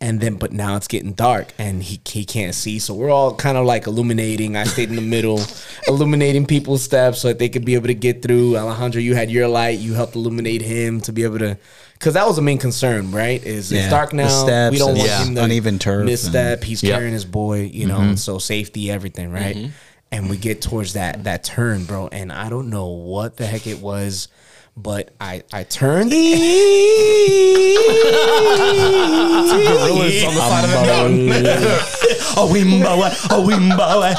And 0.01 0.21
then, 0.21 0.35
but 0.35 0.53
now 0.53 0.77
it's 0.77 0.87
getting 0.87 1.11
dark, 1.11 1.53
and 1.57 1.83
he 1.83 1.99
he 2.07 2.23
can't 2.23 2.55
see. 2.55 2.79
So 2.79 2.93
we're 2.93 3.09
all 3.09 3.35
kind 3.35 3.57
of 3.57 3.65
like 3.65 3.85
illuminating. 3.85 4.55
I 4.55 4.63
stayed 4.63 4.89
in 4.89 4.95
the 4.95 5.01
middle, 5.01 5.41
illuminating 5.87 6.45
people's 6.45 6.81
steps 6.81 7.19
so 7.19 7.27
that 7.27 7.37
they 7.39 7.49
could 7.49 7.65
be 7.65 7.75
able 7.75 7.87
to 7.87 7.93
get 7.93 8.21
through. 8.21 8.55
Alejandro, 8.55 9.01
you 9.01 9.13
had 9.13 9.29
your 9.29 9.49
light. 9.49 9.79
You 9.79 9.95
helped 9.95 10.15
illuminate 10.15 10.61
him 10.61 11.01
to 11.01 11.11
be 11.11 11.23
able 11.23 11.39
to, 11.39 11.57
because 11.95 12.13
that 12.13 12.25
was 12.25 12.37
the 12.37 12.41
main 12.41 12.59
concern, 12.59 13.11
right? 13.11 13.43
Is 13.43 13.73
Yeah, 13.73 13.81
it's 13.81 13.89
dark 13.89 14.11
the 14.11 14.15
now. 14.17 14.29
steps 14.29 14.71
we 14.71 14.77
don't 14.77 14.95
want 14.95 15.09
yeah, 15.09 15.25
him 15.25 15.35
to 15.35 15.43
uneven 15.43 15.79
turf 15.79 16.05
misstep. 16.05 16.63
He's 16.63 16.81
Yep. 16.81 16.93
carrying 16.93 17.13
his 17.13 17.25
boy, 17.25 17.63
you 17.63 17.85
know, 17.85 17.99
mm-hmm. 17.99 18.15
so 18.15 18.39
safety, 18.39 18.89
everything, 18.89 19.33
right? 19.33 19.55
Mm-hmm. 19.55 19.71
And 20.13 20.29
we 20.29 20.37
get 20.37 20.61
towards 20.61 20.93
that 20.93 21.25
that 21.25 21.43
turn, 21.43 21.83
bro, 21.83 22.07
and 22.07 22.31
I 22.31 22.49
don't 22.49 22.69
know 22.69 22.87
what 22.87 23.35
the 23.35 23.45
heck 23.45 23.67
it 23.67 23.81
was, 23.81 24.29
but 24.81 25.13
I 25.19 25.43
I 25.51 25.63
turned. 25.63 26.11
Gorillas 26.11 26.63
on 30.23 30.33
the 30.33 30.41
side 30.41 30.63
of 30.63 30.71
the 30.71 30.83
mountain. 30.85 31.29
oh, 32.37 32.49
we 32.51 32.61
mbawa, 32.63 33.27
oh, 33.31 33.45
we 33.45 33.53
mbawa. 33.53 34.15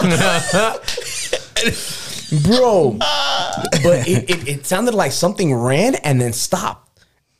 bro. 2.45 2.97
but 3.83 4.07
it, 4.09 4.31
it, 4.31 4.49
it 4.49 4.67
sounded 4.67 4.95
like 4.95 5.13
something 5.13 5.55
ran 5.55 5.95
and 5.97 6.21
then 6.21 6.33
stopped. 6.33 6.89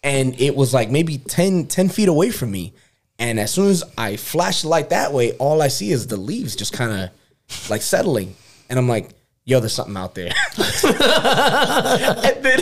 And 0.03 0.41
it 0.41 0.57
was 0.57 0.73
like 0.73 0.91
maybe 0.91 1.19
10, 1.19 1.67
10 1.67 1.89
feet 1.91 2.09
away 2.09 2.31
from 2.31 2.51
me. 2.51 2.73
And 3.19 3.39
as 3.39 3.53
soon 3.53 3.69
as 3.69 3.85
I 3.99 4.17
flash 4.17 4.63
the 4.63 4.69
light 4.69 4.91
that 4.91 5.13
way, 5.13 5.33
all 5.33 5.61
I 5.61 5.69
see 5.69 5.93
is 5.93 6.07
the 6.07 6.17
leaves 6.17 6.57
just 6.57 6.73
kind 6.73 6.91
of 6.91 7.11
like 7.71 7.83
settling. 7.83 8.35
And 8.71 8.79
I'm 8.79 8.89
like, 8.89 9.11
yo, 9.45 9.61
there's 9.61 9.73
something 9.73 9.97
out 9.97 10.15
there. 10.15 10.33
and 10.59 12.43
then 12.45 12.61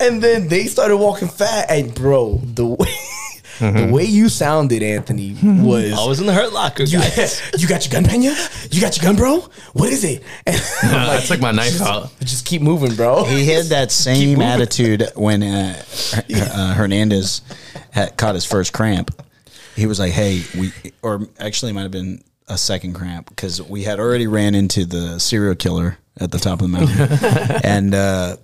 and 0.00 0.22
then 0.22 0.48
they 0.48 0.66
started 0.66 0.96
walking 0.96 1.28
fast. 1.28 1.70
And 1.70 1.94
bro, 1.94 2.40
the 2.42 2.66
way 2.66 2.94
the 3.58 3.90
way 3.90 4.04
you 4.04 4.28
sounded, 4.28 4.82
Anthony, 4.82 5.36
was 5.42 5.92
I 5.92 6.06
was 6.06 6.20
in 6.20 6.26
the 6.26 6.32
hurt 6.32 6.52
locker, 6.52 6.82
you, 6.82 6.98
guys. 6.98 7.40
you 7.58 7.66
got 7.66 7.84
your 7.86 7.92
gun, 7.92 8.08
Pena? 8.08 8.36
You 8.70 8.80
got 8.80 8.96
your 8.96 9.02
gun, 9.02 9.16
bro? 9.16 9.40
What 9.72 9.90
is 9.90 10.04
it? 10.04 10.22
And 10.46 10.94
I'm 10.94 11.18
I 11.18 11.20
took 11.20 11.40
my 11.40 11.52
knife 11.52 11.72
just, 11.72 11.82
out. 11.82 12.12
Just 12.20 12.44
keep 12.46 12.62
moving, 12.62 12.94
bro. 12.94 13.24
He 13.24 13.46
had 13.46 13.66
that 13.66 13.90
same 13.90 14.40
attitude 14.42 15.08
when 15.14 15.42
uh, 15.42 15.82
uh, 16.34 16.74
Hernandez 16.74 17.42
had 17.90 18.16
caught 18.16 18.34
his 18.34 18.44
first 18.44 18.72
cramp. 18.72 19.10
He 19.74 19.86
was 19.86 19.98
like, 19.98 20.12
"Hey, 20.12 20.42
we," 20.56 20.72
or 21.02 21.28
actually, 21.38 21.70
it 21.70 21.74
might 21.74 21.82
have 21.82 21.90
been 21.90 22.22
a 22.48 22.58
second 22.58 22.94
cramp 22.94 23.28
because 23.28 23.60
we 23.60 23.84
had 23.84 23.98
already 23.98 24.26
ran 24.26 24.54
into 24.54 24.84
the 24.84 25.18
serial 25.18 25.54
killer 25.54 25.98
at 26.18 26.30
the 26.30 26.38
top 26.38 26.60
of 26.62 26.70
the 26.70 26.78
mountain, 26.78 27.60
and 27.64 27.94
uh, 27.94 28.36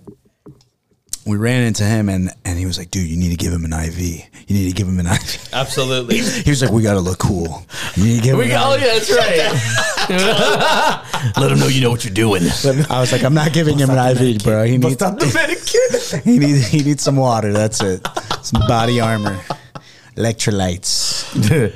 we 1.25 1.37
ran 1.37 1.63
into 1.63 1.83
him, 1.83 2.09
and 2.09 2.31
and 2.45 2.59
he 2.59 2.65
was 2.65 2.77
like, 2.77 2.91
"Dude, 2.91 3.07
you 3.07 3.17
need 3.17 3.29
to 3.31 3.37
give 3.37 3.51
him 3.53 3.65
an 3.65 3.73
IV. 3.73 3.99
You 3.99 4.23
need 4.57 4.67
to 4.69 4.75
give 4.75 4.87
him 4.87 4.99
an 4.99 5.07
IV." 5.07 5.49
Absolutely. 5.53 6.17
He 6.43 6.49
was 6.49 6.61
like, 6.61 6.71
"We 6.71 6.81
got 6.83 6.93
to 6.93 6.99
look 6.99 7.19
cool. 7.19 7.65
You 7.95 8.03
need 8.03 8.15
to 8.17 8.21
give 8.23 8.33
him." 8.33 8.37
We 8.39 8.45
an 8.45 8.51
got, 8.51 8.67
oh 8.67 8.75
IV." 8.75 8.81
yeah, 8.81 8.93
that's 8.93 9.11
right. 10.09 11.33
Let 11.37 11.47
them 11.49 11.59
know 11.59 11.67
you 11.67 11.81
know 11.81 11.89
what 11.91 12.03
you're 12.03 12.13
doing. 12.13 12.43
I 12.89 12.99
was 12.99 13.11
like, 13.11 13.23
"I'm 13.23 13.33
not 13.33 13.53
giving 13.53 13.77
him 13.79 13.89
an 13.89 14.17
IV, 14.17 14.43
bro. 14.43 14.65
He 14.65 14.77
needs 14.77 14.95
Stop 14.95 15.17
the 15.19 15.31
medicine. 15.33 16.21
he 16.23 16.37
needs 16.39 16.67
he 16.67 16.83
needs 16.83 17.01
some 17.01 17.15
water. 17.15 17.53
That's 17.53 17.81
it. 17.81 18.05
Some 18.41 18.61
body 18.67 18.99
armor, 18.99 19.39
electrolytes. 20.17 21.23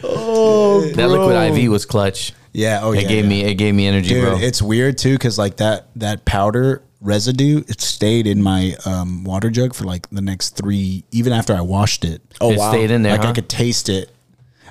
oh, 0.04 0.82
that 0.82 1.08
liquid 1.10 1.58
IV 1.58 1.72
was 1.72 1.86
clutch. 1.86 2.34
Yeah. 2.58 2.80
Oh 2.82 2.92
It 2.92 3.04
yeah. 3.04 3.08
gave 3.08 3.24
yeah. 3.26 3.30
me 3.30 3.44
it 3.46 3.54
gave 3.56 3.76
me 3.76 3.86
energy, 3.88 4.10
Dude, 4.10 4.24
bro. 4.24 4.38
it's 4.40 4.62
weird 4.62 4.98
too 4.98 5.14
because 5.14 5.38
like 5.38 5.58
that 5.58 5.88
that 5.96 6.26
powder 6.26 6.82
residue 7.00 7.62
it 7.68 7.80
stayed 7.80 8.26
in 8.26 8.42
my 8.42 8.76
um, 8.86 9.24
water 9.24 9.52
jug 9.52 9.76
for 9.76 9.84
like 9.84 10.10
the 10.10 10.22
next 10.22 10.58
three 10.58 11.04
even 11.12 11.32
after 11.34 11.54
I 11.54 11.62
washed 11.62 12.04
it. 12.04 12.22
Oh, 12.42 12.52
it 12.52 12.58
wow. 12.58 12.72
stayed 12.72 12.90
in 12.90 13.04
there. 13.04 13.12
like 13.14 13.22
huh? 13.24 13.30
I 13.30 13.34
could 13.34 13.48
taste 13.48 13.90
it. 13.90 14.10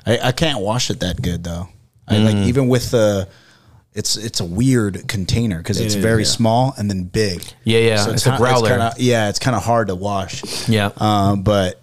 I, 0.04 0.18
I 0.18 0.32
can't 0.32 0.60
wash 0.60 0.90
it 0.90 0.98
that 1.00 1.22
good 1.22 1.44
though. 1.44 1.68
I 2.08 2.18
like 2.18 2.36
even 2.48 2.68
with 2.68 2.90
the. 2.90 3.28
It's 3.94 4.16
it's 4.16 4.40
a 4.40 4.44
weird 4.44 5.08
container 5.08 5.56
because 5.58 5.80
it's 5.80 5.94
is, 5.94 6.02
very 6.02 6.22
yeah. 6.22 6.28
small 6.28 6.74
and 6.76 6.90
then 6.90 7.04
big. 7.04 7.42
Yeah, 7.64 7.78
yeah, 7.78 8.10
it's 8.10 8.26
a 8.26 8.32
ki- 8.32 8.36
growler. 8.36 8.68
kinda- 8.68 8.94
yeah, 8.98 9.30
it's 9.30 9.38
kind 9.38 9.56
of 9.56 9.64
hard 9.64 9.88
to 9.88 9.94
wash. 9.94 10.68
Yeah. 10.68 10.90
um, 10.98 11.42
but 11.42 11.80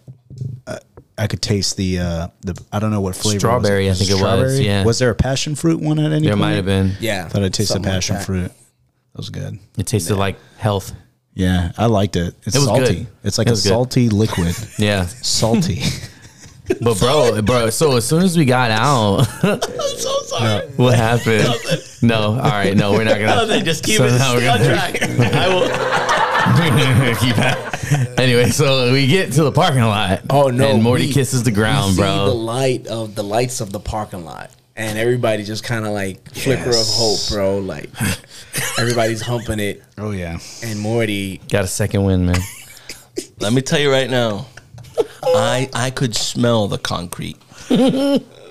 uh, 0.67 0.77
I 1.18 1.27
could 1.27 1.41
taste 1.41 1.77
the 1.77 1.99
uh, 1.99 2.27
the 2.41 2.60
I 2.72 2.80
don't 2.80 2.91
know 2.91 3.02
what 3.02 3.15
flavor. 3.15 3.40
Strawberry, 3.40 3.88
was 3.88 4.02
I 4.02 4.06
think 4.06 4.10
it 4.11 4.14
was, 4.14 4.19
Strawberry? 4.22 4.65
yeah. 4.65 4.84
Was 4.84 4.99
there 4.99 5.10
a 5.11 5.15
passion 5.15 5.56
fruit 5.56 5.80
one 5.80 5.99
at 5.99 6.11
any? 6.11 6.22
there 6.23 6.31
point? 6.31 6.40
might 6.41 6.52
have 6.53 6.65
been. 6.65 6.94
Yeah. 6.99 7.27
Thought 7.27 7.44
I 7.44 7.49
tasted 7.49 7.68
something 7.73 7.91
like 7.91 7.95
passion 7.98 8.19
fruit. 8.19 8.48
That 8.52 9.18
was 9.18 9.30
good. 9.30 9.60
It 9.77 9.85
tasted 9.88 10.15
like 10.15 10.38
health. 10.57 10.91
Yeah, 11.35 11.72
I 11.77 11.85
liked 11.88 12.15
it. 12.15 12.35
It's 12.44 12.56
It 12.56 12.60
was 12.60 12.68
salty. 12.68 12.95
good. 12.95 13.07
It's 13.23 13.38
like 13.38 13.48
It 13.48 13.52
a 13.52 13.53
good. 13.53 13.57
salty 13.60 14.10
liquid. 14.10 14.56
Yeah. 14.77 15.06
salty. 15.07 15.81
But 16.81 16.98
bro, 16.98 17.41
bro. 17.41 17.69
So 17.72 17.98
as 17.98 18.07
soon 18.07 18.23
as 18.23 18.38
we 18.38 18.45
got 18.45 18.72
out, 18.72 19.27
I'm 19.44 19.60
so 19.98 20.22
sorry. 20.27 20.65
what 20.77 20.95
happened? 20.95 21.44
No, 22.02 22.15
all 22.22 22.38
right, 22.40 22.76
no, 22.76 22.94
we're 22.94 23.03
not 23.03 23.15
gonna. 23.19 23.26
Nothing, 23.45 23.65
just 23.65 23.84
keep 23.84 23.98
So 23.98 24.06
it 24.06 24.18
now 24.18 24.34
we're 24.35 24.49
on 24.49 24.60
gonna- 24.60 24.73
track. 24.73 25.02
I 25.03 25.48
will. 25.49 25.64
keep 27.19 27.35
that. 27.37 28.15
Anyway, 28.17 28.49
so 28.49 28.91
we 28.91 29.07
get 29.07 29.31
to 29.33 29.43
the 29.43 29.51
parking 29.51 29.81
lot. 29.81 30.21
Oh 30.29 30.47
no! 30.49 30.67
And 30.71 30.83
Morty 30.83 31.07
we- 31.07 31.13
kisses 31.13 31.43
the 31.43 31.51
ground, 31.51 31.91
we 31.91 31.95
see 31.95 32.01
bro. 32.01 32.25
the 32.25 32.33
light 32.33 32.87
of 32.87 33.15
the 33.15 33.23
lights 33.23 33.61
of 33.61 33.71
the 33.71 33.79
parking 33.79 34.25
lot, 34.25 34.51
and 34.75 34.97
everybody 34.97 35.43
just 35.43 35.63
kind 35.63 35.85
of 35.85 35.91
like 35.93 36.29
flicker 36.33 36.69
of 36.69 36.75
hope, 36.87 37.19
bro. 37.29 37.59
Like 37.59 37.89
everybody's 38.79 39.21
humping 39.21 39.59
it, 39.59 39.83
Oh 39.97 40.11
yeah. 40.11 40.37
and 40.63 40.79
Morty. 40.79 41.37
Got 41.49 41.63
a 41.63 41.67
second 41.67 42.03
win, 42.03 42.25
man. 42.25 42.39
Let 43.39 43.53
me 43.53 43.61
tell 43.61 43.79
you 43.79 43.91
right 43.91 44.09
now, 44.09 44.47
I 45.23 45.69
I 45.73 45.91
could 45.91 46.15
smell 46.15 46.67
the 46.67 46.77
concrete. 46.77 47.37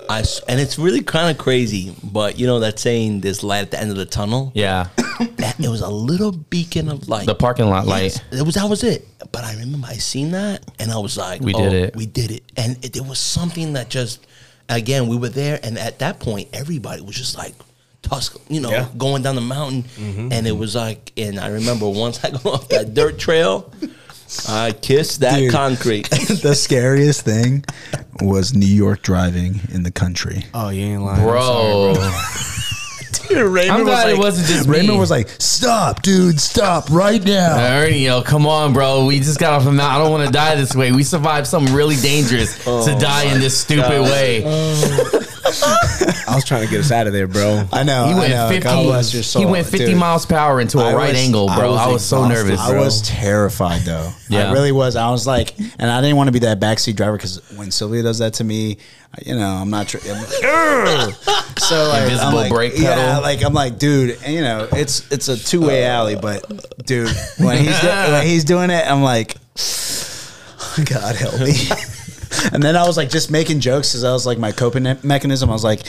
I 0.09 0.19
s 0.19 0.41
and 0.47 0.59
it's 0.59 0.77
really 0.77 1.01
kind 1.01 1.29
of 1.31 1.37
crazy, 1.37 1.95
but 2.03 2.37
you 2.39 2.45
know 2.47 2.59
that 2.59 2.79
saying, 2.79 3.21
"There's 3.21 3.43
light 3.43 3.61
at 3.61 3.71
the 3.71 3.79
end 3.79 3.91
of 3.91 3.97
the 3.97 4.05
tunnel." 4.05 4.51
Yeah, 4.53 4.87
that, 5.37 5.55
it 5.59 5.69
was 5.69 5.81
a 5.81 5.89
little 5.89 6.31
beacon 6.31 6.89
of 6.89 7.07
light. 7.09 7.25
the 7.25 7.35
parking 7.35 7.69
lot 7.69 7.85
Yes, 7.87 7.91
light. 7.91 8.39
it 8.39 8.45
was 8.45 8.55
that 8.55 8.69
was 8.69 8.83
it. 8.83 9.07
But 9.31 9.43
I 9.43 9.53
remember 9.55 9.87
I 9.87 9.93
seen 9.93 10.31
that, 10.31 10.63
and 10.79 10.91
I 10.91 10.97
was 10.97 11.17
like, 11.17 11.41
We 11.41 11.53
oh, 11.53 11.63
did 11.63 11.73
it. 11.73 11.95
We 11.95 12.05
did 12.05 12.31
it, 12.31 12.43
and 12.57 12.83
it, 12.83 12.93
there 12.93 13.03
was 13.03 13.19
something 13.19 13.73
that 13.73 13.89
just, 13.89 14.25
again, 14.69 15.07
we 15.07 15.17
were 15.17 15.29
there, 15.29 15.59
and 15.63 15.77
at 15.79 15.99
that 15.99 16.19
point, 16.19 16.49
everybody 16.53 17.01
was 17.01 17.15
just 17.15 17.37
like. 17.37 17.53
Tusk, 18.03 18.35
you 18.49 18.59
know, 18.59 18.69
Yeah. 18.69 18.89
going 18.97 19.23
down 19.23 19.35
the 19.35 19.41
mountain, 19.57 19.83
mm-hmm. 19.83 20.33
and 20.33 20.45
it 20.45 20.51
was 20.51 20.75
like, 20.75 21.13
and 21.15 21.39
I 21.39 21.47
remember 21.47 21.87
once 21.87 22.21
I 22.25 22.31
go 22.31 22.51
off 22.51 22.67
that 22.67 22.93
dirt 22.93 23.17
trail, 23.17 23.71
I 24.47 24.71
kissed 24.71 25.21
that 25.21 25.37
Dude. 25.37 25.51
concrete. 25.51 26.09
the 26.09 26.55
scariest 26.55 27.21
thing 27.21 27.65
was 28.21 28.53
New 28.53 28.65
York 28.65 29.01
driving 29.01 29.61
in 29.73 29.83
the 29.83 29.91
country. 29.91 30.45
Oh, 30.53 30.69
you 30.69 30.83
ain't 30.83 31.01
lying, 31.01 31.23
Bro, 31.23 31.95
I'm 33.35 33.83
glad 33.83 34.09
it 34.09 34.17
wasn't 34.17 34.47
just 34.47 34.67
me. 34.67 34.79
Raymond 34.79 34.99
was 34.99 35.09
like, 35.09 35.29
"Stop, 35.39 36.01
dude! 36.01 36.39
Stop 36.39 36.89
right 36.89 37.23
now!" 37.23 37.57
Ernie, 37.57 38.05
yo, 38.05 38.21
come 38.21 38.45
on, 38.45 38.73
bro. 38.73 39.05
We 39.05 39.19
just 39.19 39.39
got 39.39 39.53
off 39.53 39.65
a 39.65 39.71
mountain. 39.71 39.81
I 39.81 39.97
don't 39.97 40.11
want 40.11 40.25
to 40.27 40.31
die 40.31 40.55
this 40.55 40.75
way. 40.75 40.91
We 40.91 41.03
survived 41.03 41.47
something 41.47 41.73
really 41.73 41.95
dangerous 41.95 42.61
oh 42.67 42.85
to 42.85 42.99
die 42.99 43.33
in 43.33 43.39
this 43.39 43.59
stupid 43.59 44.01
way. 44.01 44.43
Oh. 44.45 45.22
I 46.27 46.35
was 46.35 46.45
trying 46.45 46.63
to 46.63 46.69
get 46.71 46.79
us 46.79 46.91
out 46.91 47.05
of 47.07 47.13
there, 47.13 47.27
bro. 47.27 47.63
I 47.71 47.83
know. 47.83 48.05
He 48.05 48.13
I 48.13 48.17
went 48.17 48.29
know. 48.33 48.47
50. 48.49 48.63
God 48.63 48.83
bless 48.83 49.13
your 49.35 49.41
He 49.41 49.45
went 49.49 49.67
50 49.67 49.85
dude. 49.87 49.97
miles 49.97 50.25
per 50.25 50.35
hour 50.35 50.61
into 50.61 50.79
a 50.79 50.85
I 50.85 50.93
right 50.93 51.09
was- 51.09 51.17
angle, 51.19 51.47
bro. 51.47 51.73
I 51.73 51.87
was, 51.87 52.03
so 52.05 52.23
exhausted, 52.23 52.33
nervous. 52.47 52.59
I 52.61 52.77
was 52.79 53.01
terrified 53.01 53.81
though. 53.81 54.11
Yeah. 54.29 54.49
I 54.49 54.53
really 54.53 54.71
was. 54.71 54.95
I 54.95 55.09
was 55.11 55.27
like, 55.27 55.57
and 55.59 55.91
I 55.91 56.01
didn't 56.01 56.15
want 56.17 56.27
to 56.29 56.31
be 56.31 56.39
that 56.39 56.59
backseat 56.59 56.95
driver 56.95 57.17
because 57.17 57.41
when 57.57 57.71
Sylvia 57.71 58.03
does 58.03 58.19
that 58.19 58.35
to 58.35 58.43
me, 58.43 58.77
you 59.25 59.35
know, 59.35 59.45
I'm 59.47 59.69
not. 59.69 59.87
Tr- 59.89 59.97
I'm 60.05 60.15
like, 60.23 61.13
so 61.59 61.87
like, 61.89 62.03
Invisible 62.03 62.27
I'm 62.29 62.33
like, 62.35 62.51
brake 62.51 62.73
Yeah, 62.77 62.95
pedal. 62.95 63.21
like 63.21 63.43
I'm 63.43 63.53
like, 63.53 63.77
dude, 63.77 64.17
and, 64.23 64.33
you 64.33 64.41
know, 64.41 64.67
it's 64.71 65.11
it's 65.11 65.27
a 65.27 65.37
two 65.37 65.61
way 65.61 65.85
alley, 65.85 66.15
but 66.15 66.85
dude, 66.85 67.09
when 67.37 67.57
he's 67.57 67.79
do- 67.81 67.87
when 67.87 68.25
he's 68.25 68.43
doing 68.43 68.69
it, 68.71 68.89
I'm 68.89 69.03
like, 69.03 69.35
God 70.85 71.15
help 71.15 71.39
me. 71.41 71.53
And 72.51 72.61
then 72.61 72.75
I 72.75 72.85
was 72.87 72.97
like 72.97 73.09
just 73.09 73.31
making 73.31 73.59
jokes 73.59 73.91
because 73.91 74.03
I 74.03 74.11
was 74.11 74.25
like 74.25 74.37
my 74.37 74.51
coping 74.51 74.83
mechanism. 75.03 75.49
I 75.49 75.53
was 75.53 75.63
like, 75.63 75.81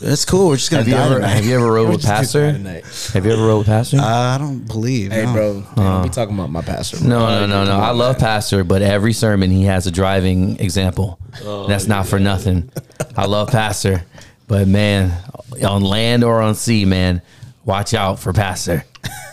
"That's 0.00 0.24
cool. 0.24 0.48
We're 0.48 0.56
just 0.56 0.70
gonna 0.70 0.82
Have 0.82 0.88
you 0.88 0.94
die 0.94 1.04
ever 1.06 1.14
tonight." 1.16 1.28
have 1.28 1.44
you 1.44 1.54
ever 1.56 1.72
rode 1.72 1.88
with 1.92 2.02
Pastor? 2.04 2.52
Have 2.52 3.26
you 3.26 3.32
ever 3.32 3.42
rode 3.42 3.58
with 3.58 3.66
Pastor? 3.66 3.98
Uh, 3.98 4.02
I 4.04 4.38
don't 4.38 4.66
believe. 4.66 5.12
Hey, 5.12 5.24
no. 5.24 5.32
bro, 5.32 5.64
don't 5.76 6.02
be 6.02 6.08
talking 6.08 6.34
about 6.34 6.50
my 6.50 6.62
pastor. 6.62 6.98
bro. 6.98 7.08
no, 7.08 7.26
no, 7.40 7.46
no, 7.46 7.64
no. 7.64 7.78
I 7.78 7.90
love 7.90 8.18
Pastor, 8.18 8.64
but 8.64 8.82
every 8.82 9.12
sermon 9.12 9.50
he 9.50 9.64
has 9.64 9.86
a 9.86 9.90
driving 9.90 10.58
example. 10.58 11.18
That's 11.68 11.86
not 11.86 12.06
for 12.06 12.18
nothing. 12.18 12.70
I 13.16 13.26
love 13.26 13.50
Pastor, 13.50 14.04
but 14.48 14.68
man, 14.68 15.12
on 15.64 15.82
land 15.82 16.24
or 16.24 16.40
on 16.42 16.54
sea, 16.54 16.84
man, 16.84 17.22
watch 17.64 17.94
out 17.94 18.18
for 18.18 18.32
Pastor. 18.32 18.84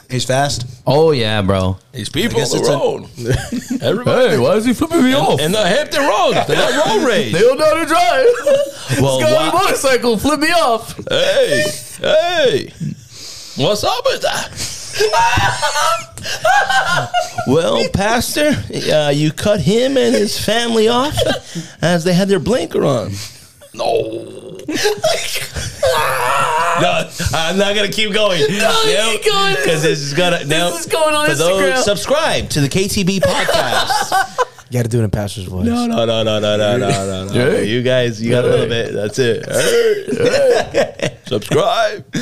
He's 0.09 0.25
fast. 0.25 0.65
Oh 0.87 1.11
yeah, 1.11 1.41
bro. 1.43 1.77
These 1.91 2.09
people 2.09 2.39
on 2.39 2.41
guess 2.41 2.51
the 2.51 2.61
road. 2.61 3.81
Everybody. 3.83 4.29
Hey, 4.29 4.37
why 4.39 4.53
is 4.55 4.65
he 4.65 4.73
flipping 4.73 5.03
me 5.03 5.13
off? 5.13 5.39
And 5.39 5.53
the 5.53 5.65
Hampton 5.67 6.01
Roads, 6.01 6.47
they're 6.47 6.57
not 6.57 6.85
road 6.97 7.05
rage. 7.07 7.31
They 7.31 7.39
don't 7.41 7.59
know 7.59 7.65
how 7.65 7.83
to 7.83 7.85
drive. 7.85 8.25
Well, 8.99 9.19
this 9.19 9.29
guy 9.31 9.35
on 9.35 9.49
a 9.49 9.53
motorcycle 9.53 10.17
flip 10.17 10.39
me 10.39 10.47
off. 10.49 10.97
Hey, 11.09 11.63
hey, 11.99 12.73
what's 13.55 13.83
up 13.83 14.03
with 14.03 14.21
that? 14.23 14.49
well, 17.47 17.87
Pastor, 17.93 18.51
uh, 18.91 19.09
you 19.11 19.31
cut 19.31 19.61
him 19.61 19.95
and 19.95 20.15
his 20.15 20.43
family 20.43 20.87
off 20.87 21.15
as 21.83 22.03
they 22.03 22.13
had 22.13 22.29
their 22.29 22.39
blinker 22.39 22.83
on. 22.83 23.11
No. 23.75 24.48
no, 26.81 27.09
I'm 27.33 27.57
not 27.57 27.75
gonna 27.75 27.89
keep 27.89 28.13
going. 28.13 28.39
No, 28.41 28.81
keep 28.83 29.25
going. 29.25 29.55
Because 29.55 29.83
this 29.83 29.99
is 29.99 30.13
gonna. 30.13 30.39
This 30.39 30.47
now, 30.47 30.69
is 30.75 30.85
going 30.85 31.15
on 31.15 31.25
for 31.27 31.33
Instagram. 31.33 31.75
Those, 31.75 31.85
subscribe 31.85 32.49
to 32.49 32.61
the 32.61 32.69
KTB 32.69 33.19
podcast. 33.19 34.45
You 34.69 34.77
got 34.77 34.83
to 34.83 34.89
do 34.89 34.99
it 34.99 35.03
in 35.03 35.09
pastor's 35.09 35.45
voice. 35.45 35.65
No, 35.65 35.87
no, 35.87 36.05
no, 36.05 36.21
no, 36.23 36.39
no, 36.39 36.57
no, 36.57 36.77
no, 36.77 37.25
no. 37.25 37.33
no. 37.33 37.57
You 37.59 37.81
guys, 37.81 38.21
you 38.21 38.29
got 38.29 38.45
a 38.45 38.47
little 38.47 38.67
bit. 38.67 38.93
That's 38.93 39.17
it. 39.17 39.43
Subscribe. 41.27 42.05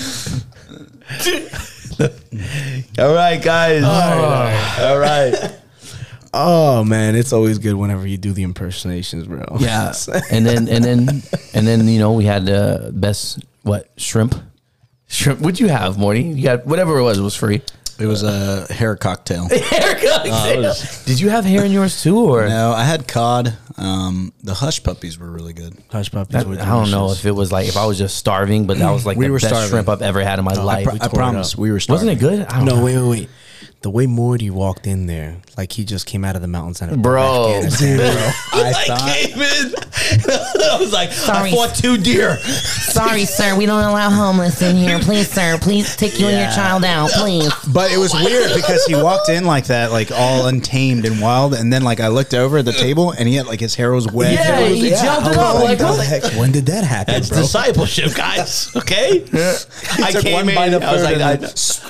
all 2.99 3.13
right, 3.13 3.41
guys. 3.41 3.83
all 3.83 3.91
right. 3.91 4.79
All 4.79 4.97
right. 4.97 5.33
All 5.33 5.39
right. 5.41 5.53
Oh 6.33 6.83
man, 6.83 7.15
it's 7.15 7.33
always 7.33 7.57
good 7.59 7.73
whenever 7.75 8.05
you 8.07 8.17
do 8.17 8.31
the 8.33 8.43
impersonations, 8.43 9.27
bro. 9.27 9.43
Yeah, 9.59 9.93
and 10.31 10.45
then 10.45 10.67
and 10.67 10.83
then 10.83 11.07
and 11.53 11.67
then 11.67 11.87
you 11.87 11.99
know 11.99 12.13
we 12.13 12.25
had 12.25 12.45
the 12.45 12.91
best 12.93 13.39
what 13.63 13.89
shrimp, 13.97 14.35
shrimp. 15.07 15.39
What'd 15.41 15.59
you 15.59 15.67
have, 15.69 15.97
Morty? 15.97 16.21
You 16.23 16.43
got 16.43 16.65
whatever 16.65 16.97
it 16.97 17.03
was. 17.03 17.17
It 17.17 17.23
was 17.23 17.35
free. 17.35 17.61
It 17.99 18.05
was 18.05 18.21
a 18.21 18.71
hair 18.71 18.95
cocktail. 18.95 19.49
Hair 19.49 19.95
cocktail. 19.95 20.61
was- 20.61 21.03
Did 21.05 21.19
you 21.19 21.29
have 21.31 21.45
hair 21.45 21.65
in 21.65 21.71
yours 21.71 22.03
too, 22.03 22.19
or 22.19 22.47
No, 22.47 22.71
I 22.71 22.83
had 22.83 23.07
cod. 23.07 23.57
Um, 23.75 24.33
the 24.43 24.53
hush 24.53 24.83
puppies 24.83 25.17
were 25.17 25.25
really 25.31 25.53
good. 25.53 25.75
Hush 25.89 26.11
puppies. 26.11 26.33
That- 26.33 26.45
were 26.47 26.61
I 26.61 26.65
don't 26.65 26.91
know 26.91 27.11
if 27.11 27.25
it 27.25 27.31
was 27.31 27.51
like 27.51 27.67
if 27.67 27.75
I 27.75 27.87
was 27.87 27.97
just 27.97 28.15
starving, 28.15 28.67
but 28.67 28.77
that 28.77 28.91
was 28.91 29.03
like 29.07 29.17
We 29.17 29.25
the 29.25 29.31
were 29.31 29.39
best 29.39 29.47
starving. 29.47 29.69
shrimp 29.71 29.89
I've 29.89 30.03
ever 30.03 30.23
had 30.23 30.37
in 30.37 30.45
my 30.45 30.51
I, 30.51 30.61
life. 30.61 30.83
pro- 30.85 30.93
I 30.93 30.97
tore 30.99 31.07
it 31.07 31.13
promise 31.15 31.53
up. 31.55 31.59
we 31.59 31.71
were. 31.71 31.79
Starving. 31.79 32.07
Wasn't 32.09 32.21
it 32.21 32.23
good? 32.23 32.45
I 32.45 32.57
don't 32.57 32.65
No, 32.65 32.75
know. 32.75 32.85
wait, 32.85 32.97
wait, 32.99 33.09
wait. 33.09 33.29
The 33.81 33.91
way 33.91 34.07
Morty 34.07 34.49
walked 34.49 34.87
in 34.87 35.05
there, 35.05 35.37
like 35.55 35.71
he 35.71 35.85
just 35.85 36.07
came 36.07 36.25
out 36.25 36.35
of 36.35 36.41
the 36.41 36.47
mountains 36.47 36.81
and 36.81 37.01
Bro, 37.01 37.61
dude, 37.79 37.97
bro. 37.99 38.07
I 38.07 38.73
I 38.75 38.83
thought. 38.85 38.99
came 39.15 39.39
in. 39.39 39.73
I 40.71 40.77
was 40.79 40.91
like, 40.91 41.11
Sorry. 41.11 41.51
I 41.51 41.53
fought 41.55 41.75
two 41.75 41.95
deer. 41.95 42.37
Sorry, 42.37 43.23
sir. 43.25 43.55
We 43.55 43.65
don't 43.67 43.83
allow 43.83 44.09
homeless 44.09 44.61
in 44.63 44.75
here. 44.75 44.97
Please, 44.99 45.29
sir. 45.29 45.57
Please 45.61 45.95
take 45.95 46.19
you 46.19 46.25
and 46.27 46.37
your 46.37 46.49
child 46.51 46.83
out, 46.83 47.11
please. 47.11 47.53
But 47.71 47.91
it 47.91 47.97
was 47.97 48.13
weird 48.13 48.51
because 48.55 48.83
he 48.85 48.95
walked 48.95 49.29
in 49.29 49.45
like 49.45 49.67
that, 49.67 49.91
like 49.91 50.11
all 50.11 50.47
untamed 50.47 51.05
and 51.05 51.21
wild, 51.21 51.53
and 51.53 51.71
then 51.71 51.83
like 51.83 51.99
I 51.99 52.07
looked 52.07 52.33
over 52.33 52.57
at 52.57 52.65
the 52.65 52.73
table 52.73 53.11
and 53.11 53.29
he 53.29 53.35
had 53.35 53.45
like 53.45 53.59
his 53.59 53.75
hair 53.75 53.91
was 53.91 54.11
wet. 54.11 54.33
Yeah, 54.33 54.59
It 54.59 54.69
was- 54.71 54.79
he 54.81 54.89
jumped 54.89 55.27
it 55.29 55.35
How 55.35 55.49
up 55.49 55.53
long 55.55 55.63
like, 55.65 55.77
the 55.77 56.03
heck- 56.03 56.33
when 56.39 56.51
did 56.51 56.65
that 56.65 56.83
happen, 56.83 57.13
That's 57.13 57.29
bro? 57.29 57.41
discipleship, 57.41 58.15
guys. 58.15 58.75
Okay. 58.75 59.23
I 60.03 60.11
came 60.19 60.33
one 60.33 60.49
in. 60.49 60.55
bite 60.55 60.73
of 60.73 60.81
I 60.83 60.93
was 60.93 61.03
like, 61.03 61.17
I, 61.17 61.35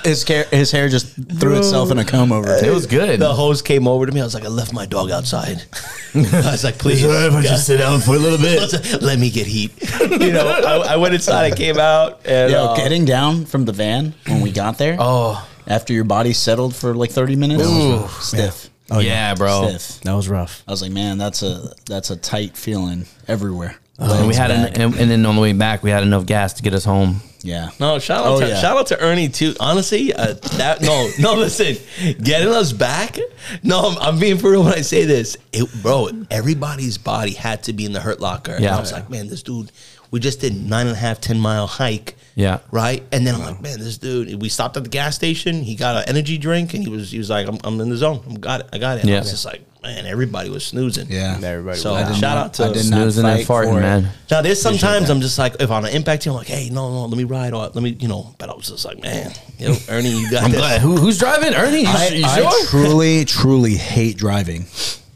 his 0.07 0.23
hair, 0.27 0.43
his 0.51 0.69
hair 0.71 0.89
just 0.89 1.07
threw 1.39 1.55
itself 1.57 1.76
in 1.91 1.97
a 1.99 2.05
comb 2.05 2.31
over. 2.31 2.53
it 2.55 2.73
was 2.73 2.85
good. 2.85 3.19
the 3.19 3.33
host 3.33 3.65
came 3.65 3.87
over 3.87 4.05
to 4.05 4.11
me. 4.11 4.21
I 4.21 4.23
was 4.23 4.33
like, 4.33 4.43
I 4.45 4.49
left 4.49 4.73
my 4.73 4.85
dog 4.85 5.11
outside. 5.11 5.63
I 6.15 6.19
was 6.51 6.63
like, 6.63 6.77
please. 6.77 7.03
if 7.03 7.33
I 7.33 7.41
just 7.41 7.65
sit 7.67 7.77
down 7.77 7.99
for 7.99 8.15
a 8.15 8.19
little 8.19 8.37
bit? 8.39 8.59
Let's- 9.01 9.17
me 9.19 9.29
get 9.29 9.47
heat. 9.47 9.71
You 10.27 10.31
know, 10.33 10.47
I, 10.47 10.93
I 10.93 10.95
went 10.97 11.13
inside. 11.13 11.53
I 11.53 11.55
came 11.55 11.77
out, 11.77 12.21
and 12.25 12.51
Yo, 12.51 12.65
uh, 12.65 12.75
getting 12.75 13.05
down 13.05 13.45
from 13.45 13.65
the 13.65 13.71
van 13.71 14.13
when 14.27 14.41
we 14.41 14.51
got 14.51 14.77
there, 14.77 14.97
Oh, 14.99 15.47
after 15.67 15.93
your 15.93 16.03
body 16.05 16.33
settled 16.33 16.75
for 16.75 16.93
like 16.95 17.11
thirty 17.11 17.35
minutes, 17.35 17.63
Ooh. 17.63 18.07
stiff, 18.21 18.69
Oh, 18.89 18.99
yeah, 18.99 19.35
bro. 19.35 19.67
stiff. 19.69 20.01
That 20.01 20.13
was 20.13 20.27
rough. 20.29 20.63
I 20.67 20.71
was 20.71 20.81
like, 20.81 20.91
man, 20.91 21.17
that's 21.17 21.43
a 21.43 21.73
that's 21.85 22.09
a 22.09 22.15
tight 22.15 22.57
feeling 22.57 23.05
everywhere. 23.27 23.75
And 23.99 24.27
we 24.27 24.35
had 24.35 24.51
an, 24.51 24.65
and, 24.81 24.95
and 24.95 25.09
then 25.11 25.25
on 25.25 25.35
the 25.35 25.41
way 25.41 25.53
back, 25.53 25.81
we 25.83 25.89
had 25.89 26.03
enough 26.03 26.25
gas 26.25 26.53
to 26.53 26.63
get 26.63 26.73
us 26.73 26.85
home. 26.85 27.21
Yeah. 27.47 27.69
No, 27.79 27.97
shout 27.99 28.25
out 28.25 28.33
Oh, 28.33 28.39
to 28.41 28.47
yeah. 28.47 28.59
shout 28.61 28.77
out 28.77 28.87
to 28.87 28.99
Ernie 28.99 29.29
too. 29.29 29.55
Honestly, 29.59 30.13
uh, 30.13 30.33
that 30.57 30.81
no, 30.81 31.09
no. 31.19 31.35
Listen, 31.35 31.77
getting 32.21 32.49
us 32.49 32.73
back. 32.73 33.17
No, 33.63 33.79
I'm, 33.89 33.97
I'm 33.99 34.19
being 34.19 34.37
for 34.37 34.51
real 34.51 34.63
when 34.63 34.73
I 34.73 34.81
say 34.81 35.05
this. 35.05 35.37
It, 35.53 35.69
bro, 35.81 36.09
everybody's 36.29 36.97
body 36.97 37.31
had 37.31 37.63
to 37.63 37.73
be 37.73 37.85
in 37.85 37.93
the 37.93 38.01
Hurt 38.01 38.19
Locker. 38.19 38.51
And 38.53 38.63
Yeah. 38.63 38.75
I 38.77 38.79
was 38.79 38.91
like, 38.91 39.09
man, 39.09 39.27
this 39.27 39.43
dude. 39.43 39.71
We 40.09 40.19
just 40.21 40.39
did 40.39 40.55
nine 40.55 40.87
and 40.87 40.95
a 40.95 40.99
half, 40.99 41.19
ten 41.19 41.37
mile 41.37 41.67
hike. 41.67 42.15
Yeah. 42.35 42.59
Right. 42.71 43.03
And 43.11 43.27
then 43.27 43.35
I'm 43.35 43.41
like, 43.41 43.61
man, 43.61 43.79
this 43.79 43.97
dude. 43.97 44.41
We 44.41 44.47
stopped 44.49 44.77
at 44.77 44.83
the 44.83 44.89
gas 44.89 45.15
station. 45.15 45.63
He 45.63 45.75
got 45.75 45.97
an 45.97 46.03
energy 46.07 46.37
drink, 46.37 46.73
and 46.73 46.83
he 46.83 46.89
was 46.89 47.11
he 47.11 47.17
was 47.17 47.29
like, 47.29 47.47
I'm, 47.47 47.57
I'm 47.63 47.79
in 47.81 47.89
the 47.89 47.97
zone. 47.97 48.23
I'm 48.25 48.35
got 48.35 48.61
it. 48.61 48.67
I 48.71 48.77
got 48.77 48.97
it. 48.97 49.01
And 49.01 49.09
I 49.09 49.13
Yeah. 49.13 49.19
was 49.19 49.31
just 49.31 49.45
like, 49.45 49.61
man, 49.95 50.05
everybody 50.05 50.49
was 50.49 50.65
snoozing. 50.65 51.07
Yeah. 51.09 51.39
Everybody 51.41 51.77
So 51.79 51.93
was- 51.93 52.17
shout 52.17 52.37
out 52.37 52.53
to 52.55 52.63
I 52.65 52.67
did 52.67 52.75
not 52.89 52.99
Snoozing 52.99 53.25
and 53.25 53.45
fight 53.45 53.47
farting, 53.47 53.71
for 53.71 53.77
it. 53.79 53.81
man. 53.81 54.09
now, 54.29 54.41
there's 54.41 54.61
sometimes 54.61 55.09
I'm 55.09 55.21
just 55.21 55.37
like, 55.39 55.55
if 55.59 55.71
on 55.71 55.85
an 55.85 55.93
impact 55.93 56.23
team, 56.23 56.31
I'm 56.33 56.37
like, 56.37 56.47
hey, 56.47 56.69
no, 56.69 56.89
no, 56.91 57.05
let 57.05 57.17
me 57.17 57.23
ride 57.23 57.53
or 57.53 57.63
let 57.67 57.75
me, 57.75 57.91
you 57.99 58.07
know. 58.07 58.35
But 58.37 58.49
I 58.49 58.53
was 58.55 58.67
just 58.67 58.85
like, 58.85 59.01
man, 59.01 59.31
yo, 59.57 59.73
Ernie, 59.89 60.09
you 60.11 60.29
got 60.31 60.43
I'm 60.43 60.51
this. 60.51 60.59
glad. 60.59 60.81
Who, 60.81 60.97
who's 60.97 61.17
driving? 61.17 61.53
Ernie? 61.53 61.81
You, 61.81 61.87
I, 61.87 62.07
you 62.09 62.25
I 62.25 62.37
sure? 62.39 62.65
truly, 62.67 63.25
truly 63.39 63.75
hate 63.75 64.17
driving. 64.17 64.65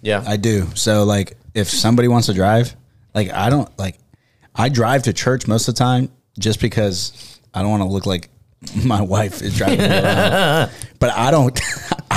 yeah. 0.01 0.23
I 0.25 0.37
do. 0.37 0.67
So 0.75 1.03
like, 1.03 1.37
if 1.53 1.69
somebody 1.69 2.07
wants 2.07 2.27
to 2.27 2.33
drive, 2.33 2.75
Like 3.13 3.29
I 3.31 3.49
don't 3.49 3.69
like. 3.77 3.97
I 4.55 4.69
drive 4.69 5.03
to 5.03 5.13
church 5.13 5.47
most 5.47 5.67
of 5.67 5.75
the 5.75 5.79
time 5.79 6.09
just 6.39 6.59
because 6.61 7.39
I 7.53 7.61
don't 7.61 7.71
want 7.71 7.83
to 7.83 7.89
look 7.89 8.05
like 8.05 8.29
my 8.85 9.01
wife 9.01 9.41
is 9.41 9.57
driving 9.57 9.79
me 9.79 9.85
around. 9.85 10.71
But 10.99 11.09
I 11.11 11.31
don't. 11.31 11.59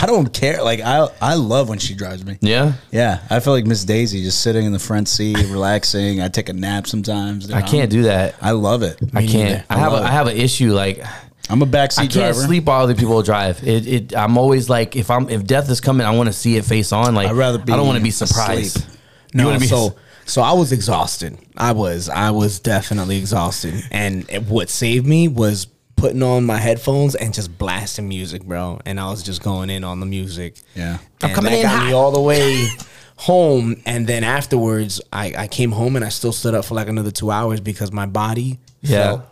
I 0.03 0.07
don't 0.07 0.33
care. 0.33 0.63
Like 0.63 0.81
I, 0.81 1.07
I 1.21 1.35
love 1.35 1.69
when 1.69 1.79
she 1.79 1.95
drives 1.95 2.25
me. 2.25 2.37
Yeah. 2.41 2.73
Yeah, 2.91 3.21
I 3.31 3.41
feel 3.41 3.53
like 3.53 3.65
Miss 3.65 3.85
Daisy 3.85 4.23
just 4.23 4.41
sitting 4.41 4.65
in 4.67 4.73
the 4.73 4.79
front 4.79 5.09
seat, 5.09 5.37
relaxing. 5.51 6.21
I 6.21 6.29
take 6.29 6.49
a 6.49 6.53
nap 6.53 6.87
sometimes. 6.87 7.51
I 7.51 7.63
can't 7.63 7.91
do 7.91 8.03
that. 8.05 8.35
I 8.43 8.51
love 8.51 8.83
it. 8.83 8.99
I 9.15 9.25
can't. 9.27 9.33
neither. 9.33 9.65
I 9.71 9.79
have 9.79 9.93
a, 9.93 9.97
it. 9.97 10.03
I 10.03 10.11
have 10.11 10.27
an 10.27 10.37
issue 10.37 10.73
like 10.73 11.03
I'm 11.49 11.63
a 11.63 11.67
backseat 11.67 11.99
I 11.99 12.03
can't 12.03 12.13
driver. 12.13 12.41
sleep 12.43 12.65
while 12.65 12.83
other 12.83 12.95
people 12.95 13.23
drive. 13.23 13.63
It, 13.63 13.87
it 13.87 14.17
I'm 14.17 14.37
always 14.39 14.69
like 14.69 14.97
if 14.97 15.11
I'm 15.11 15.29
if 15.29 15.45
death 15.45 15.71
is 15.71 15.81
coming, 15.81 16.07
I 16.07 16.11
want 16.17 16.29
to 16.29 16.33
see 16.33 16.57
it 16.57 16.65
face 16.65 16.91
on. 16.93 17.15
Like 17.15 17.29
I'd 17.29 17.37
rather 17.37 17.59
be 17.59 17.73
I 17.73 17.77
don't 17.77 17.87
want 17.87 17.99
to 17.99 18.05
be 18.05 18.11
surprised. 18.11 18.77
asleep. 18.79 18.99
No, 19.35 19.47
wanna 19.47 19.61
be- 19.61 19.67
so 19.67 19.95
so 20.27 20.41
I 20.43 20.53
was 20.55 20.73
exhausted. 20.73 21.39
I 21.57 21.73
was 21.73 22.09
I 22.09 22.31
was 22.31 22.59
definitely 22.61 23.19
exhausted, 23.19 23.75
and 23.91 24.29
it- 24.31 24.45
what 24.45 24.71
saved 24.71 25.07
me 25.07 25.29
was 25.29 25.67
putting 25.97 26.23
on 26.23 26.45
my 26.45 26.59
headphones 26.59 27.15
and 27.15 27.33
just 27.33 27.57
blasting 27.59 28.09
music, 28.09 28.45
bro. 28.45 28.81
And 28.85 28.99
I 29.01 29.09
was 29.11 29.23
just 29.23 29.43
going 29.43 29.71
in 29.71 29.85
on 29.85 30.01
the 30.01 30.07
music. 30.07 30.57
Yeah. 30.75 30.99
and 31.23 31.31
I'm 31.31 31.35
coming 31.35 31.53
that 31.53 31.59
in 31.59 31.63
got 31.65 31.87
me 31.87 31.93
all 31.93 32.11
the 32.13 32.21
way 32.21 32.67
home. 33.17 33.81
And 33.87 34.07
then 34.07 34.25
afterwards, 34.25 35.01
I 35.13 35.35
I 35.37 35.47
came 35.49 35.73
home 35.73 35.97
and 35.97 36.05
I 36.05 36.09
still 36.11 36.33
stood 36.33 36.55
up 36.55 36.65
for 36.65 36.75
like 36.75 36.89
another 36.89 37.11
two 37.11 37.31
hours 37.31 37.61
because 37.61 37.93
my 37.93 38.07
body 38.07 38.59
Yeah. 38.81 39.03
felt 39.05 39.23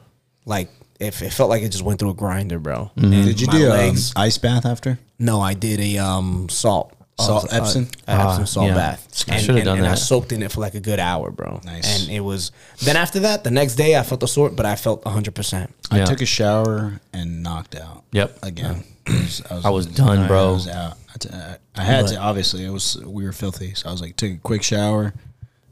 like. 0.44 0.68
If 1.00 1.20
it 1.20 1.32
felt 1.32 1.50
like 1.50 1.64
it 1.64 1.70
just 1.70 1.82
went 1.82 1.98
through 1.98 2.10
a 2.10 2.14
grinder, 2.14 2.60
bro. 2.60 2.92
Mm-hmm. 2.96 3.10
Did 3.24 3.40
you 3.40 3.48
my 3.48 3.52
do 3.54 3.72
um, 3.72 3.96
ice 4.14 4.38
bath 4.38 4.64
after? 4.64 5.00
No, 5.18 5.40
I 5.40 5.54
did 5.54 5.80
a 5.80 5.98
um 5.98 6.48
salt. 6.48 6.94
Salt 7.20 7.52
uh, 7.52 7.56
Epsom? 7.56 7.88
uh, 8.08 8.26
Epsom 8.30 8.46
salt 8.46 8.68
yeah. 8.68 8.74
bath. 8.74 9.24
I 9.28 9.34
And, 9.34 9.40
should've 9.42 9.56
and, 9.56 9.64
done 9.66 9.78
and 9.78 9.86
I 9.86 9.94
soaked 9.94 10.32
in 10.32 10.42
it 10.42 10.50
for 10.50 10.60
like 10.60 10.74
a 10.74 10.80
good 10.80 10.98
hour, 10.98 11.30
bro. 11.30 11.60
Nice. 11.64 12.02
And 12.02 12.10
it 12.12 12.20
was 12.20 12.52
then 12.82 12.96
after 12.96 13.20
that, 13.20 13.44
the 13.44 13.50
next 13.50 13.74
day 13.76 13.96
I 13.96 14.02
felt 14.02 14.20
the 14.20 14.28
sort, 14.28 14.56
but 14.56 14.66
I 14.66 14.76
felt 14.76 15.04
hundred 15.06 15.34
percent. 15.34 15.72
Yeah. 15.92 16.02
I 16.02 16.04
took 16.06 16.20
a 16.22 16.26
shower 16.26 17.00
and 17.12 17.42
knocked 17.42 17.74
out. 17.76 18.04
Yep. 18.12 18.38
Again. 18.42 18.84
I 19.06 19.12
was, 19.12 19.42
I 19.66 19.70
was 19.70 19.86
done, 19.86 20.26
bro. 20.26 20.48
I 20.50 20.52
was 20.52 20.68
out. 20.68 20.94
I, 21.14 21.18
t- 21.18 21.28
I- 21.32 21.56
I 21.74 21.84
had 21.84 22.06
to. 22.08 22.16
Obviously, 22.18 22.64
it 22.64 22.70
was 22.70 22.96
we 23.04 23.24
were 23.24 23.32
filthy, 23.32 23.74
so 23.74 23.88
I 23.88 23.92
was 23.92 24.00
like, 24.00 24.16
took 24.16 24.30
a 24.32 24.36
quick 24.36 24.62
shower, 24.62 25.12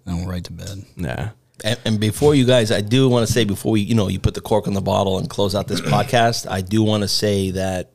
then 0.05 0.17
went 0.17 0.29
right 0.29 0.45
to 0.45 0.53
bed. 0.53 0.85
Yeah. 0.97 1.31
And, 1.63 1.79
and 1.85 2.01
before 2.01 2.35
you 2.35 2.47
guys, 2.47 2.73
I 2.73 2.81
do 2.81 3.07
want 3.09 3.27
to 3.27 3.33
say 3.33 3.45
before 3.45 3.73
we, 3.73 3.81
you 3.83 3.95
know, 3.95 4.09
you 4.09 4.19
put 4.19 4.33
the 4.35 4.41
cork 4.41 4.67
on 4.67 4.73
the 4.73 4.81
bottle 4.81 5.19
and 5.19 5.29
close 5.29 5.55
out 5.55 5.69
this 5.69 5.81
podcast, 5.95 6.51
I 6.51 6.61
do 6.63 6.83
want 6.83 7.03
to 7.03 7.09
say 7.09 7.51
that 7.53 7.91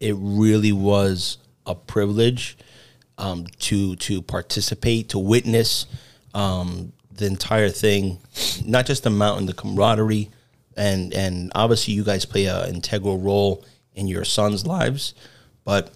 it 0.00 0.14
really 0.18 0.72
was 0.72 1.36
a 1.66 1.74
privilege 1.74 2.56
um, 3.18 3.46
to 3.60 3.96
to 3.96 4.22
participate, 4.22 5.10
to 5.10 5.18
witness 5.18 5.86
um, 6.34 6.92
the 7.10 7.26
entire 7.26 7.70
thing, 7.70 8.18
not 8.64 8.86
just 8.86 9.02
the 9.02 9.10
mountain, 9.10 9.46
the 9.46 9.54
camaraderie, 9.54 10.30
and 10.76 11.12
and 11.14 11.52
obviously 11.54 11.94
you 11.94 12.04
guys 12.04 12.24
play 12.24 12.46
an 12.46 12.74
integral 12.74 13.18
role 13.18 13.64
in 13.94 14.06
your 14.06 14.24
sons' 14.24 14.66
lives, 14.66 15.14
but 15.64 15.92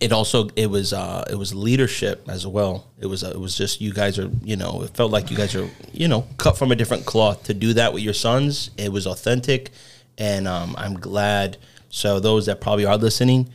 it 0.00 0.12
also 0.12 0.48
it 0.54 0.70
was 0.70 0.92
uh 0.92 1.24
it 1.28 1.34
was 1.34 1.54
leadership 1.54 2.24
as 2.28 2.46
well. 2.46 2.90
It 3.00 3.06
was 3.06 3.24
uh, 3.24 3.30
it 3.30 3.40
was 3.40 3.56
just 3.56 3.80
you 3.80 3.92
guys 3.92 4.18
are 4.18 4.30
you 4.42 4.56
know 4.56 4.82
it 4.82 4.90
felt 4.96 5.10
like 5.10 5.30
you 5.30 5.36
guys 5.36 5.54
are 5.56 5.68
you 5.92 6.08
know 6.08 6.26
cut 6.38 6.56
from 6.56 6.70
a 6.70 6.76
different 6.76 7.04
cloth. 7.04 7.44
To 7.44 7.54
do 7.54 7.72
that 7.74 7.92
with 7.92 8.02
your 8.02 8.14
sons 8.14 8.70
it 8.76 8.92
was 8.92 9.06
authentic 9.06 9.70
and 10.16 10.46
um 10.46 10.74
i'm 10.78 10.94
glad. 10.94 11.56
So 11.90 12.20
those 12.20 12.46
that 12.46 12.60
probably 12.60 12.84
are 12.84 12.98
listening 12.98 13.48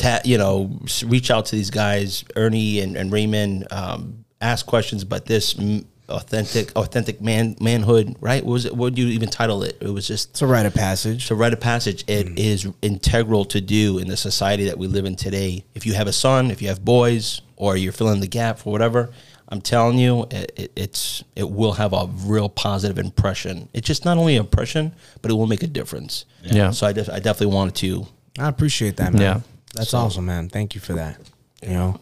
ta- 0.00 0.20
you 0.24 0.38
know 0.38 0.70
reach 1.06 1.30
out 1.30 1.44
to 1.46 1.56
these 1.56 1.70
guys 1.70 2.24
ernie 2.36 2.80
and, 2.80 2.96
and 2.96 3.12
raymond 3.12 3.66
um 3.70 4.24
ask 4.40 4.66
questions 4.66 5.04
but 5.04 5.26
this 5.26 5.54
mm, 5.54 5.84
authentic 6.08 6.72
authentic 6.76 7.20
man 7.20 7.54
manhood 7.60 8.16
right 8.20 8.44
what 8.44 8.52
was 8.52 8.64
it 8.66 8.72
what 8.72 8.86
would 8.86 8.98
you 8.98 9.06
even 9.08 9.28
title 9.28 9.62
it 9.62 9.76
it 9.80 9.88
was 9.88 10.06
just 10.08 10.30
It's 10.30 10.42
a 10.42 10.46
rite 10.46 10.66
of 10.66 10.74
passage. 10.74 11.26
to 11.28 11.34
write 11.34 11.52
a 11.52 11.56
passage, 11.72 12.04
it 12.08 12.26
is 12.38 12.66
integral 12.82 13.44
to 13.46 13.60
do 13.60 13.98
in 13.98 14.08
the 14.08 14.16
society 14.16 14.64
that 14.64 14.76
we 14.78 14.86
live 14.88 15.04
in 15.04 15.14
today. 15.16 15.64
If 15.74 15.86
you 15.86 15.94
have 15.94 16.08
a 16.08 16.12
son, 16.12 16.50
if 16.50 16.60
you 16.62 16.68
have 16.68 16.84
boys, 16.84 17.42
or 17.56 17.76
you're 17.76 17.92
filling 17.92 18.20
the 18.20 18.26
gap 18.40 18.58
for 18.58 18.72
whatever, 18.72 19.10
I'm 19.52 19.60
telling 19.60 19.98
you, 19.98 20.26
it, 20.30 20.52
it, 20.56 20.72
it's 20.74 21.22
it 21.36 21.48
will 21.48 21.72
have 21.82 21.92
a 21.92 22.08
real 22.24 22.48
positive 22.48 22.98
impression. 22.98 23.68
It's 23.72 23.86
just 23.86 24.04
not 24.04 24.16
only 24.18 24.34
an 24.36 24.40
impression, 24.46 24.92
but 25.22 25.30
it 25.30 25.34
will 25.34 25.46
make 25.46 25.62
a 25.62 25.66
difference. 25.68 26.24
Yeah. 26.42 26.70
So 26.72 26.86
I, 26.88 26.92
def- 26.92 27.10
I 27.10 27.20
definitely 27.20 27.54
wanted 27.54 27.74
to. 27.76 28.06
I 28.38 28.48
appreciate 28.48 28.96
that, 28.96 29.12
man. 29.12 29.22
Yeah. 29.22 29.40
That's 29.74 29.94
awesome, 29.94 30.26
man. 30.26 30.48
Thank 30.48 30.74
you 30.74 30.80
for 30.80 30.94
that. 30.94 31.20
You 31.62 31.70
know. 31.70 32.00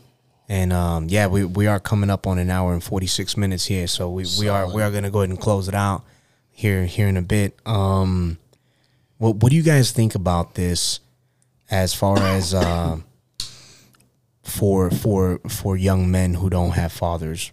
And 0.49 0.73
um, 0.73 1.09
yeah, 1.09 1.27
we, 1.27 1.45
we 1.45 1.67
are 1.67 1.79
coming 1.79 2.09
up 2.09 2.27
on 2.27 2.39
an 2.39 2.51
hour 2.51 2.73
and 2.73 2.83
forty 2.83 3.07
six 3.07 3.37
minutes 3.37 3.67
here, 3.67 3.87
so 3.87 4.09
we, 4.09 4.25
we 4.39 4.49
are 4.49 4.73
we 4.73 4.83
are 4.83 4.91
gonna 4.91 5.11
go 5.11 5.21
ahead 5.21 5.31
and 5.31 5.39
close 5.39 5.69
it 5.69 5.75
out 5.75 6.05
here 6.51 6.87
here 6.87 7.07
in 7.07 7.19
a 7.19 7.23
bit. 7.23 7.59
Um, 7.67 8.39
what 9.19 9.37
what 9.37 9.51
do 9.51 9.57
you 9.57 9.63
guys 9.63 9.93
think 9.93 10.15
about 10.15 10.55
this 10.55 11.01
as 11.71 11.93
far 11.93 12.19
as 12.19 12.55
uh, 12.55 12.97
for 14.43 14.91
for 14.91 15.39
for 15.49 15.77
young 15.77 16.11
men 16.11 16.35
who 16.35 16.49
don't 16.49 16.71
have 16.71 16.93
fathers 16.93 17.53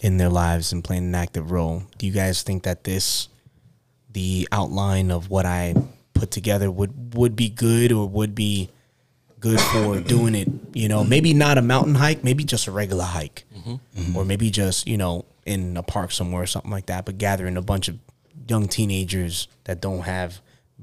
in 0.00 0.16
their 0.16 0.30
lives 0.30 0.72
and 0.72 0.82
playing 0.82 1.04
an 1.04 1.14
active 1.14 1.50
role? 1.50 1.82
Do 1.98 2.06
you 2.06 2.12
guys 2.12 2.42
think 2.42 2.62
that 2.62 2.84
this 2.84 3.28
the 4.10 4.48
outline 4.50 5.10
of 5.10 5.28
what 5.28 5.44
I 5.44 5.74
put 6.14 6.30
together 6.30 6.70
would 6.70 7.14
would 7.14 7.36
be 7.36 7.50
good 7.50 7.92
or 7.92 8.08
would 8.08 8.34
be 8.34 8.70
good 9.46 9.60
for 9.60 10.00
doing 10.00 10.34
it. 10.34 10.48
You 10.74 10.88
know, 10.88 11.04
maybe 11.04 11.32
not 11.34 11.58
a 11.58 11.62
mountain 11.62 11.94
hike, 11.94 12.24
maybe 12.24 12.44
just 12.44 12.66
a 12.66 12.72
regular 12.72 13.04
hike, 13.04 13.44
or 14.14 14.24
maybe 14.24 14.50
just 14.50 14.86
you 14.86 14.96
know 14.96 15.24
in 15.44 15.76
a 15.76 15.82
park 15.82 16.10
somewhere 16.12 16.42
or 16.42 16.46
something 16.46 16.70
like 16.70 16.86
that. 16.86 17.04
But 17.04 17.18
gathering 17.18 17.56
a 17.56 17.62
bunch 17.62 17.88
of 17.88 17.96
young 18.48 18.68
teenagers 18.68 19.48
that 19.64 19.80
don't 19.80 20.02
have 20.02 20.40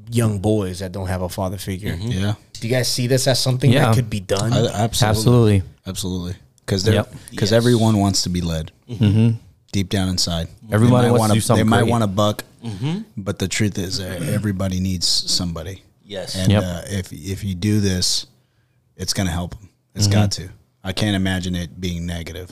young 0.09 0.39
boys 0.39 0.79
that 0.79 0.91
don't 0.91 1.07
have 1.07 1.21
a 1.21 1.29
father 1.29 1.57
figure. 1.57 1.95
Yeah, 1.99 2.33
Do 2.53 2.67
you 2.67 2.73
guys 2.73 2.87
see 2.91 3.07
this 3.07 3.27
as 3.27 3.39
something 3.39 3.71
Yeah. 3.71 3.85
that 3.87 3.95
could 3.95 4.09
be 4.09 4.19
done? 4.19 4.51
I, 4.53 4.67
absolutely, 4.67 5.07
Absolutely. 5.09 5.63
absolutely. 5.87 6.35
Because 6.65 6.83
they're 6.83 6.93
Yep. 6.95 7.15
because 7.31 7.51
Yes. 7.51 7.57
everyone 7.57 7.97
wants 7.97 8.23
to 8.23 8.29
be 8.29 8.41
led. 8.41 8.71
Mm-hmm. 8.89 9.37
Deep 9.71 9.89
down 9.89 10.07
inside, 10.09 10.47
Everybody 10.71 11.07
They 11.07 11.11
might 11.11 11.11
wants 11.11 11.17
to 11.17 11.19
wanna- 11.19 11.33
do 11.35 11.41
something 11.41 11.65
They 11.65 11.69
might 11.69 11.81
great. 11.83 11.91
want 11.91 12.03
a 12.03 12.07
buck, 12.07 12.43
but 13.17 13.39
the 13.39 13.47
truth 13.47 13.77
is, 13.77 13.99
uh, 13.99 14.03
everybody 14.37 14.79
needs 14.79 15.07
somebody. 15.07 15.81
Yes. 16.05 16.35
and 16.35 16.51
Yep. 16.51 16.63
uh, 16.63 16.81
if 16.89 17.11
if 17.13 17.43
you 17.43 17.55
do 17.55 17.79
this, 17.79 18.27
it's 18.97 19.13
going 19.13 19.27
to 19.27 19.33
help 19.33 19.51
them. 19.55 19.69
It's 19.95 20.07
got 20.07 20.31
to. 20.33 20.49
I 20.83 20.91
can't 20.91 21.15
imagine 21.15 21.55
it 21.55 21.79
being 21.79 22.05
negative. 22.05 22.51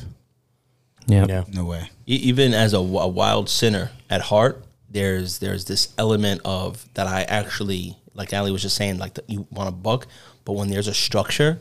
Yeah. 1.08 1.26
yeah. 1.28 1.44
No 1.52 1.66
way. 1.66 1.90
E- 2.08 2.16
even 2.16 2.54
as 2.54 2.74
a, 2.74 2.78
a 2.78 3.08
wild 3.08 3.50
sinner 3.50 3.92
at 4.10 4.22
heart, 4.22 4.64
there's 4.90 5.40
there's 5.40 5.66
this 5.66 5.94
element 5.98 6.42
of 6.46 6.86
that 6.94 7.08
I 7.08 7.24
actually 7.24 7.98
like. 8.14 8.34
Ali 8.34 8.52
was 8.52 8.62
just 8.62 8.76
saying, 8.76 9.00
like 9.00 9.16
that 9.16 9.30
you 9.30 9.48
want 9.52 9.70
a 9.70 9.72
buck, 9.72 10.06
but 10.46 10.54
when 10.54 10.70
there's 10.70 10.88
a 10.88 10.94
structure, 10.94 11.60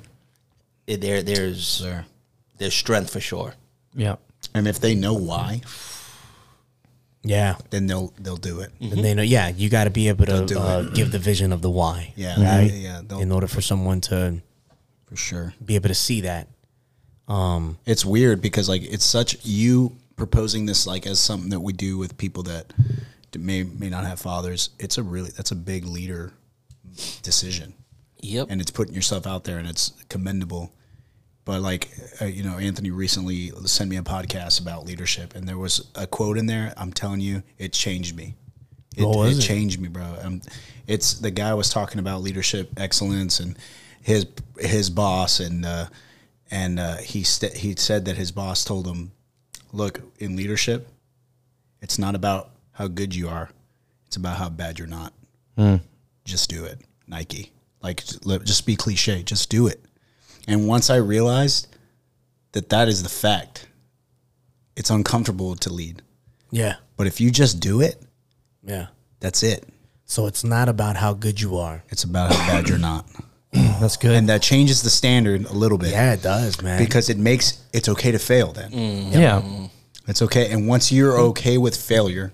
it, 0.87 1.01
there 1.01 1.23
there's 1.23 1.77
Sure. 1.79 2.05
there's 2.59 2.75
strength 2.75 3.11
for 3.13 3.21
sure. 3.21 3.55
Yeah. 3.95 4.17
And 4.55 4.69
if 4.69 4.81
they 4.81 4.95
know 4.95 5.15
why, 5.15 5.63
Yeah. 7.23 7.57
then 7.71 7.87
they'll 7.87 8.13
they'll 8.19 8.37
do 8.37 8.61
it. 8.61 8.71
And 8.81 9.05
they 9.05 9.15
know, 9.15 9.23
yeah, 9.23 9.49
you 9.49 9.69
got 9.69 9.85
to 9.85 9.91
be 9.91 10.09
able 10.09 10.27
to 10.27 10.45
do 10.47 10.59
uh, 10.59 10.83
give 10.83 11.11
the 11.13 11.19
vision 11.19 11.53
of 11.53 11.63
the 11.63 11.71
why. 11.71 12.13
Yeah, 12.17 12.35
Right? 12.43 12.73
yeah, 12.73 13.01
they'll- 13.07 13.21
In 13.21 13.31
order 13.33 13.47
for 13.47 13.61
someone 13.61 14.01
to 14.03 14.41
For 15.11 15.17
sure. 15.17 15.55
be 15.65 15.75
able 15.75 15.89
to 15.89 15.95
see 15.95 16.23
that. 16.23 16.49
It's 17.87 18.05
weird 18.05 18.41
because 18.41 18.69
like 18.69 18.83
it's 18.83 19.05
such 19.05 19.45
you 19.45 19.97
proposing 20.17 20.67
this 20.67 20.87
like 20.87 21.07
as 21.07 21.21
something 21.21 21.51
that 21.51 21.61
we 21.61 21.73
do 21.73 21.99
with 21.99 22.17
people 22.17 22.43
that 22.45 22.73
may 23.39 23.63
may 23.63 23.91
not 23.91 24.05
have 24.05 24.21
fathers. 24.21 24.71
It's 24.79 24.99
a 24.99 25.03
really 25.03 25.31
that's 25.31 25.51
a 25.51 25.57
big 25.57 25.85
leader 25.85 26.33
decision. 27.23 27.75
Yep. 28.23 28.49
and 28.51 28.61
it's 28.61 28.71
putting 28.71 28.95
yourself 28.95 29.27
out 29.27 29.45
there 29.45 29.59
and 29.59 29.67
it's 29.67 29.93
commendable 30.09 30.73
but 31.45 31.63
like 31.63 31.89
uh, 32.21 32.27
you 32.27 32.43
know 32.43 32.59
anthony 32.59 32.91
recently 32.91 33.51
sent 33.65 33.89
me 33.89 33.97
a 33.97 34.03
podcast 34.03 34.61
about 34.61 34.85
leadership 34.85 35.35
and 35.35 35.49
there 35.49 35.57
was 35.57 35.89
a 35.95 36.07
quote 36.07 36.37
in 36.37 36.47
there 36.47 36.75
i'm 36.77 36.93
telling 36.93 37.21
you 37.21 37.43
it 37.59 37.73
changed 37.73 38.15
me 38.15 38.35
it, 38.97 39.05
it 39.05 39.39
it? 39.39 39.41
changed 39.41 39.81
me 39.81 39.89
bro 39.89 40.17
um, 40.23 40.43
it's 40.87 41.15
the 41.15 41.31
guy 41.31 41.55
was 41.55 41.71
talking 41.71 41.99
about 41.99 42.21
leadership 42.21 42.71
excellence 42.77 43.41
and 43.41 43.57
his 44.03 44.27
his 44.59 44.91
boss 44.91 45.41
and 45.41 45.65
uh, 45.65 45.87
and 46.51 46.79
uh, 46.79 46.97
he 46.99 47.23
st- 47.23 47.57
he 47.57 47.75
said 47.77 48.05
that 48.07 48.17
his 48.17 48.33
boss 48.33 48.65
told 48.65 48.87
him 48.87 49.13
look 49.73 50.01
in 50.19 50.37
leadership 50.37 50.89
it's 51.83 51.99
not 51.99 52.15
about 52.15 52.51
how 52.73 52.87
good 52.89 53.15
you 53.15 53.29
are. 53.29 53.49
It's 54.07 54.17
about 54.17 54.37
how 54.37 54.49
bad 54.51 54.79
you're 54.79 54.89
not. 54.89 55.13
Just 56.25 56.49
do 56.51 56.65
it 56.65 56.79
nike. 57.07 57.53
Like 57.83 58.03
just 58.45 58.67
be 58.67 58.77
cliche. 58.77 59.23
Just 59.23 59.51
do 59.51 59.67
it. 59.67 59.83
And 60.49 60.67
once 60.69 60.91
i 60.91 60.97
realized 60.97 61.69
that 62.53 62.69
that 62.71 62.89
is 62.89 63.03
the 63.03 63.09
fact 63.09 63.69
it's 64.77 64.91
uncomfortable 64.91 65.57
to 65.57 65.73
lead. 65.73 66.03
Yeah. 66.51 66.77
but 66.97 67.07
if 67.07 67.21
you 67.21 67.31
just 67.31 67.61
do 67.61 67.81
it 67.81 68.03
Yeah. 68.65 68.87
that's 69.21 69.43
it. 69.43 69.67
So 70.05 70.27
it's 70.27 70.43
not 70.45 70.69
about 70.69 70.97
how 70.97 71.13
good 71.15 71.41
you 71.41 71.57
are. 71.59 71.83
it's 71.91 72.05
about 72.05 72.33
how 72.33 72.47
bad 72.47 72.69
you're 72.69 72.79
not 72.79 73.07
That's 73.81 73.97
good. 73.97 74.13
and 74.13 74.29
that 74.29 74.43
changes 74.43 74.83
the 74.83 74.91
standard 74.91 75.45
a 75.47 75.53
little 75.53 75.79
bit 75.79 75.91
Yeah, 75.91 76.13
it 76.13 76.23
does, 76.23 76.61
man. 76.63 76.79
because 76.79 77.09
it 77.09 77.19
makes 77.19 77.63
it's 77.73 77.89
okay 77.89 78.13
to 78.13 78.19
fail 78.19 78.53
then 78.53 78.71
mm. 78.71 79.13
yeah. 79.13 79.43
It's 80.09 80.23
okay. 80.23 80.51
And 80.51 80.67
once 80.67 80.91
you're 80.91 81.17
okay 81.19 81.57
with 81.57 81.77
failure, 81.77 82.33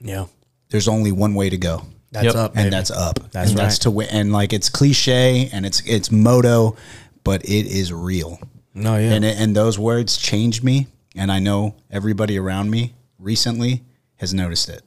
Yeah. 0.00 0.26
there's 0.68 0.88
only 0.88 1.10
one 1.10 1.34
way 1.34 1.48
to 1.48 1.56
go. 1.56 1.82
That's 2.12 2.26
Yep. 2.26 2.34
up. 2.34 2.50
and 2.50 2.64
baby. 2.64 2.70
that's 2.70 2.90
up. 2.90 3.18
That's 3.32 3.50
and 3.50 3.58
that's 3.58 3.74
right. 3.76 3.80
to 3.82 3.90
win. 3.90 4.08
And 4.10 4.32
like 4.32 4.52
it's 4.52 4.68
cliche 4.68 5.48
and 5.52 5.64
it's 5.64 5.80
it's 5.86 6.10
moto, 6.12 6.76
but 7.22 7.42
it 7.44 7.66
is 7.66 7.92
real. 7.92 8.38
No, 8.74 8.96
yeah. 8.98 9.12
And 9.12 9.24
it, 9.24 9.38
and 9.38 9.56
those 9.56 9.78
words 9.78 10.18
changed 10.18 10.62
me, 10.62 10.88
and 11.16 11.32
I 11.32 11.38
know 11.38 11.76
everybody 11.90 12.38
around 12.38 12.70
me 12.70 12.92
recently 13.18 13.82
has 14.16 14.34
noticed 14.34 14.68
it. 14.68 14.82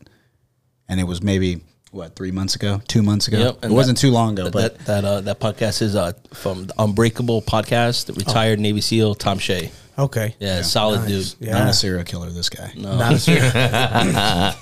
And 0.87 0.99
it 0.99 1.05
was 1.05 1.23
maybe 1.23 1.61
what 1.91 2.15
three 2.15 2.31
months 2.31 2.55
ago, 2.55 2.81
two 2.87 3.01
months 3.01 3.27
ago. 3.27 3.37
Yep, 3.39 3.53
it 3.55 3.63
and 3.63 3.73
wasn't 3.73 3.97
that- 3.97 4.01
too 4.01 4.11
long 4.11 4.33
ago, 4.33 4.45
That 4.45 4.53
but 4.53 4.77
that 4.79 4.85
that, 4.85 5.05
uh, 5.05 5.21
that 5.21 5.39
podcast 5.39 5.81
is 5.81 5.95
uh, 5.95 6.13
from 6.33 6.65
the 6.67 6.73
Unbreakable 6.77 7.41
podcast. 7.41 8.05
The 8.07 8.13
retired 8.13 8.59
Navy 8.59 8.81
SEAL 8.81 9.15
Tom 9.15 9.39
Shea. 9.39 9.71
okay. 9.97 10.35
Yeah, 10.39 10.61
solid 10.61 11.01
Nice. 11.09 11.33
dude. 11.33 11.47
Yeah. 11.47 11.59
not 11.59 11.69
a 11.69 11.73
serial 11.73 12.03
killer. 12.03 12.29
This 12.29 12.49
guy. 12.49 12.71
Not 12.75 13.13
a 13.13 13.19
serial- 13.19 14.53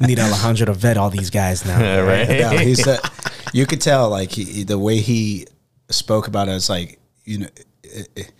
Need 0.00 0.20
Alejandro 0.20 0.66
to 0.66 0.74
vet 0.74 0.96
all 0.96 1.10
these 1.10 1.30
guys 1.30 1.64
now. 1.66 1.78
right. 2.06 2.28
no, 2.28 2.50
he's 2.50 2.86
a, 2.86 2.98
you 3.52 3.66
could 3.66 3.80
tell 3.80 4.08
like 4.10 4.30
he, 4.30 4.62
the 4.62 4.78
way 4.78 4.98
he 4.98 5.46
spoke 5.90 6.28
about 6.28 6.46
it 6.48 6.52
is 6.52 6.68
like 6.70 7.00
you 7.24 7.38
know 7.38 7.48
it, 7.82 8.08
it- 8.14 8.32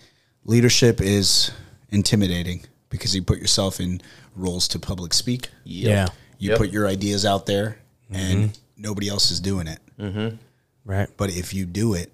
leadership 0.44 1.00
is 1.00 1.50
intimidating 1.90 2.64
because 2.90 3.14
you 3.14 3.22
put 3.22 3.38
yourself 3.38 3.80
in 3.80 4.00
roles 4.36 4.68
to 4.68 4.78
public 4.78 5.12
speak 5.12 5.48
Yeah. 5.64 6.06
You 6.38 6.50
Yep. 6.50 6.58
put 6.58 6.70
your 6.70 6.86
ideas 6.86 7.24
out 7.24 7.46
there 7.46 7.78
and 8.10 8.38
mm-hmm. 8.50 8.52
nobody 8.82 9.08
else 9.08 9.30
is 9.30 9.40
doing 9.40 9.66
it 9.66 9.80
mm-hmm. 9.98 10.36
Right. 10.84 11.08
but 11.16 11.30
if 11.30 11.52
you 11.54 11.66
do 11.66 11.94
it 11.94 12.12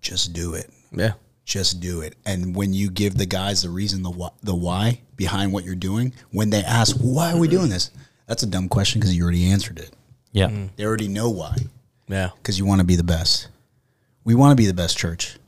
just 0.00 0.32
do 0.32 0.54
it 0.54 0.70
Yeah. 0.92 1.12
just 1.44 1.80
do 1.80 2.00
it 2.00 2.14
and 2.24 2.54
when 2.54 2.72
you 2.74 2.90
give 2.90 3.16
the 3.16 3.26
guys 3.26 3.62
the 3.62 3.70
reason 3.70 4.02
the 4.02 4.10
why, 4.10 4.30
the 4.42 4.54
why 4.54 5.00
behind 5.16 5.52
what 5.52 5.64
you're 5.64 5.74
doing 5.74 6.12
when 6.30 6.50
they 6.50 6.62
ask 6.62 6.96
why 7.00 7.32
are 7.32 7.38
we 7.38 7.48
doing 7.48 7.70
this 7.70 7.90
that's 8.26 8.42
a 8.42 8.46
dumb 8.46 8.68
question 8.68 9.00
because 9.00 9.14
you 9.16 9.22
already 9.22 9.46
answered 9.50 9.78
it 9.78 9.90
Yeah. 10.32 10.48
Mm-hmm. 10.48 10.66
they 10.76 10.84
already 10.84 11.08
know 11.08 11.30
why 11.30 11.56
Yeah. 12.08 12.30
because 12.36 12.58
you 12.58 12.66
want 12.66 12.80
to 12.80 12.86
be 12.86 12.96
the 12.96 13.04
best. 13.04 13.48
We 14.24 14.34
want 14.34 14.50
to 14.50 14.56
be 14.56 14.66
the 14.66 14.74
best 14.74 14.98
church. 14.98 15.38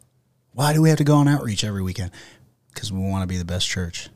Why 0.53 0.73
do 0.73 0.81
we 0.81 0.89
have 0.89 0.99
to 0.99 1.05
go 1.05 1.17
on 1.17 1.27
outreach 1.27 1.65
every 1.65 1.83
weekend? 1.83 2.13
Because 2.73 2.93
we 2.93 3.01
want 3.01 3.23
to 3.23 3.27
be 3.27 3.37
the 3.37 3.45
best 3.45 3.67
church. 3.69 4.09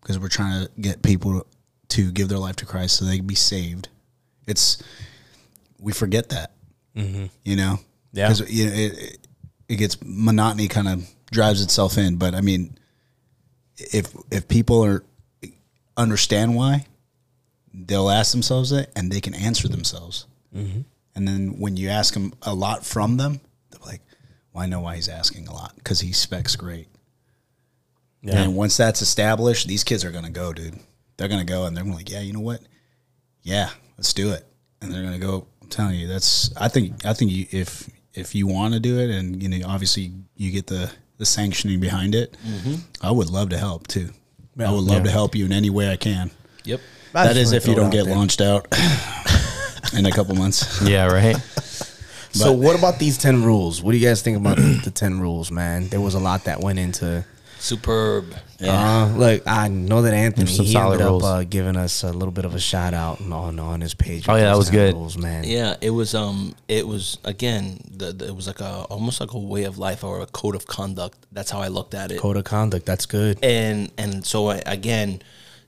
Because 0.00 0.18
we're 0.18 0.28
trying 0.30 0.64
to 0.64 0.70
get 0.80 1.02
people 1.02 1.46
to 1.88 2.10
give 2.10 2.28
their 2.28 2.38
life 2.38 2.56
to 2.56 2.66
Christ 2.66 2.96
so 2.96 3.04
they 3.04 3.18
can 3.18 3.26
be 3.26 3.34
saved. 3.34 3.88
It's 4.46 4.82
we 5.78 5.92
forget 5.92 6.30
that, 6.30 6.52
mm-hmm. 6.96 7.26
you 7.44 7.56
know. 7.56 7.78
Yeah. 8.12 8.28
Because 8.28 8.50
you 8.50 8.66
know, 8.66 8.72
it, 8.72 8.98
it 8.98 9.28
it 9.68 9.76
gets 9.76 9.98
monotony 10.02 10.68
kind 10.68 10.88
of 10.88 11.08
drives 11.30 11.62
itself 11.62 11.98
in. 11.98 12.16
But 12.16 12.34
I 12.34 12.40
mean, 12.40 12.78
if 13.76 14.14
if 14.30 14.48
people 14.48 14.84
are 14.84 15.04
understand 15.96 16.54
why, 16.54 16.86
they'll 17.72 18.10
ask 18.10 18.32
themselves 18.32 18.72
it 18.72 18.90
and 18.96 19.10
they 19.10 19.20
can 19.20 19.34
answer 19.34 19.68
themselves. 19.68 20.26
Mm-hmm. 20.54 20.80
And 21.14 21.28
then 21.28 21.58
when 21.58 21.76
you 21.76 21.88
ask 21.88 22.14
them 22.14 22.34
a 22.42 22.54
lot 22.54 22.84
from 22.84 23.16
them, 23.16 23.40
they're 23.70 23.80
like, 23.84 24.02
"Well, 24.52 24.62
I 24.62 24.66
know 24.66 24.80
why 24.80 24.96
he's 24.96 25.08
asking 25.08 25.48
a 25.48 25.52
lot 25.52 25.74
because 25.76 26.00
he 26.00 26.12
specs 26.12 26.56
great." 26.56 26.88
Yeah. 28.22 28.42
And 28.42 28.56
once 28.56 28.76
that's 28.76 29.02
established, 29.02 29.68
these 29.68 29.84
kids 29.84 30.04
are 30.04 30.10
gonna 30.10 30.30
go, 30.30 30.52
dude. 30.52 30.78
They're 31.16 31.28
gonna 31.28 31.44
go 31.44 31.64
and 31.66 31.76
they're 31.76 31.84
gonna 31.84 31.96
like, 31.96 32.10
"Yeah, 32.10 32.20
you 32.20 32.32
know 32.32 32.40
what? 32.40 32.60
Yeah, 33.42 33.70
let's 33.96 34.12
do 34.12 34.32
it." 34.32 34.46
And 34.80 34.92
they're 34.92 35.02
gonna 35.02 35.18
go. 35.18 35.46
I'm 35.62 35.68
telling 35.68 35.98
you, 35.98 36.06
that's. 36.06 36.54
I 36.56 36.68
think. 36.68 37.04
I 37.06 37.12
think 37.12 37.30
you, 37.30 37.46
if 37.50 37.88
if 38.14 38.34
you 38.34 38.46
want 38.46 38.74
to 38.74 38.80
do 38.80 38.98
it, 38.98 39.10
and 39.10 39.42
you 39.42 39.48
know, 39.48 39.66
obviously 39.66 40.12
you 40.36 40.50
get 40.50 40.66
the 40.66 40.90
the 41.18 41.26
sanctioning 41.26 41.80
behind 41.80 42.14
it, 42.14 42.36
mm-hmm. 42.46 42.74
I 43.00 43.10
would 43.10 43.30
love 43.30 43.50
to 43.50 43.58
help 43.58 43.86
too. 43.86 44.10
I 44.58 44.70
would 44.70 44.84
love 44.84 45.04
to 45.04 45.10
help 45.10 45.34
you 45.34 45.44
in 45.44 45.52
any 45.52 45.70
way 45.70 45.90
I 45.90 45.96
can. 45.96 46.30
Yep. 46.64 46.80
I 47.14 47.24
that 47.24 47.34
just 47.34 47.40
is 47.40 47.46
wanna 47.48 47.56
if 47.56 47.66
you 47.68 47.74
don't 47.74 47.90
get 47.90 48.06
there. 48.06 48.14
launched 48.14 48.40
out 48.40 48.66
in 49.96 50.06
a 50.06 50.10
couple 50.10 50.34
months. 50.34 50.82
Yeah. 50.86 51.06
Right. 51.06 51.36
So 52.32 52.52
what 52.52 52.78
about 52.78 52.98
these 52.98 53.16
ten 53.16 53.42
rules? 53.42 53.82
What 53.82 53.92
do 53.92 53.98
you 53.98 54.06
guys 54.06 54.20
think 54.20 54.36
about 54.36 54.58
the, 54.58 54.82
the 54.84 54.90
ten 54.90 55.20
rules, 55.20 55.50
man? 55.50 55.88
There 55.88 56.02
was 56.02 56.12
a 56.12 56.18
lot 56.18 56.44
that 56.44 56.60
went 56.60 56.78
into. 56.78 57.24
Superb. 57.66 58.34
Uh, 58.62 59.12
look, 59.16 59.42
I 59.46 59.68
know 59.68 60.02
that 60.02 60.14
Anthony 60.14 60.46
some 60.46 60.64
he 60.66 60.72
solid 60.72 60.94
ended 60.94 61.06
rules. 61.08 61.24
up 61.24 61.28
uh, 61.40 61.44
giving 61.44 61.76
us 61.76 62.04
a 62.04 62.12
little 62.12 62.30
bit 62.32 62.44
of 62.44 62.54
a 62.54 62.60
shout 62.60 62.94
out 62.94 63.20
on 63.20 63.58
on 63.58 63.80
his 63.80 63.92
page. 63.94 64.28
Oh, 64.28 64.36
yeah, 64.36 64.44
that 64.44 64.56
was 64.56 64.70
good. 64.70 64.94
rules, 64.94 65.18
man. 65.18 65.42
Yeah, 65.44 65.74
it 65.80 65.90
was 65.90 66.14
um 66.14 66.54
it 66.68 66.86
was 66.86 67.18
again 67.24 67.80
the, 67.90 68.12
the- 68.12 68.28
it 68.28 68.36
was 68.36 68.46
like 68.46 68.60
a 68.60 68.84
almost 68.88 69.20
like 69.20 69.32
a 69.32 69.38
way 69.38 69.64
of 69.64 69.78
life 69.78 70.04
or 70.04 70.20
a 70.20 70.26
code 70.26 70.54
of 70.54 70.66
conduct. 70.66 71.18
That's 71.32 71.50
how 71.50 71.60
I 71.60 71.68
looked 71.68 71.94
at 71.94 72.12
it. 72.12 72.18
Code 72.20 72.36
of 72.36 72.44
conduct. 72.44 72.86
That's 72.86 73.06
good. 73.06 73.38
and 73.44 73.90
and 73.98 74.24
so 74.24 74.48
I, 74.48 74.62
again 74.64 75.22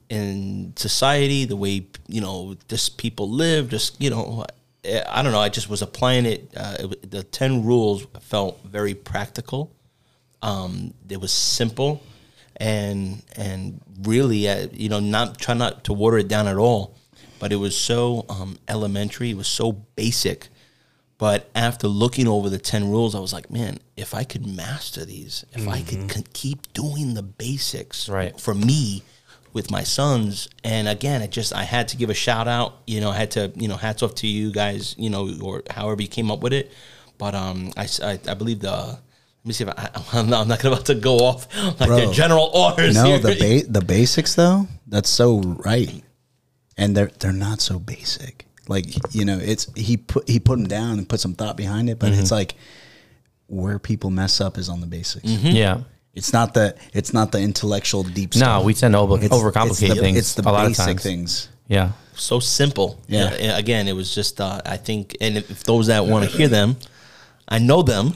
in 0.08 0.72
society 0.76 1.44
the 1.44 1.56
way 1.56 1.86
you 2.06 2.20
know 2.20 2.56
just 2.68 2.96
people 2.96 3.28
live 3.28 3.68
just 3.68 4.00
you 4.00 4.08
know 4.08 4.42
eh, 4.84 5.02
i 5.06 5.20
don't 5.22 5.32
know 5.32 5.38
i 5.38 5.50
just 5.50 5.68
was 5.68 5.82
applying 5.82 6.24
it 6.24 6.50
uh, 6.56 6.76
it 6.80 7.10
the 7.10 7.22
10 7.22 7.62
rules 7.66 8.06
felt 8.20 8.58
very 8.64 8.94
practical 8.94 9.70
um 10.42 10.94
it 11.08 11.20
was 11.20 11.32
simple 11.32 12.02
and 12.56 13.22
and 13.36 13.80
really 14.02 14.48
uh, 14.48 14.68
you 14.72 14.88
know 14.88 15.00
not 15.00 15.38
try 15.38 15.54
not 15.54 15.84
to 15.84 15.92
water 15.92 16.18
it 16.18 16.28
down 16.28 16.46
at 16.46 16.56
all 16.56 16.96
but 17.38 17.52
it 17.52 17.56
was 17.56 17.76
so 17.76 18.24
um, 18.28 18.58
elementary 18.68 19.30
it 19.30 19.36
was 19.36 19.48
so 19.48 19.72
basic 19.72 20.48
but 21.18 21.50
after 21.54 21.88
looking 21.88 22.28
over 22.28 22.48
the 22.48 22.58
10 22.60 22.88
rules, 22.92 23.16
I 23.16 23.18
was 23.18 23.32
like, 23.32 23.50
man, 23.50 23.80
if 23.96 24.14
I 24.14 24.22
could 24.22 24.46
master 24.46 25.04
these, 25.04 25.44
if 25.52 25.66
I 25.66 25.82
could 25.82 26.12
c- 26.12 26.24
keep 26.32 26.72
doing 26.72 27.14
the 27.14 27.24
basics 27.24 28.08
Right. 28.08 28.40
for 28.40 28.54
me 28.54 29.02
with 29.52 29.68
my 29.68 29.82
sons. 29.82 30.48
And 30.62 30.86
again, 30.86 31.20
it 31.20 31.32
just, 31.32 31.52
I 31.52 31.64
had 31.64 31.88
to 31.88 31.96
give 31.96 32.08
a 32.08 32.14
shout 32.14 32.46
out, 32.46 32.82
you 32.86 33.00
know, 33.00 33.10
I 33.10 33.16
had 33.16 33.32
to, 33.32 33.50
you 33.56 33.66
know, 33.66 33.74
hats 33.76 34.00
off 34.04 34.14
to 34.16 34.28
you 34.28 34.52
guys, 34.52 34.94
you 34.96 35.10
know, 35.10 35.28
or 35.42 35.64
however 35.70 36.00
you 36.02 36.06
came 36.06 36.30
up 36.30 36.38
with 36.38 36.52
it. 36.52 36.70
But 37.18 37.34
um, 37.34 37.72
I, 37.76 37.88
I, 38.00 38.20
I 38.28 38.34
believe 38.34 38.60
the, 38.60 39.00
me 39.48 39.54
see 39.54 39.64
if 39.64 39.70
I, 39.70 39.90
I'm 40.12 40.28
not, 40.30 40.42
I'm 40.42 40.48
not 40.48 40.62
about 40.64 40.86
to 40.86 40.94
go 40.94 41.18
off 41.18 41.48
like 41.80 41.88
Bro. 41.88 41.96
their 41.96 42.12
general 42.12 42.50
orders. 42.54 42.94
No, 42.94 43.04
here. 43.04 43.18
the 43.18 43.34
ba- 43.64 43.72
the 43.80 43.84
basics 43.84 44.34
though, 44.34 44.66
that's 44.86 45.08
so 45.08 45.40
right, 45.40 46.02
and 46.76 46.96
they're 46.96 47.10
they're 47.18 47.32
not 47.32 47.60
so 47.60 47.78
basic. 47.78 48.46
Like 48.68 48.86
you 49.14 49.24
know, 49.24 49.38
it's 49.38 49.72
he 49.74 49.96
put 49.96 50.28
he 50.28 50.38
put 50.38 50.58
them 50.58 50.68
down 50.68 50.98
and 50.98 51.08
put 51.08 51.20
some 51.20 51.34
thought 51.34 51.56
behind 51.56 51.88
it, 51.90 51.98
but 51.98 52.12
Mm-hmm. 52.12 52.20
it's 52.20 52.30
like 52.30 52.54
where 53.46 53.78
people 53.78 54.10
mess 54.10 54.40
up 54.40 54.58
is 54.58 54.68
on 54.68 54.80
the 54.80 54.86
basics. 54.86 55.24
Yeah. 55.26 55.80
It's 56.14 56.32
not 56.32 56.52
the 56.54 56.76
it's 56.92 57.12
not 57.14 57.32
the 57.32 57.40
intellectual 57.40 58.02
deep. 58.02 58.34
Stuff. 58.34 58.60
No, 58.60 58.66
we 58.66 58.74
tend 58.74 58.92
to 58.94 58.98
over, 58.98 59.16
It's- 59.16 59.30
overcomplicate 59.30 59.70
it's 59.70 59.80
the, 59.80 59.94
things 59.94 60.18
It's 60.18 60.34
the 60.34 60.42
a 60.42 60.50
lot 60.50 60.66
basic 60.66 60.80
of 60.80 60.86
times. 60.86 61.02
things. 61.02 61.48
Yeah. 61.68 61.92
so 62.14 62.40
simple. 62.40 63.00
Yeah. 63.06 63.24
Uh, 63.54 63.56
Again, 63.58 63.88
it 63.88 63.92
was 63.94 64.14
just 64.14 64.40
uh, 64.40 64.60
I 64.66 64.76
think, 64.78 65.16
and 65.20 65.36
if, 65.38 65.50
if 65.50 65.64
those 65.64 65.86
that 65.88 66.04
want 66.06 66.24
to 66.30 66.36
hear 66.36 66.48
them, 66.48 66.76
I 67.48 67.58
know 67.58 67.82
them, 67.82 68.14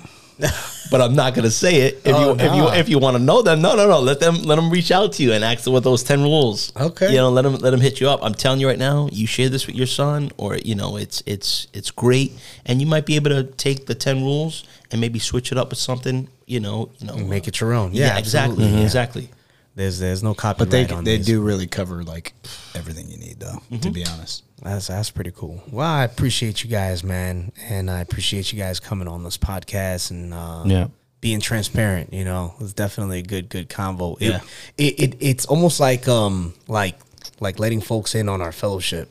but 0.90 1.00
I'm 1.00 1.14
not 1.14 1.34
going 1.34 1.44
to 1.44 1.50
say 1.50 1.82
it. 1.82 2.00
If 2.04 2.14
Oh, 2.14 2.34
you 2.34 2.40
if 2.40 2.54
you 2.54 2.68
if 2.80 2.88
you 2.88 2.98
want 2.98 3.16
to 3.16 3.22
know 3.22 3.42
them, 3.42 3.60
no, 3.62 3.74
no, 3.76 3.88
no. 3.88 4.00
Let 4.00 4.20
them 4.20 4.42
let 4.42 4.56
them 4.56 4.70
reach 4.70 4.90
out 4.90 5.12
to 5.14 5.22
you 5.22 5.32
and 5.32 5.44
ask 5.44 5.64
them 5.64 5.72
what 5.72 5.84
those 5.84 6.02
ten 6.02 6.22
rules. 6.22 6.72
Okay. 6.76 7.10
you 7.10 7.16
know, 7.16 7.30
let 7.30 7.42
them 7.42 7.54
let 7.56 7.70
them 7.70 7.80
hit 7.80 8.00
you 8.00 8.08
up. 8.08 8.20
I'm 8.22 8.34
telling 8.34 8.60
you 8.60 8.68
right 8.68 8.78
now, 8.78 9.08
you 9.12 9.26
share 9.26 9.48
this 9.48 9.66
with 9.66 9.76
your 9.76 9.86
son, 9.86 10.30
or 10.36 10.56
you 10.56 10.74
know, 10.74 10.96
it's 10.96 11.22
it's 11.26 11.66
it's 11.72 11.90
great, 11.90 12.32
and 12.66 12.80
you 12.80 12.86
might 12.86 13.06
be 13.06 13.16
able 13.16 13.30
to 13.30 13.44
take 13.44 13.86
the 13.86 13.94
ten 13.94 14.22
rules 14.22 14.64
and 14.90 15.00
maybe 15.00 15.18
switch 15.18 15.52
it 15.52 15.58
up 15.58 15.70
with 15.70 15.78
something. 15.78 16.28
You 16.46 16.60
know, 16.60 16.90
you 16.98 17.06
know, 17.06 17.16
Make 17.16 17.48
it 17.48 17.60
your 17.60 17.72
own. 17.72 17.92
Yeah, 17.94 18.06
Yeah, 18.08 18.18
exactly. 18.18 18.66
Yeah. 18.66 18.80
exactly. 18.80 19.30
There's 19.74 19.98
there's 19.98 20.22
no 20.22 20.34
copyright 20.34 20.58
But 20.58 20.70
they 20.70 20.94
on 20.94 21.04
they 21.04 21.16
these. 21.16 21.26
do 21.26 21.40
really 21.40 21.66
cover 21.66 22.02
like 22.02 22.34
everything 22.74 23.10
you 23.10 23.16
need 23.16 23.40
though. 23.40 23.62
To 23.70 23.76
Mm-hmm. 23.76 23.92
be 23.92 24.04
honest, 24.06 24.44
That's 24.62 24.88
that's 24.88 25.10
pretty 25.10 25.30
cool. 25.30 25.62
Well, 25.70 25.86
I 25.86 26.04
appreciate 26.04 26.62
you 26.62 26.68
guys, 26.70 27.02
man, 27.02 27.52
and 27.68 27.90
I 27.90 28.00
appreciate 28.00 28.52
you 28.52 28.58
guys 28.58 28.80
coming 28.80 29.08
on 29.08 29.24
this 29.24 29.38
podcast 29.38 30.10
and 30.10 30.34
uh, 30.34 30.64
Yeah. 30.66 30.88
being 31.22 31.40
transparent. 31.40 32.12
You 32.12 32.24
know, 32.24 32.54
it's 32.60 32.74
definitely 32.74 33.20
a 33.20 33.22
good 33.22 33.48
good 33.48 33.68
convo. 33.70 34.16
It- 34.20 34.28
Yeah. 34.28 34.40
it, 34.76 35.00
it, 35.00 35.16
it's 35.20 35.46
almost 35.46 35.80
like 35.80 36.06
um 36.06 36.52
like 36.68 36.98
like 37.40 37.58
letting 37.58 37.80
folks 37.80 38.14
in 38.14 38.28
on 38.28 38.42
our 38.42 38.52
fellowship. 38.52 39.08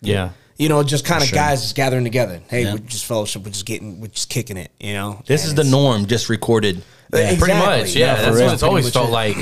Yeah. 0.00 0.30
You 0.56 0.68
know, 0.70 0.82
just 0.82 1.04
kind 1.04 1.20
of 1.22 1.28
Sure. 1.28 1.36
guys 1.36 1.62
just 1.62 1.74
gathering 1.74 2.04
together. 2.04 2.40
Hey, 2.48 2.62
Yeah. 2.62 2.72
we're 2.74 2.78
just 2.78 3.04
fellowship. 3.04 3.42
We're 3.44 3.50
just 3.50 3.66
getting, 3.66 4.00
we're 4.00 4.06
just 4.06 4.30
kicking 4.30 4.56
it. 4.56 4.70
You 4.80 4.94
know, 4.94 5.22
This 5.26 5.42
And 5.42 5.48
is 5.50 5.54
the 5.54 5.64
norm, 5.70 6.06
just 6.06 6.28
recorded. 6.30 6.80
Yeah, 7.12 7.36
Pretty 7.38 7.52
much. 7.54 7.94
Yeah. 7.94 8.14
for 8.16 8.22
that's 8.22 8.40
what 8.40 8.54
it's 8.54 8.62
always 8.62 8.84
much 8.86 8.94
felt 8.94 9.08
it. 9.08 9.12
like 9.12 9.36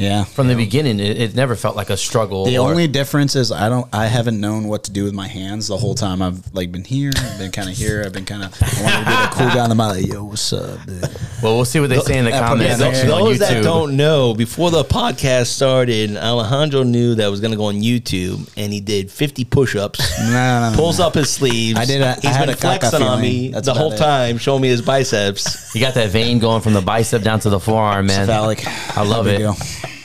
yeah. 0.00 0.24
from 0.24 0.48
the 0.48 0.54
beginning. 0.54 0.98
It, 1.00 1.20
it 1.20 1.34
never 1.34 1.54
felt 1.56 1.76
like 1.76 1.90
a 1.90 1.96
struggle. 1.96 2.46
The 2.46 2.58
or- 2.58 2.70
only 2.70 2.86
difference 2.88 3.36
is 3.36 3.52
I 3.52 3.68
don't. 3.68 3.86
I 3.94 4.06
haven't 4.06 4.40
known 4.40 4.64
what 4.68 4.84
to 4.84 4.90
do 4.92 5.04
with 5.04 5.14
my 5.14 5.28
hands 5.28 5.68
the 5.68 5.76
whole 5.76 5.94
time. 5.94 6.22
I've 6.22 6.52
like 6.54 6.72
been 6.72 6.84
here, 6.84 7.10
I've 7.16 7.38
been 7.38 7.52
kind 7.52 7.68
of 7.68 7.76
here. 7.76 8.02
I've 8.04 8.12
been 8.12 8.24
kind 8.24 8.42
of. 8.44 8.52
I 8.62 8.82
want 8.82 8.94
to 8.94 9.10
be 9.10 9.16
the 9.16 9.28
cool 9.32 9.48
guy 9.54 9.62
in 9.64 9.68
the 9.68 9.74
mile. 9.74 9.90
Like, 9.94 10.06
Yo, 10.06 10.24
what's 10.24 10.52
up, 10.52 10.84
dude? 10.86 11.02
Well, 11.42 11.56
we'll 11.56 11.64
see 11.64 11.80
what 11.80 11.90
they 11.90 12.00
say 12.00 12.18
in 12.18 12.24
the 12.24 12.30
Yeah, 12.30 12.46
comment 12.48 12.68
yeah, 12.68 12.76
section 12.76 13.10
on 13.10 13.20
Those 13.24 13.36
YouTube. 13.36 13.48
that 13.48 13.62
don't 13.64 13.96
know, 13.96 14.34
before 14.34 14.70
the 14.70 14.84
podcast 14.84 15.46
started, 15.46 16.16
Alejandro 16.16 16.82
knew 16.82 17.14
that 17.16 17.28
was 17.30 17.40
going 17.40 17.50
to 17.52 17.56
go 17.56 17.64
on 17.66 17.76
YouTube, 17.76 18.50
and 18.56 18.72
he 18.72 18.80
did 18.80 19.10
50 19.10 19.44
push-ups. 19.44 20.00
No, 20.30 20.60
no, 20.60 20.70
no, 20.70 20.76
pulls 20.76 20.98
no. 20.98 21.06
up 21.06 21.14
his 21.14 21.28
sleeves. 21.30 21.78
I 21.78 21.84
did 21.86 22.02
a- 22.02 22.10
I 22.10 22.14
He's 22.14 22.24
had 22.36 22.40
been 22.46 22.50
a 22.50 22.52
caca 22.58 22.60
flexing 22.80 23.02
on 23.02 23.20
feeling. 23.20 23.22
me 23.22 23.48
That's 23.50 23.66
the 23.66 23.74
whole 23.74 23.92
it. 23.92 23.96
time, 23.96 24.38
showing 24.38 24.62
me 24.62 24.68
his 24.68 24.80
biceps. 24.82 25.74
You 25.74 25.80
got 25.80 25.94
that 25.94 26.10
vein 26.10 26.38
going 26.38 26.60
from 26.62 26.72
the 26.74 26.80
bicep 26.80 27.22
down 27.22 27.40
to 27.40 27.50
the 27.50 27.58
forearm, 27.58 28.06
man. 28.06 28.26
Phallic. 28.26 28.64
I 28.96 29.02
love 29.02 29.26
No 29.26 29.32
it. 29.32 29.38
big 29.38 29.38
deal. 29.38 29.56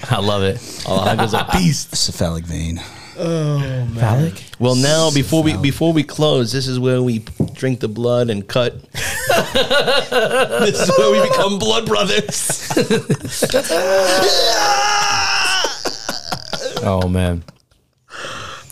I 0.10 0.20
love 0.20 0.44
it. 0.44 0.60
Alejandro's 0.86 1.34
a 1.34 1.48
beast. 1.54 1.96
Cephalic 1.96 2.46
vein. 2.46 2.80
Oh, 3.18 3.88
Phallic. 3.96 4.44
Well, 4.60 4.76
now 4.76 5.10
before 5.12 5.42
we 5.42 5.56
before 5.58 5.94
we 5.94 6.04
close, 6.04 6.52
this 6.52 6.68
is 6.68 6.80
where 6.80 7.02
we 7.02 7.20
drink 7.54 7.80
the 7.80 7.88
blood 7.88 8.30
and 8.30 8.46
cut. 8.48 8.76
this 8.92 10.82
is 10.82 10.92
where 10.98 11.12
we 11.12 11.22
become 11.30 11.58
blood 11.58 11.86
brothers. 11.86 12.72
Oh 16.88 17.08
man. 17.08 17.44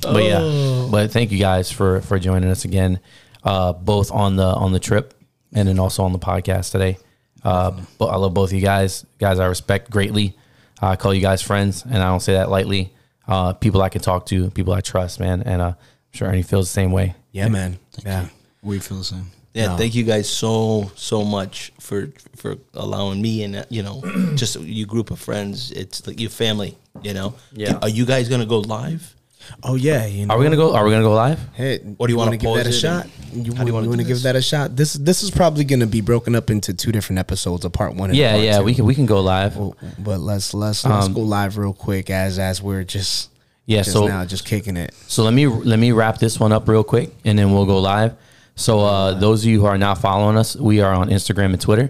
But 0.02 0.23
yeah, 0.23 0.88
but 0.91 1.11
thank 1.11 1.31
you 1.31 1.40
guys 1.40 1.72
for 1.72 2.02
for 2.02 2.19
joining 2.19 2.49
us 2.49 2.65
again, 2.65 2.99
uh, 3.44 3.73
both 3.73 4.11
on 4.11 4.35
the 4.35 4.45
on 4.45 4.72
the 4.72 4.80
trip 4.80 5.14
and 5.53 5.68
then 5.68 5.80
also 5.80 6.03
on 6.03 6.14
the 6.14 6.19
podcast 6.19 6.72
today. 6.72 6.98
Uh, 7.44 7.72
but 7.98 8.07
I 8.07 8.18
love 8.18 8.34
both 8.34 8.49
of 8.49 8.53
you 8.53 8.61
guys, 8.61 9.06
guys. 9.19 9.40
I 9.40 9.45
respect 9.48 9.90
greatly. 9.90 10.35
I 10.82 10.95
call 10.95 11.14
you 11.14 11.22
guys 11.22 11.41
friends, 11.41 11.84
and 11.86 11.98
I 11.98 12.08
don't 12.10 12.20
say 12.20 12.34
that 12.34 12.50
lightly. 12.50 12.91
Uh, 13.28 13.54
people 13.54 13.82
I 13.82 13.90
can 13.90 14.02
talk 14.02 14.26
to, 14.28 14.50
people 14.52 14.74
I 14.74 14.82
trust, 14.82 15.20
man, 15.20 15.41
and 15.44 15.62
uh, 15.62 15.66
I'm 15.68 15.76
sure 16.14 16.28
Ernie 16.28 16.44
feels 16.44 16.68
the 16.68 16.74
same 16.74 16.91
way. 16.91 17.16
Yeah, 17.32 17.48
man. 17.48 17.80
yeah. 18.06 18.28
We 18.62 18.80
feel 18.80 18.98
the 18.98 19.04
same. 19.04 19.26
Yeah, 19.54 19.68
No. 19.68 19.78
thank 19.78 19.94
you 19.94 20.04
guys 20.04 20.28
so 20.28 20.91
so 20.95 21.24
much 21.24 21.72
for 21.80 22.10
for 22.36 22.58
allowing 22.74 23.22
me 23.22 23.44
and 23.44 23.56
uh, 23.58 23.66
you 23.70 23.84
know 23.84 24.02
just 24.36 24.60
you 24.60 24.86
group 24.88 25.12
of 25.12 25.20
friends. 25.20 25.72
It's 25.72 26.06
like 26.08 26.20
your 26.20 26.32
family. 26.32 26.76
You 27.04 27.14
know. 27.14 27.36
Yeah. 27.54 27.78
Are 27.82 27.90
you 27.90 28.06
guys 28.06 28.30
gonna 28.30 28.45
go 28.48 28.60
live? 28.60 29.12
Oh 29.64 29.76
yeah. 29.76 30.06
You 30.06 30.26
know, 30.26 30.34
Are 30.34 30.38
we 30.38 30.44
gonna 30.45 30.56
go? 30.56 30.76
Are 30.76 30.84
we 30.86 30.91
gonna 30.91 31.03
go 31.03 31.14
live? 31.14 31.40
Hey, 31.53 31.80
what 31.80 32.07
do 32.07 32.14
you 32.14 32.18
wanna 32.18 32.32
wanna 32.32 32.38
give 32.38 32.56
that 32.56 32.68
a 32.68 32.72
shot? 32.72 33.07
and- 33.34 33.45
You, 33.48 33.53
how 33.53 33.64
do 33.64 33.68
you 33.68 33.74
wanna 33.74 33.88
want 33.88 33.99
to 33.99 34.03
do 34.06 34.14
give 34.14 34.22
that 34.24 34.36
a 34.36 34.41
shot? 34.41 34.76
This 34.76 34.94
this 34.94 35.24
is 35.24 35.32
probably 35.32 35.64
going 35.64 35.80
to 35.80 35.88
be 35.88 36.02
broken 36.02 36.36
up 36.36 36.49
into 36.52 36.74
two 36.74 36.91
different 36.91 37.18
episodes, 37.20 37.65
a 37.65 37.70
part 37.70 37.95
one. 37.95 38.10
And 38.11 38.18
a 38.20 38.22
Yeah, 38.22 38.32
part 38.34 38.44
yeah. 38.44 38.57
two. 38.60 38.64
We 38.64 38.76
can 38.76 38.86
we 38.86 38.94
can 38.95 39.06
go 39.06 39.22
live. 39.22 39.56
But 39.99 40.20
let's 40.20 40.53
let's 40.53 40.86
let's 40.86 41.07
Um, 41.07 41.14
go 41.14 41.22
live 41.22 41.57
real 41.57 41.74
quick 41.74 42.10
as 42.11 42.38
as 42.38 42.61
we're 42.61 42.84
just 42.84 43.30
Yeah, 43.65 43.80
just 43.80 43.91
so- 43.94 44.07
now 44.07 44.24
just 44.26 44.45
kicking 44.45 44.78
it. 44.78 44.94
So 45.07 45.24
let 45.24 45.34
me 45.34 45.48
let 45.48 45.80
me 45.80 45.91
wrap 45.94 46.20
this 46.20 46.40
one 46.40 46.52
up 46.52 46.68
real 46.68 46.84
quick, 46.84 47.11
and 47.26 47.40
then 47.40 47.52
we'll 47.53 47.65
go 47.65 47.80
live. 47.80 48.14
So 48.56 48.82
uh, 48.82 49.14
those 49.15 49.44
of 49.44 49.49
you 49.49 49.61
who 49.61 49.65
are 49.65 49.80
not 49.80 49.98
following 49.98 50.38
us, 50.38 50.56
we 50.56 50.82
are 50.82 50.94
on 50.94 51.10
Instagram 51.10 51.53
and 51.53 51.61
Twitter. 51.61 51.90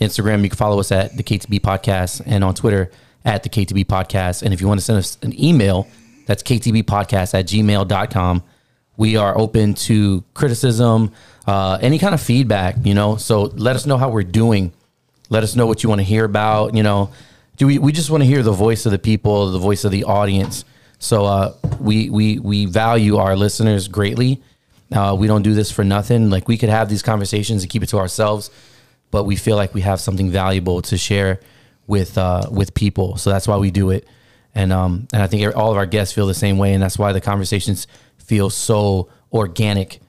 Instagram, 0.00 0.42
you 0.42 0.48
can 0.48 0.56
follow 0.56 0.78
us 0.80 0.90
at 0.92 1.16
the 1.16 1.22
KTB 1.22 1.60
Podcast, 1.60 2.22
and 2.24 2.42
on 2.44 2.54
Twitter 2.54 2.90
at 3.26 3.42
the 3.42 3.48
KTB 3.50 3.84
Podcast. 3.84 4.42
And 4.42 4.54
if 4.54 4.60
you 4.62 4.68
want 4.68 4.78
to 4.80 4.84
send 4.84 4.98
us 4.98 5.18
an 5.22 5.38
email, 5.38 5.86
that's 6.28 6.42
ktbpodcast 6.42 7.32
at 7.32 7.46
gmail.com. 7.46 8.42
We 8.98 9.16
are 9.16 9.36
open 9.36 9.74
to 9.74 10.22
criticism, 10.34 11.12
uh, 11.46 11.78
any 11.80 11.98
kind 11.98 12.14
of 12.14 12.20
feedback, 12.20 12.76
you 12.84 12.92
know. 12.92 13.16
So 13.16 13.44
let 13.44 13.76
us 13.76 13.86
know 13.86 13.96
how 13.96 14.10
we're 14.10 14.24
doing. 14.24 14.72
Let 15.30 15.42
us 15.42 15.56
know 15.56 15.66
what 15.66 15.82
you 15.82 15.88
want 15.88 16.00
to 16.00 16.04
hear 16.04 16.26
about. 16.26 16.74
You 16.74 16.82
know, 16.82 17.10
do 17.56 17.66
we, 17.66 17.78
we 17.78 17.92
just 17.92 18.10
want 18.10 18.22
to 18.22 18.26
hear 18.26 18.42
the 18.42 18.52
voice 18.52 18.84
of 18.84 18.92
the 18.92 18.98
people, 18.98 19.50
the 19.52 19.58
voice 19.58 19.84
of 19.84 19.90
the 19.90 20.04
audience. 20.04 20.66
So 20.98 21.24
uh, 21.24 21.54
we 21.80 22.10
we 22.10 22.38
we 22.40 22.66
value 22.66 23.16
our 23.16 23.34
listeners 23.34 23.88
greatly. 23.88 24.42
Uh, 24.92 25.16
we 25.18 25.26
don't 25.28 25.42
do 25.42 25.54
this 25.54 25.70
for 25.70 25.84
nothing. 25.84 26.28
Like 26.28 26.46
we 26.46 26.58
could 26.58 26.68
have 26.68 26.90
these 26.90 27.02
conversations 27.02 27.62
and 27.62 27.70
keep 27.70 27.82
it 27.82 27.88
to 27.90 27.98
ourselves, 27.98 28.50
but 29.10 29.24
we 29.24 29.36
feel 29.36 29.56
like 29.56 29.72
we 29.72 29.80
have 29.80 29.98
something 29.98 30.30
valuable 30.30 30.82
to 30.82 30.98
share 30.98 31.40
with 31.86 32.18
uh, 32.18 32.48
with 32.50 32.74
people. 32.74 33.16
So 33.16 33.30
that's 33.30 33.48
why 33.48 33.56
we 33.56 33.70
do 33.70 33.90
it. 33.90 34.06
And 34.54 34.72
um 34.72 35.08
and 35.12 35.22
I 35.22 35.26
think 35.26 35.56
all 35.56 35.70
of 35.70 35.76
our 35.76 35.86
guests 35.86 36.14
feel 36.14 36.26
the 36.26 36.34
same 36.34 36.58
way, 36.58 36.74
and 36.74 36.82
that's 36.82 36.98
why 36.98 37.12
the 37.12 37.20
conversations 37.20 37.86
feel 38.18 38.50
so 38.50 39.08
organic. 39.32 40.00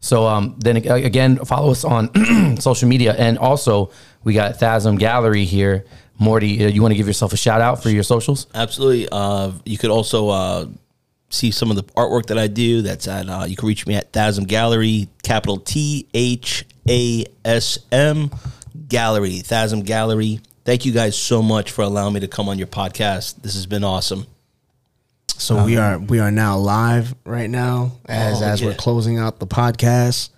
So 0.00 0.26
um, 0.26 0.56
then 0.58 0.76
again, 0.76 1.36
follow 1.44 1.70
us 1.72 1.84
on 1.84 2.56
social 2.60 2.88
media, 2.88 3.14
and 3.18 3.38
also 3.38 3.90
we 4.24 4.34
got 4.34 4.56
Thasm 4.56 4.96
Gallery 4.96 5.44
here. 5.44 5.84
Morty, 6.18 6.64
uh, 6.64 6.68
you 6.68 6.80
want 6.80 6.92
to 6.92 6.96
give 6.96 7.06
yourself 7.06 7.32
a 7.32 7.36
shout 7.36 7.60
out 7.60 7.82
for 7.82 7.90
your 7.90 8.02
socials? 8.02 8.46
Absolutely. 8.54 9.06
Uh, 9.12 9.52
you 9.66 9.76
could 9.76 9.90
also 9.90 10.30
uh, 10.30 10.66
see 11.28 11.50
some 11.50 11.70
of 11.70 11.76
the 11.76 11.82
artwork 11.94 12.26
that 12.26 12.38
I 12.38 12.46
do. 12.46 12.82
That's 12.82 13.06
at 13.08 13.28
uh, 13.28 13.44
you 13.46 13.56
can 13.56 13.68
reach 13.68 13.86
me 13.86 13.94
at 13.96 14.12
Thasm 14.12 14.44
Gallery, 14.44 15.08
capital 15.22 15.58
T 15.58 16.06
H 16.14 16.64
A 16.88 17.26
S 17.44 17.78
M 17.92 18.30
Gallery, 18.88 19.40
Thasm 19.40 19.82
Gallery. 19.82 20.40
Thank 20.66 20.84
you 20.84 20.90
guys 20.90 21.16
so 21.16 21.42
much 21.42 21.70
for 21.70 21.82
allowing 21.82 22.14
me 22.14 22.20
to 22.20 22.26
come 22.28 22.48
on 22.48 22.58
your 22.58 22.66
podcast. 22.66 23.40
This 23.40 23.54
has 23.54 23.66
been 23.66 23.84
awesome. 23.84 24.26
So 25.28 25.64
we 25.64 25.76
are 25.76 25.96
we 25.96 26.18
are 26.18 26.32
now 26.32 26.56
live 26.58 27.14
right 27.24 27.48
now 27.48 27.92
as 28.06 28.42
Oh, 28.42 28.46
as 28.46 28.64
we're 28.64 28.74
closing 28.74 29.16
out 29.16 29.38
the 29.38 29.46
podcast. 29.46 30.30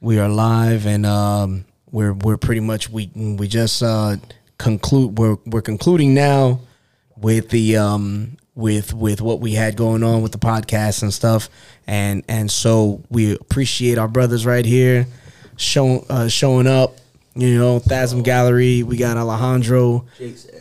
We 0.00 0.18
are 0.18 0.28
live 0.30 0.86
and 0.86 1.04
um 1.04 1.66
we're 1.90 2.14
we're 2.14 2.38
pretty 2.38 2.62
much 2.62 2.88
we 2.88 3.10
we 3.14 3.46
just 3.46 3.82
uh 3.82 4.16
conclude 4.56 5.18
we're 5.18 5.36
we're 5.44 5.60
concluding 5.60 6.14
now 6.14 6.60
with 7.18 7.50
the 7.50 7.76
um 7.76 8.38
with 8.54 8.94
with 8.94 9.20
what 9.20 9.38
we 9.40 9.52
had 9.52 9.76
going 9.76 10.02
on 10.02 10.22
with 10.22 10.32
the 10.32 10.38
podcast 10.38 11.02
and 11.02 11.12
stuff 11.12 11.50
and 11.86 12.24
and 12.26 12.50
so 12.50 13.02
we 13.10 13.34
appreciate 13.34 13.98
our 13.98 14.08
brothers 14.08 14.46
right 14.46 14.64
here 14.64 15.06
showing 15.56 16.06
uh, 16.08 16.26
showing 16.28 16.66
up 16.66 16.96
you 17.34 17.58
know 17.58 17.78
Thasm 17.78 18.22
Gallery 18.22 18.82
we 18.82 18.96
got 18.96 19.16
Alejandro 19.16 20.06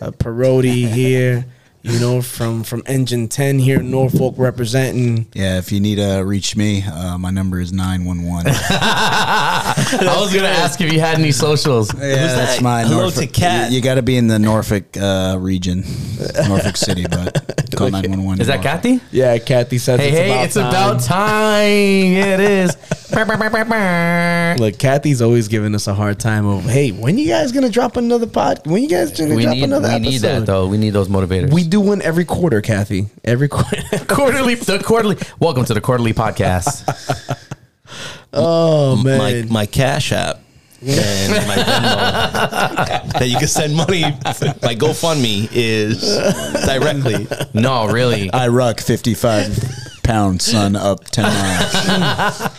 uh, 0.02 0.12
Parodi 0.12 0.88
here 0.94 1.46
you 1.84 2.00
know 2.00 2.22
from 2.22 2.64
from 2.64 2.84
Engine 2.86 3.28
10 3.28 3.60
here 3.60 3.80
in 3.80 3.90
Norfolk 3.90 4.36
representing 4.38 5.28
Yeah, 5.34 5.58
if 5.58 5.72
you 5.72 5.80
need 5.80 5.96
to 5.96 6.22
reach 6.22 6.56
me, 6.56 6.84
uh, 6.84 7.18
my 7.18 7.30
number 7.30 7.60
is 7.60 7.72
911. 7.72 8.52
I 8.70 10.16
was 10.20 10.34
gonna 10.34 10.48
ask 10.48 10.82
if 10.82 10.92
you 10.92 11.00
had 11.00 11.18
any 11.18 11.32
socials. 11.32 11.88
that's 11.90 12.56
that? 12.56 12.62
my 12.62 12.84
Hello 12.84 13.02
Norfolk. 13.04 13.22
to 13.22 13.28
Kat. 13.28 13.72
You, 13.72 13.82
got 13.82 13.96
to 13.96 14.02
be 14.02 14.18
in 14.18 14.28
the 14.28 14.40
Norfolk 14.40 14.98
uh, 14.98 15.38
region, 15.40 15.84
Norfolk 16.48 16.76
City, 16.78 17.06
but 17.10 17.67
call 17.78 17.90
911. 17.90 18.42
Is 18.42 18.48
that 18.48 18.62
Kathy? 18.62 19.00
yeah 19.12 19.38
Kathy 19.38 19.78
says 19.78 20.00
Hey, 20.00 20.08
it's 20.10 20.18
hey, 20.18 20.32
about 20.32 20.46
it's 20.46 20.54
time. 20.56 20.70
about 20.70 21.02
time. 21.02 21.64
It 22.34 22.40
is. 22.40 22.78
Look, 24.60 24.78
Kathy's 24.78 25.22
always 25.22 25.48
giving 25.48 25.74
us 25.76 25.88
a 25.88 25.94
hard 25.94 26.20
time 26.20 26.46
of, 26.46 26.64
hey, 26.66 26.92
when 26.92 27.18
you 27.18 27.28
guys 27.28 27.52
gonna 27.54 27.70
drop 27.70 27.96
another 27.96 28.28
pod? 28.28 28.62
When 28.66 28.84
you 28.84 28.90
guys 28.90 29.18
gonna 29.18 29.34
we 29.36 29.44
drop 29.44 29.56
need 29.56 29.64
another 29.64 29.88
we 29.88 29.94
episode? 29.96 30.10
need 30.10 30.18
that 30.20 30.46
though. 30.46 30.68
We 30.68 30.78
need 30.78 30.90
those 30.92 31.08
motivators. 31.08 31.54
We 31.54 31.64
do 31.64 31.80
one 31.80 32.02
every 32.02 32.26
quarter, 32.26 32.62
Kathy. 32.62 33.08
Every 33.24 33.48
quarter. 33.48 33.78
quarterly 34.08 34.56
the 34.56 34.80
quarterly. 34.84 35.18
Welcome 35.40 35.64
to 35.66 35.74
the 35.74 35.82
quarterly 35.82 36.14
podcast. 36.14 36.84
oh 38.34 39.02
man. 39.02 39.48
My 39.48 39.52
my 39.52 39.66
Cash 39.66 40.12
App 40.12 40.40
and 40.82 41.48
my 41.48 41.56
Venmo 41.56 43.14
that 43.20 43.28
you 43.28 43.38
can 43.38 43.48
send 43.48 43.76
money. 43.76 44.02
My 44.02 44.76
GoFundMe 44.76 45.50
is 45.52 46.02
directly. 46.66 47.28
No, 47.54 47.88
really. 47.88 48.32
I 48.32 48.48
ruck 48.50 48.80
55 48.80 49.58
pound 50.04 50.42
son 50.42 50.76
up 50.76 51.04
10 51.06 51.24
miles. 51.24 52.50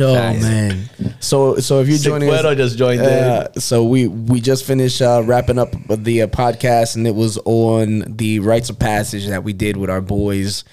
Oh 0.00 0.14
Facts. 0.14 0.42
man. 0.42 0.88
So 1.20 1.56
so 1.56 1.80
if 1.80 1.88
you're 1.88 1.98
joining 1.98 2.30
us, 2.30 2.56
just 2.56 2.78
joined 2.78 3.02
uh, 3.02 3.52
so 3.58 3.84
we 3.84 4.08
we 4.08 4.40
just 4.40 4.64
finished 4.64 5.02
uh, 5.02 5.22
wrapping 5.22 5.58
up 5.58 5.74
the 5.88 6.22
uh, 6.22 6.26
podcast, 6.28 6.96
and 6.96 7.06
it 7.06 7.14
was 7.14 7.36
on 7.44 8.16
the 8.16 8.38
rites 8.38 8.70
of 8.70 8.78
passage 8.78 9.26
that 9.26 9.44
we 9.44 9.52
did 9.52 9.76
with 9.76 9.90
our 9.90 10.00
boys, 10.00 10.64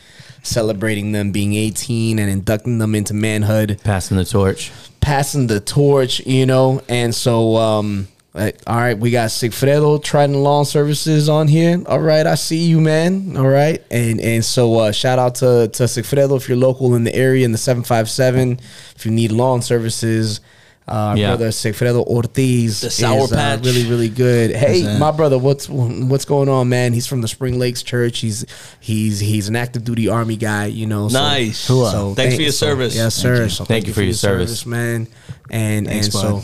celebrating 0.49 1.11
them 1.11 1.31
being 1.31 1.53
18 1.53 2.19
and 2.19 2.29
inducting 2.29 2.79
them 2.79 2.95
into 2.95 3.13
manhood. 3.13 3.79
Passing 3.83 4.17
the 4.17 4.25
torch. 4.25 4.71
passing 5.01 5.47
the 5.47 5.59
torch, 5.59 6.19
you 6.25 6.45
know. 6.45 6.81
And 6.89 7.13
so, 7.13 7.55
um, 7.55 8.07
like, 8.33 8.59
all 8.67 8.77
right, 8.77 8.97
we 8.97 9.11
got 9.11 9.29
Sigfredo 9.29 10.03
Trident 10.03 10.37
Lawn 10.37 10.65
Services 10.65 11.29
on 11.29 11.47
here. 11.47 11.81
All 11.87 11.99
right, 11.99 12.27
I 12.27 12.35
see 12.35 12.67
you, 12.67 12.79
man. 12.79 13.35
All 13.37 13.47
right, 13.47 13.83
and 13.89 14.19
and 14.21 14.45
so 14.45 14.75
uh, 14.75 14.91
shout 14.91 15.19
out 15.19 15.35
to 15.35 15.69
to 15.73 15.83
Sigfredo 15.83 16.37
if 16.37 16.47
you're 16.47 16.57
local 16.57 16.95
in 16.95 17.03
the 17.03 17.15
area 17.15 17.45
in 17.45 17.51
the 17.51 17.57
seven 17.57 17.83
five 17.83 18.09
seven. 18.09 18.59
If 18.95 19.05
you 19.05 19.11
need 19.11 19.31
lawn 19.31 19.61
services. 19.61 20.41
Uh, 20.89 20.93
our 20.93 21.17
Yeah. 21.17 21.27
brother 21.27 21.49
Sigfredo 21.49 22.03
Ortiz 22.07 22.81
The 22.81 22.89
Sour 22.89 23.25
is 23.25 23.31
uh, 23.31 23.35
Patch. 23.35 23.63
really 23.65 23.85
really 23.89 24.09
good. 24.09 24.55
Hey, 24.55 24.81
that? 24.81 24.99
my 24.99 25.11
brother, 25.11 25.37
what's 25.37 25.69
what's 25.69 26.25
going 26.25 26.49
on, 26.49 26.67
man? 26.69 26.93
He's 26.93 27.05
from 27.07 27.21
the 27.21 27.27
Spring 27.27 27.59
Lakes 27.59 27.83
Church. 27.83 28.19
He's 28.19 28.45
he's 28.79 29.19
he's 29.19 29.47
an 29.49 29.55
active 29.55 29.83
duty 29.83 30.07
army 30.07 30.35
guy, 30.35 30.65
you 30.65 30.87
know. 30.87 31.07
so- 31.09 31.19
Nice. 31.19 31.57
So, 31.59 32.13
Thanks 32.15 32.35
for 32.35 32.41
your 32.41 32.51
service. 32.51 32.95
Yes, 32.95 33.13
sir. 33.15 33.49
So 33.49 33.65
Thank 33.65 33.87
you 33.87 33.93
for 33.93 34.01
your 34.01 34.13
service. 34.13 34.65
man. 34.65 35.07
And 35.51 35.85
Thanks, 35.87 36.07
and 36.07 36.13
so, 36.13 36.43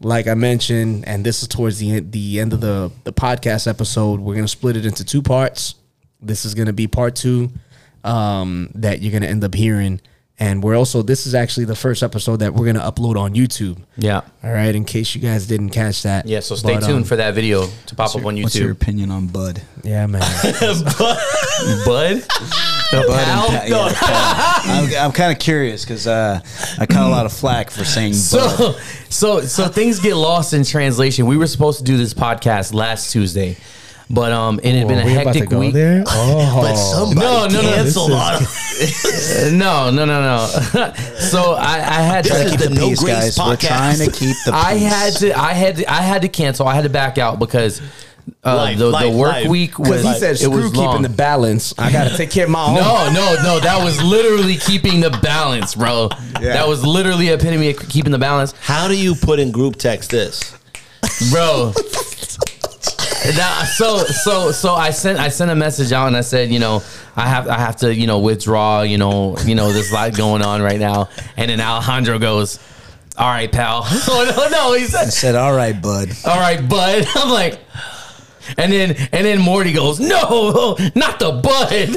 like 0.00 0.26
I 0.28 0.34
mentioned, 0.34 1.06
and 1.08 1.24
this 1.24 1.40
is 1.42 1.48
towards 1.48 1.78
the 1.78 1.90
end, 1.96 2.12
the 2.12 2.38
end 2.40 2.52
of 2.52 2.60
the 2.60 2.90
the 3.04 3.12
podcast 3.12 3.66
episode. 3.66 4.20
We're 4.20 4.34
gonna 4.34 4.46
split 4.48 4.76
it 4.76 4.84
into 4.84 5.04
two 5.04 5.22
parts. 5.22 5.74
This 6.20 6.44
is 6.44 6.54
gonna 6.54 6.72
be 6.74 6.86
part 6.86 7.16
two 7.16 7.50
um, 8.04 8.70
that 8.74 9.00
you're 9.00 9.12
gonna 9.12 9.26
end 9.26 9.42
up 9.44 9.54
hearing, 9.54 10.00
and 10.38 10.62
we're 10.62 10.76
also 10.76 11.02
this 11.02 11.26
is 11.26 11.34
actually 11.34 11.64
the 11.64 11.76
first 11.76 12.02
episode 12.02 12.36
that 12.36 12.52
we're 12.54 12.66
gonna 12.66 12.90
upload 12.90 13.16
on 13.16 13.34
YouTube. 13.34 13.78
Yeah. 13.96 14.20
All 14.44 14.52
right, 14.52 14.74
in 14.74 14.84
case 14.84 15.14
you 15.14 15.20
guys 15.20 15.46
didn't 15.46 15.70
catch 15.70 16.02
that. 16.02 16.26
Yeah. 16.26 16.40
So 16.40 16.56
stay 16.56 16.74
But, 16.74 16.80
tuned 16.80 16.98
um, 16.98 17.04
for 17.04 17.16
that 17.16 17.34
video 17.34 17.66
to 17.86 17.94
pop 17.94 18.14
up 18.14 18.24
on 18.24 18.36
YouTube. 18.36 18.42
What's 18.42 18.56
your 18.56 18.70
opinion 18.70 19.10
on 19.10 19.28
Bud? 19.28 19.62
Yeah, 19.82 20.06
man. 20.06 20.20
Bud. 21.84 22.22
The 22.90 23.04
pal? 23.08 23.52
Yeah, 23.52 23.66
yeah, 23.66 23.92
pal. 23.94 24.60
I'm, 24.64 25.06
I'm 25.06 25.12
kind 25.12 25.32
of 25.32 25.38
curious 25.38 25.84
because 25.84 26.06
uh, 26.06 26.40
I 26.78 26.86
caught 26.86 27.06
a 27.06 27.10
lot 27.10 27.26
of 27.26 27.32
flack 27.32 27.70
for 27.70 27.84
saying 27.84 28.12
Bud. 28.12 28.18
So, 28.18 28.72
so, 29.08 29.40
so 29.40 29.68
things 29.68 30.00
get 30.00 30.14
lost 30.14 30.52
in 30.52 30.64
translation. 30.64 31.26
We 31.26 31.36
were 31.36 31.46
supposed 31.46 31.78
to 31.78 31.84
do 31.84 31.96
this 31.96 32.14
podcast 32.14 32.74
last 32.74 33.10
Tuesday. 33.10 33.56
But 34.08 34.30
um, 34.30 34.60
it 34.62 34.74
had 34.76 34.86
been 34.86 35.00
a 35.00 35.04
we 35.04 35.14
about 35.16 35.32
to 35.32 35.38
hectic 35.40 35.58
week. 35.58 35.74
there. 35.74 36.04
Oh, 36.08 36.60
But 36.62 36.76
somebody 36.76 37.20
No, 37.20 37.46
no, 37.48 37.60
no, 37.62 37.74
canceled 37.74 38.10
this 38.12 39.46
on. 39.50 39.58
No, 39.58 39.90
no, 39.90 40.04
no, 40.04 40.20
no. 40.22 40.46
so 41.18 41.54
I, 41.54 41.74
I 41.74 42.02
had 42.02 42.24
This 42.24 42.44
to. 42.44 42.50
Keep 42.50 42.60
the 42.60 42.68
the 42.68 42.80
peace, 42.80 43.00
Grace 43.00 43.36
guys. 43.36 43.38
We're 43.38 43.56
trying 43.56 43.98
to 43.98 44.04
keep 44.06 44.36
the. 44.44 44.52
Peace. 44.52 44.54
I 44.54 44.74
had 44.74 45.12
to. 45.16 45.32
I 45.38 45.52
had. 45.54 45.76
To, 45.78 45.92
I 45.92 46.02
had 46.02 46.22
to 46.22 46.28
cancel. 46.28 46.68
I 46.68 46.74
had 46.76 46.84
to 46.84 46.90
back 46.90 47.18
out 47.18 47.40
because 47.40 47.80
uh, 48.44 48.54
Life, 48.56 48.78
the, 48.78 48.90
life, 48.90 49.10
the 49.10 49.18
work 49.18 49.32
life. 49.32 49.48
week 49.48 49.78
was. 49.78 50.02
he 50.04 50.12
said 50.14 50.32
it 50.34 50.38
screw 50.38 50.50
was 50.50 50.66
keeping 50.66 50.84
long. 50.84 51.02
the 51.02 51.08
balance. 51.08 51.74
I 51.76 51.90
got 51.90 52.08
to 52.08 52.16
take 52.16 52.30
care 52.30 52.44
of 52.44 52.50
my 52.50 52.64
own. 52.64 52.74
No, 52.76 53.10
no, 53.12 53.42
no. 53.42 53.60
That 53.60 53.82
was 53.82 54.00
literally 54.02 54.56
keeping 54.56 55.00
the 55.00 55.10
balance, 55.22 55.74
bro. 55.74 56.10
That 56.40 56.68
was 56.68 56.84
literally 56.84 57.28
epitome 57.30 57.70
of 57.70 57.88
keeping 57.88 58.12
the 58.12 58.18
balance, 58.18 58.52
How 58.60 58.86
do 58.88 58.96
you 58.96 59.14
put 59.16 59.40
in 59.40 59.50
group 59.50 59.76
text 59.76 60.10
this? 60.10 60.56
bro. 61.32 61.72
So 63.76 63.98
so 63.98 64.52
so 64.52 64.74
I 64.74 64.90
sent 64.90 65.18
I 65.18 65.28
sent 65.28 65.50
a 65.50 65.54
message 65.54 65.92
out 65.92 66.06
and 66.06 66.16
I 66.16 66.20
said 66.22 66.50
you 66.50 66.58
know 66.58 66.82
I 67.16 67.26
have 67.26 67.48
I 67.48 67.58
have 67.58 67.76
to 67.76 67.94
you 67.94 68.06
know 68.06 68.20
withdraw 68.20 68.82
you 68.82 68.96
know 68.96 69.36
you 69.44 69.54
know 69.54 69.72
there's 69.72 69.90
a 69.90 69.94
lot 69.94 70.16
going 70.16 70.42
on 70.42 70.62
right 70.62 70.78
now 70.80 71.08
and 71.36 71.50
then 71.50 71.60
Alejandro 71.60 72.18
goes 72.18 72.58
all 73.18 73.28
right 73.28 73.50
pal 73.50 73.82
oh 73.86 74.34
no 74.36 74.48
no 74.48 74.72
he 74.74 74.84
said 74.84 75.06
I 75.06 75.10
said, 75.10 75.34
"All 75.34 75.54
right, 75.54 75.80
bud." 75.80 76.10
all 76.24 76.38
right, 76.38 76.66
bud. 76.68 77.06
I'm 77.16 77.30
like, 77.30 77.58
and 78.56 78.72
then 78.72 78.90
and 79.12 79.26
then 79.26 79.40
Morty 79.40 79.72
goes, 79.72 79.98
no, 80.00 80.76
not 80.94 81.18
the 81.18 81.32
bud. 81.32 81.96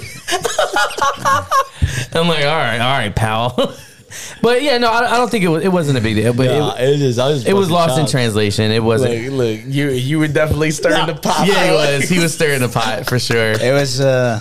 I'm 2.15 2.27
like, 2.27 2.43
all 2.45 2.57
right, 2.57 2.79
all 2.79 2.97
right, 2.97 3.15
pal. 3.15 3.75
But 4.41 4.61
yeah, 4.63 4.77
no, 4.77 4.89
I, 4.91 5.13
I 5.13 5.17
don't 5.17 5.29
think 5.29 5.43
it 5.43 5.47
was. 5.49 5.63
It 5.63 5.69
wasn't 5.71 5.97
a 5.97 6.01
big 6.01 6.15
deal. 6.15 6.33
But 6.33 6.47
it, 6.47 6.81
it 6.83 7.01
is. 7.01 7.19
I 7.19 7.27
was. 7.29 7.45
it 7.45 7.53
was 7.53 7.69
lost 7.69 7.99
in 7.99 8.05
translation. 8.07 8.71
It 8.71 8.83
wasn't. 8.83 9.33
Look, 9.33 9.33
look, 9.33 9.59
you 9.67 9.89
you 9.91 10.19
were 10.19 10.27
definitely 10.27 10.71
stirring 10.71 11.07
the 11.07 11.15
pot. 11.15 11.47
yeah, 11.47 11.65
he 11.65 11.71
was. 11.71 12.09
He 12.09 12.19
was 12.19 12.33
stirring 12.37 12.61
the 12.61 12.69
pot 12.69 13.07
for 13.07 13.19
sure. 13.19 13.51
It 13.51 13.71
was. 13.73 13.99
uh 14.01 14.39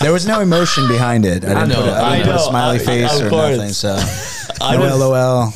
There 0.00 0.12
was 0.12 0.26
no 0.26 0.40
emotion 0.40 0.88
behind 0.88 1.24
it. 1.24 1.44
I 1.44 1.48
didn't 1.54 1.68
know, 1.70 1.74
put 1.76 1.88
a, 1.88 1.92
I 1.92 2.08
I 2.10 2.16
didn't 2.18 2.32
put 2.32 2.36
a 2.36 2.44
smiley 2.44 2.76
I- 2.76 2.84
face 2.84 3.20
of 3.20 3.26
or 3.26 3.30
course. 3.30 3.56
nothing. 3.56 3.72
So, 3.72 3.96
I 4.60 4.76
no 4.76 4.80
was- 4.82 4.98
LOL. 5.00 5.52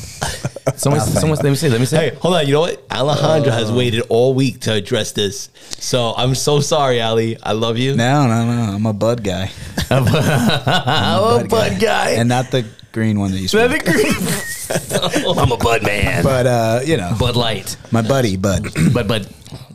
Someone, 0.75 0.99
someone, 1.01 1.37
let 1.37 1.45
me 1.49 1.55
see. 1.55 1.69
Let 1.69 1.79
me 1.79 1.85
see. 1.85 1.95
Hey, 1.95 2.09
hold 2.21 2.35
on. 2.35 2.45
You 2.45 2.53
know 2.53 2.59
what? 2.61 2.83
Alejandro 2.91 3.51
has 3.51 3.71
waited 3.71 4.01
all 4.09 4.33
week 4.33 4.59
to 4.61 4.73
address 4.73 5.11
this. 5.13 5.49
So 5.69 6.13
I'm 6.17 6.35
so 6.35 6.59
sorry, 6.59 7.01
Ali. 7.01 7.37
I 7.41 7.53
love 7.53 7.77
you. 7.77 7.95
No, 7.95 8.27
no, 8.27 8.45
no. 8.45 8.73
I'm 8.73 8.85
a 8.85 8.91
bud 8.93 9.23
guy. 9.23 9.49
oh, 9.91 11.45
bud 11.49 11.79
guy. 11.79 12.11
and 12.11 12.27
not 12.29 12.51
the 12.51 12.65
green 12.97 13.19
one 13.19 13.31
that 13.31 13.37
you 13.37 13.47
Let 13.53 13.69
smoke. 13.69 13.85
me 13.85 13.91
agree. 13.93 15.41
I'm 15.41 15.51
a 15.51 15.57
bud 15.57 15.83
man. 15.83 16.23
But 16.23 16.45
uh, 16.47 16.79
you 16.83 16.97
know, 16.97 17.15
Bud 17.19 17.35
Light. 17.35 17.77
my 17.91 18.01
buddy, 18.01 18.35
Bud. 18.37 18.67
But 18.93 19.07
but 19.07 19.21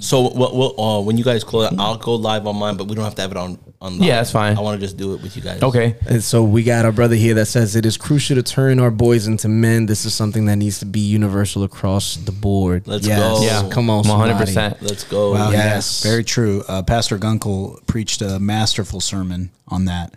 So 0.01 0.20
what, 0.28 0.55
what, 0.55 0.74
uh, 0.78 1.01
when 1.01 1.16
you 1.16 1.24
guys 1.24 1.44
call 1.44 1.62
it, 1.62 1.73
I'll 1.78 1.97
go 1.97 2.15
live 2.16 2.47
on 2.47 2.57
mine, 2.57 2.77
but 2.77 2.89
we 2.89 2.94
don't 2.97 3.05
have 3.05 3.15
to 3.15 3.23
have 3.23 3.31
it 3.31 3.36
on. 3.39 3.59
on 3.81 3.99
live. 3.99 4.07
Yeah, 4.09 4.16
that's 4.16 4.32
fine. 4.32 4.57
I 4.59 4.61
want 4.61 4.78
to 4.81 4.85
just 4.86 4.97
do 4.99 5.15
it 5.15 5.23
with 5.23 5.35
you 5.36 5.43
guys. 5.43 5.62
okay. 5.62 5.97
And 6.07 6.23
so 6.23 6.43
we 6.43 6.62
got 6.62 6.85
our 6.85 6.93
brother 6.93 7.15
here 7.16 7.35
that 7.35 7.47
says 7.47 7.74
it 7.77 7.86
is 7.86 7.97
crucial 7.97 8.36
to 8.36 8.43
turn 8.43 8.78
our 8.81 8.90
boys 8.90 9.27
into 9.27 9.49
men. 9.49 9.86
This 9.86 10.05
is 10.05 10.12
something 10.15 10.44
that 10.47 10.57
needs 10.57 10.78
to 10.81 10.86
be 10.86 11.01
universal 11.01 11.62
across 11.65 12.16
the 12.16 12.32
board. 12.32 12.86
Let's 12.86 13.07
Yes. 13.07 13.19
go. 13.20 13.43
Yeah, 13.44 13.69
Come 13.70 13.89
on, 13.89 14.05
100%. 14.05 14.82
Let's 14.82 15.05
go. 15.05 15.32
Wow, 15.32 15.51
Yes. 15.51 15.65
yes, 15.74 16.03
very 16.03 16.24
true. 16.24 16.65
Uh, 16.69 16.82
Pastor 16.82 17.16
Gunkel 17.19 17.78
preached 17.86 18.20
a 18.20 18.39
masterful 18.39 19.01
sermon 19.01 19.51
on 19.69 19.86
that, 19.86 20.12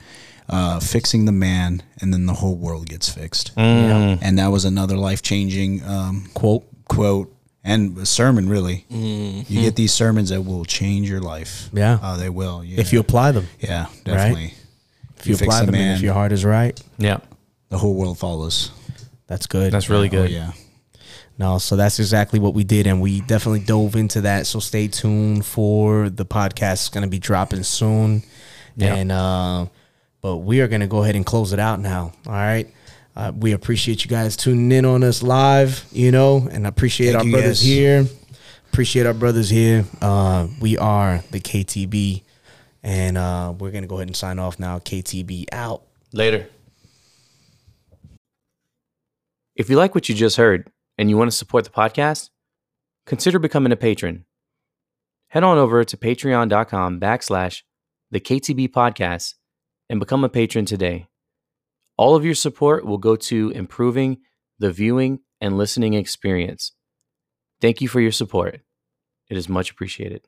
uh, 0.49 0.79
fixing 0.79 1.25
the 1.25 1.31
man, 1.31 1.81
and 2.01 2.13
then 2.13 2.25
the 2.25 2.33
whole 2.33 2.55
world 2.55 2.87
gets 2.89 3.09
fixed. 3.09 3.55
Mm. 3.55 4.19
And 4.21 4.37
that 4.39 4.47
was 4.47 4.65
another 4.65 4.97
life 4.97 5.21
changing 5.21 5.83
um, 5.83 6.27
quote, 6.33 6.65
quote, 6.87 7.33
and 7.63 7.97
a 7.97 8.05
sermon. 8.05 8.47
Really, 8.49 8.85
you 8.89 9.61
get 9.61 9.75
these 9.75 9.93
sermons 9.93 10.29
that 10.29 10.41
will 10.41 10.65
change 10.65 11.09
your 11.09 11.21
life. 11.21 11.69
Yeah. 11.73 11.97
uh, 12.01 12.17
they 12.17 12.29
will. 12.29 12.63
Yeah. 12.63 12.79
If 12.79 12.93
you 12.93 12.99
apply 12.99 13.31
them, 13.31 13.47
yeah, 13.59 13.87
definitely. 14.03 14.53
if 15.17 15.27
you, 15.27 15.35
apply 15.35 15.65
them, 15.65 15.75
and 15.75 15.97
if 15.97 16.01
your 16.01 16.13
heart 16.13 16.31
is 16.31 16.45
right, 16.45 16.79
Yeah, 16.97 17.17
the 17.69 17.77
whole 17.77 17.95
world 17.95 18.19
follows. 18.19 18.71
that's 19.27 19.47
good. 19.47 19.71
that's 19.73 19.89
really 19.89 20.07
Oh, 20.09 20.11
good. 20.11 20.29
yeah. 20.31 20.51
No, 21.37 21.57
so 21.57 21.75
that's 21.75 21.99
exactly 21.99 22.39
what 22.39 22.53
we 22.53 22.63
did, 22.63 22.87
and 22.87 23.01
we 23.01 23.19
definitely 23.19 23.59
dove 23.59 23.97
into 23.97 24.21
that. 24.21 24.47
So 24.47 24.59
stay 24.61 24.87
tuned 24.87 25.45
for 25.45 26.09
the 26.09 26.25
podcast. 26.25 26.73
It's 26.73 26.89
going 26.89 27.01
to 27.03 27.09
be 27.09 27.19
dropping 27.19 27.63
soon, 27.63 28.23
Yeah. 28.77 28.95
and 28.95 29.11
uh, 29.11 29.65
but 30.25 30.37
we 30.37 30.59
are 30.59 30.67
going 30.67 30.81
to 30.81 30.87
go 30.87 31.03
ahead 31.03 31.15
and 31.15 31.23
close 31.23 31.53
it 31.53 31.59
out 31.59 31.79
now. 31.79 32.11
All 32.25 32.33
right. 32.33 32.67
Uh, 33.15 33.31
we 33.37 33.51
appreciate 33.51 34.03
you 34.03 34.09
guys 34.09 34.35
tuning 34.35 34.71
in 34.71 34.83
on 34.83 35.03
us 35.03 35.21
live, 35.21 35.85
you 35.91 36.09
know, 36.09 36.49
and 36.51 36.65
I 36.65 36.69
appreciate 36.69 37.11
Thank 37.11 37.25
our 37.25 37.31
brothers 37.31 37.59
guys. 37.59 37.61
here. 37.61 38.05
Appreciate 38.71 39.05
our 39.05 39.13
brothers 39.13 39.51
here. 39.51 39.85
Uh, 40.01 40.47
we 40.59 40.79
are 40.79 41.23
the 41.29 41.39
KTB, 41.39 42.23
and 42.81 43.19
uh, 43.19 43.53
we're 43.59 43.69
gonna 43.69 43.85
go 43.85 43.97
ahead 43.97 44.07
and 44.07 44.15
sign 44.15 44.39
off 44.39 44.57
now. 44.57 44.79
KTB 44.79 45.45
out. 45.51 45.83
Later. 46.11 46.49
If 49.55 49.69
you 49.69 49.75
like 49.75 49.93
what 49.93 50.09
you 50.09 50.15
just 50.15 50.37
heard 50.37 50.71
and 50.97 51.07
you 51.07 51.17
want 51.17 51.29
to 51.29 51.37
support 51.37 51.65
the 51.65 51.69
podcast, 51.69 52.31
consider 53.05 53.37
becoming 53.37 53.71
a 53.71 53.75
patron. 53.75 54.25
Head 55.27 55.43
on 55.43 55.59
over 55.59 55.83
to 55.83 55.95
patreon.com 55.95 56.99
backslash 56.99 57.61
the 58.09 58.19
KTB 58.19 58.69
podcast 58.69 59.35
and 59.89 59.99
become 59.99 60.23
a 60.23 60.29
patron 60.29 60.65
today. 60.65 61.07
All 61.97 62.15
of 62.15 62.25
your 62.25 62.35
support 62.35 62.85
will 62.85 62.97
go 62.97 63.15
to 63.15 63.51
improving 63.51 64.19
the 64.59 64.71
viewing 64.71 65.19
and 65.39 65.57
listening 65.57 65.93
experience. 65.93 66.73
Thank 67.61 67.81
you 67.81 67.87
for 67.87 68.01
your 68.01 68.11
support. 68.11 68.61
It 69.29 69.37
is 69.37 69.49
much 69.49 69.71
appreciated. 69.71 70.27